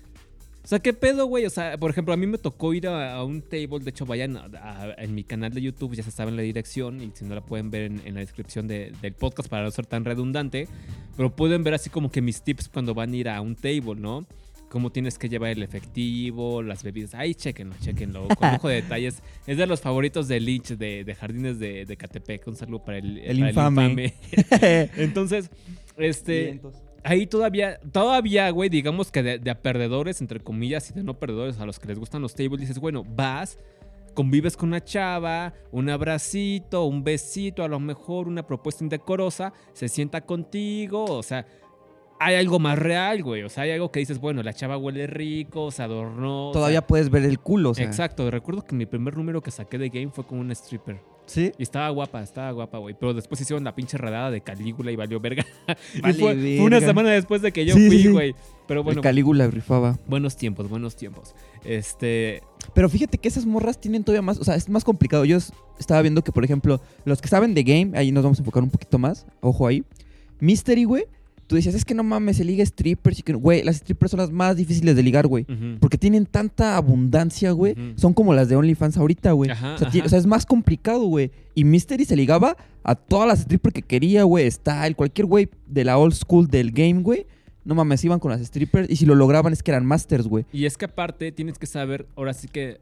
O 0.64 0.66
sea, 0.68 0.78
¿qué 0.78 0.92
pedo, 0.92 1.26
güey? 1.26 1.44
O 1.44 1.50
sea, 1.50 1.76
por 1.76 1.90
ejemplo, 1.90 2.14
a 2.14 2.16
mí 2.16 2.26
me 2.26 2.38
tocó 2.38 2.72
ir 2.72 2.86
a, 2.86 3.14
a 3.14 3.24
un 3.24 3.42
table. 3.42 3.80
De 3.80 3.90
hecho, 3.90 4.06
vayan 4.06 4.36
a- 4.36 4.44
a- 4.54 4.94
en 4.98 5.12
mi 5.14 5.24
canal 5.24 5.52
de 5.52 5.60
YouTube, 5.60 5.94
ya 5.96 6.04
se 6.04 6.12
saben 6.12 6.36
la 6.36 6.42
dirección. 6.42 7.00
Y 7.02 7.10
si 7.14 7.24
no 7.24 7.34
la 7.34 7.40
pueden 7.40 7.70
ver 7.70 7.82
en, 7.82 8.00
en 8.04 8.14
la 8.14 8.20
descripción 8.20 8.68
de- 8.68 8.92
del 9.02 9.12
podcast 9.14 9.48
para 9.48 9.64
no 9.64 9.70
ser 9.72 9.86
tan 9.86 10.04
redundante. 10.04 10.68
Pero 11.16 11.34
pueden 11.34 11.64
ver 11.64 11.74
así 11.74 11.90
como 11.90 12.10
que 12.12 12.22
mis 12.22 12.42
tips 12.42 12.68
cuando 12.68 12.94
van 12.94 13.12
a 13.12 13.16
ir 13.16 13.28
a 13.28 13.40
un 13.40 13.56
table, 13.56 13.96
¿no? 13.96 14.24
Cómo 14.68 14.90
tienes 14.90 15.18
que 15.18 15.28
llevar 15.28 15.50
el 15.50 15.62
efectivo, 15.64 16.62
las 16.62 16.82
bebidas. 16.84 17.14
Ahí, 17.14 17.34
chéquenlo, 17.34 17.74
chéquenlo. 17.82 18.28
Con 18.28 18.54
ojo 18.54 18.68
de 18.68 18.76
detalles. 18.82 19.20
Es 19.48 19.58
de 19.58 19.66
los 19.66 19.80
favoritos 19.80 20.28
de 20.28 20.38
Lynch, 20.40 20.68
de, 20.78 21.02
de 21.04 21.14
Jardines 21.16 21.58
de, 21.58 21.84
de 21.86 21.96
Catepec. 21.96 22.46
Un 22.46 22.56
saludo 22.56 22.84
para 22.84 22.98
el, 22.98 23.18
El 23.18 23.38
para 23.40 23.50
infame. 23.68 24.14
Entonces, 24.96 25.50
este. 25.98 26.60
Ahí 27.04 27.26
todavía, 27.26 27.80
todavía, 27.90 28.48
güey, 28.50 28.68
digamos 28.68 29.10
que 29.10 29.22
de, 29.22 29.38
de 29.38 29.50
a 29.50 29.60
perdedores, 29.60 30.20
entre 30.20 30.40
comillas, 30.40 30.90
y 30.90 30.94
de 30.94 31.02
no 31.02 31.18
perdedores, 31.18 31.58
a 31.58 31.66
los 31.66 31.80
que 31.80 31.88
les 31.88 31.98
gustan 31.98 32.22
los 32.22 32.34
tables, 32.34 32.60
dices, 32.60 32.78
bueno, 32.78 33.04
vas, 33.04 33.58
convives 34.14 34.56
con 34.56 34.68
una 34.68 34.82
chava, 34.82 35.52
un 35.72 35.88
abracito, 35.90 36.84
un 36.84 37.02
besito, 37.02 37.64
a 37.64 37.68
lo 37.68 37.80
mejor 37.80 38.28
una 38.28 38.46
propuesta 38.46 38.84
indecorosa, 38.84 39.52
se 39.72 39.88
sienta 39.88 40.20
contigo, 40.20 41.04
o 41.04 41.22
sea, 41.22 41.46
hay 42.20 42.36
algo 42.36 42.60
más 42.60 42.78
real, 42.78 43.22
güey, 43.22 43.42
o 43.42 43.48
sea, 43.48 43.64
hay 43.64 43.72
algo 43.72 43.90
que 43.90 43.98
dices, 43.98 44.20
bueno, 44.20 44.42
la 44.44 44.52
chava 44.52 44.76
huele 44.76 45.08
rico, 45.08 45.72
se 45.72 45.82
adornó. 45.82 46.50
o 46.50 46.52
sea, 46.52 46.60
Todavía 46.60 46.86
puedes 46.86 47.10
ver 47.10 47.24
el 47.24 47.40
culo, 47.40 47.70
o 47.70 47.74
sea. 47.74 47.84
Exacto, 47.84 48.30
recuerdo 48.30 48.62
que 48.62 48.76
mi 48.76 48.86
primer 48.86 49.16
número 49.16 49.42
que 49.42 49.50
saqué 49.50 49.76
de 49.76 49.88
game 49.88 50.10
fue 50.12 50.24
con 50.24 50.38
una 50.38 50.52
stripper. 50.52 51.00
Sí. 51.26 51.52
Y 51.58 51.62
estaba 51.62 51.88
guapa, 51.90 52.22
estaba 52.22 52.50
guapa, 52.50 52.78
güey. 52.78 52.94
Pero 52.98 53.14
después 53.14 53.40
hicieron 53.40 53.64
la 53.64 53.74
pinche 53.74 53.96
redada 53.96 54.30
de 54.30 54.40
Calígula 54.40 54.90
y 54.92 54.96
valió 54.96 55.20
verga. 55.20 55.44
Y 55.94 56.12
fue, 56.14 56.34
fue 56.34 56.60
una 56.60 56.80
semana 56.80 57.10
después 57.10 57.42
de 57.42 57.52
que 57.52 57.64
yo 57.64 57.74
Sí, 57.74 57.86
fui, 57.86 58.02
sí. 58.02 58.08
güey. 58.08 58.34
Pero 58.66 58.82
bueno, 58.82 59.00
el 59.00 59.02
Calígula 59.02 59.46
rifaba. 59.48 59.98
buenos 60.06 60.36
tiempos, 60.36 60.68
buenos 60.68 60.96
tiempos. 60.96 61.34
Este. 61.64 62.42
Pero 62.74 62.88
fíjate 62.88 63.18
que 63.18 63.28
esas 63.28 63.44
morras 63.46 63.80
tienen 63.80 64.04
todavía 64.04 64.22
más, 64.22 64.38
o 64.38 64.44
sea, 64.44 64.54
es 64.56 64.68
más 64.68 64.84
complicado. 64.84 65.24
Yo 65.24 65.38
estaba 65.78 66.02
viendo 66.02 66.22
que, 66.22 66.32
por 66.32 66.44
ejemplo, 66.44 66.80
los 67.04 67.20
que 67.20 67.28
saben 67.28 67.54
de 67.54 67.62
game, 67.64 67.96
ahí 67.96 68.12
nos 68.12 68.22
vamos 68.24 68.38
a 68.38 68.42
enfocar 68.42 68.62
un 68.62 68.70
poquito 68.70 68.98
más, 68.98 69.26
ojo 69.40 69.66
ahí. 69.66 69.84
Mystery, 70.40 70.84
güey, 70.84 71.04
tú 71.52 71.56
decías, 71.56 71.74
es 71.74 71.84
que 71.84 71.92
no 71.92 72.02
mames, 72.02 72.38
se 72.38 72.44
liga 72.46 72.64
strippers 72.64 73.18
y 73.18 73.22
que, 73.22 73.34
güey, 73.34 73.62
las 73.62 73.76
strippers 73.76 74.12
son 74.12 74.20
las 74.20 74.30
más 74.30 74.56
difíciles 74.56 74.96
de 74.96 75.02
ligar, 75.02 75.26
güey. 75.26 75.44
Porque 75.80 75.98
tienen 75.98 76.24
tanta 76.24 76.78
abundancia, 76.78 77.52
güey. 77.52 77.76
Son 77.96 78.14
como 78.14 78.32
las 78.32 78.48
de 78.48 78.56
OnlyFans 78.56 78.96
ahorita, 78.96 79.32
güey. 79.32 79.50
Ajá, 79.50 79.74
O, 79.74 79.78
sea, 79.90 79.90
o 80.02 80.16
es 80.16 80.26
más 80.26 80.46
complicado, 80.46 81.04
güey. 81.04 81.30
Y 81.54 81.64
Mystery 81.64 82.06
se 82.06 82.16
ligaba 82.16 82.56
a 82.82 82.94
todas 82.94 83.28
las 83.28 83.40
strippers 83.40 83.74
que 83.74 83.82
quería, 83.82 84.22
güey. 84.22 84.50
Style, 84.50 84.96
cualquier 84.96 85.26
güey 85.26 85.50
de 85.66 85.84
la 85.84 85.98
old 85.98 86.14
school 86.14 86.48
del 86.48 86.72
game, 86.72 87.02
güey. 87.02 87.26
No 87.66 87.74
mames, 87.74 88.02
iban 88.02 88.18
con 88.18 88.30
las 88.30 88.40
strippers. 88.40 88.88
Y 88.88 88.96
si 88.96 89.04
lo 89.04 89.14
lograban 89.14 89.52
es 89.52 89.62
que 89.62 89.72
eran 89.72 89.84
masters, 89.84 90.26
güey. 90.26 90.46
Y 90.54 90.64
es 90.64 90.78
que 90.78 90.86
aparte 90.86 91.32
tienes 91.32 91.58
que 91.58 91.66
saber, 91.66 92.06
ahora 92.16 92.32
sí 92.32 92.48
que. 92.48 92.80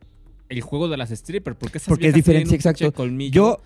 El 0.48 0.60
juego 0.60 0.86
de 0.88 0.96
las 0.96 1.10
strippers, 1.10 1.56
porque 1.58 1.78
esas 1.78 1.88
Porque 1.88 2.06
es 2.08 2.14
diferente, 2.14 2.54
exacto. 2.54 2.92
colmillo 2.92 3.32
Yo, 3.32 3.60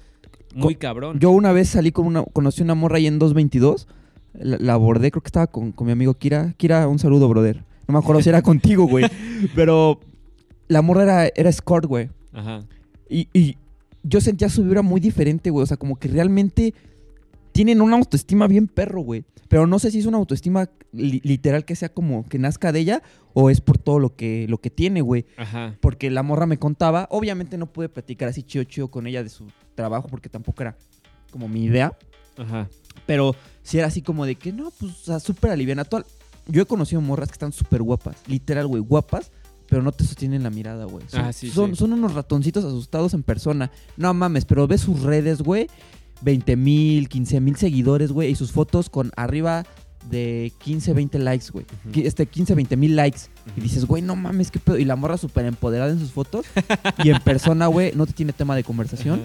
muy 0.54 0.76
cabrón. 0.76 1.18
Yo 1.18 1.30
una 1.30 1.52
vez 1.52 1.68
salí 1.68 1.92
con 1.92 2.06
una, 2.06 2.22
conocí 2.24 2.62
una 2.62 2.74
morra 2.74 2.96
ahí 2.96 3.06
en 3.06 3.18
222. 3.18 3.86
La, 4.34 4.56
la 4.58 4.72
abordé, 4.74 5.10
creo 5.10 5.22
que 5.22 5.28
estaba 5.28 5.46
con, 5.46 5.72
con 5.72 5.86
mi 5.86 5.92
amigo 5.92 6.14
Kira. 6.14 6.54
Kira, 6.56 6.88
un 6.88 6.98
saludo, 6.98 7.28
brother. 7.28 7.64
No 7.86 7.92
me 7.92 7.98
acuerdo 7.98 8.20
si 8.22 8.28
era 8.28 8.42
contigo, 8.42 8.86
güey. 8.86 9.04
Pero 9.54 10.00
la 10.68 10.82
morra 10.82 11.02
era, 11.04 11.26
era 11.34 11.50
escort, 11.50 11.86
güey. 11.86 12.10
Ajá. 12.32 12.64
Y, 13.08 13.28
y 13.32 13.56
yo 14.02 14.20
sentía 14.20 14.48
su 14.48 14.62
vibra 14.64 14.82
muy 14.82 15.00
diferente, 15.00 15.50
güey. 15.50 15.62
O 15.62 15.66
sea, 15.66 15.76
como 15.76 15.96
que 15.96 16.08
realmente 16.08 16.74
tienen 17.52 17.80
una 17.80 17.96
autoestima 17.96 18.46
bien 18.48 18.66
perro, 18.66 19.00
güey. 19.02 19.24
Pero 19.48 19.66
no 19.66 19.78
sé 19.78 19.90
si 19.90 20.00
es 20.00 20.06
una 20.06 20.18
autoestima 20.18 20.68
li- 20.92 21.20
literal 21.22 21.64
que 21.64 21.76
sea 21.76 21.88
como 21.90 22.24
que 22.26 22.38
nazca 22.38 22.72
de 22.72 22.80
ella 22.80 23.02
o 23.34 23.50
es 23.50 23.60
por 23.60 23.78
todo 23.78 23.98
lo 24.00 24.16
que, 24.16 24.46
lo 24.48 24.58
que 24.58 24.70
tiene, 24.70 25.00
güey. 25.00 25.26
Ajá. 25.36 25.76
Porque 25.80 26.10
la 26.10 26.22
morra 26.24 26.46
me 26.46 26.58
contaba, 26.58 27.06
obviamente 27.10 27.56
no 27.58 27.66
pude 27.66 27.88
platicar 27.88 28.28
así 28.28 28.42
chido 28.42 28.64
chido 28.64 28.88
con 28.88 29.06
ella 29.06 29.22
de 29.22 29.28
su 29.28 29.46
trabajo 29.76 30.08
porque 30.08 30.28
tampoco 30.28 30.62
era 30.62 30.76
como 31.30 31.46
mi 31.46 31.64
idea. 31.64 31.92
Ajá. 32.36 32.68
Pero 33.06 33.36
sí 33.64 33.78
era 33.78 33.88
así 33.88 34.00
como 34.02 34.24
de 34.26 34.36
que 34.36 34.52
no, 34.52 34.70
pues, 34.78 34.92
o 34.92 35.04
sea, 35.04 35.18
súper 35.18 35.50
aliviana. 35.50 35.84
Yo 36.46 36.62
he 36.62 36.66
conocido 36.66 37.00
morras 37.00 37.28
que 37.30 37.32
están 37.34 37.52
súper 37.52 37.82
guapas, 37.82 38.16
literal, 38.28 38.68
güey, 38.68 38.80
guapas, 38.82 39.32
pero 39.68 39.82
no 39.82 39.90
te 39.90 40.04
sostienen 40.04 40.44
la 40.44 40.50
mirada, 40.50 40.84
güey. 40.84 41.04
Son, 41.08 41.20
Ah, 41.22 41.32
sí, 41.32 41.50
son, 41.50 41.70
sí. 41.70 41.76
son 41.76 41.92
unos 41.94 42.14
ratoncitos 42.14 42.64
asustados 42.64 43.14
en 43.14 43.22
persona. 43.24 43.70
No 43.96 44.12
mames, 44.14 44.44
pero 44.44 44.68
ves 44.68 44.82
sus 44.82 45.00
redes, 45.02 45.40
güey, 45.42 45.66
20 46.20 46.54
mil, 46.56 47.08
15 47.08 47.40
mil 47.40 47.56
seguidores, 47.56 48.12
güey, 48.12 48.30
y 48.30 48.34
sus 48.36 48.52
fotos 48.52 48.88
con 48.90 49.10
arriba 49.16 49.64
de 50.10 50.52
15, 50.58 50.92
20 50.92 51.18
likes, 51.18 51.46
güey. 51.50 51.64
Este, 51.94 52.26
15, 52.26 52.54
20 52.54 52.76
mil 52.76 52.94
likes. 52.94 53.20
Y 53.56 53.62
dices, 53.62 53.86
güey, 53.86 54.02
no 54.02 54.14
mames, 54.14 54.50
qué 54.50 54.58
pedo. 54.58 54.76
Y 54.78 54.84
la 54.84 54.96
morra 54.96 55.16
súper 55.16 55.46
empoderada 55.46 55.90
en 55.92 55.98
sus 55.98 56.10
fotos. 56.12 56.44
y 57.02 57.08
en 57.08 57.20
persona, 57.22 57.66
güey, 57.68 57.92
no 57.94 58.04
te 58.06 58.12
tiene 58.12 58.34
tema 58.34 58.54
de 58.54 58.64
conversación. 58.64 59.22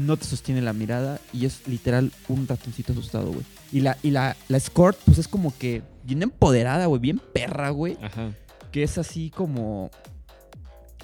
No 0.00 0.16
te 0.16 0.24
sostiene 0.24 0.60
la 0.62 0.72
mirada 0.72 1.20
y 1.32 1.46
es 1.46 1.66
literal 1.66 2.12
un 2.28 2.46
ratoncito 2.46 2.92
asustado, 2.92 3.28
güey. 3.28 3.42
Y 3.72 3.80
la, 3.80 3.96
y 4.02 4.10
la, 4.10 4.36
la 4.48 4.56
escort, 4.56 4.98
pues 5.04 5.18
es 5.18 5.28
como 5.28 5.52
que 5.56 5.82
bien 6.04 6.22
empoderada, 6.22 6.86
güey, 6.86 7.00
bien 7.00 7.20
perra, 7.32 7.70
güey. 7.70 7.96
Ajá. 8.02 8.32
Que 8.72 8.82
es 8.82 8.98
así 8.98 9.30
como. 9.30 9.90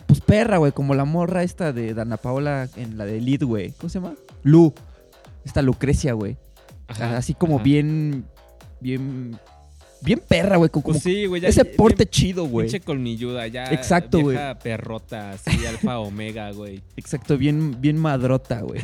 Pues 0.06 0.20
perra, 0.20 0.58
güey, 0.58 0.72
como 0.72 0.94
la 0.94 1.04
morra 1.04 1.42
esta 1.42 1.72
de 1.72 1.94
Dana 1.94 2.16
Paola 2.18 2.68
en 2.76 2.98
la 2.98 3.04
de 3.06 3.20
Lead, 3.20 3.44
güey. 3.44 3.72
¿Cómo 3.72 3.88
se 3.88 3.98
llama? 4.00 4.14
Lu. 4.42 4.74
Esta 5.44 5.62
Lucrecia, 5.62 6.12
güey. 6.12 6.36
Ajá. 6.88 7.16
Así 7.16 7.34
como 7.34 7.56
Ajá. 7.56 7.64
bien. 7.64 8.26
Bien. 8.80 9.38
Bien 10.04 10.20
perra, 10.26 10.56
güey. 10.56 10.68
Como, 10.70 10.84
Pues 10.84 11.02
sí, 11.02 11.26
güey. 11.26 11.44
ese 11.44 11.62
bien- 11.62 11.76
porte 11.76 12.06
chido, 12.06 12.44
güey. 12.46 12.66
Pinche 12.66 12.80
colmilluda, 12.80 13.46
ya. 13.46 13.66
Exacto, 13.66 14.20
güey. 14.20 14.36
perrota, 14.62 15.30
así, 15.32 15.64
alfa 15.66 15.98
omega, 16.00 16.50
güey. 16.52 16.80
Exacto, 16.96 17.36
bien, 17.38 17.80
bien 17.80 17.96
madrota, 17.98 18.60
güey. 18.62 18.80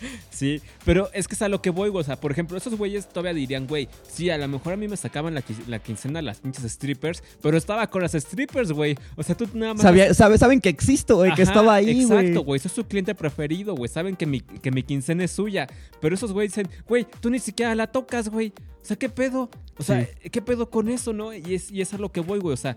Sí, 0.30 0.62
pero 0.84 1.10
es 1.12 1.28
que 1.28 1.34
es 1.34 1.42
a 1.42 1.48
lo 1.48 1.60
que 1.60 1.70
voy, 1.70 1.90
güey. 1.90 2.00
O 2.00 2.04
sea, 2.04 2.16
por 2.18 2.32
ejemplo, 2.32 2.56
esos 2.56 2.74
güeyes 2.76 3.08
todavía 3.08 3.34
dirían, 3.34 3.66
güey, 3.66 3.88
sí, 4.08 4.30
a 4.30 4.38
lo 4.38 4.48
mejor 4.48 4.72
a 4.72 4.76
mí 4.76 4.88
me 4.88 4.96
sacaban 4.96 5.34
la, 5.34 5.42
la 5.66 5.78
quincena 5.80 6.22
las 6.22 6.38
pinches 6.40 6.64
strippers, 6.72 7.22
pero 7.42 7.56
estaba 7.58 7.86
con 7.90 8.00
las 8.02 8.12
strippers, 8.12 8.72
güey. 8.72 8.96
O 9.16 9.22
sea, 9.22 9.36
tú 9.36 9.46
nada 9.54 9.74
más. 9.74 9.82
Sabía- 9.82 10.14
sabe- 10.14 10.38
saben 10.38 10.60
que 10.60 10.68
existo, 10.70 11.16
güey, 11.16 11.34
que 11.34 11.42
estaba 11.42 11.74
ahí, 11.74 12.04
güey. 12.04 12.18
Exacto, 12.20 12.44
güey. 12.44 12.60
Soy 12.60 12.70
su 12.70 12.84
cliente 12.84 13.14
preferido, 13.14 13.74
güey. 13.74 13.88
Saben 13.90 14.16
que 14.16 14.26
mi, 14.26 14.40
que 14.40 14.70
mi 14.70 14.82
quincena 14.82 15.24
es 15.24 15.30
suya. 15.32 15.66
Pero 16.00 16.14
esos 16.14 16.32
güeyes 16.32 16.52
dicen, 16.54 16.68
güey, 16.88 17.06
tú 17.20 17.28
ni 17.30 17.38
siquiera 17.38 17.74
la 17.74 17.86
tocas, 17.88 18.28
güey. 18.28 18.52
O 18.82 18.84
sea, 18.84 18.96
¿qué 18.96 19.08
pedo? 19.10 19.50
O 19.76 19.82
sea, 19.82 20.08
¿qué 20.30 20.40
pedo 20.40 20.70
con 20.70 20.88
eso, 20.88 21.12
no? 21.12 21.34
Y 21.34 21.54
es, 21.54 21.70
y 21.70 21.82
es 21.82 21.92
a 21.92 21.98
lo 21.98 22.10
que 22.10 22.20
voy, 22.20 22.38
güey. 22.38 22.54
O 22.54 22.56
sea, 22.56 22.76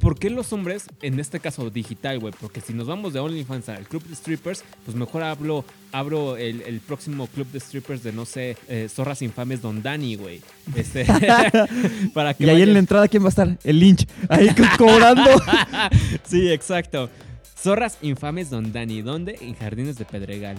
¿por 0.00 0.18
qué 0.18 0.30
los 0.30 0.52
hombres, 0.52 0.86
en 1.02 1.18
este 1.20 1.40
caso 1.40 1.70
digital, 1.70 2.18
güey? 2.18 2.32
Porque 2.40 2.60
si 2.60 2.72
nos 2.72 2.86
vamos 2.86 3.12
de 3.12 3.20
OnlyFans 3.20 3.68
al 3.68 3.86
club 3.88 4.02
de 4.04 4.14
strippers, 4.14 4.64
pues 4.84 4.96
mejor 4.96 5.22
hablo, 5.22 5.64
abro 5.92 6.36
el, 6.36 6.62
el 6.62 6.80
próximo 6.80 7.26
club 7.26 7.46
de 7.52 7.60
strippers 7.60 8.02
de, 8.02 8.12
no 8.12 8.24
sé, 8.26 8.56
eh, 8.68 8.88
Zorras 8.90 9.22
Infames 9.22 9.62
Don 9.62 9.82
Dani, 9.82 10.16
güey. 10.16 10.40
Este, 10.74 11.04
para 12.14 12.34
que 12.34 12.44
Y 12.44 12.50
ahí 12.50 12.62
en 12.62 12.72
la 12.72 12.78
entrada, 12.78 13.08
¿quién 13.08 13.22
va 13.22 13.28
a 13.28 13.30
estar? 13.30 13.58
El 13.64 13.80
Lynch. 13.80 14.06
Ahí 14.28 14.48
co- 14.54 14.62
cobrando. 14.84 15.30
sí, 16.26 16.50
exacto. 16.50 17.10
Zorras 17.58 17.98
infames 18.02 18.50
Don 18.50 18.72
Dani. 18.72 19.02
¿Dónde? 19.02 19.38
En 19.40 19.54
Jardines 19.54 19.96
de 19.96 20.04
Pedregal. 20.04 20.56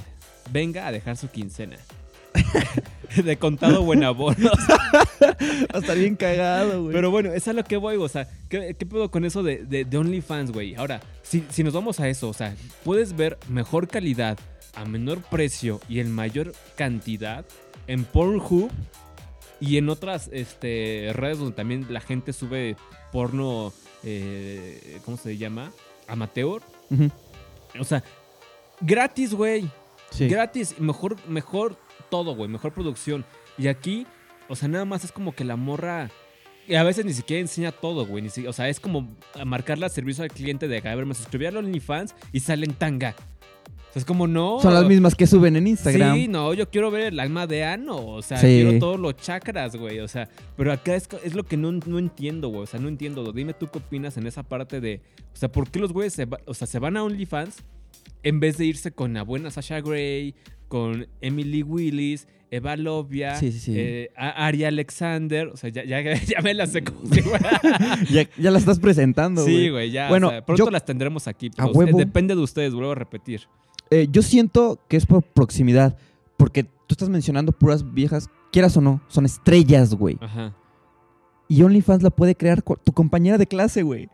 Venga 0.52 0.88
a 0.88 0.92
dejar 0.92 1.16
su 1.18 1.30
quincena. 1.30 1.78
de 3.24 3.38
contado 3.38 3.84
buen 3.84 4.04
abono. 4.04 4.52
Va 5.22 5.76
a 5.76 5.80
estar 5.80 5.98
bien 5.98 6.16
cagado, 6.16 6.84
güey. 6.84 6.94
Pero 6.94 7.12
bueno, 7.12 7.34
es 7.34 7.48
a 7.48 7.54
lo 7.54 7.64
que 7.64 7.78
voy, 7.78 7.98
o 7.98 8.08
sea, 8.08 8.28
¿qué, 8.50 8.76
qué 8.78 8.86
pedo 8.86 9.10
con 9.10 9.26
eso 9.26 9.44
de, 9.44 9.66
de, 9.66 9.86
de 9.86 9.98
OnlyFans, 9.98 10.52
güey? 10.52 10.76
Ahora, 10.76 11.02
si, 11.24 11.44
si 11.50 11.64
nos 11.64 11.74
vamos 11.74 12.00
a 12.00 12.08
eso, 12.08 12.30
o 12.30 12.34
sea, 12.34 12.56
puedes 12.84 13.16
ver 13.16 13.38
mejor 13.50 13.88
calidad 13.88 14.38
a 14.76 14.86
menor 14.86 15.22
precio 15.22 15.80
y 15.90 16.00
en 16.00 16.12
mayor 16.12 16.54
cantidad 16.76 17.46
en 17.88 18.04
Pornhub 18.04 18.70
y 19.60 19.78
en 19.78 19.90
otras 19.90 20.30
este, 20.32 21.12
redes 21.14 21.40
donde 21.40 21.56
también 21.56 21.88
la 21.90 22.00
gente 22.00 22.32
sube 22.34 22.76
porno, 23.12 23.74
eh, 24.04 25.00
¿cómo 25.04 25.18
se 25.18 25.38
llama? 25.38 25.72
Amateur. 26.08 26.62
O 27.80 27.84
sea, 27.84 28.04
gratis, 28.82 29.34
güey. 29.34 29.68
Sí. 30.12 30.28
Gratis, 30.28 30.80
mejor, 30.80 31.16
mejor 31.28 31.78
todo, 32.10 32.36
güey, 32.36 32.50
mejor 32.50 32.74
producción. 32.74 33.26
Y 33.58 33.68
aquí, 33.68 34.06
o 34.50 34.56
sea, 34.56 34.68
nada 34.68 34.86
más 34.86 35.04
es 35.04 35.12
como 35.12 35.34
que 35.36 35.44
la 35.44 35.56
morra. 35.56 36.10
Y 36.68 36.76
a 36.76 36.84
veces 36.84 37.06
ni 37.06 37.14
siquiera 37.14 37.40
enseña 37.42 37.72
todo, 37.72 38.06
güey. 38.06 38.30
si- 38.30 38.46
o 38.48 38.54
sea, 38.54 38.68
es 38.70 38.80
como 38.80 39.08
marcarle 39.46 39.86
al 39.86 39.92
servicio 39.92 40.24
al 40.24 40.30
cliente 40.32 40.68
de, 40.68 40.78
a 40.78 40.96
ver, 40.96 41.06
me 41.06 41.14
suscribí 41.14 41.46
a 41.46 41.50
OnlyFans 41.50 42.14
y 42.34 42.42
salen 42.42 42.74
tanga. 42.74 43.16
O 43.90 43.94
sea, 43.94 44.02
es 44.02 44.06
como 44.06 44.28
no. 44.28 44.60
Son 44.62 44.74
las 44.74 44.86
mismas 44.86 45.16
que 45.16 45.26
suben 45.28 45.56
en 45.56 45.66
Instagram. 45.66 46.16
Sí, 46.18 46.28
no, 46.28 46.54
yo 46.54 46.70
quiero 46.70 46.92
ver 46.92 47.14
el 47.14 47.20
alma 47.22 47.48
de 47.48 47.64
Ano, 47.64 47.96
o 48.06 48.22
sea, 48.22 48.38
Sí. 48.38 48.48
quiero 48.48 48.78
todos 48.80 49.00
los 49.00 49.16
chakras, 49.16 49.78
güey, 49.78 50.00
o 50.02 50.10
sea, 50.10 50.28
pero 50.58 50.74
acá 50.74 50.94
es, 50.94 51.08
es 51.24 51.36
lo 51.36 51.46
que 51.46 51.56
no, 51.56 51.72
no 51.72 51.98
entiendo, 51.98 52.50
güey, 52.50 52.64
o 52.64 52.66
sea, 52.66 52.82
no 52.82 52.90
entiendo, 52.90 53.32
dime 53.32 53.54
tú 53.54 53.68
qué 53.68 53.78
opinas 53.80 54.18
en 54.18 54.28
esa 54.28 54.44
parte 54.44 54.82
de, 54.82 55.00
o 55.34 55.38
sea, 55.38 55.50
¿por 55.50 55.70
qué 55.72 55.80
los 55.80 55.94
güeyes 55.94 56.12
se, 56.14 56.26
va- 56.26 56.42
o 56.46 56.54
sea, 56.54 56.68
se 56.68 56.80
van 56.80 56.98
a 56.98 57.04
OnlyFans 57.06 57.64
en 58.24 58.42
vez 58.42 58.58
de 58.58 58.66
irse 58.66 58.92
con 58.92 59.14
la 59.14 59.24
buena 59.24 59.52
Sasha 59.52 59.80
Grey, 59.80 60.36
con 60.68 61.08
Emily 61.22 61.64
Willis, 61.64 62.28
Eva 62.50 62.76
Lovia, 62.78 63.36
Sí, 63.36 63.52
sí, 63.52 63.60
sí. 63.60 63.74
eh, 63.76 64.10
Ari 64.16 64.64
Alexander, 64.64 65.48
o 65.48 65.58
sea, 65.58 65.70
ya, 65.70 65.84
ya, 65.84 66.02
ya 66.14 66.42
me 66.42 66.54
las 66.54 66.72
sé 66.72 66.84
Ya, 68.12 68.28
ya 68.38 68.52
la 68.52 68.60
estás 68.60 68.80
presentando, 68.80 69.44
güey. 69.44 69.56
Sí, 69.56 69.70
güey, 69.70 69.92
ya, 69.92 70.08
Bueno, 70.10 70.28
o 70.28 70.32
sea, 70.32 70.46
pronto 70.46 70.66
yo- 70.66 70.72
las 70.72 70.86
tendremos 70.86 71.28
aquí, 71.28 71.52
A 71.58 71.68
depende 71.96 72.36
de 72.36 72.42
ustedes, 72.42 72.74
vuelvo 72.74 72.92
a 72.92 72.96
repetir. 72.96 73.42
Eh, 73.90 74.08
yo 74.12 74.22
siento 74.22 74.80
que 74.88 74.98
es 74.98 75.06
por 75.06 75.24
proximidad. 75.24 75.98
Porque 76.38 76.64
tú 76.64 76.92
estás 76.92 77.10
mencionando 77.10 77.52
puras 77.52 77.94
viejas, 77.96 78.30
quieras 78.52 78.78
o 78.78 78.82
no, 78.82 79.02
son 79.08 79.26
estrellas, 79.26 79.96
güey. 79.96 80.18
Ajá. 80.22 80.54
Y 81.48 81.64
OnlyFans 81.64 82.04
la 82.04 82.12
puede 82.12 82.36
crear 82.36 82.62
tu 82.62 82.92
compañera 82.94 83.38
de 83.40 83.48
clase, 83.48 83.82
güey. 83.82 84.08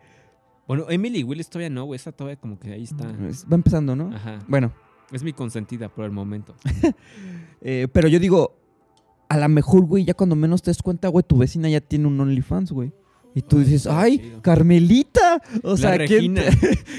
Bueno, 0.66 0.86
Emily 0.88 1.22
Willis 1.22 1.50
todavía 1.50 1.68
no, 1.68 1.84
güey. 1.84 1.96
Esa 1.96 2.12
todavía 2.12 2.36
como 2.40 2.58
que 2.58 2.72
ahí 2.72 2.84
está. 2.84 3.10
Es- 3.28 3.44
Va 3.44 3.56
empezando, 3.56 3.94
¿no? 3.94 4.10
Ajá. 4.14 4.38
Bueno, 4.48 4.72
Es 5.12 5.22
mi 5.22 5.32
consentida 5.32 5.88
por 5.88 6.04
el 6.04 6.10
momento. 6.10 6.54
eh, 7.60 7.88
pero 7.92 8.08
yo 8.08 8.18
digo, 8.18 8.56
a 9.28 9.36
lo 9.38 9.48
mejor, 9.48 9.84
güey, 9.86 10.04
ya 10.04 10.14
cuando 10.14 10.36
menos 10.36 10.62
te 10.62 10.70
des 10.70 10.82
cuenta, 10.82 11.08
güey, 11.08 11.24
tu 11.26 11.36
vecina 11.38 11.68
ya 11.68 11.80
tiene 11.80 12.06
un 12.06 12.20
OnlyFans, 12.20 12.72
güey. 12.72 12.92
Y 13.34 13.42
tú 13.42 13.58
Ay, 13.58 13.64
dices, 13.64 13.86
ay, 13.86 14.18
chido. 14.18 14.42
Carmelita. 14.42 15.42
O 15.62 15.72
La 15.72 15.76
sea, 15.76 15.98
¿quién 16.06 16.34
te, 16.34 16.44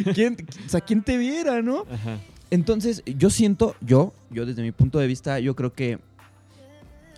quién- 0.13 0.37
o 0.65 0.69
sea, 0.69 0.81
¿quién 0.81 1.01
te 1.01 1.17
viera, 1.17 1.61
no? 1.61 1.85
Ajá. 1.91 2.19
Entonces, 2.51 3.03
yo 3.05 3.29
siento, 3.29 3.75
yo, 3.81 4.13
yo 4.29 4.45
desde 4.45 4.61
mi 4.61 4.71
punto 4.71 4.99
de 4.99 5.07
vista, 5.07 5.39
yo 5.39 5.55
creo 5.55 5.73
que 5.73 5.99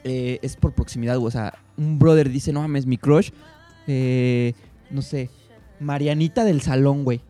eh, 0.04 0.40
es 0.42 0.56
por 0.56 0.74
proximidad, 0.74 1.18
güey. 1.18 1.28
O 1.28 1.32
sea, 1.32 1.54
un 1.78 2.00
brother 2.00 2.30
dice, 2.30 2.54
no 2.54 2.62
mames, 2.62 2.86
mi 2.86 2.98
crush, 2.98 3.32
eh, 3.88 4.54
no 4.90 5.02
sé, 5.02 5.30
Marianita 5.80 6.44
del 6.46 6.62
salón, 6.62 7.04
güey. 7.04 7.22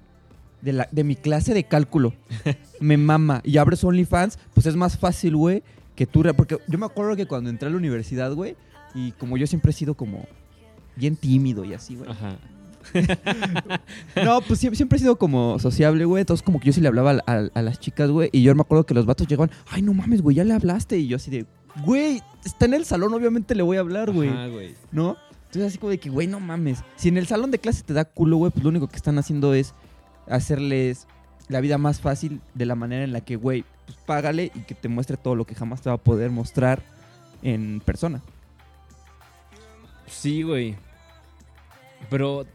De, 0.61 0.73
la, 0.73 0.87
de 0.91 1.03
mi 1.03 1.15
clase 1.15 1.53
de 1.53 1.63
cálculo. 1.65 2.13
me 2.79 2.97
mama. 2.97 3.41
Y 3.43 3.57
abres 3.57 3.83
OnlyFans, 3.83 4.39
pues 4.53 4.65
es 4.65 4.75
más 4.75 4.97
fácil, 4.97 5.35
güey, 5.35 5.63
que 5.95 6.05
tú... 6.07 6.23
Porque 6.35 6.57
yo 6.67 6.77
me 6.77 6.85
acuerdo 6.85 7.15
que 7.15 7.25
cuando 7.27 7.49
entré 7.49 7.67
a 7.67 7.71
la 7.71 7.77
universidad, 7.77 8.33
güey, 8.33 8.55
y 8.95 9.11
como 9.13 9.37
yo 9.37 9.45
siempre 9.47 9.71
he 9.71 9.73
sido 9.73 9.93
como 9.93 10.25
bien 10.95 11.15
tímido 11.15 11.63
y 11.63 11.73
así, 11.73 11.95
güey. 11.95 12.09
Ajá. 12.09 12.37
No, 14.23 14.41
pues 14.41 14.59
siempre, 14.59 14.77
siempre 14.77 14.97
he 14.97 14.99
sido 14.99 15.17
como 15.17 15.59
sociable, 15.59 16.05
güey. 16.05 16.21
Entonces, 16.21 16.43
como 16.43 16.59
que 16.59 16.67
yo 16.67 16.73
sí 16.73 16.81
le 16.81 16.87
hablaba 16.87 17.11
a, 17.11 17.31
a- 17.31 17.49
a 17.53 17.61
las 17.61 17.79
chicas, 17.79 18.09
güey. 18.09 18.29
Y 18.31 18.41
yo 18.43 18.53
me 18.55 18.61
acuerdo 18.61 18.85
que 18.85 18.93
los 18.93 19.05
vatos 19.05 19.27
llegaban, 19.27 19.51
ay, 19.69 19.81
no 19.81 19.93
mames, 19.93 20.21
güey, 20.21 20.35
ya 20.37 20.43
le 20.43 20.53
hablaste. 20.53 20.97
Y 20.97 21.07
yo 21.07 21.17
así 21.17 21.29
de, 21.31 21.45
güey, 21.85 22.21
está 22.45 22.65
en 22.65 22.73
el 22.73 22.85
salón, 22.85 23.13
obviamente 23.13 23.55
le 23.55 23.63
voy 23.63 23.77
a 23.77 23.81
hablar, 23.81 24.11
güey. 24.11 24.29
Ajá, 24.29 24.47
güey. 24.47 24.73
¿No? 24.91 25.17
Entonces, 25.45 25.63
así 25.69 25.77
como 25.77 25.91
de 25.91 25.97
que, 25.99 26.09
güey, 26.09 26.27
no 26.27 26.39
mames. 26.39 26.79
Si 26.95 27.09
en 27.09 27.17
el 27.17 27.27
salón 27.27 27.51
de 27.51 27.59
clase 27.59 27.83
te 27.83 27.93
da 27.93 28.05
culo, 28.05 28.37
güey, 28.37 28.51
pues 28.51 28.63
lo 28.63 28.69
único 28.69 28.87
que 28.87 28.95
están 28.97 29.17
haciendo 29.17 29.53
es 29.53 29.73
hacerles 30.29 31.07
la 31.47 31.61
vida 31.61 31.77
más 31.77 32.01
fácil 32.01 32.41
de 32.53 32.65
la 32.65 32.75
manera 32.75 33.03
en 33.03 33.13
la 33.13 33.21
que, 33.21 33.35
güey, 33.35 33.63
pues 33.85 33.97
págale 34.05 34.51
y 34.53 34.61
que 34.61 34.75
te 34.75 34.89
muestre 34.89 35.17
todo 35.17 35.35
lo 35.35 35.45
que 35.45 35.55
jamás 35.55 35.81
te 35.81 35.89
va 35.89 35.95
a 35.95 36.03
poder 36.03 36.29
mostrar 36.29 36.81
en 37.41 37.81
persona. 37.85 38.21
Sí, 40.07 40.41
güey. 40.43 40.75
Pero, 42.09 42.45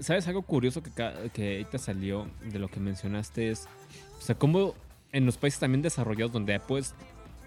¿sabes 0.00 0.26
algo 0.28 0.42
curioso 0.42 0.82
que, 0.82 0.90
que 1.32 1.52
ahorita 1.58 1.78
salió 1.78 2.28
de 2.50 2.58
lo 2.58 2.68
que 2.68 2.80
mencionaste? 2.80 3.50
Es, 3.50 3.68
o 4.18 4.22
sea, 4.22 4.34
cómo 4.34 4.74
en 5.12 5.26
los 5.26 5.36
países 5.36 5.60
también 5.60 5.82
desarrollados 5.82 6.32
donde 6.32 6.58
puedes 6.60 6.94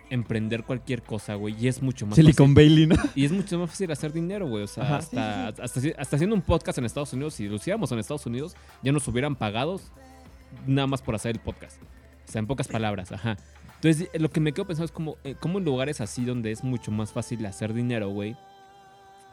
emprender 0.10 0.64
cualquier 0.64 1.02
cosa, 1.04 1.36
güey, 1.36 1.56
y 1.60 1.68
es 1.68 1.82
mucho 1.82 2.06
más 2.06 2.16
Silicon 2.16 2.54
Valley, 2.54 2.88
¿no? 2.88 2.96
fácil. 2.96 3.12
Y 3.16 3.26
es 3.26 3.32
mucho 3.32 3.58
más 3.60 3.70
fácil 3.70 3.92
hacer 3.92 4.14
dinero, 4.14 4.48
güey. 4.48 4.64
O 4.64 4.68
sea, 4.68 4.84
Ajá. 4.84 4.98
hasta, 4.98 5.48
Hasta, 5.48 5.80
hasta 5.98 6.16
haciendo 6.16 6.36
un 6.36 6.42
podcast 6.42 6.78
en 6.78 6.86
Estados 6.86 7.12
Unidos, 7.14 7.34
si 7.34 7.48
lo 7.48 7.56
hiciéramos 7.56 7.92
en 7.92 8.00
Estados 8.00 8.26
Unidos, 8.26 8.56
ya 8.84 8.92
nos 8.92 9.08
hubieran 9.08 9.36
pagado 9.36 9.80
nada 10.68 10.88
más 10.88 11.02
por 11.02 11.16
hacer 11.16 11.32
el 11.36 11.42
podcast. 11.42 11.82
O 12.28 12.32
sea, 12.32 12.40
en 12.40 12.48
pocas 12.48 12.68
palabras, 12.68 13.12
ajá. 13.12 13.38
Entonces, 13.76 14.10
lo 14.20 14.30
que 14.30 14.40
me 14.40 14.52
quedo 14.54 14.66
pensando 14.66 14.86
es 14.86 14.92
como, 14.92 15.18
eh, 15.24 15.36
cómo 15.40 15.60
en 15.60 15.66
lugares 15.66 16.02
así 16.02 16.26
donde 16.26 16.52
es 16.52 16.64
mucho 16.64 16.92
más 16.92 17.12
fácil 17.12 17.46
hacer 17.46 17.74
dinero, 17.74 18.10
güey, 18.10 18.36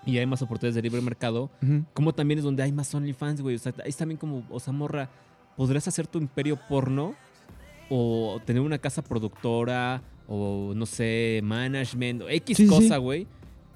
y 0.05 0.19
hay 0.19 0.27
más 0.27 0.43
oportunidades 0.43 0.75
de 0.75 0.83
libre 0.83 1.01
mercado, 1.01 1.49
Ujú. 1.63 1.85
como 1.95 2.13
también 2.13 2.39
es 2.39 2.45
donde 2.45 2.63
hay 2.63 2.73
más 2.73 2.93
OnlyFans, 2.95 3.41
güey. 3.41 3.55
O 3.57 3.59
sea, 3.59 3.73
es 3.85 3.97
también 3.97 4.19
como, 4.19 4.45
o 4.51 4.59
sea, 4.61 4.73
morra, 4.73 5.09
¿podrías 5.57 5.87
hacer 5.89 6.07
tu 6.07 6.19
imperio 6.19 6.59
porno? 6.69 7.15
O 7.89 8.41
tener 8.45 8.63
una 8.63 8.79
casa 8.79 9.03
productora, 9.03 10.03
o 10.29 10.73
no 10.75 10.87
sé, 10.87 11.41
management, 11.43 12.23
o 12.23 12.29
X 12.29 12.57
Sí, 12.57 12.65
sí, 12.65 12.69
cosa, 12.69 12.95
sí. 12.97 13.01
güey. 13.01 13.27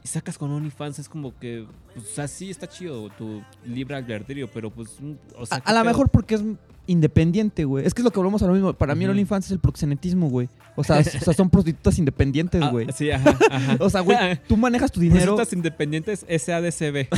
Y 0.04 0.08
sacas 0.08 0.38
con 0.38 0.50
OnlyFans, 0.52 1.00
es 1.00 1.08
como 1.08 1.36
que, 1.38 1.66
pues, 1.94 2.06
o 2.06 2.14
sea, 2.14 2.28
sí 2.28 2.48
está 2.50 2.68
chido 2.68 3.08
tu 3.10 3.42
libre 3.64 3.96
albedrío, 3.96 4.48
pero 4.52 4.70
pues, 4.70 4.90
mm, 5.00 5.12
o 5.36 5.46
sea, 5.46 5.56
A, 5.58 5.60
¿qué 5.60 5.70
a 5.70 5.74
lo 5.74 5.84
mejor 5.84 6.08
porque 6.08 6.36
es 6.36 6.42
independiente, 6.88 7.64
güey. 7.64 7.84
Es 7.84 7.92
que 7.92 8.00
es 8.00 8.04
lo 8.04 8.12
que 8.12 8.20
hablamos 8.20 8.40
a 8.42 8.46
lo 8.46 8.52
mismo. 8.52 8.72
Para 8.72 8.94
mí 8.94 9.02
el. 9.04 9.10
OnlyFans 9.10 9.46
es 9.46 9.50
el 9.50 9.58
proxenetismo, 9.58 10.30
güey. 10.30 10.48
O 10.76 10.84
sea, 10.84 10.98
o 11.00 11.02
sea, 11.02 11.34
son 11.34 11.50
prostitutas 11.50 11.98
independientes, 11.98 12.62
Ah, 12.62 12.70
güey. 12.70 12.86
sí, 12.94 13.10
ajá, 13.10 13.36
ajá. 13.50 13.76
O 13.80 13.90
sea, 13.90 14.02
güey, 14.02 14.16
tú 14.46 14.56
manejas 14.56 14.92
tu 14.92 15.00
dinero. 15.00 15.34
Prostitutas 15.34 15.52
independientes 15.52 16.20
SADCB. 16.28 16.96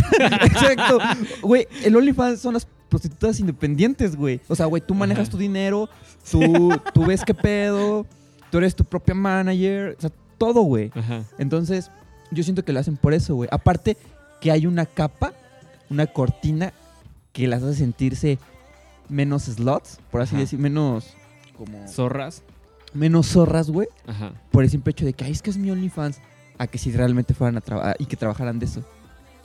Exacto. 0.46 0.98
Güey, 1.42 1.68
el 1.84 1.94
OnlyFans 1.96 2.40
son 2.40 2.54
las 2.54 2.66
prostitutas 2.88 3.38
independientes, 3.40 4.16
güey. 4.16 4.40
O 4.48 4.54
sea, 4.56 4.64
güey, 4.64 4.82
tú 4.84 4.94
manejas 4.94 5.24
Ajá. 5.24 5.32
tu 5.32 5.36
dinero, 5.36 5.90
tú, 6.30 6.70
tú 6.94 7.04
ves 7.04 7.22
qué 7.24 7.34
pedo, 7.34 8.06
tú 8.50 8.58
eres 8.58 8.74
tu 8.76 8.84
propia 8.84 9.14
manager, 9.14 9.94
o 9.96 10.00
sea, 10.00 10.10
todo, 10.38 10.62
güey. 10.62 10.90
Ajá. 10.94 11.24
Entonces, 11.38 11.90
yo 12.30 12.42
siento 12.42 12.64
que 12.64 12.72
lo 12.72 12.80
hacen 12.80 12.96
por 12.96 13.14
eso, 13.14 13.34
güey. 13.34 13.48
Aparte 13.52 13.96
que 14.40 14.50
hay 14.50 14.66
una 14.66 14.86
capa, 14.86 15.32
una 15.90 16.06
cortina 16.06 16.72
que 17.32 17.48
las 17.48 17.62
hace 17.62 17.78
sentirse 17.78 18.38
menos 19.08 19.44
slots, 19.44 19.98
por 20.10 20.20
así 20.20 20.34
Ajá. 20.34 20.42
decir, 20.42 20.58
menos 20.58 21.14
como 21.56 21.88
Zorras. 21.88 22.42
menos 22.94 23.26
zorras, 23.28 23.70
güey, 23.70 23.88
Ajá. 24.06 24.32
por 24.50 24.64
el 24.64 24.70
simple 24.70 24.90
hecho 24.92 25.04
de 25.04 25.12
que, 25.12 25.24
ay, 25.24 25.32
es 25.32 25.42
que 25.42 25.50
es 25.50 25.56
mi 25.58 25.70
OnlyFans, 25.70 26.20
a 26.58 26.66
que 26.66 26.78
si 26.78 26.92
realmente 26.92 27.34
fueran 27.34 27.56
a 27.56 27.60
trabajar 27.60 27.96
y 27.98 28.06
que 28.06 28.16
trabajaran 28.16 28.58
de 28.58 28.66
eso. 28.66 28.82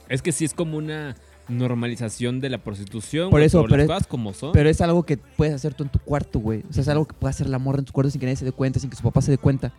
Es 0.10 0.22
que 0.22 0.32
sí 0.32 0.46
es 0.46 0.54
como 0.54 0.78
una 0.78 1.16
normalización 1.50 2.40
de 2.40 2.50
la 2.50 2.58
prostitución. 2.60 3.30
Por 3.30 3.42
eso, 3.42 3.64
pero 3.64 3.78
las 3.78 3.88
cosas 3.88 4.08
como 4.08 4.34
son. 4.34 4.52
Pero 4.54 4.70
es 4.70 4.80
algo 4.82 5.04
que 5.04 5.18
puedes 5.18 5.54
hacer 5.54 5.74
tú 5.74 5.84
en 5.84 5.90
tu 5.90 6.00
cuarto, 6.00 6.40
güey. 6.40 6.64
O 6.70 6.74
sea, 6.74 6.82
es 6.82 6.88
algo 6.90 7.06
que 7.06 7.14
puede 7.14 7.30
hacer 7.32 7.48
la 7.50 7.60
morra 7.60 7.80
en 7.80 7.86
tu 7.86 7.94
cuarto 7.94 8.10
sin 8.12 8.20
que 8.20 8.26
nadie 8.26 8.38
se 8.38 8.46
dé 8.46 8.52
cuenta, 8.52 8.80
sin 8.80 8.90
que 8.90 8.96
su 8.96 9.04
papá 9.04 9.22
se 9.22 9.32
dé 9.32 9.38
cuenta. 9.38 9.72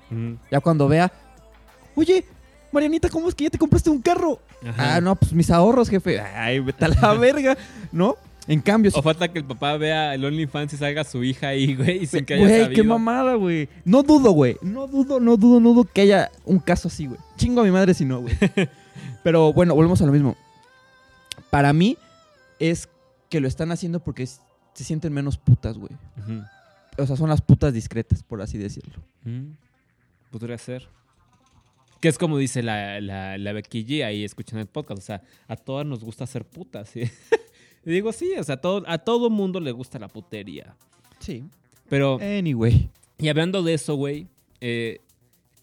Ya 0.50 0.60
cuando 0.60 0.88
vea, 0.88 1.10
oye, 1.94 2.24
Marianita, 2.72 3.08
¿cómo 3.08 3.28
es 3.28 3.34
que 3.34 3.44
ya 3.44 3.50
te 3.50 3.58
compraste 3.58 3.90
un 3.90 4.00
carro? 4.02 4.40
Ajá. 4.66 4.96
Ah, 4.96 5.00
no, 5.00 5.14
pues 5.16 5.32
mis 5.32 5.50
ahorros, 5.50 5.88
jefe. 5.88 6.20
Ay, 6.20 6.60
vete 6.60 6.84
a 6.84 6.88
la 6.88 7.14
verga, 7.14 7.56
¿no? 7.92 8.16
En 8.46 8.60
cambio, 8.60 8.90
si 8.90 8.98
O 8.98 9.02
falta 9.02 9.28
que 9.28 9.38
el 9.38 9.44
papá 9.46 9.74
vea 9.78 10.14
el 10.14 10.22
OnlyFans 10.22 10.74
y 10.74 10.76
salga 10.76 11.02
su 11.04 11.24
hija 11.24 11.48
ahí, 11.48 11.74
güey, 11.76 12.02
y 12.02 12.06
sin 12.06 12.26
que 12.26 12.34
haya 12.34 12.42
Güey, 12.46 12.60
sabido. 12.64 12.82
qué 12.82 12.86
mamada, 12.86 13.36
güey. 13.36 13.70
No 13.86 14.02
dudo, 14.02 14.32
güey. 14.32 14.56
No 14.60 14.86
dudo, 14.86 15.18
no 15.18 15.38
dudo, 15.38 15.60
no 15.60 15.70
dudo 15.72 15.84
que 15.90 16.02
haya 16.02 16.30
un 16.44 16.58
caso 16.58 16.88
así, 16.88 17.06
güey. 17.06 17.18
Chingo 17.36 17.62
a 17.62 17.64
mi 17.64 17.70
madre 17.70 17.94
si 17.94 18.04
no, 18.04 18.20
güey. 18.20 18.34
Pero 19.22 19.52
bueno, 19.54 19.74
volvemos 19.74 20.02
a 20.02 20.06
lo 20.06 20.12
mismo. 20.12 20.36
Para 21.54 21.72
mí 21.72 21.96
es 22.58 22.88
que 23.30 23.38
lo 23.38 23.46
están 23.46 23.70
haciendo 23.70 24.02
porque 24.02 24.26
se 24.26 24.42
sienten 24.74 25.12
menos 25.12 25.38
putas, 25.38 25.78
güey. 25.78 25.92
O 26.98 27.06
sea, 27.06 27.14
son 27.14 27.28
las 27.28 27.42
putas 27.42 27.72
discretas, 27.72 28.24
por 28.24 28.42
así 28.42 28.58
decirlo. 28.58 29.00
Mm, 29.22 29.52
Podría 30.32 30.58
ser. 30.58 30.88
Que 32.00 32.08
es 32.08 32.18
como 32.18 32.38
dice 32.38 32.64
la, 32.64 33.00
la, 33.00 33.38
la 33.38 33.52
Becky 33.52 33.86
G 33.86 34.04
ahí 34.04 34.24
escuchando 34.24 34.62
el 34.62 34.66
podcast. 34.66 34.98
O 34.98 35.04
sea, 35.04 35.22
a 35.46 35.54
todas 35.54 35.86
nos 35.86 36.02
gusta 36.02 36.26
ser 36.26 36.44
putas. 36.44 36.88
¿sí? 36.88 37.02
digo, 37.84 38.10
sí, 38.12 38.32
o 38.36 38.42
sea, 38.42 38.56
a 38.56 38.60
todo, 38.60 38.82
a 38.88 38.98
todo 38.98 39.30
mundo 39.30 39.60
le 39.60 39.70
gusta 39.70 40.00
la 40.00 40.08
putería. 40.08 40.74
Sí. 41.20 41.44
Pero, 41.88 42.18
Anyway. 42.20 42.90
y 43.18 43.28
hablando 43.28 43.62
de 43.62 43.74
eso, 43.74 43.94
güey, 43.94 44.26
eh, 44.60 45.02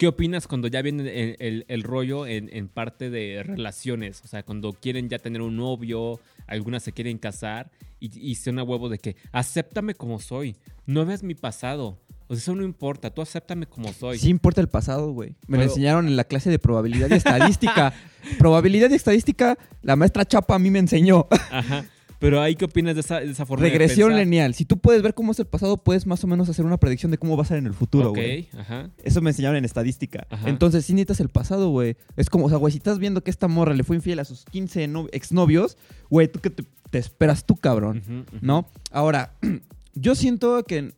¿qué 0.02 0.08
opinas 0.08 0.48
cuando 0.48 0.66
ya 0.66 0.82
viene 0.82 1.04
el, 1.22 1.36
el- 1.38 1.64
el 1.68 1.82
rollo 1.84 2.26
en, 2.26 2.50
en 2.52 2.66
parte 2.66 3.08
de 3.08 3.44
relaciones? 3.44 4.20
O 4.24 4.26
sea, 4.26 4.42
cuando 4.42 4.72
quieren 4.72 5.08
ya 5.08 5.20
tener 5.20 5.42
un 5.42 5.56
novio, 5.56 6.18
algunas 6.48 6.82
se 6.82 6.90
quieren 6.90 7.18
casar 7.18 7.70
y, 8.00 8.10
y 8.18 8.34
se 8.34 8.50
una 8.50 8.64
huevo 8.64 8.88
de 8.88 8.98
que 8.98 9.14
acéptame 9.30 9.94
como 9.94 10.18
soy, 10.18 10.56
no 10.86 11.06
veas 11.06 11.22
mi 11.22 11.36
pasado. 11.36 12.00
O 12.26 12.34
sea, 12.34 12.38
eso 12.42 12.54
no 12.56 12.64
importa, 12.64 13.10
tú 13.14 13.22
acéptame 13.22 13.66
como 13.66 13.92
soy. 13.92 14.18
Sí 14.18 14.28
importa 14.28 14.60
el 14.60 14.68
pasado, 14.68 15.12
güey. 15.12 15.36
Me 15.46 15.58
lo 15.58 15.64
enseñaron 15.64 16.08
en 16.08 16.16
la 16.16 16.24
clase 16.24 16.50
de 16.50 16.58
probabilidad 16.58 17.08
y 17.10 17.14
estadística. 17.14 17.92
probabilidad 18.38 18.90
y 18.90 18.94
estadística, 18.94 19.56
la 19.82 19.94
maestra 19.94 20.24
Chapa 20.24 20.56
a 20.56 20.58
mí 20.58 20.68
me 20.70 20.80
enseñó. 20.80 21.28
Ajá. 21.30 21.84
Pero 22.22 22.40
ahí, 22.40 22.54
¿qué 22.56 22.64
opinas 22.64 22.94
de 22.94 23.00
esa, 23.02 23.20
de 23.20 23.30
esa 23.30 23.44
forma 23.44 23.62
Regresión 23.64 24.08
de 24.10 24.14
pensar? 24.14 24.24
lineal. 24.26 24.54
Si 24.54 24.64
tú 24.64 24.78
puedes 24.78 25.02
ver 25.02 25.12
cómo 25.12 25.32
es 25.32 25.38
el 25.40 25.46
pasado, 25.46 25.76
puedes 25.76 26.06
más 26.06 26.22
o 26.24 26.26
menos 26.26 26.48
hacer 26.48 26.64
una 26.64 26.78
predicción 26.78 27.10
de 27.10 27.18
cómo 27.18 27.36
va 27.36 27.42
a 27.42 27.46
ser 27.46 27.58
en 27.58 27.66
el 27.66 27.74
futuro, 27.74 28.10
güey. 28.10 28.48
ajá. 28.58 28.88
Eso 29.02 29.20
me 29.20 29.30
enseñaron 29.30 29.56
en 29.56 29.64
estadística. 29.64 30.26
Ajá. 30.30 30.48
Entonces, 30.48 30.84
sí 30.86 30.94
necesitas 30.94 31.20
el 31.20 31.28
pasado, 31.28 31.68
güey. 31.70 31.96
Es 32.16 32.30
como, 32.30 32.46
o 32.46 32.48
sea, 32.48 32.58
güey, 32.58 32.72
si 32.72 32.78
estás 32.78 32.98
viendo 32.98 33.22
que 33.22 33.30
esta 33.30 33.48
morra 33.48 33.74
le 33.74 33.84
fue 33.84 33.96
infiel 33.96 34.20
a 34.20 34.24
sus 34.24 34.44
15 34.46 34.86
no- 34.88 35.08
exnovios, 35.12 35.76
güey, 36.10 36.28
tú 36.28 36.38
que 36.40 36.50
te, 36.50 36.64
te 36.90 36.98
esperas 36.98 37.44
tú, 37.44 37.56
cabrón. 37.56 38.24
¿no? 38.40 38.68
Ahora, 38.90 39.34
yo 39.94 40.14
siento 40.14 40.62
que 40.64 40.92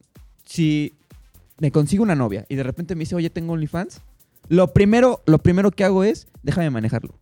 si 0.44 0.94
me 1.58 1.70
consigo 1.70 2.02
una 2.02 2.14
novia 2.14 2.44
y 2.48 2.56
de 2.56 2.62
repente 2.64 2.94
me 2.94 3.00
dice, 3.00 3.14
oye, 3.14 3.30
tengo 3.30 3.52
OnlyFans, 3.54 4.00
lo 4.48 4.72
primero, 4.74 5.22
lo 5.26 5.38
primero 5.38 5.70
que 5.70 5.84
hago 5.84 6.04
es, 6.04 6.26
déjame 6.42 6.68
manejarlo. 6.70 7.14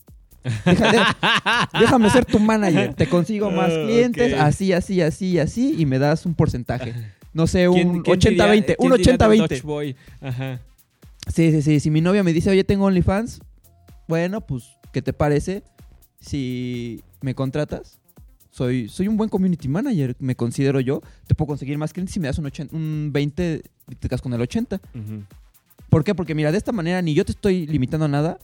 Déjame 1.78 2.10
ser 2.10 2.24
tu 2.24 2.38
manager. 2.38 2.94
Te 2.94 3.08
consigo 3.08 3.50
más 3.50 3.70
Ah, 3.72 3.82
clientes, 3.84 4.34
así, 4.34 4.72
así, 4.72 5.00
así, 5.00 5.38
así, 5.38 5.74
y 5.78 5.86
me 5.86 5.98
das 5.98 6.26
un 6.26 6.34
porcentaje. 6.34 6.94
No 7.32 7.46
sé, 7.46 7.66
¿Quién- 7.72 7.88
un 7.88 8.02
quién 8.02 8.18
diría- 8.20 8.46
80-20. 8.46 8.74
Un 8.78 8.90
quién 8.90 8.96
diría 8.98 9.12
del 9.16 9.40
80-20. 9.40 9.48
Dodge 9.48 9.62
Boy? 9.62 9.96
Ajá. 10.20 10.60
Sí, 11.32 11.50
sí, 11.52 11.62
sí. 11.62 11.80
Si 11.80 11.90
mi 11.90 12.00
novia 12.00 12.22
me 12.22 12.32
dice, 12.32 12.50
oye, 12.50 12.64
tengo 12.64 12.84
OnlyFans, 12.86 13.40
bueno, 14.08 14.40
pues, 14.40 14.64
¿qué 14.92 15.00
te 15.00 15.12
parece 15.12 15.62
si 16.20 17.02
me 17.20 17.34
contratas? 17.34 17.98
Soy, 18.50 18.88
soy 18.88 19.08
un 19.08 19.16
buen 19.16 19.30
community 19.30 19.66
manager, 19.68 20.14
me 20.18 20.34
considero 20.36 20.78
yo. 20.80 21.00
Te 21.26 21.34
puedo 21.34 21.46
conseguir 21.48 21.78
más 21.78 21.92
clientes 21.92 22.12
si 22.12 22.20
me 22.20 22.26
das 22.26 22.38
un, 22.38 22.46
80 22.46 22.76
un 22.76 23.10
20 23.12 23.62
y 23.90 23.94
te 23.94 24.08
quedas 24.08 24.20
con 24.20 24.32
el 24.34 24.40
80. 24.42 24.76
Ujú. 24.94 25.22
¿Por 25.88 26.04
qué? 26.04 26.14
Porque 26.14 26.34
mira, 26.34 26.52
de 26.52 26.58
esta 26.58 26.72
manera 26.72 27.00
ni 27.00 27.14
yo 27.14 27.24
te 27.24 27.32
estoy 27.32 27.66
limitando 27.66 28.04
a 28.04 28.08
nada. 28.08 28.38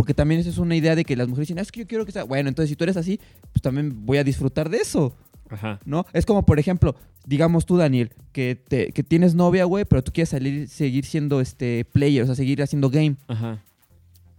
Porque 0.00 0.14
también 0.14 0.40
esa 0.40 0.48
es 0.48 0.56
una 0.56 0.74
idea 0.74 0.96
de 0.96 1.04
que 1.04 1.14
las 1.14 1.28
mujeres 1.28 1.48
dicen, 1.48 1.58
"Ah, 1.58 1.60
es 1.60 1.70
que 1.70 1.80
yo 1.80 1.86
quiero 1.86 2.06
que 2.06 2.12
sea. 2.12 2.24
Bueno, 2.24 2.48
entonces 2.48 2.70
si 2.70 2.74
tú 2.74 2.84
eres 2.84 2.96
así, 2.96 3.20
pues 3.52 3.60
también 3.60 4.06
voy 4.06 4.16
a 4.16 4.24
disfrutar 4.24 4.70
de 4.70 4.78
eso. 4.78 5.14
Ajá. 5.50 5.78
¿no? 5.84 6.06
Es 6.14 6.24
como, 6.24 6.46
por 6.46 6.58
ejemplo, 6.58 6.96
digamos 7.26 7.66
tú, 7.66 7.76
Daniel, 7.76 8.10
que, 8.32 8.54
te, 8.66 8.92
que 8.92 9.02
tienes 9.02 9.34
novia, 9.34 9.64
güey, 9.66 9.84
pero 9.84 10.02
tú 10.02 10.10
quieres 10.10 10.30
salir, 10.30 10.68
seguir 10.70 11.04
siendo 11.04 11.42
este 11.42 11.84
player, 11.84 12.22
o 12.22 12.26
sea, 12.26 12.34
seguir 12.34 12.62
haciendo 12.62 12.88
game. 12.88 13.16
Ajá. 13.28 13.62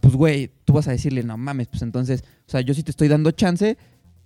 Pues, 0.00 0.16
güey, 0.16 0.50
tú 0.64 0.72
vas 0.72 0.88
a 0.88 0.90
decirle, 0.90 1.22
no 1.22 1.38
mames, 1.38 1.68
pues 1.68 1.82
entonces, 1.82 2.24
o 2.48 2.50
sea, 2.50 2.60
yo 2.62 2.74
sí 2.74 2.82
te 2.82 2.90
estoy 2.90 3.06
dando 3.06 3.30
chance. 3.30 3.78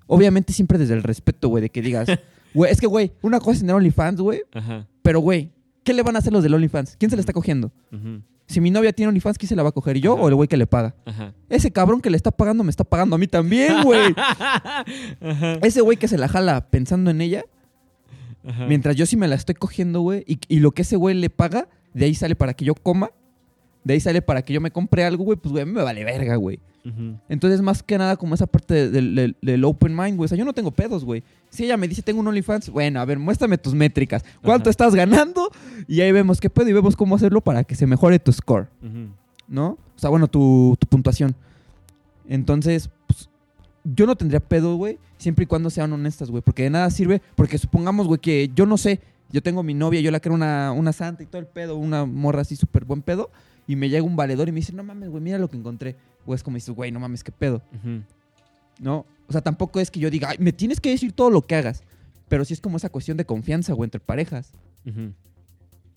Obviamente 0.07 0.55
siempre 0.55 0.79
desde 0.79 0.95
el 0.95 1.03
respeto, 1.03 1.51
güey, 1.51 1.61
de 1.61 1.69
que 1.69 1.83
digas, 1.83 2.09
güey, 2.55 2.73
es 2.73 2.81
que, 2.81 2.87
güey, 2.87 3.13
una 3.21 3.41
cosa 3.41 3.53
es 3.53 3.59
tener 3.59 3.75
OnlyFans, 3.77 4.23
güey, 4.23 4.41
Ajá. 4.55 4.87
pero, 5.03 5.21
güey, 5.21 5.51
¿qué 5.85 5.93
le 5.93 6.03
van 6.03 6.17
a 6.17 6.21
hacer 6.21 6.33
los 6.33 6.43
del 6.43 6.55
OnlyFans? 6.55 6.97
¿Quién 6.99 7.11
se 7.11 7.17
le 7.17 7.21
está 7.21 7.35
cogiendo? 7.35 7.73
Ujú. 7.93 8.23
Si 8.47 8.61
mi 8.61 8.71
novia 8.71 8.93
tiene 8.93 9.09
OnlyFans, 9.09 9.39
¿quién 9.39 9.49
se 9.49 9.57
la 9.57 9.63
va 9.65 9.71
a 9.71 9.73
coger? 9.73 9.99
¿Yo 9.99 10.15
Ajá. 10.15 10.23
o 10.23 10.29
el 10.29 10.35
güey 10.37 10.49
que 10.49 10.57
le 10.57 10.67
paga? 10.67 10.95
Ajá. 11.05 11.33
Ese 11.49 11.73
cabrón 11.73 12.01
que 12.01 12.11
le 12.11 12.17
está 12.17 12.31
pagando 12.31 12.63
me 12.65 12.71
está 12.71 12.85
pagando 12.85 13.17
a 13.17 13.19
mí 13.19 13.27
también, 13.27 13.83
güey. 13.83 14.15
Ese 15.63 15.81
güey 15.81 15.97
que 15.97 16.09
se 16.09 16.19
la 16.19 16.29
jala 16.29 16.69
pensando 16.71 17.11
en 17.11 17.21
ella, 17.21 17.45
Ajá. 18.47 18.67
Mientras 18.67 18.95
yo 18.95 19.07
sí 19.07 19.17
me 19.17 19.27
la 19.27 19.35
estoy 19.35 19.57
cogiendo, 19.57 20.01
güey, 20.03 20.23
y, 20.27 20.39
y 20.47 20.61
lo 20.61 20.71
que 20.71 20.83
ese 20.83 20.95
güey 20.95 21.17
le 21.17 21.31
paga, 21.31 21.69
de 21.95 22.05
ahí 22.05 22.15
sale 22.15 22.37
para 22.37 22.55
que 22.55 22.65
yo 22.65 22.75
coma, 22.77 23.11
de 23.87 23.95
ahí 23.95 24.01
sale 24.01 24.21
para 24.21 24.43
que 24.43 24.53
yo 24.53 24.61
me 24.61 24.73
compre 24.73 25.05
algo, 25.05 25.23
güey, 25.23 25.39
pues, 25.39 25.53
güey, 25.53 25.63
a 25.63 25.67
mí 25.67 25.71
me 25.71 25.83
vale 25.83 26.03
verga, 26.05 26.35
güey. 26.35 26.59
Entonces, 27.29 27.61
más 27.63 27.83
que 27.83 27.99
nada, 27.99 28.17
como 28.17 28.35
esa 28.35 28.47
parte 28.47 28.91
de- 28.91 29.35
del, 29.41 29.65
open 29.65 29.95
mind, 29.95 30.17
güey. 30.17 30.25
O 30.27 30.29
sea, 30.29 30.37
yo 30.39 30.45
no 30.45 30.53
tengo 30.53 30.71
pedos, 30.71 31.05
güey. 31.05 31.23
Si 31.51 31.65
ella 31.65 31.77
me 31.77 31.87
dice, 31.89 32.03
tengo 32.03 32.21
un 32.21 32.29
OnlyFans, 32.29 32.71
bueno, 32.71 33.01
a 33.01 33.05
ver, 33.05 33.19
muéstrame 33.19 33.59
tus 33.59 33.75
métricas. 33.75 34.25
¿Cuánto 34.43 34.71
estás 34.71 34.95
ganando? 34.95 35.51
Y 35.89 36.01
ahí 36.01 36.11
vemos 36.13 36.41
qué 36.41 36.49
pedo 36.51 36.69
y 36.69 36.73
vemos 36.73 36.95
cómo 36.97 37.15
hacerlo 37.17 37.41
para 37.41 37.63
que 37.65 37.75
se 37.77 37.87
mejore 37.87 38.19
tu 38.19 38.33
score. 38.33 38.69
¿no? 39.49 39.67
O 39.71 39.99
sea, 39.99 40.11
bueno, 40.11 40.27
tu, 40.29 40.77
tu 40.81 40.87
puntuación. 40.89 41.35
Entonces, 42.29 42.91
pues, 43.07 43.29
yo 43.85 44.07
no 44.07 44.17
tendría 44.17 44.41
pedo, 44.41 44.77
güey, 44.77 44.99
siempre 45.17 45.45
y 45.45 45.47
cuando 45.47 45.71
sean 45.71 45.93
honestas, 45.93 46.31
güey. 46.31 46.43
Porque 46.43 46.65
de 46.65 46.71
nada 46.71 46.91
sirve, 46.91 47.21
porque 47.37 47.59
supongamos, 47.59 48.07
güey, 48.09 48.21
que 48.21 48.51
yo 48.55 48.67
no 48.67 48.77
sé, 48.77 49.01
yo 49.33 49.43
tengo 49.43 49.63
mi 49.63 49.75
novia, 49.75 50.01
yo 50.01 50.11
la 50.11 50.21
creo 50.21 50.35
una, 50.35 50.73
una 50.73 50.93
santa 50.93 51.23
y 51.23 51.27
todo 51.27 51.41
el 51.41 51.47
pedo, 51.47 51.77
una 51.77 52.05
morra 52.05 52.43
así 52.43 52.57
súper 52.57 52.85
buen 52.85 53.03
pedo, 53.03 53.31
y 53.67 53.77
me 53.77 53.89
llega 53.89 54.03
un 54.05 54.17
valedor 54.17 54.49
y 54.49 54.53
me 54.53 54.57
dice, 54.61 54.73
no 54.73 54.83
mames, 54.85 55.09
güey, 55.09 55.23
mira 55.23 55.39
lo 55.39 55.49
que 55.49 55.57
encontré. 55.57 55.97
Güey, 56.25 56.37
es 56.37 56.43
como 56.43 56.57
dices, 56.57 56.75
güey, 56.75 56.91
no 56.93 57.01
mames, 57.01 57.23
qué 57.25 57.33
pedo. 57.33 57.63
¿no? 58.81 59.07
O 59.29 59.33
sea, 59.33 59.41
tampoco 59.41 59.81
es 59.81 59.91
que 59.91 59.99
yo 60.01 60.11
diga, 60.11 60.29
"Ay, 60.31 60.37
me 60.39 60.53
tienes 60.53 60.81
que 60.81 60.91
decir 60.91 61.13
todo 61.13 61.31
lo 61.31 61.47
que 61.47 61.55
hagas. 61.57 61.83
Pero 62.29 62.45
sí 62.45 62.53
es 62.55 62.61
como 62.61 62.77
esa 62.77 62.89
cuestión 62.91 63.17
de 63.17 63.25
confianza, 63.25 63.73
güey, 63.73 63.87
entre 63.87 64.01
parejas. 64.01 64.53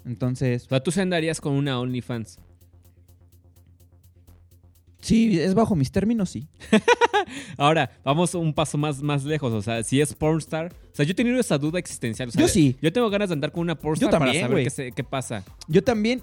Entonces, 0.06 0.66
O 0.66 0.70
sea, 0.70 0.80
tú 0.82 0.92
se 0.92 1.02
andarías 1.02 1.42
con 1.42 1.54
una 1.54 1.80
OnlyFans. 1.80 2.40
sí, 5.02 5.40
es 5.40 5.54
bajo 5.54 5.76
mis 5.76 5.92
términos, 5.92 6.30
sí. 6.30 6.48
Ahora, 7.58 7.90
vamos 8.04 8.34
un 8.36 8.54
paso 8.54 8.78
más, 8.78 9.02
más 9.02 9.24
lejos. 9.24 9.54
O 9.54 9.62
sea, 9.62 9.84
si 9.84 10.02
es 10.02 10.14
pornstar. 10.14 10.74
O 10.92 10.96
sea, 10.96 11.06
yo 11.06 11.12
he 11.12 11.16
tenido 11.16 11.40
esa 11.40 11.58
duda 11.58 11.80
existencial. 11.80 12.30
o 12.30 12.32
sea, 12.32 12.42
Yo 12.42 12.48
sí. 12.48 12.78
Yo 12.82 12.92
tengo 12.92 13.10
ganas 13.10 13.30
de 13.30 13.34
andar 13.34 13.52
con 13.52 13.62
una 13.62 13.76
pornstar 13.76 14.10
para 14.12 14.26
también, 14.26 14.42
saber 14.44 14.56
güey. 14.56 14.64
qué, 14.66 14.70
se- 14.70 14.92
qué 14.92 15.04
pasa. 15.04 15.44
Yo 15.68 15.84
también, 15.84 16.22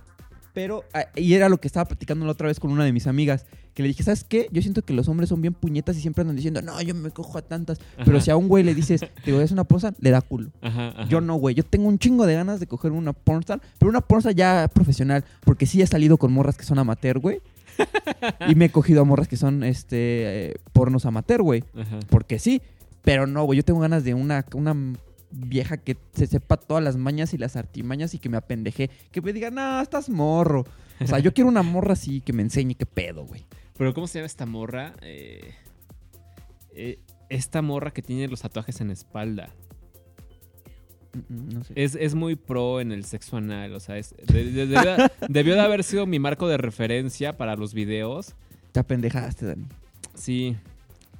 pero, 0.56 0.84
ah, 0.94 1.04
y 1.14 1.34
era 1.34 1.50
lo 1.50 1.58
que 1.58 1.68
estaba 1.68 1.84
platicando 1.84 2.24
la 2.24 2.32
otra 2.32 2.46
vez 2.48 2.58
con 2.60 2.70
una 2.70 2.82
de 2.82 2.90
mis 2.90 3.06
amigas, 3.06 3.44
que 3.74 3.82
le 3.82 3.88
dije, 3.88 4.02
¿sabes 4.02 4.24
qué? 4.24 4.48
Yo 4.52 4.62
siento 4.62 4.80
que 4.80 4.94
los 4.94 5.06
hombres 5.06 5.28
son 5.28 5.42
bien 5.42 5.52
puñetas 5.52 5.98
y 5.98 6.00
siempre 6.00 6.22
andan 6.22 6.34
diciendo, 6.34 6.62
no, 6.62 6.80
yo 6.80 6.94
me 6.94 7.10
cojo 7.10 7.36
a 7.36 7.42
tantas. 7.42 7.78
Pero 8.06 8.22
si 8.22 8.30
a 8.30 8.38
un 8.38 8.48
güey 8.48 8.64
le 8.64 8.74
dices, 8.74 9.04
digo, 9.26 9.38
es 9.42 9.50
una 9.50 9.64
pornstar, 9.64 9.92
le 10.00 10.08
da 10.08 10.22
culo. 10.22 10.48
Ajá, 10.62 10.94
ajá. 10.96 11.08
Yo 11.10 11.20
no, 11.20 11.34
güey. 11.34 11.54
Yo 11.54 11.62
tengo 11.62 11.86
un 11.88 11.98
chingo 11.98 12.24
de 12.24 12.32
ganas 12.32 12.58
de 12.58 12.66
coger 12.66 12.92
una 12.92 13.12
pornstar, 13.12 13.60
pero 13.76 13.90
una 13.90 14.00
pornstar 14.00 14.34
ya 14.34 14.70
profesional, 14.72 15.26
porque 15.44 15.66
sí 15.66 15.82
he 15.82 15.86
salido 15.86 16.16
con 16.16 16.32
morras 16.32 16.56
que 16.56 16.64
son 16.64 16.78
amateur, 16.78 17.18
güey. 17.18 17.42
y 18.48 18.54
me 18.54 18.64
he 18.64 18.70
cogido 18.70 19.02
a 19.02 19.04
morras 19.04 19.28
que 19.28 19.36
son, 19.36 19.62
este, 19.62 20.52
eh, 20.52 20.54
pornos 20.72 21.04
amateur, 21.04 21.42
güey. 21.42 21.64
Porque 22.08 22.38
sí, 22.38 22.62
pero 23.02 23.26
no, 23.26 23.44
güey. 23.44 23.58
Yo 23.58 23.62
tengo 23.62 23.80
ganas 23.80 24.04
de 24.04 24.14
una, 24.14 24.46
una 24.54 24.74
vieja 25.30 25.76
que 25.76 25.96
se 26.12 26.26
sepa 26.26 26.56
todas 26.56 26.82
las 26.82 26.96
mañas 26.96 27.34
y 27.34 27.38
las 27.38 27.56
artimañas 27.56 28.14
y 28.14 28.18
que 28.18 28.28
me 28.28 28.36
apendeje. 28.36 28.90
Que 29.10 29.20
me 29.20 29.32
diga, 29.32 29.50
no, 29.50 29.80
estás 29.80 30.08
morro. 30.08 30.64
O 31.00 31.06
sea, 31.06 31.18
yo 31.18 31.32
quiero 31.34 31.48
una 31.48 31.62
morra 31.62 31.92
así 31.92 32.20
que 32.20 32.32
me 32.32 32.42
enseñe 32.42 32.74
qué 32.74 32.86
pedo, 32.86 33.24
güey. 33.26 33.44
Pero 33.76 33.92
¿cómo 33.92 34.06
se 34.06 34.18
llama 34.18 34.26
esta 34.26 34.46
morra? 34.46 34.94
Eh, 35.02 35.52
eh, 36.74 36.98
esta 37.28 37.60
morra 37.62 37.90
que 37.90 38.02
tiene 38.02 38.28
los 38.28 38.40
tatuajes 38.40 38.80
en 38.80 38.86
la 38.88 38.92
espalda. 38.94 39.50
Mm, 41.12 41.18
mm, 41.34 41.48
No 41.54 41.64
sé. 41.64 41.72
Es, 41.76 41.94
es 41.94 42.14
muy 42.14 42.36
pro 42.36 42.80
en 42.80 42.92
el 42.92 43.04
sexo 43.04 43.36
anal. 43.36 43.74
O 43.74 43.80
sea, 43.80 43.98
es, 43.98 44.14
de- 44.26 44.50
de- 44.52 44.66
debió, 44.66 44.96
debió 45.28 45.54
de 45.54 45.60
haber 45.60 45.84
sido 45.84 46.06
mi 46.06 46.18
marco 46.18 46.48
de 46.48 46.56
referencia 46.56 47.36
para 47.36 47.56
los 47.56 47.74
videos. 47.74 48.34
Te 48.72 48.80
apendejaste, 48.80 49.46
Dani. 49.46 49.66
Sí. 50.14 50.56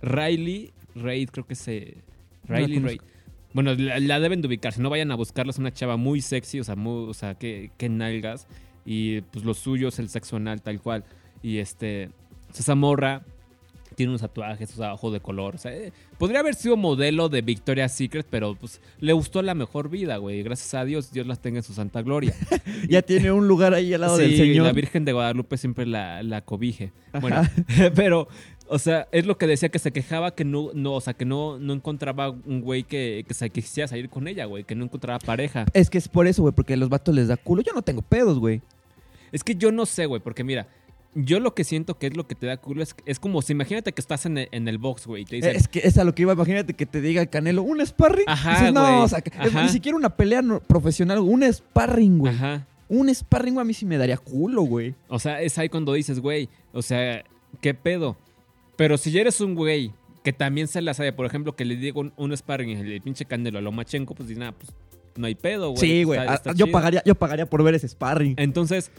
Riley 0.03 0.73
Raid, 0.95 1.31
creo 1.31 1.47
que 1.47 1.55
se. 1.55 1.99
No 2.49 2.55
Riley 2.57 2.75
conozco. 2.81 2.87
Raid. 3.05 3.16
Bueno, 3.57 3.75
la, 3.75 3.99
la 4.01 4.21
deben 4.21 4.43
de 4.43 4.49
ubicar. 4.49 4.75
Si 4.75 4.83
no 4.83 4.91
vayan 4.91 5.11
a 5.13 5.15
buscarla, 5.15 5.49
es 5.49 5.57
una 5.57 5.73
chava 5.73 5.97
muy 5.97 6.21
sexy, 6.21 6.61
o 6.61 6.65
sea, 6.65 6.77
muy, 6.77 7.09
o 7.09 7.15
sea, 7.15 7.37
que, 7.37 7.71
que 7.79 7.89
nalgas. 7.89 8.47
Y 8.85 9.23
pues 9.23 9.47
lo 9.47 9.55
suyo 9.55 9.89
es 9.89 9.99
el 9.99 10.11
sexo 10.11 10.37
anal, 10.37 10.61
tal 10.61 10.79
cual. 10.79 11.05
Y 11.43 11.57
este. 11.57 12.11
esa 12.55 12.75
morra 12.75 13.23
Tiene 13.95 14.11
unos 14.11 14.21
tatuajes, 14.21 14.75
usa 14.75 14.93
ojo 14.93 15.11
de 15.11 15.21
color. 15.21 15.55
O 15.55 15.59
sea, 15.59 15.75
eh, 15.75 15.91
podría 16.19 16.41
haber 16.41 16.55
sido 16.55 16.77
modelo 16.77 17.31
de 17.31 17.41
Victoria's 17.41 17.93
Secret, 17.93 18.27
pero 18.29 18.57
pues 18.57 18.83
le 19.01 19.15
gustó 19.15 19.41
la 19.41 19.55
mejor 19.55 19.89
vida, 19.89 20.19
güey. 20.19 20.43
Gracias 20.43 20.75
a 20.75 20.85
Dios, 20.85 21.11
Dios 21.11 21.27
las 21.27 21.41
tenga 21.41 21.57
en 21.57 21.63
su 21.63 21.73
santa 21.73 22.03
gloria. 22.03 22.35
Ya 22.91 23.01
tiene 23.01 23.33
un 23.33 23.49
lugar 23.49 23.73
ahí 23.73 23.95
al 23.95 24.03
lado 24.03 24.19
del 24.19 24.37
señor. 24.37 24.67
la 24.67 24.73
Virgen 24.73 25.07
de 25.07 25.13
Guadalupe 25.13 25.57
siempre 25.57 25.87
la, 25.87 26.23
la 26.23 26.43
cobije. 26.43 26.93
Ajá. 27.13 27.21
Bueno, 27.21 27.43
pero, 27.95 28.29
o 28.69 28.79
sea, 28.79 29.09
es 29.13 29.27
lo 29.27 29.39
que 29.39 29.47
decía 29.47 29.69
que 29.69 29.79
se 29.79 29.93
quejaba 29.93 30.35
que 30.35 30.45
no, 30.45 30.71
no 30.75 30.95
o 30.95 31.01
sea, 31.01 31.15
que 31.15 31.25
no, 31.25 31.59
no 31.59 31.73
encontraba 31.73 32.31
un 32.31 32.61
güey 32.61 32.83
que, 32.85 33.25
que 33.27 33.35
se 33.35 33.49
quisiera 33.51 33.87
salir 33.89 34.09
con 34.09 34.29
ella, 34.29 34.45
güey, 34.47 34.65
que 34.65 34.75
no 34.75 34.85
encontraba 34.85 35.19
pareja. 35.19 35.67
Es 35.73 35.91
que 35.91 35.99
es 35.99 36.09
por 36.09 36.27
eso, 36.27 36.43
güey, 36.43 36.55
porque 36.55 36.75
a 36.75 36.77
los 36.77 36.89
vatos 36.89 37.15
les 37.15 37.29
da 37.29 37.37
culo. 37.37 37.63
Yo 37.63 37.73
no 37.73 37.83
tengo 37.83 38.03
pedos, 38.03 38.39
güey. 38.39 38.61
Es 39.33 39.43
que 39.45 39.55
yo 39.55 39.73
no 39.73 39.87
sé, 39.87 40.07
güey, 40.07 40.21
porque 40.21 40.45
mira, 40.45 40.69
yo 41.15 41.41
lo 41.41 41.55
que 41.55 41.65
siento 41.65 41.99
que 41.99 42.09
es 42.09 42.17
lo 42.17 42.27
que 42.27 42.35
te 42.35 42.47
da 42.47 42.57
culo 42.59 42.83
es, 42.83 42.95
es 43.07 43.19
como 43.19 43.41
si 43.43 43.53
imagínate 43.53 43.93
que 43.93 44.01
estás 44.01 44.27
en 44.27 44.39
el, 44.39 44.49
en 44.53 44.69
el 44.69 44.79
box, 44.79 45.07
güey, 45.07 45.23
y 45.23 45.25
te 45.25 45.37
dicen, 45.37 45.57
Es 45.57 45.67
que 45.69 45.81
es 45.83 45.97
a 45.99 46.05
lo 46.05 46.15
que 46.15 46.23
iba. 46.23 46.33
Imagínate 46.35 46.75
que 46.75 46.87
te 46.87 47.01
diga 47.01 47.23
el 47.23 47.31
Canelo, 47.31 47.63
un 47.63 47.85
sparring. 47.85 48.29
Ajá, 48.29 48.51
Dices, 48.59 48.73
no, 48.75 48.81
güey. 48.83 48.95
o 49.03 49.09
sea, 49.09 49.19
es- 49.43 49.55
ni 49.55 49.69
siquiera 49.69 49.97
una 49.97 50.11
pelea 50.17 50.43
no- 50.43 50.61
profesional, 50.61 51.19
un 51.21 51.43
sparring, 51.53 52.19
güey. 52.19 52.35
ajá. 52.35 52.67
Un 52.89 53.13
sparring, 53.15 53.55
güey, 53.55 53.63
a 53.63 53.67
mí 53.67 53.75
sí 53.75 53.85
me 53.87 53.97
daría 53.99 54.17
culo, 54.17 54.63
güey. 54.63 54.95
O 55.09 55.19
sea, 55.19 55.41
es 55.43 55.57
ahí 55.59 55.69
cuando 55.69 55.93
dices, 55.95 56.21
güey, 56.21 56.49
o 56.73 56.83
sea, 56.83 57.25
¿qué 57.61 57.75
pedo? 57.75 58.17
Pero 58.77 58.97
si 58.99 59.17
eres 59.19 59.41
un 59.41 59.55
güey 59.55 59.93
que 60.23 60.33
también 60.33 60.67
se 60.69 60.83
la 60.83 60.93
sabe, 60.95 61.13
por 61.13 61.25
ejemplo, 61.27 61.55
que 61.57 61.65
le 61.65 61.77
digo 61.77 62.01
un, 62.01 62.13
un 62.17 62.37
sparring 62.37 62.71
y 62.71 62.93
el 62.93 63.01
pinche 63.01 63.25
Canelo 63.25 63.59
a 63.59 63.63
Lomachenko, 63.63 64.15
pues 64.15 64.29
dices, 64.29 64.41
nada, 64.41 64.53
pues 64.53 64.73
no 65.17 65.27
hay 65.27 65.35
pedo, 65.35 65.71
güey. 65.71 65.81
Sí, 65.81 66.05
güey. 66.05 66.19
Está- 66.21 66.33
a- 66.33 66.35
está 66.37 66.53
Yo 66.53 66.67
chido. 66.67 66.73
pagaría, 66.73 67.03
yo 67.07 67.15
pagaría 67.15 67.47
por 67.47 67.63
ver 67.63 67.75
ese 67.75 67.89
sparring. 67.89 68.35
Entonces, 68.37 68.91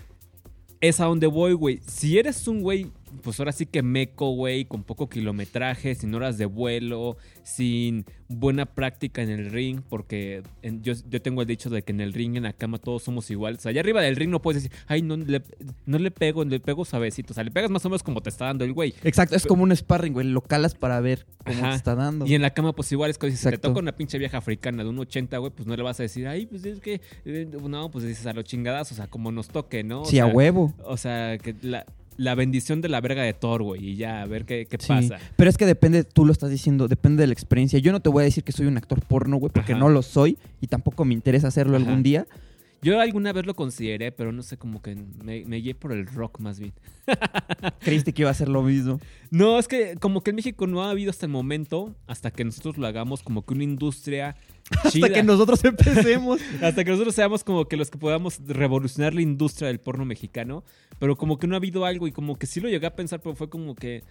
es 0.81 0.99
a 0.99 1.05
donde 1.05 1.27
voy, 1.27 1.53
güey. 1.53 1.79
Si 1.85 2.17
eres 2.17 2.47
un 2.47 2.61
güey, 2.61 2.87
pues 3.23 3.39
ahora 3.39 3.51
sí 3.51 3.65
que 3.65 3.81
meco, 3.83 4.31
güey, 4.31 4.65
con 4.65 4.83
poco 4.83 5.09
kilometraje, 5.09 5.95
sin 5.95 6.13
horas 6.15 6.37
de 6.37 6.45
vuelo, 6.45 7.17
sin 7.43 8.05
buena 8.29 8.65
práctica 8.65 9.21
en 9.21 9.29
el 9.29 9.49
ring, 9.51 9.81
porque 9.87 10.43
en- 10.61 10.83
yo, 10.83 10.93
yo 11.09 11.21
tengo 11.21 11.41
el 11.41 11.47
dicho 11.47 11.69
de 11.69 11.81
que 11.81 11.91
en 11.93 12.01
el 12.01 12.13
ring, 12.13 12.35
en 12.35 12.43
la 12.43 12.53
cama, 12.53 12.77
todos 12.77 13.03
somos 13.03 13.29
iguales. 13.31 13.59
O 13.59 13.61
sea, 13.63 13.69
allá 13.71 13.81
arriba 13.81 14.01
del 14.01 14.15
ring 14.15 14.29
no 14.29 14.41
puedes 14.41 14.63
decir, 14.63 14.77
ay, 14.87 15.01
no 15.01 15.15
le, 15.17 15.41
no 15.85 15.97
le 15.97 16.11
pego, 16.11 16.43
le 16.43 16.59
pego 16.59 16.83
suavecito. 16.85 17.31
O 17.31 17.35
sea, 17.35 17.43
le 17.43 17.51
pegas 17.51 17.69
más 17.71 17.85
o 17.85 17.89
menos 17.89 18.03
como 18.03 18.21
te 18.21 18.29
está 18.29 18.45
dando 18.45 18.65
el 18.65 18.73
güey. 18.73 18.93
Exacto, 19.03 19.35
es 19.35 19.45
como 19.45 19.63
un 19.63 19.75
sparring, 19.75 20.13
güey. 20.13 20.27
Lo 20.27 20.41
calas 20.41 20.75
para 20.75 20.99
ver 20.99 21.25
cómo 21.45 21.59
Ajá. 21.59 21.69
te 21.71 21.75
está 21.77 21.95
dando. 21.95 22.25
Y 22.27 22.35
en 22.35 22.41
la 22.41 22.49
cama, 22.53 22.73
pues 22.73 22.91
igual 22.91 23.09
es 23.09 23.17
que 23.17 23.31
si 23.31 23.49
te 23.49 23.57
toca 23.57 23.79
una 23.79 23.93
pinche 23.93 24.17
vieja 24.17 24.37
africana 24.37 24.83
de 24.83 24.89
un 24.89 24.99
80, 24.99 25.37
güey, 25.37 25.51
pues 25.55 25.67
no 25.67 25.75
le 25.75 25.83
vas 25.83 25.99
a 25.99 26.03
decir, 26.03 26.27
ay, 26.27 26.45
pues 26.45 26.65
es 26.65 26.79
que, 26.81 26.99
eh, 27.25 27.47
no, 27.67 27.89
pues 27.89 28.05
dices 28.05 28.25
a 28.25 28.33
los 28.33 28.43
chingadas, 28.43 28.91
o 28.91 28.95
sea, 28.95 29.07
como 29.07 29.31
nos 29.31 29.47
toque, 29.47 29.83
¿no? 29.83 30.01
O 30.01 30.05
sí, 30.05 30.19
a 30.19 30.25
huevo. 30.25 30.73
O 30.83 30.97
sea, 30.97 31.37
que 31.37 31.55
la, 31.61 31.85
la 32.17 32.35
bendición 32.35 32.81
de 32.81 32.89
la 32.89 32.99
verga 33.01 33.21
de 33.23 33.33
Thor, 33.33 33.63
güey, 33.63 33.89
y 33.91 33.95
ya, 33.95 34.21
a 34.21 34.25
ver 34.25 34.45
qué, 34.45 34.65
qué 34.69 34.77
Sí. 34.79 34.87
pasa. 34.87 35.17
Pero 35.35 35.49
es 35.49 35.57
que 35.57 35.65
depende, 35.65 36.03
tú 36.03 36.25
lo 36.25 36.31
estás 36.31 36.49
diciendo, 36.49 36.87
depende 36.87 37.21
de 37.21 37.27
la 37.27 37.33
experiencia. 37.33 37.77
Yo 37.79 37.91
no 37.91 37.99
te 37.99 38.09
voy 38.09 38.21
a 38.21 38.25
decir 38.25 38.43
que 38.43 38.51
soy 38.51 38.65
un 38.65 38.75
actor 38.77 39.01
porno, 39.01 39.37
güey, 39.37 39.51
porque 39.53 39.73
Ajá. 39.73 39.79
no 39.79 39.89
lo 39.89 40.01
soy 40.01 40.37
y 40.59 40.67
tampoco 40.67 41.05
me 41.05 41.13
interesa 41.13 41.47
hacerlo 41.47 41.77
Ajá. 41.77 41.85
algún 41.85 42.03
día. 42.03 42.25
Yo 42.81 42.99
alguna 42.99 43.33
vez 43.33 43.45
lo 43.45 43.55
consideré, 43.55 44.11
pero 44.11 44.31
no 44.31 44.43
sé, 44.43 44.57
como 44.57 44.81
que 44.81 44.95
me, 44.95 45.43
me 45.45 45.57
guié 45.57 45.73
por 45.73 45.91
el 45.91 46.05
rock 46.05 46.39
más 46.39 46.59
bien. 46.59 46.73
Creíste 47.79 48.13
que 48.13 48.21
iba 48.21 48.31
a 48.31 48.35
ser 48.35 48.49
lo 48.49 48.61
mismo. 48.61 48.99
No, 49.31 49.57
es 49.57 49.67
que 49.67 49.95
como 49.99 50.21
que 50.21 50.29
en 50.29 50.35
México 50.35 50.67
no 50.67 50.83
ha 50.83 50.91
habido 50.91 51.09
hasta 51.09 51.25
el 51.25 51.31
momento, 51.31 51.95
hasta 52.05 52.31
que 52.31 52.43
nosotros 52.43 52.77
lo 52.77 52.85
hagamos 52.85 53.23
como 53.23 53.45
que 53.45 53.53
una 53.53 53.63
industria 53.63 54.35
chida. 54.89 55.07
Hasta 55.07 55.13
que 55.15 55.23
nosotros 55.23 55.63
empecemos. 55.63 56.39
Hasta 56.61 56.83
que 56.83 56.91
nosotros 56.91 57.15
seamos 57.15 57.43
como 57.43 57.65
que 57.67 57.77
los 57.77 57.89
que 57.89 57.97
podamos 57.97 58.39
revolucionar 58.45 59.13
la 59.13 59.21
industria 59.21 59.67
del 59.67 59.79
porno 59.79 60.05
mexicano. 60.05 60.63
Pero 60.99 61.15
como 61.15 61.39
que 61.39 61.47
no 61.47 61.55
ha 61.55 61.57
habido 61.57 61.85
algo 61.85 62.07
y 62.07 62.11
como 62.11 62.37
que 62.37 62.47
sí 62.47 62.59
lo 62.59 62.69
llegué 62.69 62.85
a 62.87 62.95
pensar, 62.95 63.21
pero 63.21 63.35
fue 63.35 63.49
como 63.49 63.75
que... 63.75 64.03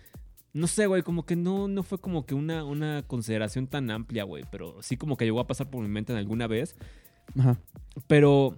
No 0.52 0.66
sé, 0.66 0.86
güey, 0.86 1.02
como 1.02 1.26
que 1.26 1.36
no, 1.36 1.68
no 1.68 1.82
fue 1.82 1.98
como 1.98 2.24
que 2.24 2.34
una, 2.34 2.64
una 2.64 3.04
consideración 3.06 3.66
tan 3.66 3.90
amplia, 3.90 4.24
güey. 4.24 4.44
Pero 4.50 4.78
sí 4.80 4.96
como 4.96 5.18
que 5.18 5.26
llegó 5.26 5.40
a 5.40 5.46
pasar 5.46 5.68
por 5.68 5.82
mi 5.82 5.88
mente 5.88 6.12
en 6.12 6.18
alguna 6.18 6.46
vez. 6.46 6.76
Ajá. 7.38 7.58
Pero 8.06 8.56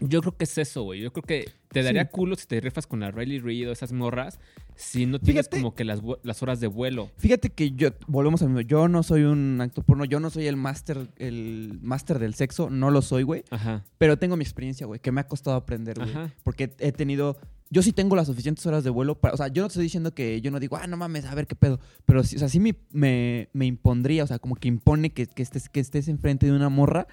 yo 0.00 0.20
creo 0.20 0.36
que 0.36 0.44
es 0.44 0.58
eso, 0.58 0.82
güey. 0.84 1.00
Yo 1.00 1.12
creo 1.12 1.22
que 1.24 1.50
te 1.70 1.82
daría 1.82 2.04
Sí. 2.04 2.10
culo 2.12 2.36
si 2.36 2.46
te 2.46 2.60
rifas 2.60 2.86
con 2.86 3.00
la 3.00 3.10
Riley 3.10 3.40
Reid 3.40 3.68
o 3.68 3.72
esas 3.72 3.92
morras. 3.92 4.38
Si 4.76 5.06
no 5.06 5.18
tienes 5.18 5.46
Fíjate. 5.46 5.56
como 5.60 5.74
que 5.74 5.84
las, 5.84 6.00
las 6.22 6.40
horas 6.42 6.60
de 6.60 6.68
vuelo. 6.68 7.10
Fíjate 7.16 7.50
que 7.50 7.72
yo, 7.72 7.88
volvemos 8.06 8.42
a 8.42 8.46
mismo, 8.46 8.60
yo 8.60 8.86
no 8.86 9.02
soy 9.02 9.22
un 9.24 9.60
actor 9.60 9.84
porno, 9.84 10.04
yo 10.04 10.20
no 10.20 10.30
soy 10.30 10.46
el 10.46 10.56
máster, 10.56 11.08
el 11.16 11.80
máster 11.82 12.20
del 12.20 12.34
sexo, 12.34 12.70
no 12.70 12.90
lo 12.92 13.02
soy, 13.02 13.24
güey. 13.24 13.42
Ajá. 13.50 13.84
Pero 13.98 14.18
tengo 14.18 14.36
mi 14.36 14.44
experiencia, 14.44 14.86
güey, 14.86 15.00
que 15.00 15.10
me 15.10 15.20
ha 15.20 15.26
costado 15.26 15.56
aprender, 15.56 15.98
güey. 15.98 16.08
Ajá. 16.10 16.32
Porque 16.44 16.72
he 16.78 16.92
tenido. 16.92 17.36
Yo 17.70 17.82
sí 17.82 17.92
tengo 17.92 18.14
las 18.16 18.28
suficientes 18.28 18.64
horas 18.66 18.84
de 18.84 18.90
vuelo 18.90 19.16
para. 19.18 19.34
O 19.34 19.36
sea, 19.36 19.48
yo 19.48 19.62
no 19.62 19.68
te 19.68 19.72
estoy 19.72 19.82
diciendo 19.82 20.14
que 20.14 20.40
yo 20.40 20.50
no 20.52 20.60
digo, 20.60 20.76
ah, 20.76 20.86
no 20.86 20.96
mames, 20.96 21.24
a 21.26 21.34
ver 21.34 21.46
qué 21.48 21.56
pedo. 21.56 21.80
Pero 22.06 22.22
sí, 22.22 22.36
o 22.36 22.38
sea, 22.38 22.48
sí 22.48 22.60
me, 22.60 22.76
me, 22.92 23.48
me 23.52 23.66
impondría, 23.66 24.22
o 24.22 24.26
sea, 24.28 24.38
como 24.38 24.54
que 24.54 24.68
impone 24.68 25.10
que, 25.10 25.26
que 25.26 25.42
estés, 25.42 25.68
que 25.68 25.80
estés 25.80 26.06
enfrente 26.06 26.46
de 26.46 26.52
una 26.52 26.68
morra 26.68 27.08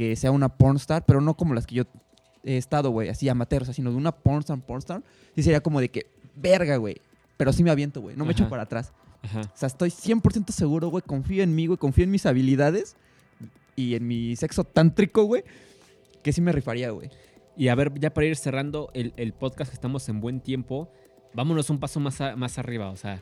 que 0.00 0.16
sea 0.16 0.30
una 0.30 0.48
pornstar, 0.48 1.04
pero 1.04 1.20
no 1.20 1.36
como 1.36 1.52
las 1.52 1.66
que 1.66 1.74
yo 1.74 1.82
he 2.42 2.56
estado, 2.56 2.88
güey, 2.88 3.10
así 3.10 3.28
amateur, 3.28 3.60
o 3.60 3.64
sea, 3.66 3.74
sino 3.74 3.90
de 3.90 3.96
una 3.98 4.12
pornstar, 4.12 4.58
pornstar. 4.64 5.02
Sí 5.36 5.42
sería 5.42 5.60
como 5.60 5.78
de 5.78 5.90
que, 5.90 6.06
verga, 6.36 6.78
güey. 6.78 6.96
Pero 7.36 7.52
sí 7.52 7.62
me 7.62 7.70
aviento, 7.70 8.00
güey, 8.00 8.16
no 8.16 8.24
me 8.24 8.32
echo 8.32 8.48
para 8.48 8.62
atrás. 8.62 8.94
Ajá. 9.22 9.42
O 9.42 9.50
sea, 9.56 9.66
estoy 9.66 9.90
100% 9.90 10.52
seguro, 10.52 10.88
güey. 10.88 11.02
Confío 11.06 11.42
en 11.42 11.54
mí, 11.54 11.66
güey. 11.66 11.76
Confío 11.76 12.04
en 12.04 12.10
mis 12.10 12.24
habilidades 12.24 12.96
y 13.76 13.94
en 13.94 14.06
mi 14.08 14.36
sexo 14.36 14.64
tántrico, 14.64 15.24
güey. 15.24 15.44
Que 16.22 16.32
sí 16.32 16.40
me 16.40 16.52
rifaría, 16.52 16.90
güey. 16.92 17.10
Y 17.58 17.68
a 17.68 17.74
ver, 17.74 17.92
ya 18.00 18.08
para 18.14 18.26
ir 18.26 18.36
cerrando 18.36 18.90
el, 18.94 19.12
el 19.18 19.34
podcast, 19.34 19.70
que 19.70 19.74
estamos 19.74 20.08
en 20.08 20.22
buen 20.22 20.40
tiempo, 20.40 20.90
vámonos 21.34 21.68
un 21.68 21.78
paso 21.78 22.00
más, 22.00 22.18
a- 22.22 22.36
más 22.36 22.56
arriba. 22.58 22.88
O 22.88 22.96
sea, 22.96 23.20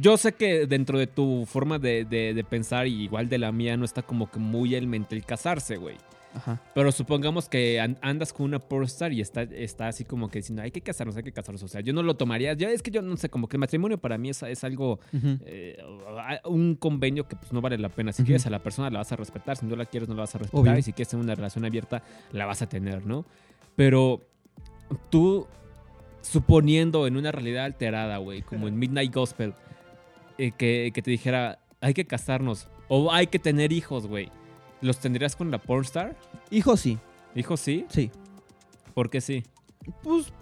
yo 0.00 0.16
sé 0.16 0.32
que 0.32 0.66
dentro 0.66 0.98
de 0.98 1.06
tu 1.06 1.44
forma 1.46 1.78
de, 1.78 2.04
de- 2.04 2.34
de 2.34 2.44
pensar, 2.44 2.86
y 2.86 3.02
igual 3.04 3.28
de 3.28 3.38
la 3.38 3.52
mía, 3.52 3.76
no 3.76 3.84
está 3.84 4.02
como 4.02 4.30
que 4.30 4.38
muy 4.38 4.74
el 4.74 4.86
mente 4.86 5.14
el 5.14 5.24
casarse, 5.24 5.76
güey. 5.76 5.96
Ajá. 6.34 6.62
Pero 6.74 6.90
supongamos 6.92 7.46
que 7.50 7.78
an- 7.78 7.98
andas 8.00 8.32
con 8.32 8.46
una 8.46 8.58
pornstar 8.58 9.12
y 9.12 9.20
está, 9.20 9.42
está 9.42 9.88
así 9.88 10.04
como 10.06 10.30
que 10.30 10.38
diciendo, 10.38 10.62
hay 10.62 10.70
que 10.70 10.80
casarnos, 10.80 11.14
hay 11.18 11.22
que 11.22 11.32
casarnos. 11.32 11.62
O 11.62 11.68
sea, 11.68 11.82
yo 11.82 11.92
no 11.92 12.02
lo 12.02 12.14
tomaría. 12.16 12.54
Ya 12.54 12.70
es 12.70 12.82
que 12.82 12.90
yo 12.90 13.02
no 13.02 13.18
sé, 13.18 13.28
como 13.28 13.48
que 13.48 13.56
el 13.56 13.60
matrimonio 13.60 13.98
para 13.98 14.16
mí 14.16 14.30
es, 14.30 14.42
es 14.42 14.64
algo, 14.64 14.98
eh, 15.44 15.76
un 16.46 16.74
convenio 16.76 17.28
que 17.28 17.36
pues 17.36 17.52
no 17.52 17.60
vale 17.60 17.76
la 17.76 17.90
pena. 17.90 18.12
Si 18.12 18.24
quieres 18.24 18.46
a 18.46 18.50
la 18.50 18.60
persona 18.62 18.88
la 18.88 19.00
vas 19.00 19.12
a 19.12 19.16
respetar, 19.16 19.58
si 19.58 19.66
no 19.66 19.76
la 19.76 19.84
quieres 19.84 20.08
no 20.08 20.14
la 20.14 20.22
vas 20.22 20.34
a 20.34 20.38
respetar. 20.38 20.60
Obvio. 20.62 20.78
Y 20.78 20.82
si 20.82 20.94
quieres 20.94 21.08
tener 21.10 21.22
una 21.22 21.34
relación 21.34 21.66
abierta, 21.66 22.02
la 22.32 22.46
vas 22.46 22.62
a 22.62 22.66
tener, 22.66 23.04
¿no? 23.04 23.26
Pero 23.76 24.22
tú, 25.10 25.46
suponiendo 26.22 27.06
en 27.06 27.16
una 27.18 27.30
realidad 27.32 27.64
alterada, 27.66 28.16
güey, 28.18 28.40
como 28.42 28.68
en 28.68 28.78
Midnight 28.78 29.14
Gospel, 29.14 29.52
eh, 30.38 30.52
que, 30.56 30.90
que 30.94 31.02
te 31.02 31.10
dijera, 31.10 31.58
hay 31.80 31.94
que 31.94 32.04
casarnos 32.06 32.68
o 32.88 33.12
hay 33.12 33.26
que 33.26 33.38
tener 33.38 33.72
hijos, 33.72 34.06
güey. 34.06 34.30
¿Los 34.80 34.98
tendrías 34.98 35.36
con 35.36 35.50
la 35.50 35.58
pornstar? 35.58 36.16
Hijo, 36.50 36.76
sí. 36.76 36.98
Hijos 37.34 37.60
sí. 37.60 37.86
Sí. 37.88 38.10
¿Por 38.94 39.10
qué 39.10 39.20
sí? 39.20 39.42
Pues 40.02 40.32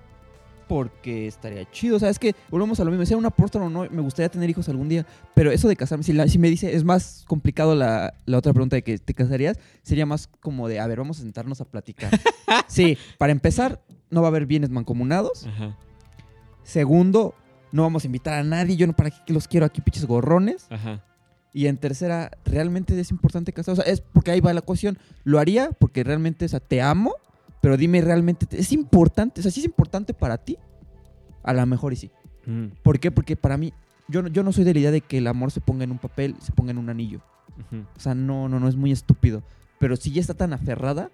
porque 0.67 1.27
estaría 1.27 1.69
chido. 1.71 1.97
O 1.97 1.99
sea, 1.99 2.11
es 2.11 2.19
que 2.19 2.35
volvemos 2.49 2.79
a 2.81 2.85
lo 2.85 2.91
mismo. 2.91 3.05
Sea 3.05 3.17
una 3.17 3.31
pornstar 3.31 3.61
o 3.63 3.69
no, 3.71 3.87
me 3.91 4.01
gustaría 4.03 4.29
tener 4.29 4.49
hijos 4.49 4.69
algún 4.69 4.89
día. 4.89 5.05
Pero 5.35 5.51
eso 5.51 5.69
de 5.69 5.77
casarme, 5.77 6.05
si, 6.05 6.13
la- 6.13 6.29
si 6.29 6.39
me 6.39 6.49
dice, 6.49 6.75
es 6.75 6.85
más 6.85 7.25
complicado 7.27 7.75
la, 7.75 8.15
la 8.25 8.39
otra 8.39 8.53
pregunta 8.53 8.77
de 8.77 8.83
que 8.83 8.99
te 8.99 9.13
casarías, 9.13 9.59
sería 9.83 10.07
más 10.07 10.29
como 10.29 10.69
de, 10.69 10.79
a 10.81 10.87
ver, 10.87 10.99
vamos 10.99 11.19
a 11.19 11.23
sentarnos 11.23 11.61
a 11.61 11.65
platicar. 11.65 12.11
sí, 12.69 12.97
para 13.19 13.33
empezar, 13.33 13.83
no 14.11 14.23
va 14.23 14.29
a 14.29 14.31
haber 14.31 14.47
bienes 14.47 14.71
mancomunados. 14.71 15.47
Ajá. 15.47 15.77
Segundo, 16.63 17.35
no 17.73 17.83
vamos 17.83 18.05
a 18.05 18.07
invitar 18.07 18.35
a 18.35 18.43
nadie. 18.45 18.77
Yo 18.77 18.87
no 18.87 18.93
para 18.95 19.11
qué 19.11 19.33
los 19.33 19.47
quiero 19.49 19.67
aquí, 19.67 19.81
pinches 19.81 20.07
gorrones. 20.07 20.67
Ajá. 20.71 21.03
Y 21.53 21.67
en 21.67 21.79
tercera, 21.79 22.31
realmente 22.45 22.99
es 22.99 23.11
importante 23.11 23.53
casar. 23.53 23.73
O 23.73 23.77
sea, 23.77 23.85
es 23.85 24.01
porque 24.01 24.31
ahí 24.31 24.41
va 24.41 24.53
la 24.55 24.61
cuestión. 24.63 24.99
Lo 25.25 25.39
haría 25.39 25.71
porque 25.73 26.05
realmente, 26.05 26.45
o 26.45 26.49
sea, 26.49 26.61
te 26.61 26.81
amo, 26.81 27.15
pero 27.61 27.77
dime 27.77 28.01
realmente, 28.01 28.47
te- 28.47 28.61
¿es 28.61 28.73
importante? 28.73 29.41
O 29.41 29.43
sea, 29.43 29.51
¿sí 29.53 29.61
es 29.61 29.67
importante 29.67 30.15
para 30.15 30.39
ti? 30.39 30.57
A 31.43 31.53
lo 31.53 31.65
mejor 31.67 31.93
y 31.93 31.97
sí. 31.97 32.11
Mm, 32.47 32.67
¿Por 32.83 33.01
qué? 33.01 33.11
Porque 33.11 33.37
para 33.37 33.57
mí, 33.57 33.73
yo, 34.09 34.23
no- 34.23 34.29
yo 34.29 34.43
no 34.45 34.53
soy 34.53 34.65
de 34.65 34.75
la 34.75 34.81
idea 34.81 34.91
de 34.93 35.01
que 35.01 35.19
el 35.19 35.27
amor 35.27 35.51
se 35.51 35.61
ponga 35.61 35.83
en 35.85 35.91
un 35.91 35.99
papel, 35.99 36.37
se 36.41 36.53
ponga 36.53 36.71
en 36.71 36.79
un 36.79 36.89
anillo. 36.89 37.21
O 37.97 38.01
sea, 38.01 38.15
no, 38.15 38.49
no, 38.49 38.59
no, 38.61 38.69
es 38.69 38.77
muy 38.77 38.91
estúpido. 38.93 39.43
Pero 39.79 39.97
si 39.97 40.13
ya 40.13 40.21
está 40.21 40.35
tan 40.35 40.53
aferrada, 40.53 41.11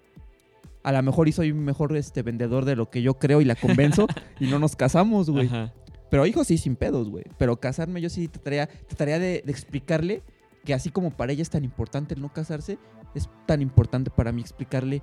a 0.83 0.91
lo 0.93 1.01
mejor 1.03 1.27
y 1.27 1.31
soy 1.33 1.51
mejor 1.51 1.95
este 1.97 2.21
vendedor 2.21 2.63
de 2.63 2.75
lo 2.77 2.89
que 2.89 3.01
yo 3.01 3.15
creo 3.15 3.41
y 3.41 3.45
la 3.45 3.55
convenzo 3.55 4.07
y 4.39 4.45
no 4.47 4.57
nos 4.59 4.75
casamos, 4.75 5.29
güey. 5.29 5.47
Ajá. 5.47 5.73
Pero 6.09 6.25
hijos 6.25 6.47
sí, 6.47 6.57
sin 6.57 6.75
pedos, 6.75 7.09
güey. 7.09 7.25
Pero 7.37 7.59
casarme 7.59 8.01
yo 8.01 8.09
sí 8.09 8.27
trataría, 8.27 8.67
trataría 8.67 9.19
de, 9.19 9.41
de 9.45 9.51
explicarle 9.51 10.23
que 10.65 10.73
así 10.73 10.89
como 10.89 11.11
para 11.11 11.31
ella 11.31 11.41
es 11.41 11.49
tan 11.49 11.63
importante 11.63 12.13
el 12.13 12.21
no 12.21 12.31
casarse, 12.31 12.77
es 13.15 13.29
tan 13.45 13.61
importante 13.61 14.09
para 14.11 14.31
mí 14.31 14.41
explicarle 14.41 15.01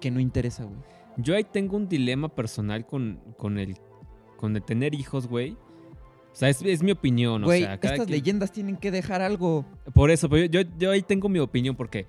que 0.00 0.10
no 0.10 0.20
interesa, 0.20 0.64
güey. 0.64 0.78
Yo 1.16 1.34
ahí 1.34 1.44
tengo 1.44 1.76
un 1.76 1.88
dilema 1.88 2.28
personal 2.34 2.86
con, 2.86 3.20
con 3.36 3.58
el 3.58 3.76
con 4.36 4.56
el 4.56 4.62
tener 4.62 4.94
hijos, 4.94 5.26
güey. 5.26 5.52
O 6.32 6.34
sea, 6.34 6.48
es, 6.48 6.62
es 6.62 6.82
mi 6.82 6.92
opinión. 6.92 7.42
Güey, 7.42 7.62
o 7.62 7.66
sea, 7.66 7.74
estas 7.74 7.92
quien- 7.92 8.10
leyendas 8.10 8.52
tienen 8.52 8.76
que 8.76 8.90
dejar 8.90 9.20
algo. 9.20 9.66
Por 9.92 10.10
eso, 10.10 10.28
pero 10.30 10.46
yo, 10.46 10.62
yo, 10.62 10.70
yo 10.78 10.90
ahí 10.92 11.02
tengo 11.02 11.28
mi 11.28 11.38
opinión 11.40 11.76
porque. 11.76 12.06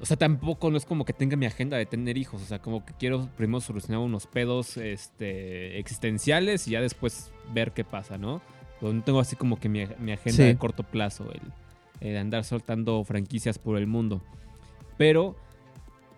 O 0.00 0.06
sea, 0.06 0.16
tampoco 0.16 0.70
no 0.70 0.76
es 0.76 0.84
como 0.84 1.04
que 1.04 1.12
tenga 1.12 1.36
mi 1.36 1.46
agenda 1.46 1.76
de 1.76 1.84
tener 1.86 2.16
hijos. 2.18 2.40
O 2.42 2.44
sea, 2.44 2.60
como 2.60 2.84
que 2.86 2.92
quiero 2.94 3.28
primero 3.36 3.60
solucionar 3.60 4.00
unos 4.00 4.26
pedos 4.26 4.76
este, 4.76 5.78
existenciales 5.78 6.68
y 6.68 6.72
ya 6.72 6.80
después 6.80 7.32
ver 7.52 7.72
qué 7.72 7.84
pasa, 7.84 8.16
¿no? 8.18 8.40
No 8.80 9.02
tengo 9.02 9.18
así 9.18 9.34
como 9.34 9.58
que 9.58 9.68
mi, 9.68 9.84
mi 9.98 10.12
agenda 10.12 10.36
Sí. 10.36 10.42
de 10.44 10.56
corto 10.56 10.84
plazo, 10.84 11.28
el, 11.32 12.08
el 12.08 12.16
andar 12.16 12.44
soltando 12.44 13.02
franquicias 13.02 13.58
por 13.58 13.76
el 13.76 13.88
mundo. 13.88 14.22
Pero 14.96 15.34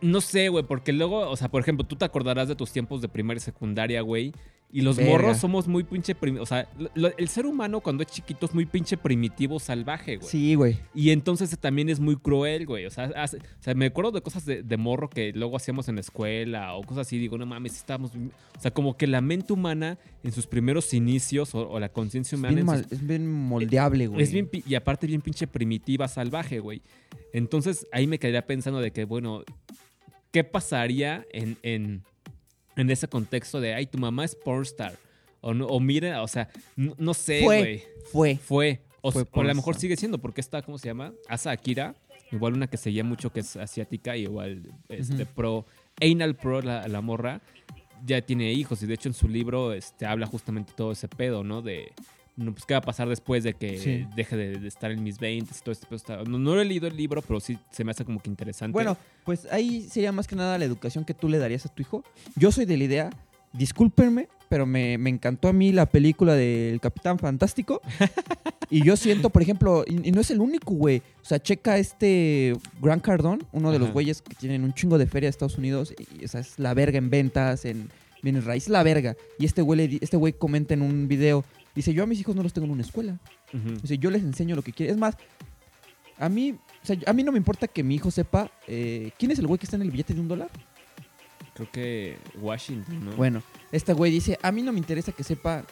no 0.03 0.21
sé, 0.21 0.49
güey, 0.51 0.65
porque 0.65 0.93
luego, 0.93 1.29
o 1.31 1.37
sea, 1.37 1.49
por 1.49 1.63
ejemplo, 1.63 1.87
tú 1.87 1.97
te 1.97 2.05
acordarás 2.05 2.49
de 2.49 2.57
tus 2.57 2.73
tiempos 2.73 3.01
de 3.01 3.09
primaria 3.09 3.39
y 3.39 3.41
secundaria, 3.41 4.03
güey. 4.03 4.33
Y 4.73 4.83
los 4.83 4.97
Verga. 4.97 5.11
morros 5.13 5.39
somos 5.39 5.67
muy 5.67 5.83
pinche 5.83 6.15
primi- 6.15 6.39
O 6.41 6.47
sea, 6.47 6.69
lo- 6.95 7.11
el 7.17 7.29
ser 7.29 7.45
humano 7.45 7.81
cuando 7.81 8.05
es 8.05 8.09
chiquito 8.11 8.47
es 8.47 8.55
muy 8.55 8.67
pinche 8.67 8.97
primitivo, 8.97 9.59
salvaje, 9.59 10.17
güey. 10.17 10.29
Sí, 10.29 10.55
güey. 10.55 10.79
Y 10.95 11.11
entonces 11.11 11.59
también 11.59 11.89
es 11.89 11.99
muy 11.99 12.15
cruel, 12.17 12.67
güey. 12.67 12.87
O 12.87 12.91
sea, 12.91 13.11
hace- 13.17 13.39
o 13.39 13.63
sea, 13.63 13.75
me 13.75 13.87
acuerdo 13.87 14.13
de 14.13 14.21
cosas 14.21 14.45
de, 14.47 14.63
de 14.63 14.77
morro 14.77 15.11
que 15.11 15.33
luego 15.33 15.57
hacíamos 15.57 15.89
en 15.89 15.97
la 15.97 16.03
escuela 16.03 16.75
o 16.75 16.83
cosas 16.83 17.07
así. 17.09 17.19
Digo, 17.19 17.37
no 17.37 17.47
mames, 17.47 17.75
estábamos. 17.77 18.13
O 18.15 18.61
sea, 18.61 18.71
como 18.71 18.97
que 18.97 19.09
la 19.09 19.21
mente 19.21 19.53
humana 19.53 19.99
en 20.23 20.31
sus 20.31 20.47
primeros 20.47 20.95
inicios 20.95 21.53
o, 21.55 21.69
o 21.69 21.81
la 21.81 21.89
conciencia 21.89 22.37
Es 22.37 22.39
humana 22.39 22.51
bien, 22.55 22.61
en 22.61 22.67
mal- 22.67 22.83
sus- 22.85 22.93
es 22.93 23.05
bien 23.07 23.29
moldeable, 23.31 24.07
güey. 24.07 24.23
es 24.23 24.33
bien. 24.33 24.49
Y 24.53 24.75
aparte, 24.77 25.07
bien 25.09 25.21
pinche 25.21 25.49
primitiva, 25.49 26.07
salvaje, 26.07 26.61
güey. 26.61 26.81
Entonces 27.33 27.87
ahí 27.93 28.07
me 28.07 28.19
quedaría 28.21 28.47
pensando 28.47 28.79
de 28.81 28.93
que, 28.93 29.05
bueno, 29.05 29.43
¿qué 30.31 30.45
pasaría 30.45 31.25
en, 31.33 31.57
en, 31.63 32.03
en 32.77 32.91
ese 32.91 33.09
contexto 33.09 33.61
de, 33.61 33.75
ay, 33.75 33.87
tu 33.87 33.99
mamá 33.99 34.25
es 34.25 34.35
pornstar? 34.35 34.99
O, 35.41 35.55
no, 35.55 35.67
o 35.67 35.81
mira, 35.81 36.23
o 36.23 36.29
sea, 36.29 36.49
no, 36.77 36.95
no 36.99 37.15
sé, 37.15 37.43
Fue. 37.43 37.59
güey. 37.59 37.83
Fue. 38.11 38.37
Fue. 38.37 38.81
O, 39.01 39.11
Fue 39.13 39.25
o 39.31 39.41
a 39.41 39.45
lo 39.45 39.55
mejor 39.55 39.77
sigue 39.77 39.97
siendo, 39.97 40.19
porque 40.19 40.41
esta, 40.41 40.61
¿cómo 40.63 40.79
se 40.79 40.89
llama? 40.89 41.13
Asa 41.29 41.51
Akira. 41.51 41.95
Igual 42.33 42.55
una 42.55 42.69
que 42.69 42.77
seguía 42.77 43.03
mucho 43.03 43.33
que 43.33 43.41
es 43.41 43.57
asiática, 43.57 44.17
igual 44.17 44.63
este, 44.89 45.27
pro, 45.27 45.67
anal 46.01 46.37
pro, 46.37 46.63
la, 46.63 46.87
la 46.87 47.01
morra, 47.01 47.41
ya 48.07 48.21
tiene 48.23 48.53
hijos. 48.53 48.83
Y 48.83 48.87
de 48.87 48.95
hecho 48.95 49.09
en 49.09 49.15
su 49.15 49.27
libro 49.29 49.73
este, 49.73 50.07
habla 50.07 50.27
justamente 50.27 50.73
todo 50.77 50.93
ese 50.93 51.09
pedo, 51.09 51.43
¿no? 51.43 51.61
De, 51.61 51.93
no, 52.45 52.53
pues, 52.53 52.65
¿qué 52.65 52.75
va 52.75 52.79
a 52.79 52.83
pasar 52.83 53.09
después 53.09 53.45
de 53.45 53.55
que 53.55 53.79
Sí. 53.79 54.07
deje 54.17 54.37
de, 54.37 54.59
de 54.59 54.69
estar 54.69 54.91
en 54.91 55.03
mis 55.03 55.19
20 55.19 55.53
y 55.55 55.63
todo 55.63 55.73
este 55.73 56.17
No, 56.29 56.39
no 56.39 56.61
he 56.61 56.65
leído 56.65 56.87
el 56.87 56.97
libro, 56.97 57.23
pero 57.23 57.39
sí 57.41 57.59
se 57.71 57.85
me 57.85 57.91
hace 57.93 58.05
como 58.05 58.21
que 58.21 58.31
interesante. 58.31 58.73
Bueno, 58.73 58.97
pues 59.25 59.47
ahí 59.53 59.83
sería 59.91 60.11
más 60.13 60.27
que 60.27 60.37
nada 60.37 60.59
la 60.59 60.65
educación 60.65 61.05
que 61.05 61.15
tú 61.15 61.29
le 61.29 61.39
darías 61.39 61.67
a 61.67 61.69
tu 61.69 61.83
hijo. 61.83 62.03
Yo 62.37 62.51
soy 62.51 62.65
de 62.65 62.77
la 62.77 62.85
idea, 62.85 63.11
discúlpenme, 63.53 64.29
pero 64.49 64.67
me, 64.67 64.99
me 64.99 65.11
encantó 65.11 65.49
a 65.49 65.53
mí 65.53 65.71
la 65.73 65.87
película 65.87 66.35
del 66.35 66.81
Capitán 66.81 67.19
Fantástico. 67.19 67.81
y 68.71 68.83
yo 68.85 68.97
siento, 68.97 69.31
por 69.31 69.43
ejemplo, 69.43 69.85
y, 69.87 70.09
y 70.09 70.13
no 70.13 70.21
es 70.21 70.31
el 70.31 70.41
único, 70.41 70.75
güey. 70.75 71.03
O 71.23 71.25
sea, 71.25 71.39
checa 71.41 71.79
este 71.79 72.55
Grant 72.81 73.03
Cardone, 73.03 73.43
uno 73.53 73.71
de 73.71 73.79
los 73.79 73.93
güeyes 73.93 74.23
que 74.23 74.35
tienen 74.35 74.65
un 74.65 74.73
chingo 74.75 74.99
de 74.99 75.07
feria 75.07 75.27
de 75.27 75.31
Estados 75.31 75.57
Unidos. 75.59 75.95
Y, 76.19 76.25
o 76.25 76.29
sea, 76.29 76.41
es 76.41 76.59
la 76.59 76.75
verga 76.75 76.99
en 76.99 77.11
ventas, 77.11 77.65
en 77.65 77.91
bienes 78.23 78.45
raíces, 78.45 78.71
la 78.71 78.83
verga. 78.83 79.17
Y 79.39 79.45
este 79.47 79.63
güey, 79.63 79.89
le 79.89 79.99
este 80.01 80.17
güey 80.17 80.33
comenta 80.33 80.75
en 80.75 80.83
un 80.83 81.07
video, 81.09 81.45
dice, 81.75 81.93
yo 81.93 82.03
a 82.03 82.07
mis 82.07 82.21
hijos 82.21 82.35
no 82.37 82.43
los 82.43 82.53
tengo 82.53 82.67
en 82.67 82.73
una 82.73 82.83
escuela. 82.83 83.19
Dice, 83.83 83.99
yo 83.99 84.11
les 84.11 84.23
enseño 84.23 84.57
lo 84.57 84.63
que 84.63 84.73
quieren. 84.73 84.95
Es 84.95 85.01
más, 85.01 85.17
a 86.19 86.29
mí, 86.29 86.53
o 86.53 86.87
sea, 86.87 86.97
a 87.07 87.13
mí 87.13 87.23
no 87.23 87.33
me 87.33 87.39
importa 87.39 87.67
que 87.67 87.83
mi 87.83 87.97
hijo 87.97 88.11
sepa 88.11 88.51
eh, 88.67 89.11
quién 89.19 89.31
es 89.31 89.39
el 89.39 89.47
güey 89.47 89.59
que 89.59 89.65
está 89.67 89.77
en 89.77 89.83
el 89.83 89.91
billete 89.91 90.15
de 90.15 90.21
un 90.21 90.29
dólar. 90.29 90.51
Creo 91.55 91.71
que 91.71 92.19
Washington, 92.41 93.05
¿no? 93.05 93.17
Bueno, 93.17 93.43
este 93.73 93.93
güey 93.93 94.13
dice, 94.13 94.39
a 94.43 94.53
mí 94.53 94.63
no 94.63 94.73
me 94.73 94.79
interesa 94.79 95.13
que 95.13 95.25
sepa 95.25 95.65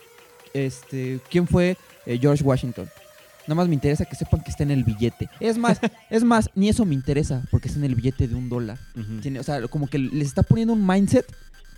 este, 0.55 1.20
quién 1.30 1.46
fue 1.46 1.76
eh, 2.07 2.18
George 2.20 2.42
Washington. 2.42 2.88
Nada 3.46 3.55
más 3.55 3.68
me 3.68 3.74
interesa 3.74 4.05
que 4.05 4.14
sepan 4.14 4.42
que 4.42 4.51
está 4.51 4.62
en 4.62 4.70
el 4.70 4.84
billete. 4.84 5.28
Es 5.40 5.57
más, 5.57 5.80
es 6.11 6.24
más, 6.24 6.51
ni 6.55 6.68
eso 6.68 6.84
me 6.84 6.94
interesa 6.94 7.42
porque 7.51 7.68
está 7.68 7.78
en 7.78 7.86
el 7.86 7.94
billete 7.94 8.28
de 8.28 8.34
un 8.34 8.49
dólar. 8.49 8.78
Tiene, 9.22 9.40
o 9.40 9.42
sea, 9.42 9.66
como 9.68 9.86
que 9.86 9.99
les 9.99 10.28
está 10.28 10.42
poniendo 10.42 10.74
un 10.74 10.86
mindset 10.86 11.26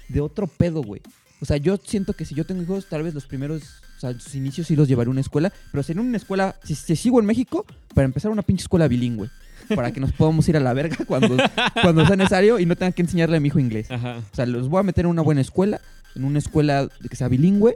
de 0.09 0.21
otro 0.21 0.47
pedo, 0.47 0.83
güey. 0.83 1.01
O 1.41 1.47
sea, 1.47 1.57
yo 1.57 1.79
siento 1.83 2.13
que 2.13 2.25
si 2.25 2.35
yo 2.35 2.45
tengo 2.45 2.63
hijos, 2.63 2.87
tal 2.87 3.03
vez 3.03 3.15
los 3.15 3.27
primeros, 3.27 3.63
o 3.97 4.01
sea, 4.01 4.13
sus 4.13 4.35
inicios 4.35 4.67
sí 4.67 4.77
los 4.77 4.89
llevaré 4.89 5.09
a 5.09 5.11
una 5.13 5.21
escuela, 5.21 5.53
pero 5.73 5.83
sería 5.83 6.03
una 6.03 6.17
escuela, 6.17 6.57
si, 6.63 6.75
si 6.75 6.97
sigo 6.97 7.19
en 7.19 7.27
México, 7.27 7.65
para 7.95 8.05
empezar 8.05 8.31
una 8.31 8.43
pinche 8.43 8.63
escuela 8.63 8.89
bilingüe, 8.89 9.31
para 9.75 9.93
que 9.93 10.01
nos 10.01 10.13
podamos 10.13 10.49
ir 10.49 10.57
a 10.57 10.61
la 10.61 10.73
verga 10.75 10.97
cuando, 11.07 11.37
cuando 11.83 12.07
sea 12.07 12.17
necesario 12.17 12.59
y 12.59 12.67
no 12.67 12.77
tenga 12.77 12.93
que 12.93 13.03
enseñarle 13.03 13.39
a 13.39 13.41
mi 13.41 13.49
hijo 13.49 13.59
inglés. 13.59 13.91
Ajá. 13.91 14.19
O 14.19 14.37
sea, 14.37 14.47
los 14.47 14.69
voy 14.69 14.81
a 14.81 14.83
meter 14.83 15.07
en 15.07 15.11
una 15.11 15.23
buena 15.23 15.41
escuela, 15.41 15.81
en 16.15 16.25
una 16.25 16.39
escuela 16.39 16.89
que 17.09 17.17
sea 17.17 17.29
bilingüe 17.29 17.75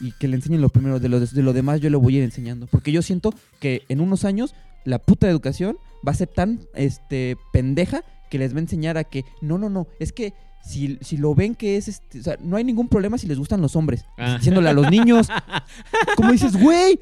y 0.00 0.12
que 0.12 0.28
le 0.28 0.36
enseñen 0.36 0.60
lo 0.60 0.68
primero, 0.68 1.00
de 1.00 1.08
lo, 1.08 1.20
de 1.20 1.42
lo 1.42 1.52
demás 1.52 1.80
yo 1.80 1.90
lo 1.90 2.00
voy 2.00 2.14
a 2.14 2.18
ir 2.18 2.24
enseñando. 2.24 2.66
Porque 2.66 2.92
yo 2.92 3.02
siento 3.02 3.34
que 3.58 3.82
en 3.88 4.00
unos 4.00 4.24
años 4.24 4.54
la 4.84 4.98
puta 4.98 5.28
educación 5.28 5.76
va 6.06 6.12
a 6.12 6.14
ser 6.14 6.28
tan 6.28 6.60
este, 6.74 7.36
pendeja 7.52 8.04
que 8.30 8.38
les 8.38 8.54
va 8.54 8.58
a 8.58 8.60
enseñar 8.60 8.96
a 8.96 9.04
que, 9.04 9.24
no, 9.42 9.58
no, 9.58 9.68
no, 9.68 9.88
es 9.98 10.12
que 10.12 10.32
si, 10.62 10.98
si 11.00 11.16
lo 11.16 11.34
ven 11.34 11.54
que 11.54 11.76
es, 11.76 11.88
este, 11.88 12.20
o 12.20 12.22
sea, 12.22 12.36
no 12.40 12.56
hay 12.56 12.64
ningún 12.64 12.88
problema 12.88 13.18
si 13.18 13.26
les 13.26 13.38
gustan 13.38 13.60
los 13.60 13.76
hombres. 13.76 14.04
Ah. 14.18 14.36
Diciéndole 14.38 14.68
a 14.68 14.72
los 14.72 14.90
niños, 14.90 15.28
como 16.16 16.32
dices, 16.32 16.60
güey, 16.60 17.00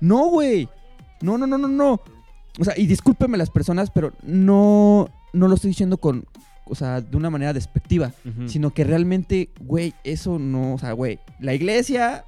no, 0.00 0.28
güey, 0.28 0.68
no, 1.20 1.38
no, 1.38 1.46
no, 1.46 1.58
no, 1.58 1.68
no. 1.68 2.00
O 2.58 2.64
sea, 2.64 2.74
y 2.76 2.86
discúlpeme 2.86 3.38
las 3.38 3.50
personas, 3.50 3.90
pero 3.90 4.12
no, 4.22 5.08
no 5.32 5.48
lo 5.48 5.54
estoy 5.54 5.68
diciendo 5.68 5.98
con, 5.98 6.24
o 6.64 6.74
sea, 6.74 7.00
de 7.00 7.16
una 7.16 7.30
manera 7.30 7.52
despectiva 7.52 8.12
sino 8.46 8.72
que 8.72 8.84
realmente, 8.84 9.50
güey, 9.60 9.94
eso 10.04 10.38
no, 10.38 10.74
o 10.74 10.78
sea, 10.78 10.92
güey, 10.92 11.20
la 11.38 11.54
iglesia 11.54 12.24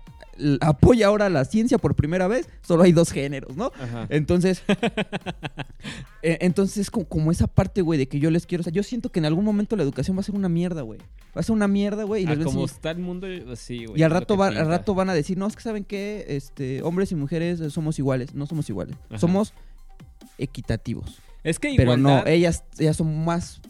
apoya 0.60 1.06
ahora 1.08 1.28
la 1.28 1.44
ciencia 1.44 1.78
por 1.78 1.94
primera 1.94 2.28
vez, 2.28 2.48
solo 2.62 2.82
hay 2.84 2.92
dos 2.92 3.10
géneros, 3.12 3.56
¿no? 3.56 3.72
Ajá. 3.80 4.06
Entonces, 4.10 4.62
eh, 6.22 6.38
entonces 6.40 6.78
es 6.78 6.90
como, 6.90 7.06
como 7.06 7.30
esa 7.30 7.46
parte, 7.46 7.82
güey, 7.82 7.98
de 7.98 8.08
que 8.08 8.18
yo 8.20 8.30
les 8.30 8.46
quiero, 8.46 8.62
o 8.62 8.64
sea, 8.64 8.72
yo 8.72 8.82
siento 8.82 9.10
que 9.10 9.18
en 9.20 9.26
algún 9.26 9.44
momento 9.44 9.76
la 9.76 9.82
educación 9.82 10.16
va 10.16 10.20
a 10.20 10.24
ser 10.24 10.34
una 10.34 10.48
mierda, 10.48 10.82
güey. 10.82 10.98
Va 11.36 11.40
a 11.40 11.42
ser 11.42 11.54
una 11.54 11.68
mierda, 11.68 12.04
güey, 12.04 12.24
y, 12.24 12.26
Ah, 12.26 12.34
les 12.34 12.44
como 12.46 12.64
está 12.64 12.90
el 12.90 12.98
mundo, 12.98 13.26
sí, 13.56 13.86
güey. 13.86 14.00
y 14.00 14.02
al 14.02 14.10
rato, 14.10 14.36
va- 14.36 14.48
al 14.48 14.66
rato 14.66 14.94
van 14.94 15.10
a 15.10 15.14
decir, 15.14 15.38
no, 15.38 15.46
es 15.46 15.54
que 15.56 15.62
saben 15.62 15.84
que 15.84 16.24
este, 16.28 16.82
hombres 16.82 17.12
y 17.12 17.14
mujeres 17.14 17.60
eh, 17.60 17.70
somos 17.70 17.98
iguales, 17.98 18.34
no 18.34 18.46
somos 18.46 18.68
iguales, 18.68 18.96
Ajá. 19.10 19.18
somos 19.18 19.54
equitativos. 20.38 21.20
Es 21.44 21.58
que 21.58 21.72
Pero 21.76 21.94
igualdad, 21.94 22.24
no, 22.24 22.26
ellas, 22.30 22.64
ellas 22.78 22.96
son 22.96 23.24
más, 23.24 23.60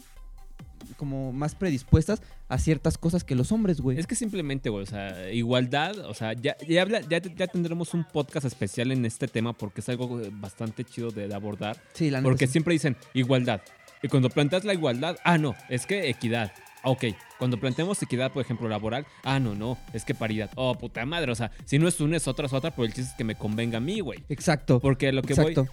como 0.99 1.31
más 1.31 1.55
predispuestas 1.55 2.21
a 2.49 2.57
ciertas 2.59 2.97
cosas 2.97 3.23
que 3.23 3.33
los 3.33 3.53
hombres, 3.53 3.79
güey. 3.79 3.97
Es 3.97 4.05
que 4.05 4.15
simplemente, 4.15 4.69
güey, 4.69 4.83
o 4.83 4.85
sea, 4.85 5.31
igualdad, 5.31 5.97
o 5.99 6.13
sea, 6.13 6.33
ya, 6.33 6.57
ya, 6.67 6.81
habla- 6.81 6.99
ya, 7.01 7.19
ya 7.21 7.47
tendremos 7.47 7.93
un 7.93 8.03
podcast 8.03 8.45
especial 8.45 8.91
en 8.91 9.05
este 9.05 9.29
tema 9.29 9.53
porque 9.53 9.79
es 9.79 9.87
algo 9.87 10.19
eh, 10.19 10.29
bastante 10.33 10.83
chido 10.83 11.09
de, 11.11 11.29
de 11.29 11.33
abordar. 11.33 11.77
Sí, 11.93 12.09
la 12.11 12.19
neta 12.19 12.29
Porque 12.29 12.47
sí. 12.47 12.51
siempre 12.53 12.73
dicen 12.73 12.97
igualdad. 13.13 13.61
Y 14.03 14.09
cuando 14.09 14.29
planteas 14.29 14.65
la 14.65 14.73
igualdad, 14.73 15.17
ah, 15.23 15.37
no, 15.37 15.55
es 15.69 15.85
que 15.85 16.09
equidad. 16.09 16.51
Ah, 16.83 16.91
Ok, 16.91 17.05
cuando 17.37 17.59
planteamos 17.59 18.01
equidad, 18.03 18.31
por 18.31 18.41
ejemplo, 18.41 18.69
laboral, 18.69 19.05
ah, 19.23 19.37
no, 19.39 19.53
no, 19.55 19.77
es 19.93 20.05
que 20.05 20.15
paridad. 20.15 20.49
Oh, 20.55 20.75
puta 20.75 21.05
madre, 21.05 21.29
o 21.31 21.35
sea, 21.35 21.51
si 21.65 21.77
no 21.79 21.87
es 21.89 21.99
una, 21.99 22.15
es 22.17 22.25
otra, 22.27 22.45
es 22.45 22.53
otra, 22.53 22.71
pero 22.71 22.85
el 22.85 22.93
chiste 22.93 23.11
es 23.11 23.17
que 23.17 23.25
me 23.25 23.35
convenga 23.35 23.77
a 23.77 23.81
mí, 23.81 23.99
güey. 23.99 24.19
Exacto. 24.29 24.79
Porque 24.79 25.11
lo 25.11 25.21
que 25.21 25.33
exacto. 25.33 25.63
voy, 25.65 25.71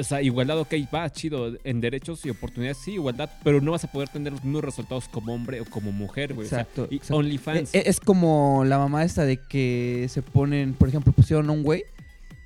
o 0.00 0.04
sea, 0.04 0.22
igualdad, 0.22 0.58
ok, 0.60 0.74
va, 0.94 1.10
chido, 1.10 1.56
en 1.64 1.80
derechos 1.80 2.24
y 2.26 2.30
oportunidades, 2.30 2.78
sí, 2.84 2.92
igualdad, 2.94 3.30
pero 3.44 3.60
no 3.60 3.72
vas 3.72 3.84
a 3.84 3.90
poder 3.92 4.08
tener 4.08 4.32
los 4.32 4.44
mismos 4.44 4.64
resultados 4.64 5.08
como 5.08 5.34
hombre 5.34 5.60
o 5.60 5.64
como 5.64 5.92
mujer, 5.92 6.34
güey. 6.34 6.46
O 6.46 6.50
sea, 6.50 6.60
Exacto, 6.60 6.88
y 6.90 6.96
exacto. 6.96 7.16
OnlyFans. 7.16 7.74
Eh, 7.74 7.78
eh, 7.78 7.82
Es 7.86 8.00
como 8.00 8.64
la 8.66 8.78
mamá 8.78 9.04
esta 9.04 9.24
de 9.24 9.38
que 9.38 10.06
se 10.10 10.22
ponen, 10.22 10.74
por 10.74 10.88
ejemplo, 10.88 11.12
pusieron 11.12 11.48
a 11.48 11.52
un 11.52 11.62
güey 11.62 11.84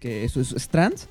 que 0.01 0.25
eso 0.25 0.41
es, 0.41 0.53
es 0.53 0.69
trans 0.69 1.09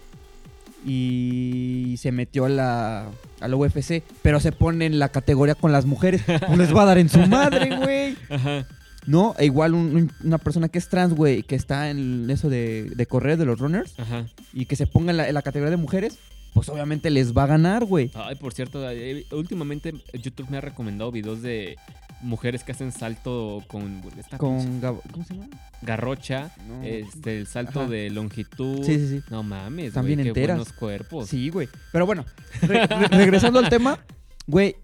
y 0.85 1.95
se 1.99 2.11
metió 2.11 2.45
a 2.45 2.49
la, 2.49 3.07
a 3.39 3.47
la 3.47 3.55
UFC, 3.55 4.01
pero 4.21 4.39
se 4.39 4.51
pone 4.51 4.85
en 4.85 4.99
la 4.99 5.09
categoría 5.09 5.55
con 5.55 5.71
las 5.71 5.85
mujeres. 5.85 6.21
Pues 6.25 6.57
les 6.57 6.75
va 6.75 6.83
a 6.83 6.85
dar 6.85 6.97
en 6.97 7.09
su 7.09 7.19
madre, 7.27 7.75
güey. 7.83 8.15
Ajá. 8.29 8.65
No, 9.05 9.33
e 9.39 9.45
igual 9.45 9.73
un- 9.73 9.95
un- 9.95 10.11
una 10.23 10.37
persona 10.37 10.67
que 10.69 10.77
es 10.77 10.89
trans, 10.89 11.13
güey, 11.13 11.43
que 11.43 11.55
está 11.55 11.89
en 11.89 12.29
eso 12.29 12.49
de, 12.49 12.91
de 12.95 13.05
correr 13.05 13.37
de 13.37 13.45
los 13.45 13.57
runners 13.59 13.93
Ajá. 13.97 14.25
y 14.53 14.65
que 14.65 14.75
se 14.75 14.87
ponga 14.87 15.11
en 15.11 15.17
la, 15.17 15.27
en 15.27 15.33
la 15.33 15.41
categoría 15.41 15.71
de 15.71 15.77
mujeres, 15.77 16.17
pues 16.53 16.69
obviamente 16.69 17.09
les 17.09 17.35
va 17.35 17.43
a 17.43 17.47
ganar, 17.47 17.85
güey. 17.85 18.11
Ay, 18.15 18.35
por 18.35 18.53
cierto, 18.53 18.83
últimamente 19.31 19.93
YouTube 20.13 20.49
me 20.49 20.57
ha 20.57 20.61
recomendado 20.61 21.11
videos 21.11 21.41
de 21.41 21.77
mujeres 22.21 22.63
que 22.65 22.73
hacen 22.73 22.91
salto 22.91 23.63
con 23.67 24.01
esta 24.17 24.37
Con 24.37 24.81
¿Cómo 24.81 25.23
se 25.25 25.35
llama? 25.35 25.47
garrocha, 25.81 26.51
No. 26.67 26.83
este, 26.83 27.37
el 27.39 27.47
salto 27.47 27.81
Ajá. 27.81 27.89
de 27.89 28.09
longitud. 28.09 28.83
Sí, 28.83 28.95
sí, 28.99 29.07
sí. 29.07 29.21
No 29.29 29.41
mames, 29.43 29.87
Están 29.87 30.03
güey, 30.03 30.15
bien 30.15 30.23
qué 30.25 30.29
enteras. 30.29 30.57
buenos 30.57 30.73
cuerpos. 30.73 31.29
Sí, 31.29 31.49
güey. 31.49 31.69
Pero 31.93 32.05
bueno, 32.05 32.25
re- 32.61 32.85
re- 32.87 33.07
regresando 33.07 33.59
al 33.59 33.69
tema, 33.69 33.99
güey, 34.47 34.75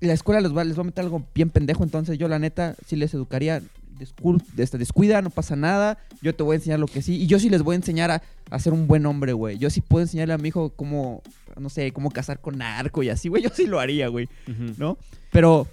la 0.00 0.12
escuela 0.12 0.40
les 0.40 0.54
va, 0.54 0.64
les 0.64 0.76
va 0.76 0.82
a 0.82 0.84
meter 0.84 1.04
algo 1.04 1.24
bien 1.34 1.48
pendejo, 1.48 1.82
entonces 1.84 2.18
yo 2.18 2.28
la 2.28 2.38
neta 2.38 2.76
sí 2.86 2.96
les 2.96 3.14
educaría. 3.14 3.62
Descuida, 3.98 5.22
no 5.22 5.30
pasa 5.30 5.56
nada. 5.56 5.98
Yo 6.20 6.34
te 6.34 6.42
voy 6.42 6.54
a 6.54 6.56
enseñar 6.56 6.78
lo 6.78 6.86
que 6.86 7.02
sí. 7.02 7.16
Y 7.22 7.26
yo 7.26 7.38
sí 7.38 7.48
les 7.48 7.62
voy 7.62 7.74
a 7.74 7.76
enseñar 7.76 8.10
a, 8.10 8.22
a 8.50 8.58
ser 8.58 8.72
un 8.72 8.86
buen 8.86 9.06
hombre, 9.06 9.32
güey. 9.32 9.58
Yo 9.58 9.70
sí 9.70 9.80
puedo 9.80 10.02
enseñarle 10.02 10.34
a 10.34 10.38
mi 10.38 10.48
hijo 10.48 10.70
cómo, 10.70 11.22
no 11.58 11.68
sé, 11.68 11.92
cómo 11.92 12.10
cazar 12.10 12.40
con 12.40 12.60
arco 12.62 13.02
y 13.02 13.08
así, 13.08 13.28
güey. 13.28 13.42
Yo 13.44 13.50
sí 13.54 13.66
lo 13.66 13.80
haría, 13.80 14.08
güey. 14.08 14.28
¿No? 14.76 14.98
Pero 15.30 15.66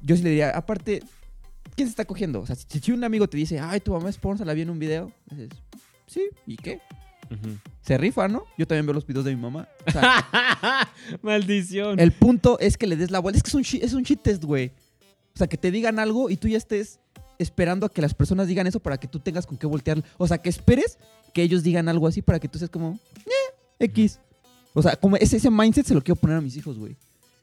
yo 0.00 0.16
sí 0.16 0.22
le 0.22 0.30
diría, 0.30 0.50
aparte, 0.50 1.02
¿quién 1.74 1.88
se 1.88 1.90
está 1.90 2.04
cogiendo? 2.04 2.40
O 2.40 2.46
sea, 2.46 2.56
si, 2.56 2.78
si 2.78 2.92
un 2.92 3.02
amigo 3.04 3.28
te 3.28 3.36
dice, 3.36 3.58
ay, 3.58 3.80
tu 3.80 3.92
mamá 3.92 4.08
es 4.08 4.18
porno, 4.18 4.44
la 4.44 4.54
vi 4.54 4.62
en 4.62 4.70
un 4.70 4.78
video, 4.78 5.12
dices, 5.30 5.48
sí, 6.06 6.28
¿y 6.46 6.56
qué? 6.56 6.80
Se 7.82 7.98
rifa, 7.98 8.28
¿no? 8.28 8.44
Yo 8.56 8.66
también 8.66 8.86
veo 8.86 8.94
los 8.94 9.06
videos 9.06 9.24
de 9.24 9.34
mi 9.34 9.40
mamá. 9.40 9.68
O 9.86 9.90
sea, 9.90 10.24
Maldición. 11.22 12.00
el 12.00 12.12
punto 12.12 12.58
es 12.58 12.76
que 12.78 12.86
le 12.86 12.96
des 12.96 13.10
la 13.10 13.18
vuelta. 13.18 13.36
Es 13.36 13.42
que 13.42 13.48
es 13.48 13.54
un, 13.54 13.80
es 13.82 13.92
un 13.92 14.02
shit 14.02 14.22
test, 14.22 14.44
güey. 14.44 14.72
O 15.34 15.38
sea, 15.38 15.46
que 15.46 15.56
te 15.56 15.70
digan 15.70 15.98
algo 15.98 16.30
y 16.30 16.36
tú 16.36 16.48
ya 16.48 16.56
estés 16.56 17.00
esperando 17.38 17.86
a 17.86 17.88
que 17.90 18.02
las 18.02 18.14
personas 18.14 18.48
digan 18.48 18.66
eso 18.66 18.80
para 18.80 18.98
que 18.98 19.08
tú 19.08 19.20
tengas 19.20 19.46
con 19.46 19.56
qué 19.56 19.66
voltear. 19.66 20.02
O 20.16 20.26
sea, 20.26 20.38
que 20.38 20.48
esperes 20.48 20.98
que 21.32 21.42
ellos 21.42 21.62
digan 21.62 21.88
algo 21.88 22.06
así 22.06 22.22
para 22.22 22.40
que 22.40 22.48
tú 22.48 22.58
seas 22.58 22.70
como, 22.70 22.98
eh, 23.26 23.54
X. 23.78 24.20
O 24.74 24.82
sea, 24.82 24.96
como 24.96 25.16
ese, 25.16 25.36
ese 25.36 25.50
mindset 25.50 25.86
se 25.86 25.94
lo 25.94 26.02
quiero 26.02 26.20
poner 26.20 26.36
a 26.36 26.40
mis 26.40 26.56
hijos, 26.56 26.78
güey. 26.78 26.96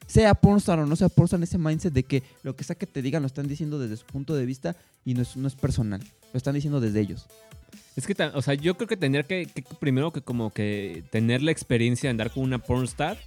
Sea 0.08 0.36
pornstar 0.36 0.78
o 0.80 0.86
no 0.86 0.96
sea 0.96 1.10
pornstar, 1.10 1.42
ese 1.42 1.58
mindset 1.58 1.92
de 1.92 2.04
que 2.04 2.22
lo 2.44 2.56
que 2.56 2.64
sea 2.64 2.76
que 2.76 2.86
te 2.86 3.02
digan 3.02 3.24
lo 3.24 3.28
están 3.28 3.48
diciendo 3.48 3.80
desde 3.80 3.98
su 3.98 4.06
punto 4.06 4.36
de 4.36 4.46
vista 4.46 4.76
y 5.04 5.16
no 5.16 5.24
es, 5.24 5.36
no 5.36 5.48
es 5.48 5.56
personal. 5.56 6.02
Lo 6.32 6.38
están 6.38 6.54
diciendo 6.54 6.80
desde 6.80 7.00
ellos. 7.00 7.26
Es 7.96 8.06
que, 8.06 8.16
o 8.34 8.42
sea, 8.42 8.54
yo 8.54 8.76
creo 8.76 8.88
que 8.88 8.98
tendría 8.98 9.24
que, 9.24 9.48
que 9.48 9.64
primero 9.80 10.12
que 10.12 10.22
como 10.22 10.52
que 10.52 11.04
tener 11.12 11.42
la 11.42 11.52
experiencia 11.52 12.08
de 12.08 12.12
andar 12.12 12.32
con 12.32 12.44
una 12.44 12.60
pornstar, 12.60 13.18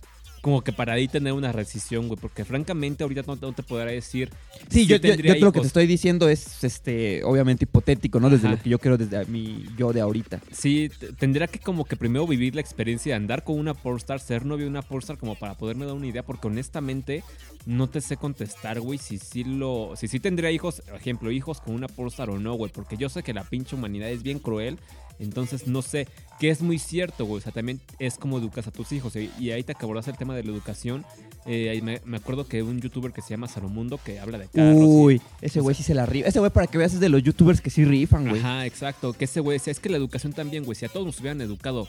como 0.40 0.62
que 0.62 0.72
para 0.72 0.94
ahí 0.94 1.08
tener 1.08 1.32
una 1.32 1.52
decisión, 1.52 2.08
güey, 2.08 2.18
porque 2.20 2.44
francamente 2.44 3.02
ahorita 3.02 3.22
no, 3.26 3.36
no 3.36 3.52
te 3.52 3.62
podrá 3.62 3.90
decir. 3.90 4.30
Sí, 4.70 4.80
si 4.80 4.86
yo, 4.86 4.96
yo, 4.96 5.14
yo 5.14 5.34
lo 5.44 5.52
que 5.52 5.60
te 5.60 5.66
estoy 5.66 5.86
diciendo 5.86 6.28
es, 6.28 6.62
este, 6.64 7.24
obviamente 7.24 7.64
hipotético, 7.64 8.20
¿no? 8.20 8.30
Desde 8.30 8.48
lo 8.48 8.60
que 8.60 8.68
yo 8.68 8.78
quiero 8.78 8.96
desde 8.96 9.24
mi 9.26 9.64
yo 9.76 9.92
de 9.92 10.00
ahorita. 10.00 10.40
Sí, 10.52 10.90
tendría 11.18 11.46
que 11.46 11.58
como 11.58 11.84
que 11.84 11.96
primero 11.96 12.26
vivir 12.26 12.54
la 12.54 12.60
experiencia 12.60 13.12
de 13.12 13.16
andar 13.16 13.44
con 13.44 13.58
una 13.58 13.74
pornstar, 13.74 14.20
ser 14.20 14.44
novio 14.44 14.66
de 14.66 14.70
una 14.70 14.82
pornstar, 14.82 15.18
como 15.18 15.34
para 15.34 15.54
poderme 15.54 15.86
dar 15.86 15.94
una 15.94 16.06
idea, 16.06 16.22
porque 16.22 16.46
honestamente 16.46 17.24
no 17.66 17.88
te 17.88 18.00
sé 18.00 18.16
contestar, 18.16 18.80
güey, 18.80 18.98
si 18.98 19.18
sí 19.18 19.44
lo, 19.44 19.94
si 19.96 20.08
sí 20.08 20.20
tendría 20.20 20.50
hijos, 20.50 20.80
por 20.80 20.94
ejemplo, 20.96 21.30
hijos 21.30 21.60
con 21.60 21.74
una 21.74 21.88
pornstar 21.88 22.30
o 22.30 22.38
no, 22.38 22.54
güey, 22.54 22.72
porque 22.72 22.96
yo 22.96 23.08
sé 23.08 23.22
que 23.22 23.34
la 23.34 23.44
pinche 23.44 23.76
humanidad 23.76 24.10
es 24.10 24.22
bien 24.22 24.38
cruel, 24.38 24.78
entonces 25.18 25.66
no 25.66 25.82
sé, 25.82 26.06
que 26.40 26.50
es 26.50 26.62
muy 26.62 26.78
cierto, 26.78 27.24
güey, 27.26 27.38
o 27.38 27.42
sea, 27.42 27.52
también 27.52 27.80
es 27.98 28.16
como 28.18 28.38
educas 28.38 28.66
a 28.66 28.70
tus 28.70 28.92
hijos, 28.92 29.16
y, 29.16 29.30
y 29.38 29.50
ahí 29.50 29.62
te 29.64 29.72
acabarás 29.72 30.06
el 30.08 30.16
tema 30.16 30.34
de 30.36 30.44
la 30.44 30.50
educación, 30.52 31.04
eh, 31.46 31.80
me, 31.82 32.00
me 32.04 32.16
acuerdo 32.18 32.46
que 32.46 32.62
un 32.62 32.80
youtuber 32.80 33.12
que 33.12 33.22
se 33.22 33.30
llama 33.30 33.48
Salomundo, 33.48 33.98
que 34.04 34.20
habla 34.20 34.38
de 34.38 34.48
carros, 34.48 34.76
y- 34.76 34.84
Uy, 34.84 35.22
ese 35.40 35.60
güey 35.60 35.74
sí 35.74 35.82
se 35.82 35.94
la 35.94 36.04
rifa. 36.06 36.28
Ese 36.28 36.38
güey, 36.38 36.50
para 36.50 36.66
que 36.66 36.76
veas, 36.78 36.92
es 36.94 37.00
de 37.00 37.08
los 37.08 37.22
youtubers 37.22 37.60
que 37.60 37.70
sí 37.70 37.84
rifan, 37.84 38.28
güey. 38.28 38.40
Ajá, 38.40 38.66
exacto. 38.66 39.12
Que 39.14 39.24
ese 39.24 39.40
güey 39.40 39.56
decía, 39.58 39.70
es 39.70 39.80
que 39.80 39.88
la 39.88 39.96
educación 39.96 40.32
también, 40.32 40.64
güey, 40.64 40.74
si 40.76 40.84
a 40.84 40.88
todos 40.88 41.06
nos 41.06 41.18
hubieran 41.20 41.40
educado, 41.40 41.88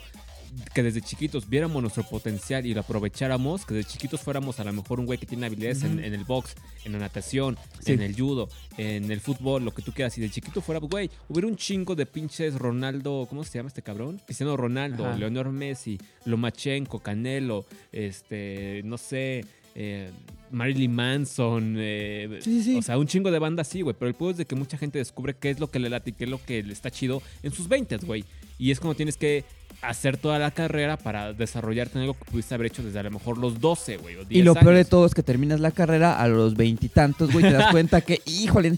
que 0.74 0.84
desde 0.84 1.02
chiquitos 1.02 1.50
viéramos 1.50 1.82
nuestro 1.82 2.04
potencial 2.04 2.66
y 2.66 2.74
lo 2.74 2.82
aprovecháramos, 2.82 3.66
que 3.66 3.74
desde 3.76 3.92
chiquitos 3.92 4.22
fuéramos 4.22 4.60
a 4.60 4.64
lo 4.64 4.74
mejor 4.74 5.00
un 5.00 5.06
güey 5.06 5.18
que 5.20 5.26
tiene 5.26 5.46
habilidades 5.46 5.84
en, 5.84 6.00
el 6.00 6.24
box, 6.26 6.56
en 6.86 6.94
la 6.94 7.00
natación, 7.00 7.58
Sí. 7.80 7.94
en 7.94 8.02
el 8.02 8.16
judo, 8.16 8.50
en 8.78 9.12
el 9.12 9.20
fútbol, 9.22 9.64
lo 9.66 9.72
que 9.74 9.82
tú 9.82 9.92
quieras, 9.94 10.18
y 10.18 10.22
de 10.22 10.30
chiquito 10.30 10.62
fuera, 10.62 10.80
güey, 10.80 11.10
hubiera 11.28 11.48
un 11.48 11.56
chingo 11.56 11.96
de 11.96 12.06
pinches 12.06 12.56
Ronaldo, 12.56 13.26
¿cómo 13.30 13.44
se 13.44 13.58
llama 13.60 13.68
este 13.70 13.82
cabrón? 13.82 14.22
Cristiano 14.26 14.58
Ronaldo, 14.58 15.06
Ajá. 15.06 15.18
Leonor 15.18 15.50
Messi, 15.52 15.98
Lomachenko, 16.26 17.00
Canelo, 17.00 17.66
este, 17.92 18.82
no 18.86 18.98
sé... 18.98 19.46
eh, 19.76 20.10
Marilyn 20.52 20.92
Manson, 20.94 21.76
eh, 21.78 22.40
Sí, 22.42 22.64
sí, 22.64 22.64
sí. 22.64 22.76
o 22.78 22.82
sea, 22.82 22.98
un 22.98 23.06
chingo 23.06 23.30
de 23.30 23.38
banda 23.38 23.62
así, 23.62 23.82
güey. 23.82 23.96
Pero 23.98 24.10
el 24.10 24.16
punto 24.16 24.32
es 24.32 24.38
de 24.38 24.46
que 24.46 24.56
mucha 24.56 24.80
gente 24.80 24.98
descubre 24.98 25.36
qué 25.36 25.52
es 25.52 25.60
lo 25.60 25.70
que 25.70 25.78
le 25.78 25.90
late 25.92 26.10
y 26.10 26.14
qué 26.14 26.24
es 26.24 26.30
lo 26.30 26.44
que 26.44 26.64
le 26.64 26.74
está 26.74 26.90
chido 26.90 27.22
en 27.44 27.52
sus 27.52 27.68
20, 27.68 27.98
güey. 27.98 28.26
Y 28.58 28.72
es 28.72 28.80
como 28.80 28.96
tienes 28.96 29.16
que 29.16 29.44
hacer 29.82 30.18
toda 30.18 30.40
la 30.40 30.52
carrera 30.52 30.98
para 30.98 31.34
desarrollarte 31.34 31.98
en 31.98 32.02
algo 32.02 32.14
que 32.14 32.26
pudiste 32.26 32.54
haber 32.54 32.68
hecho 32.68 32.84
desde 32.84 33.00
a 33.00 33.04
lo 33.04 33.12
mejor 33.12 33.38
los 33.38 33.60
12, 33.60 33.98
güey. 33.98 34.16
o 34.16 34.22
Y 34.24 34.26
10 34.26 34.46
lo 34.46 34.56
peor 34.56 34.76
de 34.76 34.86
todo 34.86 35.06
es 35.06 35.14
que 35.14 35.24
terminas 35.24 35.60
la 35.60 35.72
carrera 35.72 36.20
a 36.20 36.28
los 36.28 36.56
veintitantos, 36.56 37.32
güey, 37.32 37.46
te 37.46 37.54
das 37.54 37.68
cuenta 37.72 38.02
que, 38.02 38.22
híjole, 38.26 38.78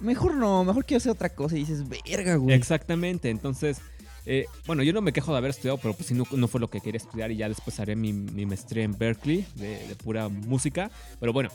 mejor 0.00 0.34
no, 0.34 0.64
mejor 0.64 0.84
quiero 0.84 0.98
hacer 0.98 1.12
otra 1.12 1.30
cosa 1.30 1.56
y 1.56 1.60
dices, 1.60 1.84
verga, 1.88 2.36
güey. 2.36 2.54
Exactamente, 2.54 3.30
entonces, 3.30 3.78
eh, 4.26 4.46
bueno, 4.66 4.82
yo 4.82 4.92
no 4.92 5.00
me 5.00 5.12
quejo 5.12 5.32
de 5.32 5.38
haber 5.38 5.50
estudiado, 5.50 5.78
pero 5.78 5.94
pues 5.94 6.08
sí, 6.08 6.14
no, 6.14 6.24
no 6.30 6.48
fue 6.48 6.60
lo 6.60 6.68
que 6.68 6.80
quería 6.80 6.98
estudiar 6.98 7.30
y 7.30 7.36
ya 7.36 7.48
después 7.48 7.80
haré 7.80 7.96
mi, 7.96 8.12
mi 8.12 8.44
maestría 8.44 8.84
en 8.84 8.96
Berkeley 8.98 9.46
de, 9.54 9.86
de 9.86 9.94
pura 9.96 10.28
música. 10.28 10.90
Pero 11.18 11.32
bueno, 11.32 11.48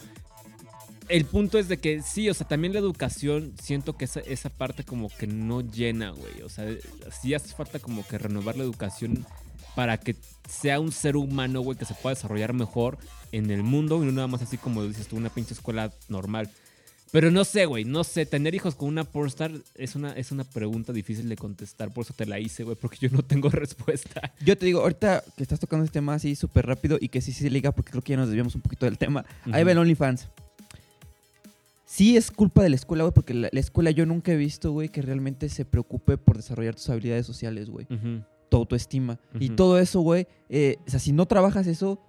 el 1.07 1.25
punto 1.25 1.57
es 1.57 1.67
de 1.67 1.77
que 1.77 2.01
sí, 2.01 2.29
o 2.29 2.33
sea, 2.33 2.47
también 2.47 2.73
la 2.73 2.79
educación, 2.79 3.53
siento 3.61 3.97
que 3.97 4.05
esa, 4.05 4.21
esa 4.21 4.49
parte 4.49 4.83
como 4.83 5.09
que 5.09 5.27
no 5.27 5.61
llena, 5.61 6.11
güey. 6.11 6.41
O 6.43 6.49
sea, 6.49 6.65
sí 7.21 7.33
hace 7.33 7.53
falta 7.53 7.79
como 7.79 8.05
que 8.07 8.17
renovar 8.17 8.57
la 8.57 8.63
educación 8.63 9.25
para 9.75 9.97
que 9.97 10.15
sea 10.49 10.79
un 10.79 10.91
ser 10.91 11.15
humano, 11.15 11.61
güey, 11.61 11.77
que 11.77 11.85
se 11.85 11.93
pueda 11.93 12.15
desarrollar 12.15 12.53
mejor 12.53 12.97
en 13.31 13.49
el 13.51 13.63
mundo 13.63 14.01
y 14.01 14.05
no 14.05 14.11
nada 14.11 14.27
más 14.27 14.41
así 14.41 14.57
como 14.57 14.83
dices 14.83 15.07
tú, 15.07 15.15
una 15.15 15.29
pinche 15.29 15.53
escuela 15.53 15.91
normal. 16.09 16.49
Pero 17.11 17.29
no 17.29 17.43
sé, 17.43 17.65
güey, 17.65 17.83
no 17.83 18.05
sé. 18.05 18.25
Tener 18.25 18.55
hijos 18.55 18.75
con 18.75 18.87
una 18.87 19.03
pornstar 19.03 19.51
es 19.75 19.95
una, 19.95 20.13
es 20.13 20.31
una 20.31 20.45
pregunta 20.45 20.93
difícil 20.93 21.27
de 21.27 21.35
contestar. 21.35 21.93
Por 21.93 22.05
eso 22.05 22.13
te 22.13 22.25
la 22.25 22.39
hice, 22.39 22.63
güey, 22.63 22.77
porque 22.77 22.97
yo 23.01 23.09
no 23.09 23.21
tengo 23.21 23.49
respuesta. 23.49 24.33
Yo 24.39 24.57
te 24.57 24.65
digo, 24.65 24.79
ahorita 24.79 25.23
que 25.35 25.43
estás 25.43 25.59
tocando 25.59 25.83
este 25.83 25.99
tema 25.99 26.13
así 26.13 26.35
súper 26.35 26.65
rápido 26.65 26.97
y 27.01 27.09
que 27.09 27.19
sí 27.19 27.33
se 27.33 27.49
liga 27.49 27.73
porque 27.73 27.91
creo 27.91 28.01
que 28.01 28.11
ya 28.11 28.17
nos 28.17 28.27
desviamos 28.27 28.55
un 28.55 28.61
poquito 28.61 28.85
del 28.85 28.97
tema. 28.97 29.25
Ahí 29.51 29.65
va 29.65 29.73
el 29.73 29.77
OnlyFans. 29.77 30.29
Sí 31.91 32.15
es 32.15 32.31
culpa 32.31 32.63
de 32.63 32.69
la 32.69 32.77
escuela, 32.77 33.03
güey, 33.03 33.13
porque 33.13 33.33
la, 33.33 33.49
la 33.51 33.59
escuela 33.59 33.91
yo 33.91 34.05
nunca 34.05 34.31
he 34.31 34.37
visto, 34.37 34.71
güey, 34.71 34.87
que 34.87 35.01
realmente 35.01 35.49
se 35.49 35.65
preocupe 35.65 36.17
por 36.17 36.37
desarrollar 36.37 36.73
tus 36.73 36.89
habilidades 36.89 37.25
sociales, 37.25 37.69
güey. 37.69 37.85
Ujú. 37.89 38.23
Tu 38.49 38.55
autoestima. 38.55 39.19
Y 39.37 39.49
todo 39.49 39.77
eso, 39.77 39.99
güey, 39.99 40.25
eh, 40.47 40.77
o 40.87 40.89
sea, 40.89 41.01
si 41.01 41.11
no 41.11 41.25
trabajas 41.25 41.67
eso, 41.67 41.99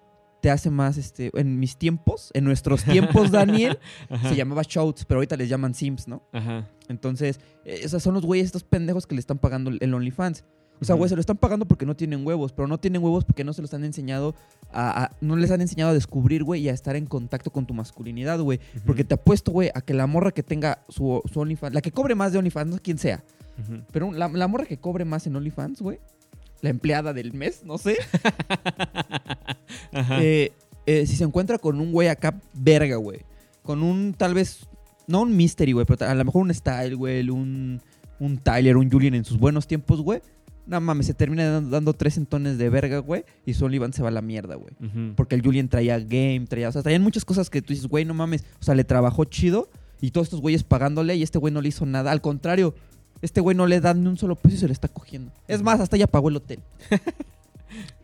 te 0.41 0.53
hace 0.53 0.71
más, 0.71 0.99
este, 0.99 1.33
en 1.35 1.59
mis 1.59 1.77
tiempos, 1.79 2.31
en 2.33 2.45
nuestros 2.45 2.85
tiempos, 2.85 3.31
Daniel, 3.33 3.81
se 4.29 4.37
llamaba 4.37 4.63
Shouts, 4.63 5.05
pero 5.05 5.19
ahorita 5.19 5.37
les 5.37 5.49
llaman 5.49 5.75
Sims, 5.75 6.07
¿no? 6.07 6.23
Ajá. 6.33 6.71
Entonces, 6.87 7.41
eh, 7.65 7.83
o 7.85 7.89
sea, 7.89 7.99
son 7.99 8.15
los 8.15 8.25
güeyes 8.25 8.47
estos 8.47 8.63
pendejos 8.63 9.09
que 9.09 9.17
le 9.17 9.21
están 9.21 9.39
pagando 9.39 9.73
el 9.81 9.95
OnlyFans. 9.95 10.45
O 10.83 10.85
sea, 10.85 10.95
güey, 10.97 11.09
se 11.09 11.15
lo 11.15 11.21
están 11.21 11.37
pagando 11.39 11.65
porque 11.65 11.87
no 11.87 11.97
tienen 11.97 12.27
huevos, 12.27 12.53
pero 12.53 12.69
no 12.69 12.79
tienen 12.79 13.03
huevos 13.03 13.25
porque 13.25 13.45
no 13.45 13.53
se 13.53 13.63
los 13.63 13.73
han 13.73 13.85
enseñado 13.85 14.35
a, 14.73 15.05
a- 15.05 15.11
no 15.21 15.37
les 15.37 15.51
han 15.51 15.61
enseñado 15.61 15.93
a 15.93 15.95
descubrir, 15.95 16.45
güey, 16.45 16.61
y 16.63 16.69
a 16.69 16.73
estar 16.73 16.97
en 16.97 17.07
contacto 17.07 17.51
con 17.51 17.65
tu 17.67 17.73
masculinidad, 17.75 18.39
güey. 18.41 18.61
Porque 18.85 19.05
te 19.05 19.15
apuesto, 19.15 19.53
güey, 19.53 19.71
a 19.75 19.81
que 19.81 19.95
la 19.95 20.07
morra 20.07 20.33
que 20.33 20.43
tenga 20.43 20.81
su, 20.89 21.23
su 21.33 21.41
OnlyFans, 21.41 21.75
la 21.75 21.81
que 21.81 21.93
cobre 21.93 22.15
más 22.15 22.33
de 22.33 22.39
OnlyFans, 22.39 22.69
no 22.71 22.77
sé 22.77 22.83
quién 22.83 22.99
sea, 22.99 23.23
pero 23.93 24.13
la, 24.13 24.29
la 24.29 24.49
morra 24.49 24.67
que 24.67 24.77
cobre 24.79 25.05
más 25.05 25.27
en 25.27 25.37
OnlyFans, 25.37 25.81
güey, 25.83 25.99
la 26.63 26.71
empleada 26.71 27.13
del 27.13 27.33
mes, 27.33 27.63
no 27.65 27.79
sé, 27.79 27.97
Ajá. 29.93 30.23
eh, 30.23 30.53
eh, 30.87 31.07
si 31.07 31.17
se 31.17 31.25
encuentra 31.25 31.59
con 31.59 31.81
un 31.81 31.93
güey 31.93 32.09
acá, 32.09 32.41
verga, 32.55 32.97
güey. 32.97 33.21
Con 33.63 33.83
un, 33.83 34.15
tal 34.15 34.35
vez, 34.35 34.67
no 35.07 35.23
un 35.23 35.37
mystery, 35.37 35.73
güey, 35.73 35.87
pero 35.87 36.07
a 36.09 36.15
lo 36.15 36.25
mejor 36.25 36.43
un 36.43 36.53
style, 36.55 36.95
güey, 36.97 37.29
un, 37.31 37.81
un 38.19 38.39
Tyler, 38.39 38.77
un 38.77 38.91
Julian 38.91 39.15
en 39.15 39.25
sus 39.25 39.39
buenos 39.39 39.67
tiempos, 39.67 40.01
güey. 40.01 40.21
No 40.67 40.81
mames, 40.81 41.07
se 41.07 41.15
termina 41.15 41.51
dando, 41.51 41.71
dando 41.71 41.93
tres 41.93 42.17
entones 42.17 42.57
de 42.57 42.69
verga, 42.69 42.99
güey, 42.99 43.25
y 43.45 43.55
su 43.55 43.65
OnlyFans 43.65 43.97
se 43.97 44.03
va 44.03 44.09
a 44.09 44.13
la 44.13 44.23
mierda, 44.23 44.55
güey. 44.55 44.73
Porque 45.17 45.35
el 45.35 45.43
Julian 45.43 45.69
traía 45.69 45.99
game, 45.99 46.47
traía, 46.49 46.69
o 46.69 46.73
sea, 46.73 46.83
traían 46.83 47.03
muchas 47.03 47.25
cosas 47.25 47.51
que 47.51 47.63
tú 47.63 47.73
dices, 47.73 47.89
güey, 47.89 48.05
no 48.05 48.15
mames, 48.15 48.45
o 48.61 48.65
sea, 48.65 48.75
le 48.75 48.85
trabajó 48.85 49.25
chido 49.25 49.69
y 50.01 50.11
todos 50.11 50.27
estos 50.27 50.41
güeyes 50.41 50.63
pagándole 50.63 51.17
y 51.17 51.23
este 51.23 51.39
güey 51.39 51.53
no 51.53 51.61
le 51.61 51.69
hizo 51.69 51.87
nada. 51.87 52.13
Al 52.13 52.21
contrario, 52.21 52.75
este 53.23 53.41
güey 53.41 53.57
no 53.57 53.67
le 53.67 53.81
da 53.81 53.95
ni 53.95 54.07
un 54.07 54.17
solo 54.17 54.37
peso 54.37 54.57
y 54.57 54.59
se 54.59 54.67
lo 54.67 54.73
está 54.73 54.89
cogiendo. 54.89 55.33
Es 55.49 55.63
más, 55.63 55.81
hasta 55.81 55.97
ya 55.97 56.07
pagó 56.07 56.29
el 56.29 56.37
hotel. 56.37 56.61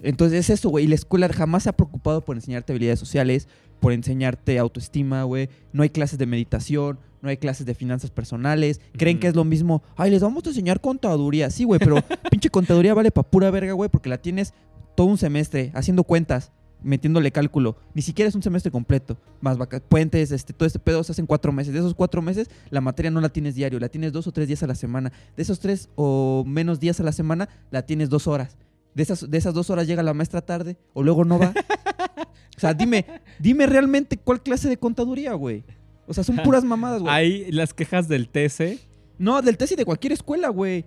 Entonces 0.02 0.40
es 0.40 0.50
eso, 0.50 0.68
güey. 0.68 0.84
Y 0.84 0.88
la 0.88 0.94
escuela 0.94 1.28
jamás 1.28 1.64
se 1.64 1.68
ha 1.68 1.76
preocupado 1.76 2.24
por 2.24 2.36
enseñarte 2.36 2.72
habilidades 2.72 3.00
sociales, 3.00 3.48
por 3.80 3.92
enseñarte 3.92 4.58
autoestima, 4.58 5.22
güey. 5.24 5.48
No 5.72 5.82
hay 5.82 5.90
clases 5.90 6.18
de 6.18 6.26
meditación, 6.26 6.98
no 7.22 7.28
hay 7.28 7.36
clases 7.36 7.66
de 7.66 7.74
finanzas 7.74 8.10
personales. 8.10 8.80
Creen 8.96 9.18
que 9.18 9.28
es 9.28 9.36
lo 9.36 9.44
mismo. 9.44 9.82
Ay, 9.96 10.10
les 10.10 10.22
vamos 10.22 10.44
a 10.44 10.48
enseñar 10.48 10.80
contaduría. 10.80 11.50
Sí, 11.50 11.64
güey, 11.64 11.78
pero 11.78 11.96
pinche 12.30 12.50
contaduría 12.50 12.94
vale 12.94 13.10
pa' 13.10 13.22
pura 13.22 13.50
verga, 13.50 13.72
güey, 13.72 13.90
porque 13.90 14.08
la 14.08 14.18
tienes 14.18 14.54
todo 14.96 15.06
un 15.06 15.18
semestre 15.18 15.70
haciendo 15.74 16.04
cuentas, 16.04 16.52
metiéndole 16.82 17.30
cálculo. 17.30 17.76
Ni 17.94 18.02
siquiera 18.02 18.28
es 18.28 18.34
un 18.34 18.42
semestre 18.42 18.70
completo. 18.70 19.18
Más 19.40 19.56
puentes, 19.88 20.30
este, 20.30 20.52
todo 20.52 20.66
este 20.66 20.78
pedo 20.78 21.02
se 21.04 21.12
hacen 21.12 21.26
cuatro 21.26 21.52
meses. 21.52 21.72
De 21.72 21.78
esos 21.78 21.94
cuatro 21.94 22.22
meses, 22.22 22.50
la 22.70 22.80
materia 22.80 23.10
no 23.10 23.20
la 23.20 23.28
tienes 23.28 23.54
diario, 23.54 23.78
la 23.80 23.88
tienes 23.88 24.12
dos 24.12 24.26
o 24.26 24.32
tres 24.32 24.48
días 24.48 24.62
a 24.62 24.66
la 24.66 24.74
semana. 24.74 25.12
De 25.36 25.42
esos 25.42 25.60
tres 25.60 25.88
o 25.96 26.44
menos 26.46 26.80
días 26.80 27.00
a 27.00 27.02
la 27.02 27.12
semana, 27.12 27.48
la 27.70 27.82
tienes 27.82 28.10
dos 28.10 28.26
horas. 28.26 28.56
De 28.94 29.02
esas, 29.02 29.31
de 29.31 29.39
esas 29.39 29.55
dos 29.55 29.70
horas 29.70 29.86
llega 29.86 30.02
la 30.02 30.15
maestra 30.15 30.40
tarde 30.40 30.77
o 30.93 31.02
luego 31.02 31.24
no 31.24 31.39
va. 31.39 31.52
o 32.56 32.60
sea, 32.60 32.74
dime, 32.74 33.05
dime 33.39 33.66
realmente 33.66 34.16
cuál 34.16 34.43
clase 34.43 34.69
de 34.69 34.77
contaduría, 34.77 35.35
güey. 35.35 35.65
O 36.06 36.15
sea, 36.15 36.24
son 36.24 36.36
puras 36.36 36.65
mamadas, 36.65 37.02
güey. 37.02 37.15
Hay 37.15 37.52
las 37.52 37.74
quejas 37.74 38.09
del 38.09 38.28
TC. 38.28 38.78
No, 39.19 39.43
del 39.43 39.56
tesis 39.56 39.77
de 39.77 39.85
cualquier 39.85 40.12
escuela, 40.12 40.48
güey. 40.48 40.85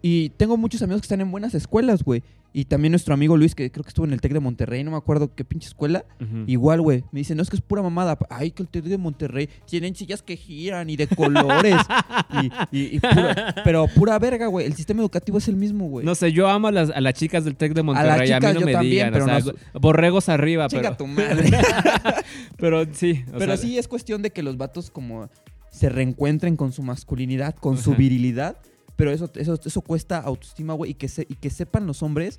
Y 0.00 0.30
tengo 0.30 0.56
muchos 0.56 0.82
amigos 0.82 1.02
que 1.02 1.06
están 1.06 1.20
en 1.20 1.30
buenas 1.30 1.54
escuelas, 1.54 2.02
güey. 2.02 2.22
Y 2.54 2.66
también 2.66 2.92
nuestro 2.92 3.14
amigo 3.14 3.36
Luis, 3.38 3.54
que 3.54 3.70
creo 3.72 3.82
que 3.82 3.88
estuvo 3.88 4.04
en 4.04 4.12
el 4.12 4.20
TEC 4.20 4.32
de 4.34 4.40
Monterrey, 4.40 4.84
no 4.84 4.90
me 4.90 4.98
acuerdo 4.98 5.34
qué 5.34 5.42
pinche 5.44 5.68
escuela. 5.68 6.04
Igual, 6.46 6.82
güey. 6.82 7.02
Me 7.10 7.20
dice, 7.20 7.34
no, 7.34 7.42
es 7.42 7.48
que 7.48 7.56
es 7.56 7.62
pura 7.62 7.80
mamada. 7.82 8.18
Ay, 8.28 8.50
que 8.50 8.62
el 8.62 8.68
TEC 8.68 8.84
de 8.84 8.98
Monterrey 8.98 9.48
tienen 9.66 9.94
sillas 9.94 10.20
que 10.22 10.36
giran 10.36 10.90
y 10.90 10.96
de 10.96 11.06
colores. 11.06 11.76
y, 12.70 12.76
y- 12.78 12.96
y 12.96 13.00
pura- 13.00 13.54
pero 13.64 13.86
pura 13.88 14.18
verga, 14.18 14.48
güey. 14.48 14.66
El 14.66 14.74
sistema 14.74 15.00
educativo 15.00 15.38
es 15.38 15.48
el 15.48 15.56
mismo, 15.56 15.88
güey. 15.88 16.04
No 16.04 16.14
sé, 16.14 16.30
yo 16.32 16.46
amo 16.48 16.68
a 16.68 16.72
las, 16.72 16.90
a 16.90 17.00
las 17.00 17.14
chicas 17.14 17.44
del 17.46 17.56
Tec 17.56 17.72
de 17.72 17.82
Monterrey. 17.82 18.30
A, 18.32 18.36
chicas 18.36 18.52
mí 18.52 18.54
no 18.54 18.60
yo 18.60 18.66
me 18.66 18.72
también, 18.72 18.92
digan. 18.92 19.12
pero 19.12 19.24
o 19.24 19.28
sea, 19.28 19.52
no- 19.74 19.80
borregos 19.80 20.28
arriba, 20.28 20.68
Chinga 20.68 20.82
pero, 20.82 20.96
tu 20.96 21.06
madre. 21.06 21.50
pero 22.58 22.84
sí. 22.92 23.24
o 23.28 23.38
Pero 23.38 23.46
sea, 23.46 23.56
sí 23.56 23.78
es 23.78 23.88
cuestión 23.88 24.22
de 24.22 24.30
que 24.30 24.42
los 24.42 24.56
vatos 24.56 24.90
como 24.90 25.30
se 25.70 25.88
reencuentren 25.88 26.56
con 26.56 26.72
su 26.72 26.82
masculinidad, 26.82 27.54
con 27.54 27.78
su 27.78 27.94
virilidad. 27.94 28.58
Pero 29.02 29.10
eso, 29.10 29.28
eso, 29.34 29.58
eso 29.64 29.80
cuesta 29.80 30.18
autoestima, 30.18 30.74
güey. 30.74 30.92
Y, 30.92 30.94
que 30.94 31.08
se, 31.08 31.26
y 31.28 31.34
que 31.34 31.50
sepan 31.50 31.88
los 31.88 32.04
hombres 32.04 32.38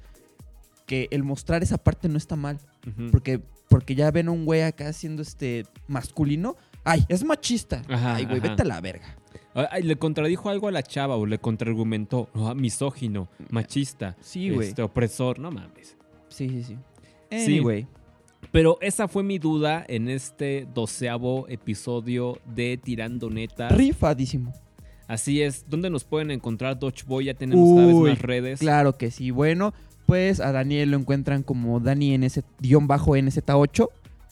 que 0.85 1.09
el 1.11 1.21
mostrar 1.21 1.61
esa 1.61 1.77
parte 1.77 2.07
no 2.07 2.17
está 2.17 2.37
mal. 2.37 2.57
Porque, 3.11 3.41
porque 3.67 3.95
ya 3.95 4.09
ven 4.11 4.29
a 4.29 4.31
un 4.31 4.45
güey 4.45 4.61
acá 4.61 4.93
siendo 4.93 5.21
este 5.21 5.65
masculino. 5.89 6.55
Ay, 6.85 7.03
es 7.09 7.25
machista. 7.25 7.81
Ajá, 7.89 8.15
Ay, 8.15 8.23
güey, 8.23 8.37
ajá. 8.37 8.47
vete 8.51 8.61
a 8.61 8.65
la 8.65 8.79
verga. 8.79 9.17
Ay, 9.53 9.83
le 9.83 9.97
contradijo 9.97 10.47
algo 10.49 10.69
a 10.69 10.71
la 10.71 10.83
chava 10.83 11.17
o 11.17 11.25
le 11.25 11.37
contraargumentó. 11.37 12.29
No, 12.33 12.55
misógino, 12.55 13.27
machista, 13.49 14.15
Sí, 14.21 14.49
güey. 14.49 14.69
este, 14.69 14.83
opresor, 14.83 15.39
no 15.39 15.51
mames. 15.51 15.97
Sí, 16.29 16.47
sí, 16.47 16.63
sí. 16.63 16.77
Sí. 17.29 17.57
Anyway. 17.57 17.87
Pero 18.53 18.77
esa 18.79 19.09
fue 19.09 19.21
mi 19.23 19.37
duda 19.37 19.83
en 19.85 20.07
este 20.07 20.65
doceavo 20.73 21.45
episodio 21.49 22.39
de 22.45 22.79
Tirando 22.81 23.29
Netas. 23.29 23.69
Rifadísimo. 23.73 24.53
Así 25.07 25.41
es, 25.41 25.65
¿dónde 25.69 25.89
nos 25.89 26.03
pueden 26.03 26.31
encontrar 26.31 26.79
Dodge 26.79 27.03
Boy? 27.05 27.25
Ya 27.25 27.33
tenemos 27.33 27.75
cada 27.75 27.87
vez 27.87 27.95
más 27.95 28.21
redes. 28.21 28.59
Claro 28.59 28.97
que 28.97 29.11
sí. 29.11 29.31
Bueno, 29.31 29.73
pues 30.05 30.39
a 30.39 30.51
Daniel 30.51 30.91
lo 30.91 30.97
encuentran 30.97 31.43
como 31.43 31.79
Dani 31.79 32.17
NZ-NZ8 32.17 33.89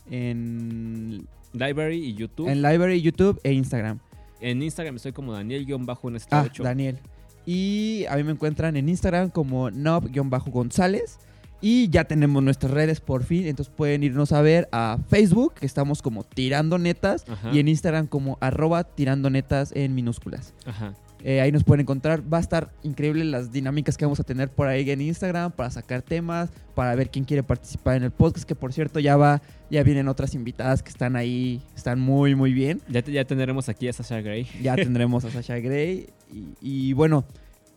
en, 0.10 1.28
Library 1.54 1.98
y 2.06 2.14
YouTube. 2.14 2.48
en 2.48 2.62
Library, 2.62 3.02
YouTube 3.02 3.40
e 3.44 3.54
Instagram. 3.54 4.00
En 4.40 4.64
Instagram 4.64 4.96
estoy 4.96 5.12
como 5.12 5.34
Daniel-en 5.34 5.88
Ah, 6.32 6.44
8 6.46 6.64
Daniel. 6.64 6.98
Y 7.46 8.06
a 8.10 8.16
mí 8.16 8.24
me 8.24 8.32
encuentran 8.32 8.76
en 8.76 8.90
Instagram 8.90 9.30
como 9.30 9.70
Nob-González. 9.72 11.20
Y 11.62 11.90
ya 11.90 12.06
tenemos 12.06 12.42
nuestras 12.44 12.72
redes 12.72 13.00
por 13.00 13.24
fin. 13.24 13.46
Entonces 13.48 13.74
pueden 13.76 14.04
irnos 14.04 14.32
a 14.32 14.42
ver 14.42 14.68
a 14.72 14.98
Facebook, 15.10 15.54
que 15.56 15.66
estamos 15.66 16.02
como 16.02 16.24
Tirando 16.24 16.78
Netas. 16.80 17.24
Ajá. 17.30 17.52
Y 17.54 17.60
en 17.60 17.68
Instagram 17.68 18.08
como 18.08 18.38
arroba 18.42 18.84
Tirando 18.84 19.30
Netas 19.30 19.72
en 19.76 19.94
minúsculas. 19.96 20.54
Ajá. 20.66 20.94
Eh, 21.24 21.40
ahí 21.40 21.52
nos 21.52 21.64
pueden 21.64 21.82
encontrar. 21.82 22.24
Va 22.34 22.40
a 22.40 22.42
estar 22.42 22.72
increíble 22.82 23.24
las 23.26 23.52
dinámicas 23.52 23.96
que 23.96 24.06
vamos 24.06 24.20
a 24.20 24.24
tener 24.24 24.50
por 24.50 24.68
ahí 24.68 24.90
en 24.90 25.02
Instagram 25.02 25.52
para 25.52 25.70
sacar 25.70 26.02
temas, 26.02 26.50
para 26.74 26.96
ver 26.96 27.12
quién 27.12 27.26
quiere 27.26 27.44
participar 27.44 27.96
en 27.98 28.02
el 28.02 28.10
podcast. 28.10 28.48
Que 28.48 28.56
por 28.56 28.74
cierto 28.74 29.00
ya 29.00 29.18
va, 29.18 29.40
ya 29.70 29.84
vienen 29.84 30.08
otras 30.08 30.34
invitadas 30.34 30.82
que 30.82 30.90
están 30.90 31.16
ahí, 31.16 31.62
están 31.76 32.00
muy, 32.00 32.34
muy 32.34 32.54
bien. 32.54 32.82
Ya, 32.90 33.04
te- 33.04 33.12
ya 33.12 33.24
tendremos 33.24 33.70
aquí 33.70 33.88
a 33.88 33.94
Sasha 33.94 34.20
Gray. 34.22 34.48
Ya 34.64 34.76
tendremos 34.78 35.24
a 35.24 35.30
Sasha 35.30 35.60
Grey. 35.60 36.08
Y, 36.34 36.48
y 36.60 36.94
bueno, 36.94 37.24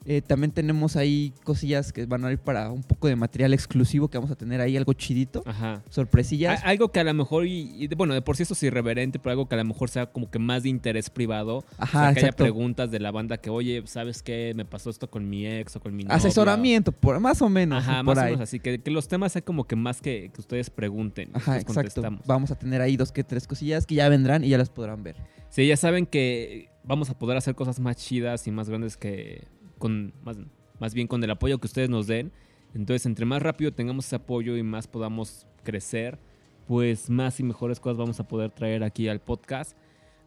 eh, 0.06 0.20
también 0.20 0.50
tenemos 0.52 0.96
ahí 0.96 1.32
cosillas 1.44 1.92
que 1.92 2.06
van 2.06 2.24
a 2.24 2.30
ir 2.32 2.38
para 2.38 2.70
un 2.70 2.82
poco 2.82 3.08
de 3.08 3.16
material 3.16 3.54
exclusivo 3.54 4.08
que 4.08 4.18
vamos 4.18 4.30
a 4.30 4.36
tener 4.36 4.60
ahí, 4.60 4.76
algo 4.76 4.92
chidito. 4.92 5.42
Ajá. 5.46 5.82
Sorpresillas. 5.88 6.62
A- 6.62 6.68
Algo 6.68 6.90
que 6.92 7.00
a 7.00 7.04
lo 7.04 7.14
mejor, 7.14 7.46
y, 7.46 7.88
bueno, 7.96 8.14
de 8.14 8.20
por 8.22 8.36
sí 8.36 8.42
eso 8.42 8.54
es 8.54 8.62
irreverente, 8.62 9.18
pero 9.18 9.30
algo 9.32 9.48
que 9.48 9.54
a 9.54 9.58
lo 9.58 9.64
mejor 9.64 9.88
sea 9.88 10.06
como 10.06 10.30
que 10.30 10.38
más 10.38 10.62
de 10.64 10.68
interés 10.68 11.08
privado. 11.10 11.58
O 11.58 11.64
Ajá, 11.78 12.06
sea, 12.06 12.14
que 12.14 12.20
haya 12.20 12.32
preguntas 12.32 12.90
de 12.90 13.00
la 13.00 13.10
banda 13.10 13.38
que, 13.38 13.50
oye, 13.50 13.82
¿sabes 13.86 14.22
qué? 14.22 14.52
Me 14.54 14.64
pasó 14.64 14.90
esto 14.90 15.08
con 15.10 15.28
mi 15.28 15.46
ex 15.46 15.76
o 15.76 15.80
con 15.80 15.94
mi 15.96 16.04
novia. 16.04 16.16
Asesoramiento, 16.16 16.92
por, 16.92 17.18
más 17.20 17.40
o 17.42 17.48
menos. 17.48 17.78
Ajá, 17.82 18.02
por 18.04 18.16
más 18.16 18.18
o 18.18 18.24
menos 18.26 18.40
así. 18.40 18.60
Que, 18.60 18.78
que 18.80 18.90
los 18.90 19.08
temas 19.08 19.32
sean 19.32 19.44
como 19.44 19.64
que 19.64 19.76
más 19.76 20.00
que, 20.00 20.30
que 20.34 20.40
ustedes 20.40 20.70
pregunten. 20.70 21.30
Ajá, 21.32 21.58
exacto. 21.58 22.02
Vamos 22.26 22.50
a 22.50 22.54
tener 22.58 22.80
ahí 22.80 22.96
dos 22.96 23.12
que 23.12 23.24
tres 23.24 23.46
cosillas 23.46 23.86
que 23.86 23.94
ya 23.94 24.08
vendrán 24.08 24.44
y 24.44 24.48
ya 24.48 24.58
las 24.58 24.68
podrán 24.70 25.02
ver. 25.02 25.16
Sí, 25.48 25.66
ya 25.66 25.76
saben 25.76 26.04
que 26.06 26.68
vamos 26.82 27.08
a 27.10 27.18
poder 27.18 27.36
hacer 27.36 27.54
cosas 27.54 27.78
más 27.80 27.96
chidas 27.96 28.46
y 28.46 28.50
más 28.50 28.68
grandes 28.68 28.96
que 28.96 29.46
con 29.84 30.14
más, 30.24 30.38
más 30.78 30.94
bien 30.94 31.06
con 31.06 31.22
el 31.22 31.30
apoyo 31.30 31.58
que 31.58 31.66
ustedes 31.66 31.90
nos 31.90 32.06
den. 32.06 32.32
Entonces, 32.74 33.04
entre 33.04 33.26
más 33.26 33.42
rápido 33.42 33.70
tengamos 33.70 34.06
ese 34.06 34.16
apoyo 34.16 34.56
y 34.56 34.62
más 34.62 34.86
podamos 34.86 35.46
crecer, 35.62 36.18
pues 36.66 37.10
más 37.10 37.38
y 37.38 37.42
mejores 37.42 37.80
cosas 37.80 37.98
vamos 37.98 38.18
a 38.18 38.26
poder 38.26 38.50
traer 38.50 38.82
aquí 38.82 39.08
al 39.08 39.20
podcast. 39.20 39.76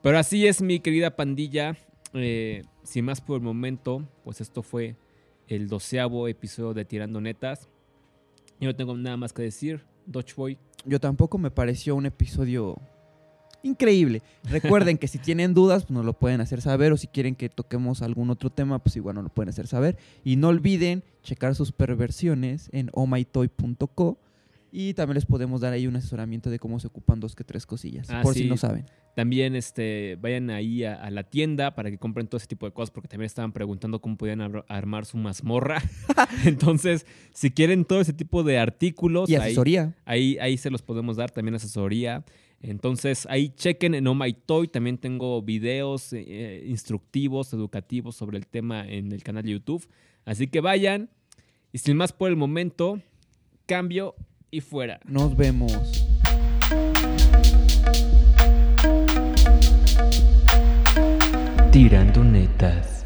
Pero 0.04 0.20
así 0.20 0.46
es, 0.46 0.62
mi 0.62 0.80
querida 0.80 1.16
pandilla. 1.16 1.76
Eh, 2.14 2.62
sin 2.84 3.06
más 3.06 3.20
por 3.20 3.38
el 3.38 3.42
momento, 3.42 4.08
pues 4.24 4.42
esto 4.42 4.62
fue 4.62 4.96
el 5.48 5.68
doceavo 5.70 6.28
episodio 6.28 6.76
de 6.76 6.86
Tirando 6.86 7.20
Netas. 7.20 7.68
Yo 8.60 8.70
no 8.70 8.76
tengo 8.76 8.96
nada 8.96 9.18
más 9.18 9.34
que 9.34 9.42
decir. 9.42 9.82
Dodge 10.06 10.36
Boy. 10.36 10.60
Yo 10.86 11.00
tampoco 11.00 11.40
me 11.40 11.50
pareció 11.50 11.96
un 11.96 12.06
episodio 12.06 12.78
increíble. 13.68 14.22
Recuerden 14.44 14.98
que 15.00 15.08
si 15.08 15.20
tienen 15.20 15.54
dudas, 15.54 15.84
pues 15.84 15.92
nos 15.92 16.06
lo 16.06 16.14
pueden 16.14 16.42
hacer 16.42 16.62
saber. 16.62 16.92
O 16.94 16.98
si 16.98 17.08
quieren 17.08 17.36
que 17.36 17.50
toquemos 17.50 18.02
algún 18.02 18.30
otro 18.30 18.50
tema, 18.50 18.80
pues 18.80 18.96
igual 18.96 19.16
nos 19.16 19.26
lo 19.26 19.30
pueden 19.30 19.50
hacer 19.50 19.68
saber. 19.68 19.98
Y 20.24 20.36
no 20.36 20.48
olviden 20.50 21.04
checar 21.24 21.56
sus 21.56 21.72
perversiones 21.72 22.70
en 22.72 22.90
omytoy.co. 22.94 24.18
Y 24.72 24.94
también 24.94 25.16
les 25.16 25.26
podemos 25.26 25.62
dar 25.62 25.74
ahí 25.74 25.88
un 25.88 25.96
asesoramiento 25.96 26.50
de 26.50 26.60
cómo 26.60 26.80
se 26.80 26.88
ocupan 26.88 27.20
dos 27.20 27.36
que 27.36 27.44
tres 27.44 27.66
cosillas. 27.66 28.10
Ah, 28.10 28.22
por 28.22 28.34
sí. 28.34 28.42
si 28.42 28.50
no 28.50 28.58
saben. 28.58 28.86
También 29.16 29.56
este, 29.56 30.18
vayan 30.22 30.52
ahí 30.52 30.84
a, 30.84 30.94
a 30.94 31.10
la 31.10 31.24
tienda 31.24 31.74
para 31.74 31.90
que 31.90 31.98
compren 31.98 32.28
todo 32.28 32.38
ese 32.38 32.46
tipo 32.48 32.68
de 32.68 32.72
cosas, 32.72 32.92
porque 32.92 33.08
también 33.08 33.26
estaban 33.26 33.52
preguntando 33.52 34.00
cómo 34.00 34.18
podían 34.18 34.42
armar 34.68 35.06
su 35.06 35.18
mazmorra. 35.18 35.82
Entonces, 36.46 37.06
si 37.34 37.50
quieren 37.50 37.86
todo 37.86 38.02
ese 38.02 38.14
tipo 38.14 38.44
de 38.44 38.60
artículos, 38.60 39.30
Y 39.30 39.36
ahí, 39.36 39.42
asesoría. 39.42 39.96
ahí, 40.06 40.38
ahí 40.40 40.58
se 40.58 40.70
los 40.70 40.82
podemos 40.82 41.16
dar, 41.16 41.32
también 41.32 41.56
asesoría. 41.56 42.24
Entonces, 42.62 43.28
ahí 43.30 43.50
chequen 43.50 43.94
en 43.96 44.08
Oh 44.08 44.16
My 44.16 44.34
Toy. 44.34 44.68
También 44.68 44.98
tengo 44.98 45.42
videos 45.42 46.14
eh, 46.14 46.64
instructivos, 46.68 47.54
educativos 47.54 48.16
sobre 48.16 48.38
el 48.38 48.48
tema 48.48 48.88
en 48.88 49.12
el 49.12 49.24
canal 49.24 49.44
de 49.44 49.52
YouTube. 49.52 49.88
Así 50.26 50.48
que 50.48 50.62
vayan. 50.62 51.10
Y 51.72 51.80
sin 51.80 51.98
más 51.98 52.14
por 52.14 52.30
el 52.30 52.36
momento, 52.36 53.02
cambio 53.66 54.16
y 54.50 54.62
fuera. 54.62 55.00
Nos 55.06 55.36
vemos. 55.36 56.08
Tirando 61.72 62.24
netas. 62.24 62.97